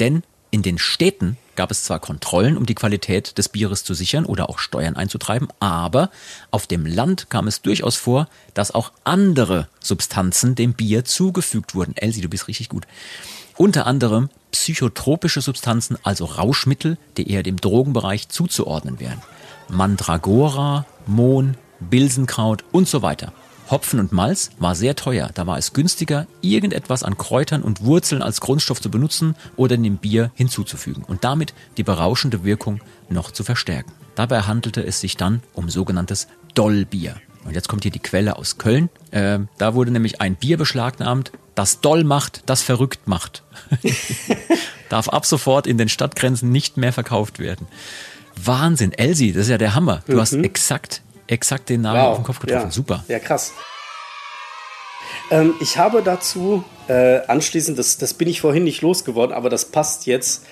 Denn 0.00 0.22
in 0.50 0.62
den 0.62 0.78
Städten 0.78 1.36
gab 1.58 1.72
es 1.72 1.82
zwar 1.82 1.98
Kontrollen, 1.98 2.56
um 2.56 2.66
die 2.66 2.76
Qualität 2.76 3.36
des 3.36 3.48
Bieres 3.48 3.82
zu 3.82 3.92
sichern 3.92 4.26
oder 4.26 4.48
auch 4.48 4.60
Steuern 4.60 4.94
einzutreiben, 4.94 5.48
aber 5.58 6.08
auf 6.52 6.68
dem 6.68 6.86
Land 6.86 7.30
kam 7.30 7.48
es 7.48 7.62
durchaus 7.62 7.96
vor, 7.96 8.28
dass 8.54 8.70
auch 8.70 8.92
andere 9.02 9.66
Substanzen 9.80 10.54
dem 10.54 10.74
Bier 10.74 11.04
zugefügt 11.04 11.74
wurden. 11.74 11.96
Elsie, 11.96 12.20
du 12.20 12.28
bist 12.28 12.46
richtig 12.46 12.68
gut. 12.68 12.86
Unter 13.56 13.88
anderem 13.88 14.30
psychotropische 14.52 15.40
Substanzen, 15.40 15.98
also 16.04 16.26
Rauschmittel, 16.26 16.96
die 17.16 17.28
eher 17.28 17.42
dem 17.42 17.56
Drogenbereich 17.56 18.28
zuzuordnen 18.28 19.00
wären. 19.00 19.20
Mandragora, 19.68 20.86
Mohn, 21.06 21.56
Bilsenkraut 21.80 22.62
und 22.70 22.86
so 22.86 23.02
weiter. 23.02 23.32
Hopfen 23.70 24.00
und 24.00 24.12
Malz 24.12 24.50
war 24.58 24.74
sehr 24.74 24.96
teuer, 24.96 25.30
da 25.34 25.46
war 25.46 25.58
es 25.58 25.72
günstiger, 25.72 26.26
irgendetwas 26.40 27.02
an 27.02 27.18
Kräutern 27.18 27.62
und 27.62 27.84
Wurzeln 27.84 28.22
als 28.22 28.40
Grundstoff 28.40 28.80
zu 28.80 28.90
benutzen 28.90 29.36
oder 29.56 29.74
in 29.74 29.82
dem 29.82 29.98
Bier 29.98 30.30
hinzuzufügen 30.34 31.04
und 31.04 31.24
damit 31.24 31.52
die 31.76 31.82
berauschende 31.82 32.44
Wirkung 32.44 32.80
noch 33.10 33.30
zu 33.30 33.44
verstärken. 33.44 33.92
Dabei 34.14 34.42
handelte 34.42 34.84
es 34.84 35.00
sich 35.00 35.16
dann 35.16 35.42
um 35.52 35.68
sogenanntes 35.68 36.28
Dollbier. 36.54 37.16
Und 37.44 37.54
jetzt 37.54 37.68
kommt 37.68 37.84
hier 37.84 37.92
die 37.92 38.00
Quelle 38.00 38.36
aus 38.36 38.58
Köln. 38.58 38.90
Ähm, 39.12 39.48
da 39.58 39.74
wurde 39.74 39.90
nämlich 39.90 40.20
ein 40.20 40.34
Bier 40.34 40.56
beschlagnahmt, 40.56 41.32
das 41.54 41.80
Doll 41.80 42.04
macht, 42.04 42.42
das 42.46 42.62
verrückt 42.62 43.06
macht. 43.06 43.42
Darf 44.88 45.08
ab 45.08 45.24
sofort 45.24 45.66
in 45.66 45.78
den 45.78 45.88
Stadtgrenzen 45.88 46.50
nicht 46.50 46.76
mehr 46.78 46.92
verkauft 46.92 47.38
werden. 47.38 47.66
Wahnsinn, 48.44 48.92
Elsie, 48.92 49.32
das 49.32 49.42
ist 49.44 49.50
ja 49.50 49.58
der 49.58 49.74
Hammer. 49.74 50.02
Du 50.06 50.20
hast 50.20 50.32
exakt, 50.32 51.02
exakt 51.28 51.68
den 51.68 51.82
Nagel 51.82 52.00
auf 52.02 52.18
den 52.18 52.24
Kopf 52.24 52.40
getroffen. 52.40 52.66
ja. 52.66 52.70
Super. 52.70 53.04
Ja, 53.08 53.18
krass. 53.18 53.52
Ähm, 55.30 55.54
ich 55.60 55.78
habe 55.78 56.02
dazu 56.02 56.64
äh, 56.88 57.20
anschließend, 57.26 57.78
das, 57.78 57.98
das 57.98 58.14
bin 58.14 58.28
ich 58.28 58.40
vorhin 58.40 58.64
nicht 58.64 58.82
losgeworden, 58.82 59.34
aber 59.34 59.50
das 59.50 59.66
passt 59.66 60.06
jetzt, 60.06 60.46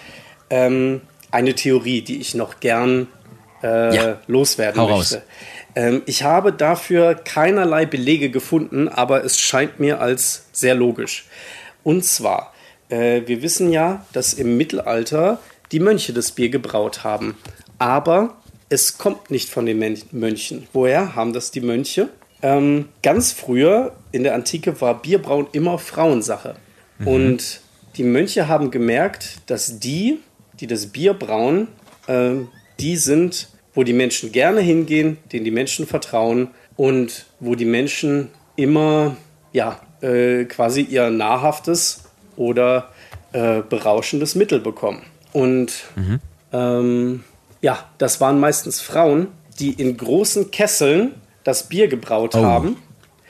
ähm, 0.51 1.01
eine 1.31 1.55
Theorie, 1.55 2.03
die 2.03 2.20
ich 2.20 2.35
noch 2.35 2.61
gern 2.61 3.09
äh, 3.62 3.94
Ja. 3.97 4.19
loswerden 4.27 4.81
Hau 4.81 4.97
möchte. 4.97 5.23
Ähm, 5.74 6.03
ich 6.07 6.23
habe 6.23 6.53
dafür 6.53 7.15
keinerlei 7.15 7.85
Belege 7.86 8.31
gefunden, 8.31 8.89
aber 8.89 9.24
es 9.24 9.39
scheint 9.40 9.81
mir 9.81 10.01
als 10.01 10.44
sehr 10.53 10.74
logisch. 10.74 11.27
Und 11.82 12.05
zwar, 12.05 12.53
äh, 12.89 13.23
wir 13.27 13.43
wissen 13.43 13.73
ja, 13.73 14.05
dass 14.12 14.35
im 14.35 14.57
Mittelalter 14.57 15.40
die 15.73 15.81
Mönche 15.81 16.12
das 16.12 16.32
Bier 16.32 16.48
gebraut 16.48 17.03
haben. 17.05 17.36
Aber 17.78 18.36
es 18.68 18.98
kommt 18.98 19.30
nicht 19.30 19.48
von 19.48 19.66
den 19.66 19.78
Mönchen. 20.12 20.66
Woher 20.72 21.14
haben 21.14 21.32
das 21.32 21.51
die 21.51 21.60
Mönche? 21.60 22.09
Ähm, 22.43 22.88
ganz 23.02 23.32
früher 23.32 23.93
in 24.12 24.22
der 24.22 24.34
Antike 24.34 24.80
war 24.80 25.01
Bierbrauen 25.01 25.47
immer 25.52 25.78
Frauensache. 25.78 26.56
Und 27.05 27.60
die 27.97 28.05
Mönche 28.05 28.48
haben 28.48 28.70
gemerkt, 28.70 29.38
dass 29.47 29.78
die, 29.78 30.20
die 30.60 30.66
das 30.66 30.86
Bier 30.86 31.14
brauen, 31.14 31.68
ähm, 32.09 32.48
die 32.80 32.97
sind, 32.97 33.48
wo 33.74 33.82
die 33.84 33.93
Menschen 33.93 34.32
gerne 34.32 34.60
hingehen, 34.60 35.18
denen 35.32 35.44
die 35.44 35.51
Menschen 35.51 35.86
vertrauen 35.86 36.48
und 36.76 37.26
wo 37.40 37.55
die 37.55 37.64
Menschen 37.64 38.30
immer 38.56 39.16
ja, 39.52 39.80
äh, 40.01 40.44
quasi 40.44 40.82
ihr 40.82 41.10
nahrhaftes 41.10 42.05
oder 42.36 42.90
äh, 43.32 43.62
berauschendes 43.62 44.34
Mittel 44.34 44.60
bekommen. 44.60 45.02
Und 45.32 45.84
ähm, 46.52 47.24
ja, 47.66 47.74
das 47.98 48.20
waren 48.20 48.38
meistens 48.38 48.80
Frauen, 48.80 49.26
die 49.59 49.72
in 49.72 49.97
großen 49.97 50.51
Kesseln 50.52 51.14
das 51.44 51.68
Bier 51.68 51.88
gebraut 51.88 52.34
haben, 52.34 52.76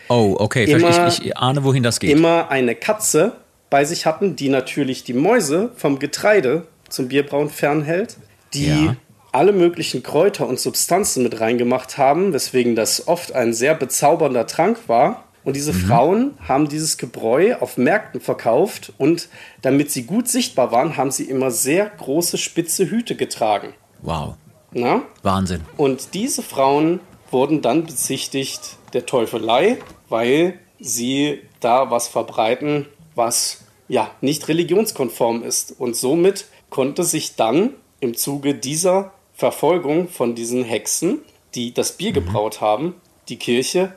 Oh, 0.08 0.36
okay. 0.38 0.64
Immer- 0.70 1.08
ich, 1.08 1.24
ich 1.24 1.36
ahne, 1.36 1.64
wohin 1.64 1.82
das 1.82 1.98
geht. 1.98 2.10
immer 2.10 2.48
eine 2.50 2.74
Katze 2.76 3.32
bei 3.70 3.84
sich 3.84 4.06
hatten, 4.06 4.36
die 4.36 4.48
natürlich 4.50 5.02
die 5.04 5.14
Mäuse 5.14 5.70
vom 5.74 5.98
Getreide 5.98 6.68
zum 6.88 7.08
Bierbrauen 7.08 7.50
fernhält, 7.50 8.16
die 8.54 8.66
Ja. 8.68 8.96
alle 9.32 9.52
möglichen 9.52 10.02
Kräuter 10.04 10.46
und 10.46 10.60
Substanzen 10.60 11.24
mit 11.24 11.40
reingemacht 11.40 11.98
haben, 11.98 12.32
weswegen 12.32 12.76
das 12.76 13.08
oft 13.08 13.32
ein 13.34 13.52
sehr 13.52 13.74
bezaubernder 13.74 14.46
Trank 14.46 14.78
war. 14.86 15.24
Und 15.42 15.56
diese 15.56 15.72
Frauen 15.72 16.34
haben 16.48 16.68
dieses 16.68 16.98
Gebräu 16.98 17.54
auf 17.60 17.76
Märkten 17.76 18.20
verkauft 18.20 18.92
und 18.98 19.28
damit 19.62 19.90
sie 19.90 20.02
gut 20.04 20.28
sichtbar 20.28 20.70
waren, 20.72 20.96
haben 20.96 21.10
sie 21.10 21.24
immer 21.24 21.50
sehr 21.50 21.86
große 21.86 22.36
spitze 22.38 22.90
Hüte 22.90 23.14
getragen. 23.16 23.68
Wow. 24.06 24.36
Na? 24.72 25.02
Wahnsinn. 25.22 25.62
Und 25.76 26.14
diese 26.14 26.42
Frauen 26.42 27.00
wurden 27.30 27.60
dann 27.60 27.84
bezichtigt 27.84 28.76
der 28.92 29.04
Teufelei, 29.04 29.78
weil 30.08 30.58
sie 30.78 31.40
da 31.60 31.90
was 31.90 32.06
verbreiten, 32.06 32.86
was 33.14 33.64
ja, 33.88 34.10
nicht 34.20 34.48
religionskonform 34.48 35.42
ist. 35.42 35.74
Und 35.78 35.96
somit 35.96 36.46
konnte 36.70 37.04
sich 37.04 37.36
dann 37.36 37.70
im 38.00 38.16
Zuge 38.16 38.54
dieser 38.54 39.12
Verfolgung 39.34 40.08
von 40.08 40.34
diesen 40.34 40.64
Hexen, 40.64 41.18
die 41.54 41.74
das 41.74 41.92
Bier 41.92 42.12
gebraut 42.12 42.60
haben, 42.60 42.94
die 43.28 43.36
Kirche 43.38 43.92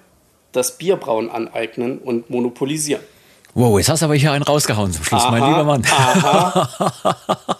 das 0.51 0.79
Bierbrauen 0.79 1.29
aneignen 1.29 1.99
und 1.99 2.31
monopolisieren. 2.31 3.03
Wow, 3.53 3.77
jetzt 3.77 3.89
hast 3.89 4.01
du 4.01 4.05
aber 4.05 4.15
hier 4.15 4.31
einen 4.31 4.43
rausgehauen 4.43 4.91
zum 4.91 5.03
Schluss, 5.03 5.23
mein 5.29 5.43
Aha, 5.43 5.49
lieber 5.49 5.63
Mann. 5.63 5.85
Aha. 5.85 7.57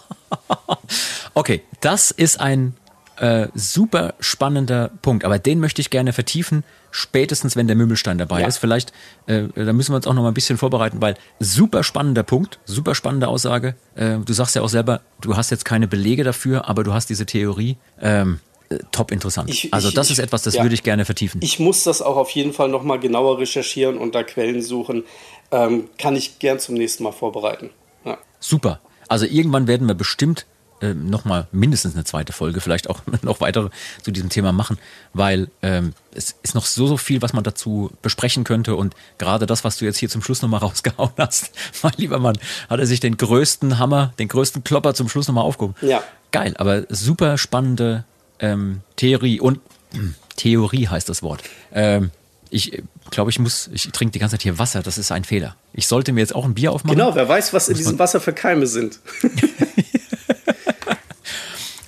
Okay, 1.40 1.62
das 1.80 2.10
ist 2.10 2.38
ein 2.38 2.74
äh, 3.16 3.48
super 3.54 4.12
spannender 4.20 4.90
Punkt, 5.00 5.24
aber 5.24 5.38
den 5.38 5.58
möchte 5.58 5.80
ich 5.80 5.88
gerne 5.88 6.12
vertiefen, 6.12 6.64
spätestens 6.90 7.56
wenn 7.56 7.66
der 7.66 7.76
Mümmelstein 7.76 8.18
dabei 8.18 8.42
Ja. 8.42 8.46
ist. 8.46 8.58
Vielleicht, 8.58 8.92
äh, 9.26 9.44
da 9.54 9.72
müssen 9.72 9.92
wir 9.92 9.96
uns 9.96 10.06
auch 10.06 10.12
noch 10.12 10.20
mal 10.22 10.28
ein 10.28 10.34
bisschen 10.34 10.58
vorbereiten, 10.58 11.00
weil 11.00 11.16
super 11.38 11.82
spannender 11.82 12.24
Punkt, 12.24 12.58
super 12.66 12.94
spannende 12.94 13.28
Aussage. 13.28 13.74
Äh, 13.94 14.18
du 14.18 14.32
sagst 14.34 14.54
ja 14.54 14.60
auch 14.60 14.68
selber, 14.68 15.00
du 15.22 15.34
hast 15.34 15.48
jetzt 15.50 15.64
keine 15.64 15.88
Belege 15.88 16.24
dafür, 16.24 16.68
aber 16.68 16.84
du 16.84 16.92
hast 16.92 17.08
diese 17.08 17.24
Theorie. 17.24 17.78
Ähm, 18.02 18.40
äh, 18.68 18.76
top 18.92 19.10
interessant. 19.10 19.48
Ich- 19.48 19.72
also 19.72 19.88
ich- 19.88 19.94
das 19.94 20.08
ich- 20.08 20.12
ist 20.12 20.18
etwas, 20.18 20.42
das 20.42 20.54
ja. 20.56 20.62
würde 20.62 20.74
ich 20.74 20.82
gerne 20.82 21.06
vertiefen. 21.06 21.40
Ich 21.42 21.58
muss 21.58 21.84
das 21.84 22.02
auch 22.02 22.16
auf 22.18 22.28
jeden 22.32 22.52
Fall 22.52 22.68
nochmal 22.68 23.00
genauer 23.00 23.38
recherchieren 23.38 23.96
und 23.96 24.14
da 24.14 24.22
Quellen 24.24 24.60
suchen. 24.62 25.04
Ähm, 25.52 25.88
kann 25.96 26.16
ich 26.16 26.38
gern 26.38 26.58
zum 26.58 26.74
nächsten 26.74 27.02
Mal 27.02 27.12
vorbereiten. 27.12 27.70
Ja. 28.04 28.18
Super. 28.40 28.80
Also 29.08 29.24
irgendwann 29.26 29.66
werden 29.66 29.88
wir 29.88 29.94
bestimmt 29.94 30.44
ähm, 30.80 31.08
nochmal 31.10 31.46
mindestens 31.52 31.94
eine 31.94 32.04
zweite 32.04 32.32
Folge, 32.32 32.60
vielleicht 32.60 32.88
auch 32.88 33.00
noch 33.22 33.40
weitere 33.40 33.70
zu 34.02 34.10
diesem 34.10 34.28
Thema 34.28 34.52
machen, 34.52 34.78
weil 35.12 35.48
ähm, 35.62 35.92
es 36.14 36.34
ist 36.42 36.54
noch 36.54 36.64
so, 36.64 36.86
so 36.86 36.96
viel, 36.96 37.22
was 37.22 37.32
man 37.32 37.44
dazu 37.44 37.90
besprechen 38.02 38.44
könnte 38.44 38.74
und 38.74 38.94
gerade 39.18 39.46
das, 39.46 39.64
was 39.64 39.78
du 39.78 39.84
jetzt 39.84 39.98
hier 39.98 40.08
zum 40.08 40.22
Schluss 40.22 40.42
nochmal 40.42 40.60
rausgehauen 40.62 41.12
hast, 41.18 41.50
mein 41.82 41.92
lieber 41.96 42.18
Mann, 42.18 42.38
hat 42.68 42.80
er 42.80 42.86
sich 42.86 43.00
den 43.00 43.16
größten 43.16 43.78
Hammer, 43.78 44.12
den 44.18 44.28
größten 44.28 44.64
Klopper 44.64 44.94
zum 44.94 45.08
Schluss 45.08 45.28
nochmal 45.28 45.44
aufgehoben. 45.44 45.74
Ja. 45.82 46.02
Geil, 46.32 46.54
aber 46.58 46.84
super 46.88 47.38
spannende 47.38 48.04
ähm, 48.38 48.80
Theorie 48.96 49.40
und 49.40 49.60
hm, 49.92 50.14
Theorie 50.36 50.88
heißt 50.88 51.08
das 51.08 51.22
Wort. 51.22 51.42
Ähm, 51.72 52.10
ich 52.50 52.72
äh, 52.72 52.82
glaube, 53.10 53.30
ich 53.30 53.38
muss, 53.38 53.68
ich 53.72 53.90
trinke 53.92 54.12
die 54.12 54.18
ganze 54.18 54.34
Zeit 54.34 54.42
hier 54.42 54.58
Wasser, 54.58 54.82
das 54.82 54.98
ist 54.98 55.12
ein 55.12 55.24
Fehler. 55.24 55.56
Ich 55.72 55.86
sollte 55.86 56.12
mir 56.12 56.20
jetzt 56.20 56.34
auch 56.34 56.44
ein 56.44 56.54
Bier 56.54 56.72
aufmachen. 56.72 56.96
Genau, 56.96 57.14
wer 57.14 57.28
weiß, 57.28 57.52
was 57.52 57.68
in 57.68 57.76
diesem 57.76 57.98
Wasser 57.98 58.20
für 58.20 58.32
Keime 58.32 58.66
sind. 58.66 59.00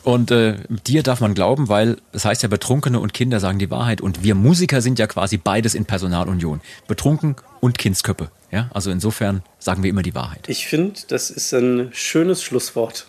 Und 0.04 0.30
äh, 0.30 0.56
dir 0.86 1.02
darf 1.02 1.20
man 1.20 1.34
glauben, 1.34 1.68
weil 1.68 1.98
es 2.12 2.24
heißt 2.24 2.42
ja, 2.42 2.48
Betrunkene 2.48 2.98
und 2.98 3.14
Kinder 3.14 3.38
sagen 3.40 3.58
die 3.58 3.70
Wahrheit. 3.70 4.00
Und 4.00 4.22
wir 4.22 4.34
Musiker 4.34 4.80
sind 4.80 4.98
ja 4.98 5.06
quasi 5.06 5.36
beides 5.36 5.74
in 5.74 5.84
Personalunion. 5.84 6.60
Betrunken 6.88 7.36
und 7.60 7.78
Kindsköppe. 7.78 8.30
Ja? 8.50 8.68
Also 8.74 8.90
insofern 8.90 9.42
sagen 9.58 9.82
wir 9.82 9.90
immer 9.90 10.02
die 10.02 10.14
Wahrheit. 10.14 10.48
Ich 10.48 10.66
finde, 10.66 11.00
das 11.08 11.30
ist 11.30 11.52
ein 11.54 11.90
schönes 11.92 12.42
Schlusswort. 12.42 13.06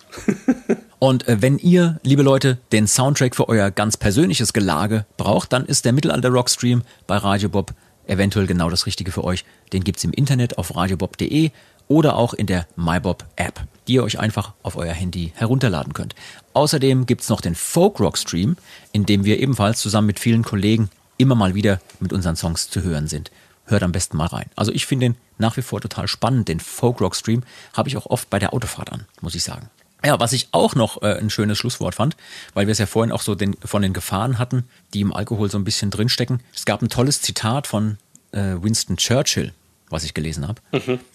Und 1.00 1.28
äh, 1.28 1.42
wenn 1.42 1.58
ihr, 1.58 1.98
liebe 2.02 2.22
Leute, 2.22 2.56
den 2.72 2.86
Soundtrack 2.86 3.36
für 3.36 3.48
euer 3.50 3.70
ganz 3.70 3.98
persönliches 3.98 4.54
Gelage 4.54 5.04
braucht, 5.18 5.52
dann 5.52 5.66
ist 5.66 5.84
der 5.84 5.92
Mittelalter-Rockstream 5.92 6.82
bei 7.06 7.16
Radio 7.16 7.50
Bob 7.50 7.74
eventuell 8.06 8.46
genau 8.46 8.70
das 8.70 8.86
Richtige 8.86 9.12
für 9.12 9.24
euch. 9.24 9.44
Den 9.72 9.84
gibt's 9.84 10.04
im 10.04 10.12
Internet 10.12 10.56
auf 10.56 10.74
radiobob.de 10.74 11.50
oder 11.88 12.16
auch 12.16 12.32
in 12.32 12.46
der 12.46 12.66
MyBob-App, 12.76 13.60
die 13.86 13.94
ihr 13.94 14.04
euch 14.04 14.18
einfach 14.18 14.52
auf 14.62 14.76
euer 14.76 14.92
Handy 14.92 15.32
herunterladen 15.36 15.92
könnt. 15.92 16.14
Außerdem 16.52 17.06
gibt's 17.06 17.28
noch 17.28 17.40
den 17.40 17.54
Folk-Rock-Stream, 17.54 18.56
in 18.92 19.06
dem 19.06 19.24
wir 19.24 19.40
ebenfalls 19.40 19.80
zusammen 19.80 20.06
mit 20.06 20.20
vielen 20.20 20.42
Kollegen 20.42 20.90
immer 21.18 21.34
mal 21.34 21.54
wieder 21.54 21.80
mit 22.00 22.12
unseren 22.12 22.36
Songs 22.36 22.70
zu 22.70 22.82
hören 22.82 23.06
sind. 23.06 23.30
Hört 23.66 23.82
am 23.82 23.92
besten 23.92 24.16
mal 24.16 24.26
rein. 24.26 24.50
Also 24.56 24.72
ich 24.72 24.86
finde 24.86 25.06
den 25.06 25.16
nach 25.38 25.56
wie 25.56 25.62
vor 25.62 25.80
total 25.80 26.06
spannend, 26.06 26.48
den 26.48 26.60
Folk-Rock-Stream 26.60 27.42
habe 27.72 27.88
ich 27.88 27.96
auch 27.96 28.06
oft 28.06 28.30
bei 28.30 28.38
der 28.38 28.52
Autofahrt 28.52 28.92
an, 28.92 29.06
muss 29.20 29.34
ich 29.34 29.42
sagen. 29.42 29.68
Ja, 30.04 30.20
was 30.20 30.32
ich 30.32 30.48
auch 30.52 30.74
noch 30.74 31.02
äh, 31.02 31.18
ein 31.18 31.30
schönes 31.30 31.56
Schlusswort 31.56 31.94
fand, 31.94 32.16
weil 32.52 32.66
wir 32.66 32.72
es 32.72 32.78
ja 32.78 32.86
vorhin 32.86 33.10
auch 33.10 33.22
so 33.22 33.34
den, 33.34 33.56
von 33.64 33.80
den 33.80 33.94
Gefahren 33.94 34.38
hatten, 34.38 34.64
die 34.92 35.00
im 35.00 35.14
Alkohol 35.14 35.50
so 35.50 35.56
ein 35.56 35.64
bisschen 35.64 35.90
drinstecken. 35.90 36.40
Es 36.54 36.66
gab 36.66 36.82
ein 36.82 36.90
tolles 36.90 37.22
Zitat 37.22 37.66
von 37.66 37.96
äh, 38.32 38.56
Winston 38.60 38.98
Churchill, 38.98 39.54
was 39.94 40.04
ich 40.04 40.12
gelesen 40.14 40.46
habe. 40.46 40.60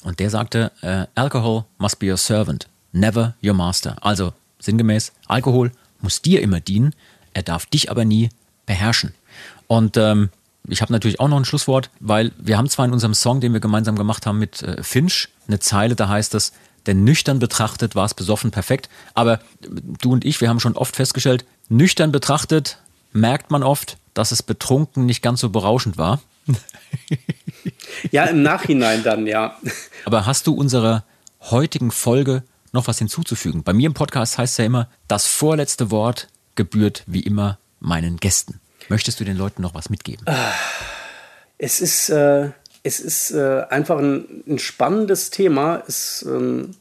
Und 0.03 0.19
der 0.19 0.29
sagte, 0.29 0.71
äh, 0.81 1.05
Alcohol 1.15 1.65
must 1.77 1.99
be 1.99 2.09
your 2.09 2.17
servant, 2.17 2.67
never 2.91 3.35
your 3.43 3.53
master. 3.53 3.95
Also 4.01 4.33
sinngemäß, 4.59 5.11
Alkohol 5.27 5.71
muss 6.01 6.21
dir 6.21 6.41
immer 6.41 6.59
dienen, 6.59 6.95
er 7.33 7.43
darf 7.43 7.65
dich 7.65 7.91
aber 7.91 8.05
nie 8.05 8.29
beherrschen. 8.65 9.13
Und 9.67 9.97
ähm, 9.97 10.29
ich 10.67 10.81
habe 10.81 10.91
natürlich 10.91 11.19
auch 11.19 11.27
noch 11.27 11.37
ein 11.37 11.45
Schlusswort, 11.45 11.89
weil 11.99 12.31
wir 12.37 12.57
haben 12.57 12.69
zwar 12.69 12.85
in 12.85 12.93
unserem 12.93 13.13
Song, 13.13 13.41
den 13.41 13.53
wir 13.53 13.59
gemeinsam 13.59 13.95
gemacht 13.95 14.25
haben 14.25 14.39
mit 14.39 14.61
äh, 14.63 14.81
Finch, 14.83 15.29
eine 15.47 15.59
Zeile, 15.59 15.95
da 15.95 16.07
heißt 16.07 16.33
es, 16.35 16.53
denn 16.87 17.03
nüchtern 17.03 17.39
betrachtet 17.39 17.95
war 17.95 18.05
es 18.05 18.13
besoffen 18.13 18.51
perfekt. 18.51 18.89
Aber 19.13 19.39
du 20.01 20.11
und 20.11 20.25
ich, 20.25 20.41
wir 20.41 20.49
haben 20.49 20.59
schon 20.59 20.75
oft 20.75 20.95
festgestellt, 20.95 21.45
nüchtern 21.67 22.11
betrachtet 22.11 22.77
merkt 23.11 23.51
man 23.51 23.63
oft, 23.63 23.97
dass 24.13 24.31
es 24.31 24.43
betrunken 24.43 25.05
nicht 25.05 25.21
ganz 25.21 25.41
so 25.41 25.49
berauschend 25.49 25.97
war. 25.97 26.21
Ja, 28.11 28.25
im 28.25 28.41
Nachhinein 28.41 29.03
dann, 29.03 29.27
ja. 29.27 29.57
Aber 30.05 30.25
hast 30.25 30.47
du 30.47 30.53
unserer 30.53 31.03
heutigen 31.41 31.91
Folge 31.91 32.43
noch 32.71 32.87
was 32.87 32.99
hinzuzufügen? 32.99 33.63
Bei 33.63 33.73
mir 33.73 33.87
im 33.87 33.93
Podcast 33.93 34.37
heißt 34.37 34.53
es 34.53 34.57
ja 34.57 34.65
immer, 34.65 34.89
das 35.07 35.27
vorletzte 35.27 35.91
Wort 35.91 36.27
gebührt 36.55 37.03
wie 37.07 37.21
immer 37.21 37.57
meinen 37.79 38.17
Gästen. 38.17 38.59
Möchtest 38.89 39.19
du 39.19 39.23
den 39.23 39.37
Leuten 39.37 39.61
noch 39.61 39.73
was 39.73 39.89
mitgeben? 39.89 40.25
Es 41.57 41.81
ist, 41.81 42.09
äh, 42.09 42.49
es 42.83 42.99
ist 42.99 43.31
äh, 43.31 43.63
einfach 43.69 43.99
ein, 43.99 44.43
ein 44.47 44.59
spannendes 44.59 45.29
Thema. 45.29 45.83
Es 45.87 46.25
ähm, 46.27 46.71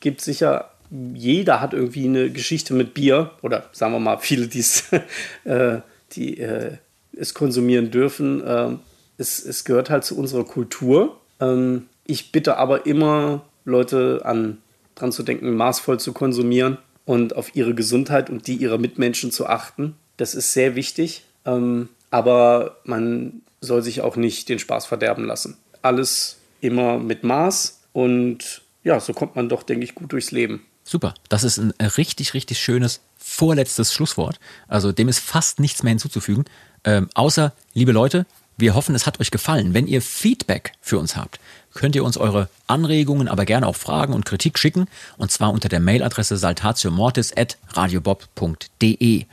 gibt 0.00 0.20
sicher, 0.20 0.70
jeder 1.14 1.60
hat 1.60 1.74
irgendwie 1.74 2.06
eine 2.06 2.30
Geschichte 2.30 2.74
mit 2.74 2.94
Bier 2.94 3.32
oder 3.42 3.68
sagen 3.72 3.92
wir 3.92 4.00
mal, 4.00 4.18
viele, 4.18 4.46
äh, 5.44 5.80
die 6.12 6.38
äh, 6.38 6.76
es 7.16 7.34
konsumieren 7.34 7.90
dürfen. 7.90 8.80
Es, 9.20 9.44
es 9.44 9.64
gehört 9.64 9.90
halt 9.90 10.04
zu 10.04 10.16
unserer 10.16 10.44
Kultur. 10.44 11.20
Ähm, 11.40 11.88
ich 12.06 12.32
bitte 12.32 12.56
aber 12.56 12.86
immer 12.86 13.44
Leute 13.66 14.22
an, 14.24 14.58
dran 14.94 15.12
zu 15.12 15.22
denken, 15.22 15.54
maßvoll 15.54 16.00
zu 16.00 16.14
konsumieren 16.14 16.78
und 17.04 17.36
auf 17.36 17.54
ihre 17.54 17.74
Gesundheit 17.74 18.30
und 18.30 18.46
die 18.46 18.54
ihrer 18.54 18.78
Mitmenschen 18.78 19.30
zu 19.30 19.46
achten. 19.46 19.94
Das 20.16 20.34
ist 20.34 20.54
sehr 20.54 20.74
wichtig. 20.74 21.24
Ähm, 21.44 21.90
aber 22.10 22.78
man 22.84 23.42
soll 23.60 23.82
sich 23.82 24.00
auch 24.00 24.16
nicht 24.16 24.48
den 24.48 24.58
Spaß 24.58 24.86
verderben 24.86 25.24
lassen. 25.26 25.58
Alles 25.82 26.38
immer 26.62 26.98
mit 26.98 27.22
Maß 27.22 27.80
und 27.92 28.62
ja, 28.84 29.00
so 29.00 29.12
kommt 29.12 29.36
man 29.36 29.50
doch, 29.50 29.62
denke 29.62 29.84
ich, 29.84 29.94
gut 29.94 30.12
durchs 30.12 30.30
Leben. 30.30 30.64
Super. 30.82 31.14
Das 31.28 31.44
ist 31.44 31.58
ein 31.58 31.72
richtig, 31.98 32.32
richtig 32.32 32.58
schönes 32.58 33.00
vorletztes 33.18 33.92
Schlusswort. 33.92 34.40
Also 34.66 34.92
dem 34.92 35.08
ist 35.08 35.20
fast 35.20 35.60
nichts 35.60 35.82
mehr 35.82 35.90
hinzuzufügen. 35.90 36.46
Ähm, 36.84 37.10
außer, 37.14 37.52
liebe 37.74 37.92
Leute, 37.92 38.26
wir 38.60 38.74
hoffen, 38.74 38.94
es 38.94 39.06
hat 39.06 39.20
euch 39.20 39.30
gefallen. 39.30 39.74
Wenn 39.74 39.86
ihr 39.86 40.02
Feedback 40.02 40.72
für 40.80 40.98
uns 40.98 41.16
habt, 41.16 41.38
könnt 41.74 41.94
ihr 41.94 42.04
uns 42.04 42.16
eure 42.16 42.48
Anregungen, 42.66 43.28
aber 43.28 43.44
gerne 43.44 43.66
auch 43.66 43.76
Fragen 43.76 44.12
und 44.12 44.24
Kritik 44.24 44.58
schicken. 44.58 44.86
Und 45.16 45.30
zwar 45.30 45.52
unter 45.52 45.68
der 45.68 45.80
Mailadresse 45.80 46.36
saltatiomortis.radiobob.de. 46.36 49.24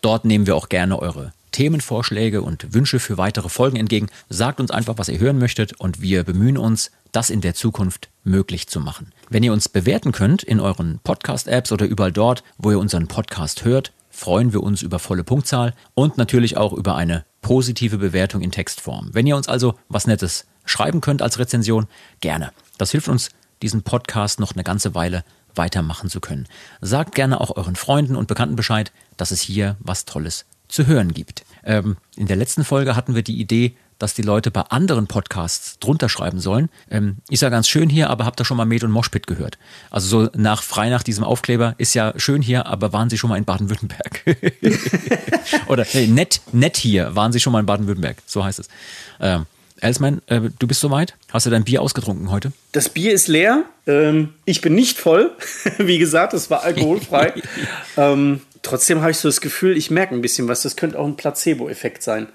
Dort 0.00 0.24
nehmen 0.24 0.46
wir 0.46 0.56
auch 0.56 0.68
gerne 0.68 0.98
eure 0.98 1.32
Themenvorschläge 1.52 2.42
und 2.42 2.74
Wünsche 2.74 2.98
für 2.98 3.18
weitere 3.18 3.48
Folgen 3.48 3.76
entgegen. 3.76 4.08
Sagt 4.28 4.60
uns 4.60 4.70
einfach, 4.70 4.98
was 4.98 5.08
ihr 5.08 5.20
hören 5.20 5.38
möchtet 5.38 5.78
und 5.78 6.00
wir 6.00 6.24
bemühen 6.24 6.58
uns, 6.58 6.90
das 7.12 7.30
in 7.30 7.42
der 7.42 7.54
Zukunft 7.54 8.08
möglich 8.24 8.68
zu 8.68 8.80
machen. 8.80 9.12
Wenn 9.28 9.42
ihr 9.42 9.52
uns 9.52 9.68
bewerten 9.68 10.12
könnt 10.12 10.42
in 10.42 10.60
euren 10.60 10.98
Podcast-Apps 11.04 11.70
oder 11.70 11.86
überall 11.86 12.12
dort, 12.12 12.42
wo 12.56 12.70
ihr 12.70 12.78
unseren 12.78 13.06
Podcast 13.06 13.64
hört, 13.64 13.92
freuen 14.10 14.52
wir 14.52 14.62
uns 14.62 14.82
über 14.82 14.98
volle 14.98 15.24
Punktzahl 15.24 15.74
und 15.94 16.16
natürlich 16.16 16.56
auch 16.56 16.72
über 16.72 16.96
eine 16.96 17.24
positive 17.42 17.98
Bewertung 17.98 18.40
in 18.40 18.50
Textform. 18.50 19.10
Wenn 19.12 19.26
ihr 19.26 19.36
uns 19.36 19.48
also 19.48 19.78
was 19.88 20.06
Nettes 20.06 20.46
schreiben 20.64 21.00
könnt 21.00 21.20
als 21.20 21.38
Rezension, 21.38 21.86
gerne. 22.20 22.52
Das 22.78 22.92
hilft 22.92 23.08
uns, 23.08 23.30
diesen 23.60 23.82
Podcast 23.82 24.40
noch 24.40 24.52
eine 24.52 24.64
ganze 24.64 24.94
Weile 24.94 25.24
weitermachen 25.54 26.08
zu 26.08 26.20
können. 26.20 26.48
Sagt 26.80 27.14
gerne 27.14 27.40
auch 27.40 27.56
euren 27.56 27.76
Freunden 27.76 28.16
und 28.16 28.28
Bekannten 28.28 28.56
Bescheid, 28.56 28.92
dass 29.16 29.30
es 29.30 29.40
hier 29.40 29.76
was 29.80 30.04
Tolles 30.04 30.46
zu 30.68 30.86
hören 30.86 31.12
gibt. 31.12 31.44
Ähm, 31.64 31.96
in 32.16 32.26
der 32.26 32.36
letzten 32.36 32.64
Folge 32.64 32.96
hatten 32.96 33.14
wir 33.14 33.22
die 33.22 33.38
Idee, 33.38 33.76
dass 34.02 34.14
die 34.14 34.22
Leute 34.22 34.50
bei 34.50 34.62
anderen 34.62 35.06
Podcasts 35.06 35.78
drunter 35.78 36.08
schreiben 36.08 36.40
sollen. 36.40 36.68
Ähm, 36.90 37.18
ist 37.30 37.42
ja 37.42 37.48
ganz 37.48 37.68
schön 37.68 37.88
hier, 37.88 38.10
aber 38.10 38.24
habt 38.24 38.40
ihr 38.40 38.44
schon 38.44 38.56
mal 38.56 38.64
Med 38.64 38.82
und 38.82 38.90
Moshpit 38.90 39.26
gehört? 39.28 39.58
Also 39.90 40.24
so 40.24 40.30
nach 40.34 40.62
frei 40.62 40.90
nach 40.90 41.04
diesem 41.04 41.22
Aufkleber 41.22 41.74
ist 41.78 41.94
ja 41.94 42.12
schön 42.16 42.42
hier, 42.42 42.66
aber 42.66 42.92
waren 42.92 43.08
Sie 43.10 43.16
schon 43.16 43.30
mal 43.30 43.36
in 43.36 43.44
Baden-Württemberg? 43.44 44.22
Oder 45.68 45.86
nee, 45.94 46.08
nett, 46.08 46.40
nett 46.52 46.76
hier, 46.76 47.14
waren 47.14 47.32
Sie 47.32 47.38
schon 47.38 47.52
mal 47.52 47.60
in 47.60 47.66
Baden-Württemberg? 47.66 48.16
So 48.26 48.44
heißt 48.44 48.58
es. 48.58 48.68
Ähm, 49.20 49.46
Elsman, 49.80 50.22
äh, 50.26 50.40
du 50.58 50.66
bist 50.66 50.80
soweit? 50.80 51.14
Hast 51.32 51.46
du 51.46 51.50
dein 51.50 51.64
Bier 51.64 51.82
ausgetrunken 51.82 52.30
heute? 52.30 52.52
Das 52.72 52.88
Bier 52.88 53.12
ist 53.12 53.28
leer. 53.28 53.64
Ähm, 53.86 54.34
ich 54.44 54.60
bin 54.60 54.74
nicht 54.74 54.98
voll. 54.98 55.30
Wie 55.78 55.98
gesagt, 55.98 56.34
es 56.34 56.50
war 56.50 56.62
alkoholfrei. 56.62 57.34
ähm, 57.96 58.40
trotzdem 58.62 59.00
habe 59.00 59.10
ich 59.10 59.18
so 59.18 59.28
das 59.28 59.40
Gefühl, 59.40 59.76
ich 59.76 59.90
merke 59.90 60.14
ein 60.14 60.22
bisschen 60.22 60.46
was. 60.48 60.62
Das 60.62 60.76
könnte 60.76 60.98
auch 60.98 61.06
ein 61.06 61.16
Placebo-Effekt 61.16 62.02
sein. 62.02 62.28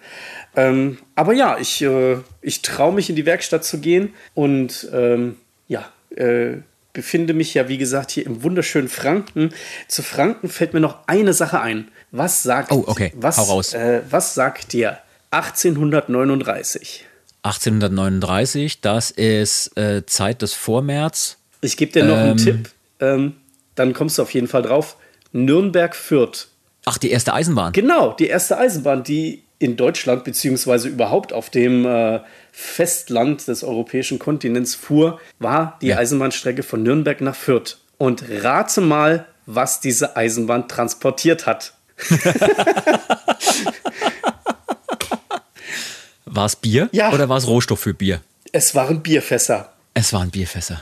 Ähm, 0.57 0.97
aber 1.15 1.33
ja, 1.33 1.57
ich, 1.59 1.81
äh, 1.83 2.17
ich 2.41 2.63
traue 2.63 2.91
mich 2.91 3.09
in 3.09 3.15
die 3.15 3.25
Werkstatt 3.25 3.63
zu 3.63 3.77
gehen 3.79 4.13
und 4.33 4.89
ähm, 4.91 5.37
ja, 5.67 5.85
äh, 6.15 6.57
befinde 6.93 7.35
mich 7.35 7.53
ja, 7.53 7.69
wie 7.69 7.77
gesagt, 7.77 8.09
hier 8.09 8.25
im 8.25 8.41
wunderschönen 8.41 8.89
Franken. 8.89 9.51
Zu 9.87 10.01
Franken 10.01 10.49
fällt 10.49 10.73
mir 10.73 10.79
noch 10.79 11.07
eine 11.07 11.33
Sache 11.33 11.61
ein. 11.61 11.89
Was 12.11 12.41
sagt, 12.41 12.71
Oh, 12.71 12.83
okay. 12.87 13.13
was. 13.15 13.73
Äh, 13.75 14.01
was 14.09 14.33
sagt 14.33 14.73
dir 14.73 14.97
1839? 15.29 17.05
1839, 17.43 18.81
das 18.81 19.11
ist 19.11 19.77
äh, 19.77 20.05
Zeit 20.07 20.41
des 20.41 20.53
Vormärz. 20.53 21.37
Ich 21.61 21.77
gebe 21.77 21.91
dir 21.91 22.03
noch 22.03 22.17
einen 22.17 22.37
Tipp, 22.37 22.69
ähm, 22.99 23.35
dann 23.75 23.93
kommst 23.93 24.17
du 24.17 24.23
auf 24.23 24.33
jeden 24.33 24.47
Fall 24.47 24.63
drauf. 24.63 24.97
Nürnberg-Fürth. 25.33 26.47
Ach, 26.85 26.97
die 26.97 27.11
erste 27.11 27.33
Eisenbahn. 27.33 27.73
Genau, 27.73 28.13
die 28.13 28.27
erste 28.27 28.57
Eisenbahn, 28.57 29.03
die 29.03 29.43
in 29.59 29.75
Deutschland 29.77 30.23
beziehungsweise 30.23 30.87
überhaupt 30.87 31.33
auf 31.33 31.49
dem 31.49 31.85
äh, 31.85 32.19
Festland 32.51 33.47
des 33.47 33.63
europäischen 33.63 34.19
Kontinents 34.19 34.75
fuhr, 34.75 35.19
war 35.39 35.77
die 35.81 35.87
Ja. 35.87 35.97
Eisenbahnstrecke 35.97 36.63
von 36.63 36.83
Nürnberg 36.83 37.21
nach 37.21 37.35
Fürth. 37.35 37.77
Und 37.97 38.23
rate 38.29 38.81
mal, 38.81 39.25
was 39.47 39.79
diese 39.79 40.15
Eisenbahn 40.15 40.67
transportiert 40.67 41.45
hat. 41.47 41.73
War 46.25 46.45
es 46.45 46.55
Bier 46.55 46.89
Ja. 46.91 47.11
oder 47.13 47.29
war 47.29 47.37
es 47.37 47.47
Rohstoff 47.47 47.79
für 47.79 47.93
Bier? 47.93 48.21
Es 48.51 48.75
waren 48.75 49.01
Bierfässer. 49.01 49.73
Es 49.93 50.13
waren 50.13 50.29
Bierfässer. 50.29 50.81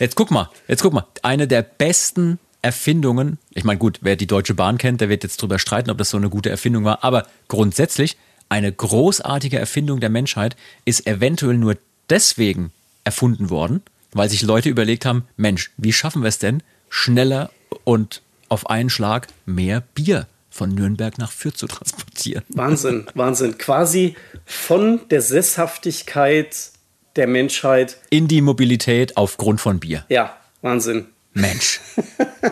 Jetzt 0.00 0.16
guck 0.16 0.30
mal, 0.30 0.48
jetzt 0.66 0.82
guck 0.82 0.92
mal. 0.92 1.06
Eine 1.22 1.46
der 1.46 1.62
besten 1.62 2.38
Erfindungen, 2.62 3.38
ich 3.54 3.64
meine, 3.64 3.78
gut, 3.78 3.98
wer 4.02 4.16
die 4.16 4.26
Deutsche 4.26 4.54
Bahn 4.54 4.78
kennt, 4.78 5.00
der 5.00 5.08
wird 5.08 5.22
jetzt 5.22 5.40
drüber 5.40 5.58
streiten, 5.58 5.90
ob 5.90 5.98
das 5.98 6.10
so 6.10 6.16
eine 6.16 6.28
gute 6.28 6.50
Erfindung 6.50 6.84
war, 6.84 7.04
aber 7.04 7.26
grundsätzlich 7.48 8.16
eine 8.48 8.72
großartige 8.72 9.58
Erfindung 9.58 10.00
der 10.00 10.10
Menschheit 10.10 10.56
ist 10.84 11.06
eventuell 11.06 11.56
nur 11.56 11.76
deswegen 12.08 12.72
erfunden 13.04 13.50
worden, 13.50 13.82
weil 14.12 14.28
sich 14.28 14.42
Leute 14.42 14.68
überlegt 14.68 15.04
haben, 15.04 15.24
Mensch, 15.36 15.70
wie 15.76 15.92
schaffen 15.92 16.22
wir 16.22 16.28
es 16.28 16.38
denn, 16.38 16.62
schneller 16.88 17.50
und 17.84 18.22
auf 18.48 18.70
einen 18.70 18.90
Schlag 18.90 19.28
mehr 19.44 19.82
Bier 19.94 20.26
von 20.50 20.70
Nürnberg 20.70 21.18
nach 21.18 21.30
Fürth 21.30 21.56
zu 21.56 21.66
transportieren? 21.66 22.42
Wahnsinn, 22.48 23.06
Wahnsinn. 23.14 23.58
Quasi 23.58 24.16
von 24.44 25.00
der 25.10 25.20
Sesshaftigkeit 25.20 26.70
der 27.16 27.26
Menschheit. 27.26 27.98
In 28.10 28.28
die 28.28 28.40
Mobilität 28.40 29.16
aufgrund 29.16 29.60
von 29.60 29.80
Bier. 29.80 30.04
Ja, 30.08 30.36
Wahnsinn. 30.62 31.06
Mensch. 31.40 31.80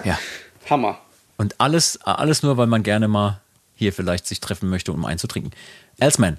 Ja. 0.05 0.19
Hammer. 0.71 0.99
Und 1.37 1.61
alles, 1.61 2.01
alles 2.03 2.43
nur, 2.43 2.57
weil 2.57 2.67
man 2.67 2.83
gerne 2.83 3.09
mal 3.09 3.41
hier 3.77 3.93
vielleicht 3.93 4.27
sich 4.27 4.41
treffen 4.41 4.69
möchte, 4.71 4.93
um 4.93 5.05
einzutrinken. 5.05 5.53
Elsman, 5.99 6.39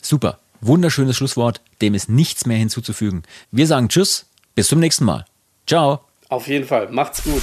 super. 0.00 0.38
Wunderschönes 0.60 1.16
Schlusswort. 1.16 1.60
Dem 1.80 1.94
ist 1.94 2.08
nichts 2.08 2.46
mehr 2.46 2.56
hinzuzufügen. 2.56 3.22
Wir 3.52 3.66
sagen 3.66 3.88
Tschüss. 3.88 4.26
Bis 4.54 4.68
zum 4.68 4.80
nächsten 4.80 5.04
Mal. 5.04 5.24
Ciao. 5.66 6.00
Auf 6.28 6.48
jeden 6.48 6.66
Fall. 6.66 6.88
Macht's 6.90 7.22
gut. 7.22 7.42